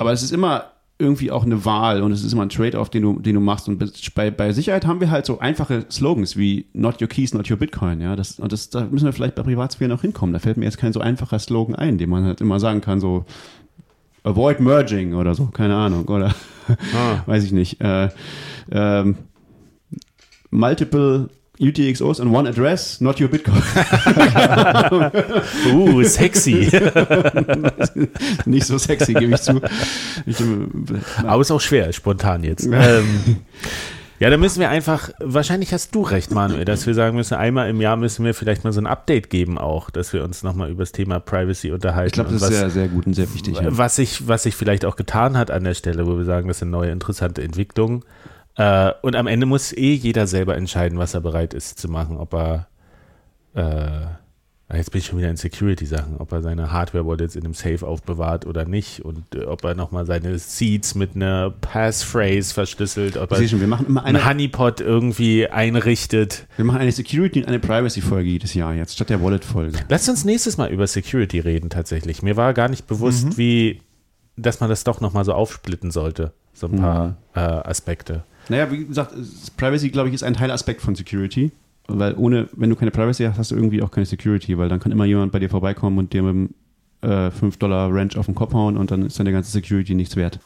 aber 0.00 0.12
es 0.12 0.22
ist 0.22 0.32
immer 0.32 0.64
irgendwie 0.98 1.30
auch 1.30 1.44
eine 1.44 1.66
Wahl 1.66 2.02
und 2.02 2.10
es 2.10 2.24
ist 2.24 2.32
immer 2.32 2.42
ein 2.42 2.48
Trade-off, 2.48 2.88
den 2.88 3.02
du, 3.02 3.18
den 3.20 3.34
du 3.34 3.40
machst. 3.40 3.68
Und 3.68 3.78
bei, 4.14 4.30
bei 4.30 4.52
Sicherheit 4.52 4.86
haben 4.86 5.00
wir 5.00 5.10
halt 5.10 5.26
so 5.26 5.40
einfache 5.40 5.84
Slogans 5.90 6.38
wie 6.38 6.66
Not 6.72 7.02
your 7.02 7.08
keys, 7.08 7.34
not 7.34 7.50
your 7.50 7.58
Bitcoin. 7.58 8.00
Ja, 8.00 8.16
das, 8.16 8.38
und 8.38 8.50
das, 8.50 8.70
da 8.70 8.86
müssen 8.86 9.04
wir 9.04 9.12
vielleicht 9.12 9.34
bei 9.34 9.42
Privatsphäre 9.42 9.90
noch 9.90 10.00
hinkommen. 10.00 10.32
Da 10.32 10.38
fällt 10.38 10.56
mir 10.56 10.64
jetzt 10.64 10.78
kein 10.78 10.94
so 10.94 11.00
einfacher 11.00 11.38
Slogan 11.38 11.74
ein, 11.74 11.98
den 11.98 12.08
man 12.08 12.24
halt 12.24 12.40
immer 12.40 12.58
sagen 12.60 12.80
kann, 12.80 12.98
so 12.98 13.26
Avoid 14.22 14.60
merging 14.60 15.12
oder 15.14 15.34
so, 15.34 15.46
keine 15.46 15.76
Ahnung, 15.76 16.06
oder 16.08 16.34
ah. 16.68 17.22
weiß 17.26 17.44
ich 17.44 17.52
nicht. 17.52 17.78
Äh, 17.82 18.08
ähm, 18.70 19.16
multiple 20.50 21.28
UTXOs 21.60 22.20
and 22.20 22.32
one 22.32 22.48
address, 22.48 23.00
not 23.00 23.20
your 23.20 23.28
Bitcoin. 23.28 23.60
uh, 25.66 26.04
sexy. 26.04 26.70
Nicht 28.46 28.66
so 28.66 28.78
sexy, 28.78 29.12
gebe 29.12 29.34
ich 29.34 29.42
zu. 29.42 29.60
Ich, 30.24 30.40
äh, 30.40 30.44
Aber 31.26 31.42
ist 31.42 31.50
auch 31.50 31.60
schwer, 31.60 31.92
spontan 31.92 32.44
jetzt. 32.44 32.66
ähm, 32.66 33.40
ja, 34.20 34.28
da 34.28 34.36
müssen 34.36 34.60
wir 34.60 34.68
einfach, 34.68 35.10
wahrscheinlich 35.18 35.72
hast 35.72 35.94
du 35.94 36.02
recht, 36.02 36.30
Manuel, 36.30 36.66
dass 36.66 36.86
wir 36.86 36.92
sagen 36.92 37.16
müssen, 37.16 37.34
einmal 37.34 37.70
im 37.70 37.80
Jahr 37.80 37.96
müssen 37.96 38.24
wir 38.24 38.34
vielleicht 38.34 38.64
mal 38.64 38.72
so 38.72 38.80
ein 38.80 38.86
Update 38.86 39.30
geben 39.30 39.56
auch, 39.56 39.88
dass 39.88 40.12
wir 40.12 40.22
uns 40.24 40.42
nochmal 40.42 40.70
über 40.70 40.82
das 40.82 40.92
Thema 40.92 41.20
Privacy 41.20 41.72
unterhalten. 41.72 42.08
Ich 42.08 42.12
glaube, 42.12 42.30
das 42.30 42.42
ist 42.42 42.48
sehr, 42.48 42.68
sehr 42.68 42.88
gut 42.88 43.06
und 43.06 43.14
sehr 43.14 43.32
wichtig. 43.32 43.56
Ja. 43.56 43.78
Was, 43.78 43.96
sich, 43.96 44.28
was 44.28 44.42
sich 44.42 44.54
vielleicht 44.54 44.84
auch 44.84 44.96
getan 44.96 45.38
hat 45.38 45.50
an 45.50 45.64
der 45.64 45.72
Stelle, 45.72 46.06
wo 46.06 46.18
wir 46.18 46.24
sagen, 46.24 46.48
das 46.48 46.58
sind 46.58 46.70
neue 46.70 46.90
interessante 46.90 47.42
Entwicklungen. 47.42 48.04
Äh, 48.56 48.92
und 49.02 49.16
am 49.16 49.26
Ende 49.26 49.46
muss 49.46 49.72
eh 49.72 49.94
jeder 49.94 50.26
selber 50.26 50.56
entscheiden, 50.56 50.98
was 50.98 51.14
er 51.14 51.20
bereit 51.20 51.54
ist 51.54 51.78
zu 51.78 51.88
machen. 51.88 52.16
Ob 52.16 52.34
er, 52.34 52.68
äh, 53.54 54.76
jetzt 54.76 54.90
bin 54.92 55.00
ich 55.00 55.06
schon 55.06 55.18
wieder 55.18 55.30
in 55.30 55.36
Security-Sachen, 55.36 56.16
ob 56.18 56.32
er 56.32 56.42
seine 56.42 56.72
Hardware-Wallets 56.72 57.36
in 57.36 57.44
einem 57.44 57.54
Safe 57.54 57.86
aufbewahrt 57.86 58.46
oder 58.46 58.64
nicht 58.64 59.04
und 59.04 59.34
äh, 59.34 59.44
ob 59.44 59.64
er 59.64 59.74
nochmal 59.74 60.04
seine 60.04 60.38
Seeds 60.38 60.94
mit 60.94 61.14
einer 61.14 61.50
Passphrase 61.50 62.52
verschlüsselt, 62.52 63.16
ob 63.16 63.32
er 63.32 63.48
schon, 63.48 63.60
wir 63.60 63.66
machen 63.66 63.86
immer 63.86 64.04
eine, 64.04 64.18
einen 64.18 64.28
Honeypot 64.28 64.80
irgendwie 64.80 65.48
einrichtet. 65.48 66.46
Wir 66.56 66.64
machen 66.64 66.80
eine 66.80 66.92
Security- 66.92 67.40
und 67.40 67.48
eine 67.48 67.60
Privacy-Folge 67.60 68.28
jedes 68.28 68.54
Jahr 68.54 68.74
jetzt, 68.74 68.94
statt 68.94 69.10
der 69.10 69.22
Wallet-Folge. 69.22 69.78
Lass 69.88 70.08
uns 70.08 70.24
nächstes 70.24 70.56
Mal 70.56 70.70
über 70.70 70.86
Security 70.86 71.38
reden 71.38 71.70
tatsächlich. 71.70 72.22
Mir 72.22 72.36
war 72.36 72.52
gar 72.52 72.68
nicht 72.68 72.86
bewusst, 72.86 73.24
mhm. 73.24 73.36
wie, 73.38 73.82
dass 74.36 74.60
man 74.60 74.68
das 74.68 74.84
doch 74.84 75.00
nochmal 75.00 75.24
so 75.24 75.32
aufsplitten 75.32 75.90
sollte, 75.90 76.32
so 76.52 76.66
ein 76.66 76.76
paar 76.76 77.08
mhm. 77.08 77.14
äh, 77.34 77.40
Aspekte. 77.40 78.24
Naja, 78.50 78.70
wie 78.70 78.84
gesagt, 78.84 79.14
Privacy, 79.56 79.90
glaube 79.90 80.08
ich, 80.08 80.14
ist 80.14 80.22
ein 80.22 80.34
Teilaspekt 80.34 80.80
von 80.82 80.94
Security. 80.94 81.50
Weil 81.86 82.14
ohne, 82.16 82.48
wenn 82.52 82.70
du 82.70 82.76
keine 82.76 82.90
Privacy 82.90 83.24
hast, 83.24 83.38
hast 83.38 83.50
du 83.50 83.56
irgendwie 83.56 83.82
auch 83.82 83.90
keine 83.90 84.06
Security, 84.06 84.56
weil 84.58 84.68
dann 84.68 84.80
kann 84.80 84.92
immer 84.92 85.04
jemand 85.04 85.32
bei 85.32 85.38
dir 85.38 85.48
vorbeikommen 85.48 85.98
und 85.98 86.12
dir 86.12 86.22
mit 86.22 86.50
einem 87.02 87.28
äh, 87.28 87.30
5 87.30 87.56
Dollar 87.56 87.92
Ranch 87.92 88.16
auf 88.16 88.26
den 88.26 88.34
Kopf 88.34 88.52
hauen 88.52 88.76
und 88.76 88.90
dann 88.90 89.06
ist 89.06 89.18
deine 89.18 89.32
ganze 89.32 89.50
Security 89.50 89.94
nichts 89.94 90.16
wert. 90.16 90.38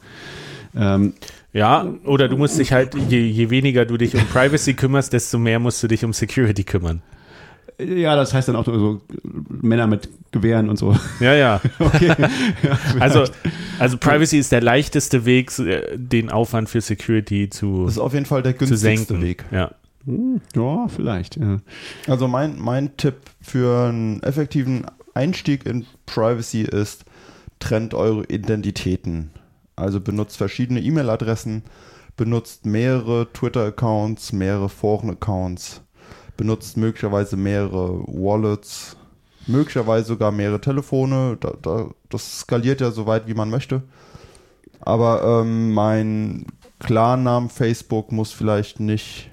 Ähm, 0.77 1.15
ja, 1.53 1.87
oder 2.05 2.29
du 2.29 2.37
musst 2.37 2.59
dich 2.59 2.73
halt, 2.73 2.95
je, 3.09 3.21
je 3.21 3.51
weniger 3.51 3.85
du 3.85 3.97
dich 3.97 4.15
um 4.15 4.25
Privacy 4.33 4.75
kümmerst, 4.75 5.13
desto 5.13 5.39
mehr 5.39 5.59
musst 5.59 5.83
du 5.83 5.87
dich 5.87 6.05
um 6.05 6.13
Security 6.13 6.65
kümmern. 6.65 7.03
Ja, 7.79 8.17
das 8.17 8.33
heißt 8.35 8.49
dann 8.49 8.57
auch 8.57 8.65
so 8.65 9.01
Männer 9.23 9.87
mit 9.87 10.09
Gewehren 10.35 10.69
und 10.69 10.77
so. 10.77 10.97
Ja, 11.20 11.32
ja. 11.35 11.61
okay. 11.78 12.12
Ja, 12.62 12.78
also, 12.98 13.24
also 13.78 13.97
Privacy 13.98 14.39
ist 14.39 14.51
der 14.51 14.62
leichteste 14.62 15.24
Weg, 15.24 15.52
den 15.94 16.31
Aufwand 16.31 16.69
für 16.69 16.81
Security 16.81 17.48
zu 17.48 17.85
Das 17.85 17.94
ist 17.94 17.98
auf 18.01 18.15
jeden 18.15 18.27
Fall 18.27 18.43
der 18.43 18.55
günstigste 18.55 19.23
Weg. 19.23 19.44
Ja. 19.52 19.70
Hm, 20.06 20.40
ja, 20.56 20.89
vielleicht. 20.89 21.36
Ja. 21.36 21.61
Also 22.09 22.27
mein, 22.27 22.59
mein 22.59 22.97
Tipp 22.97 23.15
für 23.40 23.89
einen 23.89 24.23
effektiven 24.24 24.86
Einstieg 25.15 25.66
in 25.66 25.86
Privacy 26.06 26.62
ist, 26.62 27.05
trennt 27.61 27.94
eure 27.94 28.24
Identitäten. 28.24 29.31
Also 29.77 30.01
benutzt 30.01 30.36
verschiedene 30.36 30.81
E-Mail-Adressen, 30.81 31.62
benutzt 32.16 32.66
mehrere 32.66 33.32
Twitter-Accounts, 33.32 34.32
mehrere 34.32 34.69
Foren-Accounts, 34.69 35.81
benutzt 36.36 36.77
möglicherweise 36.77 37.36
mehrere 37.36 38.01
Wallets, 38.06 38.97
möglicherweise 39.47 40.07
sogar 40.07 40.33
mehrere 40.33 40.61
Telefone. 40.61 41.37
Da, 41.41 41.55
da, 41.61 41.91
das 42.11 42.41
skaliert 42.41 42.81
ja 42.81 42.91
so 42.91 43.07
weit, 43.07 43.27
wie 43.27 43.35
man 43.35 43.51
möchte. 43.51 43.83
Aber 44.81 45.43
ähm, 45.43 45.73
mein 45.73 46.47
Klarnamen 46.79 47.49
Facebook 47.49 48.12
muss 48.12 48.33
vielleicht 48.33 48.81
nicht 48.81 49.31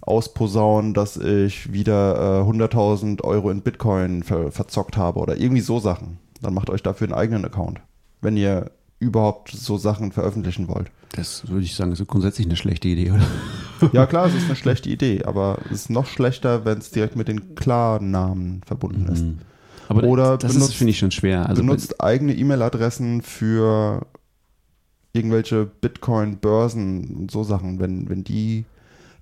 ausposaunen, 0.00 0.94
dass 0.94 1.16
ich 1.16 1.72
wieder 1.72 2.42
äh, 2.44 2.50
100.000 2.50 3.22
Euro 3.22 3.50
in 3.50 3.62
Bitcoin 3.62 4.22
ver 4.22 4.50
verzockt 4.50 4.96
habe 4.96 5.20
oder 5.20 5.36
irgendwie 5.36 5.60
so 5.60 5.78
Sachen. 5.78 6.18
Dann 6.40 6.54
macht 6.54 6.70
euch 6.70 6.82
dafür 6.82 7.06
einen 7.06 7.14
eigenen 7.14 7.44
Account, 7.44 7.80
wenn 8.20 8.36
ihr 8.36 8.70
überhaupt 8.98 9.50
so 9.50 9.76
Sachen 9.76 10.10
veröffentlichen 10.10 10.68
wollt. 10.68 10.90
Das 11.12 11.48
würde 11.48 11.64
ich 11.64 11.74
sagen, 11.74 11.92
ist 11.92 12.06
grundsätzlich 12.06 12.46
eine 12.46 12.56
schlechte 12.56 12.88
Idee, 12.88 13.10
oder? 13.12 13.26
Ja, 13.94 14.04
klar, 14.04 14.26
es 14.26 14.34
ist 14.34 14.44
eine 14.44 14.56
schlechte 14.56 14.90
Idee, 14.90 15.22
aber 15.24 15.56
es 15.66 15.72
ist 15.72 15.90
noch 15.90 16.04
schlechter, 16.04 16.66
wenn 16.66 16.78
es 16.78 16.90
direkt 16.90 17.16
mit 17.16 17.28
den 17.28 17.54
Klarnamen 17.54 18.60
verbunden 18.66 19.06
ist. 19.06 19.22
Mhm. 19.22 19.38
Aber 19.88 20.04
oder 20.04 20.36
das 20.36 20.52
benutzt, 20.52 20.74
finde 20.74 20.90
ich 20.90 20.98
schon 20.98 21.10
schwer. 21.10 21.48
Also 21.48 21.62
benutzt 21.62 21.98
eigene 22.00 22.34
E-Mail-Adressen 22.34 23.22
für 23.22 24.06
irgendwelche 25.12 25.64
Bitcoin-Börsen 25.64 27.16
und 27.16 27.30
so 27.30 27.42
Sachen, 27.42 27.80
wenn, 27.80 28.08
wenn 28.10 28.22
die 28.22 28.66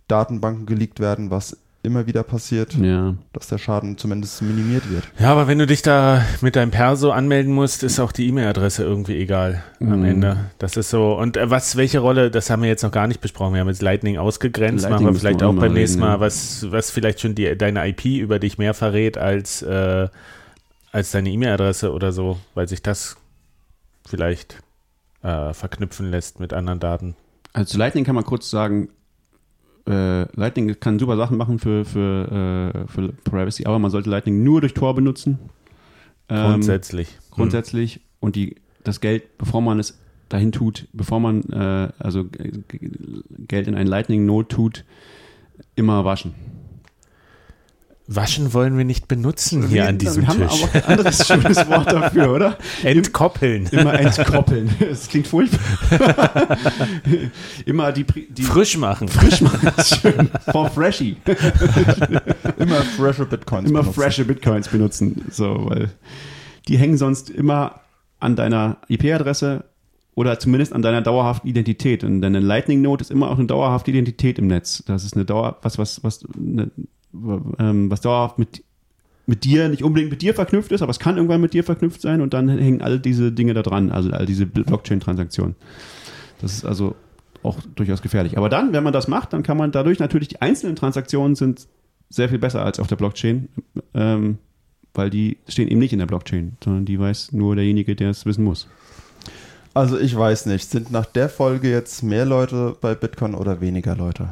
Datenbanken 0.09 0.67
geleakt 0.67 1.01
werden, 1.01 1.31
was 1.31 1.57
immer 1.83 2.07
wieder 2.07 2.23
passiert, 2.23 2.75
ja. 2.75 3.15
dass 3.33 3.49
der 3.49 3.59
Schaden 3.59 3.97
zumindest 3.99 4.43
minimiert 4.43 4.91
wird. 4.91 5.05
Ja, 5.19 5.31
aber 5.31 5.47
wenn 5.47 5.59
du 5.59 5.67
dich 5.67 5.83
da 5.83 6.25
mit 6.41 6.57
deinem 6.57 6.71
Perso 6.71 7.11
anmelden 7.11 7.53
musst, 7.53 7.83
ist 7.83 8.01
auch 8.01 8.11
die 8.11 8.27
E-Mail-Adresse 8.29 8.83
irgendwie 8.83 9.17
egal 9.17 9.63
mhm. 9.79 9.93
am 9.93 10.05
Ende. 10.05 10.51
Das 10.59 10.77
ist 10.77 10.91
so. 10.91 11.17
Und 11.17 11.37
äh, 11.37 11.51
was, 11.51 11.77
welche 11.77 12.01
Rolle, 12.01 12.31
das 12.31 12.51
haben 12.51 12.63
wir 12.63 12.69
jetzt 12.69 12.83
noch 12.83 12.91
gar 12.91 13.07
nicht 13.07 13.21
besprochen. 13.21 13.55
Wir 13.55 13.61
haben 13.61 13.69
jetzt 13.69 13.83
Lightning 13.83 14.19
ausgegrenzt, 14.19 14.83
Lightning 14.83 15.05
machen 15.05 15.15
wir 15.15 15.21
vielleicht 15.21 15.43
auch 15.43 15.55
beim 15.55 15.73
nächsten 15.73 16.01
Mal, 16.01 16.21
was, 16.21 16.71
was 16.71 16.91
vielleicht 16.91 17.21
schon 17.21 17.35
die, 17.35 17.57
deine 17.57 17.87
IP 17.89 18.05
über 18.07 18.39
dich 18.39 18.59
mehr 18.59 18.75
verrät 18.75 19.17
als, 19.17 19.63
äh, 19.63 20.09
als 20.91 21.13
deine 21.13 21.31
E-Mail-Adresse 21.31 21.93
oder 21.93 22.11
so, 22.11 22.39
weil 22.55 22.69
sich 22.69 22.83
das 22.83 23.17
vielleicht 24.07 24.63
äh, 25.23 25.53
verknüpfen 25.55 26.11
lässt 26.11 26.41
mit 26.41 26.53
anderen 26.53 26.81
Daten. 26.81 27.15
Also 27.53 27.73
zu 27.73 27.79
Lightning 27.79 28.05
kann 28.05 28.15
man 28.15 28.25
kurz 28.25 28.51
sagen, 28.51 28.89
äh, 29.89 30.25
Lightning 30.39 30.79
kann 30.81 30.99
super 30.99 31.17
Sachen 31.17 31.37
machen 31.37 31.59
für, 31.59 31.85
für, 31.85 32.75
äh, 32.75 32.87
für 32.89 33.13
Privacy, 33.25 33.65
aber 33.65 33.79
man 33.79 33.91
sollte 33.91 34.11
Lightning 34.11 34.43
nur 34.43 34.61
durch 34.61 34.75
Tor 34.75 34.95
benutzen. 34.95 35.39
Ähm, 36.29 36.53
grundsätzlich. 36.53 37.19
Grundsätzlich. 37.31 37.95
Hm. 37.95 38.03
Und 38.21 38.37
die, 38.37 38.57
das 38.85 39.01
Geld, 39.01 39.39
bevor 39.39 39.63
man 39.63 39.79
es 39.79 39.99
dahin 40.29 40.53
tut, 40.53 40.89
bevor 40.93 41.21
man 41.21 41.43
äh, 41.45 41.89
also 41.99 42.27
Geld 42.29 43.67
in 43.67 43.75
einen 43.75 43.89
Lightning-Node 43.89 44.49
tut, 44.49 44.85
immer 45.75 46.05
waschen. 46.05 46.35
Waschen 48.11 48.55
wollen 48.55 48.79
wir 48.79 48.87
nicht 48.87 49.07
benutzen 49.07 49.69
hier 49.69 49.83
wir, 49.83 49.89
an 49.89 49.99
diesem 49.99 50.27
Tisch. 50.27 50.39
Wir 50.39 50.49
haben 50.49 50.63
aber 50.63 50.75
ein 50.75 50.85
anderes 50.85 51.27
schönes 51.27 51.69
Wort 51.69 51.93
dafür, 51.93 52.33
oder? 52.33 52.59
Entkoppeln. 52.83 53.67
Immer 53.67 54.01
entkoppeln. 54.01 54.71
Das 54.89 55.09
klingt 55.09 55.27
furchtbar. 55.27 55.61
Immer 57.67 57.93
die, 57.93 58.05
die 58.05 58.43
frisch 58.43 58.79
machen. 58.79 59.09
Frisch 59.09 59.43
machen 59.43 59.71
ist 59.77 60.01
schön. 60.01 60.31
For 60.51 60.71
freshy. 60.71 61.17
immer 62.57 62.77
freshe 62.97 63.27
Bitcoins. 63.27 63.69
Immer 63.69 63.81
benutzen. 63.81 64.01
freshe 64.01 64.25
Bitcoins 64.25 64.69
benutzen. 64.69 65.27
So, 65.31 65.67
weil 65.69 65.91
die 66.67 66.79
hängen 66.79 66.97
sonst 66.97 67.29
immer 67.29 67.81
an 68.21 68.37
deiner 68.37 68.79
IP-Adresse 68.89 69.65
oder 70.15 70.39
zumindest 70.39 70.73
an 70.73 70.81
deiner 70.81 71.03
dauerhaften 71.03 71.49
Identität. 71.49 72.05
Und 72.05 72.23
deine 72.23 72.41
Lightning 72.41 72.81
Note 72.81 73.03
ist 73.03 73.11
immer 73.11 73.31
auch 73.31 73.39
eine 73.39 73.47
dauerhafte 73.47 73.91
Identität 73.91 74.39
im 74.39 74.47
Netz. 74.47 74.83
Das 74.87 75.05
ist 75.05 75.15
eine 75.15 75.27
Dauer, 75.27 75.59
was, 75.61 75.77
was, 75.79 76.03
was, 76.03 76.25
eine, 76.37 76.71
ähm, 77.13 77.91
was 77.91 78.01
dauerhaft 78.01 78.39
mit, 78.39 78.65
mit 79.27 79.45
dir, 79.45 79.69
nicht 79.69 79.83
unbedingt 79.83 80.11
mit 80.11 80.23
dir 80.23 80.35
verknüpft 80.35 80.73
ist, 80.73 80.83
aber 80.83 80.91
es 80.91 80.99
kann 80.99 81.17
irgendwann 81.17 81.41
mit 81.41 81.55
dir 81.55 81.65
verknüpft 81.65 82.01
sein 82.01 82.21
und 82.21 82.35
dann 82.35 82.49
hängen 82.49 82.83
all 82.83 82.99
diese 82.99 83.33
Dinge 83.33 83.55
da 83.55 83.63
dran, 83.63 83.91
also 83.91 84.11
all 84.11 84.27
diese 84.27 84.47
Blockchain-Transaktionen. 84.47 85.55
Das 86.41 86.53
ist 86.53 86.65
also 86.65 86.95
auch 87.43 87.59
durchaus 87.75 88.03
gefährlich. 88.03 88.37
Aber 88.37 88.49
dann, 88.49 88.73
wenn 88.73 88.85
man 88.85 88.93
das 88.93 89.09
macht, 89.09 89.33
dann 89.33 89.43
kann 89.43 89.57
man 89.57 89.73
dadurch 89.73 89.99
natürlich 89.99 90.29
die 90.29 90.43
einzelnen 90.43 90.77
Transaktionen 90.77 91.35
sind 91.35 91.69
sehr 92.11 92.29
viel 92.29 92.39
besser 92.39 92.65
als 92.65 92.81
auf 92.81 92.87
der 92.87 92.97
Blockchain, 92.97 93.49
ähm, 93.95 94.39
weil 94.95 95.11
die 95.11 95.39
stehen 95.47 95.69
eben 95.69 95.79
nicht 95.79 95.93
in 95.93 95.99
der 95.99 96.07
Blockchain, 96.07 96.57
sondern 96.63 96.85
die 96.85 96.99
weiß 96.99 97.33
nur 97.33 97.55
derjenige, 97.55 97.95
der 97.95 98.11
es 98.11 98.27
wissen 98.27 98.45
muss. 98.45 98.67
Also 99.75 99.99
ich 99.99 100.17
weiß 100.17 100.47
nicht, 100.47 100.69
sind 100.71 100.91
nach 100.91 101.07
der 101.07 101.29
Folge 101.29 101.71
jetzt 101.71 102.03
mehr 102.03 102.25
Leute 102.25 102.77
bei 102.81 102.95
Bitcoin 102.95 103.35
oder 103.35 103.61
weniger 103.61 103.95
Leute? 103.95 104.31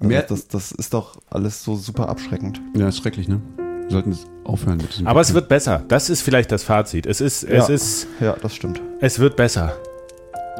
Also 0.00 0.08
Mehr, 0.08 0.22
das, 0.22 0.48
das 0.48 0.72
ist 0.72 0.94
doch 0.94 1.20
alles 1.28 1.62
so 1.62 1.76
super 1.76 2.08
abschreckend. 2.08 2.58
Ja, 2.74 2.88
ist 2.88 2.98
schrecklich, 2.98 3.28
ne? 3.28 3.38
Wir 3.58 3.90
sollten 3.90 4.12
es 4.12 4.24
aufhören 4.44 4.78
mit 4.78 4.90
diesem. 4.92 5.06
Aber 5.06 5.20
Bitcoin. 5.20 5.30
es 5.30 5.34
wird 5.34 5.48
besser. 5.50 5.84
Das 5.88 6.08
ist 6.08 6.22
vielleicht 6.22 6.50
das 6.50 6.62
Fazit. 6.62 7.04
Es 7.04 7.20
ist, 7.20 7.42
es 7.42 7.68
ja, 7.68 7.74
ist. 7.74 8.06
Ja, 8.18 8.36
das 8.40 8.54
stimmt. 8.54 8.80
Es 9.00 9.18
wird 9.18 9.36
besser. 9.36 9.76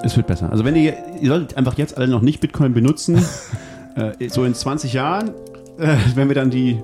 Es 0.02 0.14
wird 0.14 0.26
besser. 0.26 0.50
Also 0.50 0.66
wenn 0.66 0.76
ihr, 0.76 0.94
ihr 1.22 1.28
solltet 1.30 1.56
einfach 1.56 1.78
jetzt 1.78 1.96
alle 1.96 2.08
noch 2.08 2.20
nicht 2.20 2.40
Bitcoin 2.40 2.74
benutzen, 2.74 3.24
äh, 3.94 4.28
so 4.28 4.44
in 4.44 4.54
20 4.54 4.92
Jahren, 4.92 5.30
äh, 5.78 5.96
wenn 6.14 6.28
wir 6.28 6.34
dann 6.34 6.50
die 6.50 6.82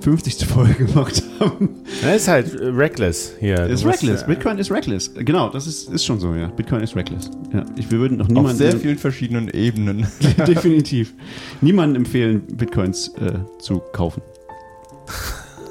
50. 0.00 0.46
Folge 0.46 0.86
gemacht 0.86 1.22
haben. 1.40 1.70
Das 2.02 2.16
ist 2.16 2.28
halt 2.28 2.54
reckless 2.60 3.34
hier. 3.40 3.64
Ist 3.66 3.84
reckless. 3.84 4.24
Bitcoin 4.24 4.58
ist 4.58 4.70
reckless. 4.70 5.12
Genau, 5.14 5.48
das 5.48 5.66
ist, 5.66 5.90
ist 5.90 6.04
schon 6.04 6.20
so, 6.20 6.34
ja. 6.34 6.46
Bitcoin 6.48 6.82
ist 6.82 6.94
reckless. 6.96 7.30
Ja, 7.52 7.64
ich, 7.76 7.90
wir 7.90 7.98
würden 7.98 8.18
noch 8.18 8.28
niemanden. 8.28 8.50
Auf 8.50 8.56
sehr 8.56 8.76
vielen 8.76 8.98
verschiedenen 8.98 9.48
Ebenen. 9.48 10.06
definitiv. 10.46 11.14
Niemanden 11.60 11.96
empfehlen, 11.96 12.42
Bitcoins 12.46 13.08
äh, 13.20 13.38
zu 13.58 13.82
kaufen. 13.92 14.22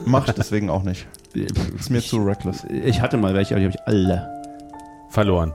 Mach 0.06 0.28
ich 0.28 0.34
deswegen 0.34 0.70
auch 0.70 0.84
nicht. 0.84 1.08
Ist 1.34 1.90
mir 1.90 2.00
ich, 2.00 2.08
zu 2.08 2.18
reckless. 2.18 2.66
Ich 2.70 3.02
hatte 3.02 3.18
mal 3.18 3.34
welche, 3.34 3.54
aber 3.54 3.62
die 3.62 3.68
habe 3.68 3.76
ich 3.78 3.88
alle 3.88 4.28
verloren. 5.10 5.54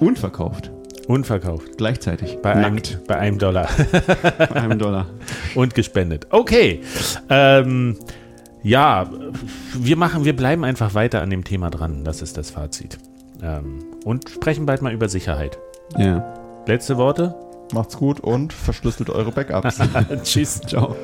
Und 0.00 0.18
verkauft. 0.18 0.70
Unverkauft. 1.08 1.78
Gleichzeitig. 1.78 2.38
Bei, 2.42 2.52
einem, 2.52 2.80
bei 3.06 3.16
einem 3.16 3.38
Dollar. 3.38 3.66
bei 4.38 4.52
einem 4.52 4.78
Dollar. 4.78 5.06
Und 5.54 5.74
gespendet. 5.74 6.26
Okay. 6.28 6.82
Ähm, 7.30 7.96
ja, 8.62 9.10
wir 9.72 9.96
machen, 9.96 10.26
wir 10.26 10.36
bleiben 10.36 10.64
einfach 10.64 10.92
weiter 10.92 11.22
an 11.22 11.30
dem 11.30 11.44
Thema 11.44 11.70
dran. 11.70 12.04
Das 12.04 12.20
ist 12.20 12.36
das 12.36 12.50
Fazit. 12.50 12.98
Ähm, 13.42 13.78
und 14.04 14.28
sprechen 14.28 14.66
bald 14.66 14.82
mal 14.82 14.92
über 14.92 15.08
Sicherheit. 15.08 15.58
Ja. 15.96 16.34
Letzte 16.66 16.98
Worte? 16.98 17.34
Macht's 17.72 17.96
gut 17.96 18.20
und 18.20 18.52
verschlüsselt 18.52 19.08
eure 19.08 19.32
Backups. 19.32 19.78
Tschüss. 20.24 20.60
Ciao. 20.60 20.94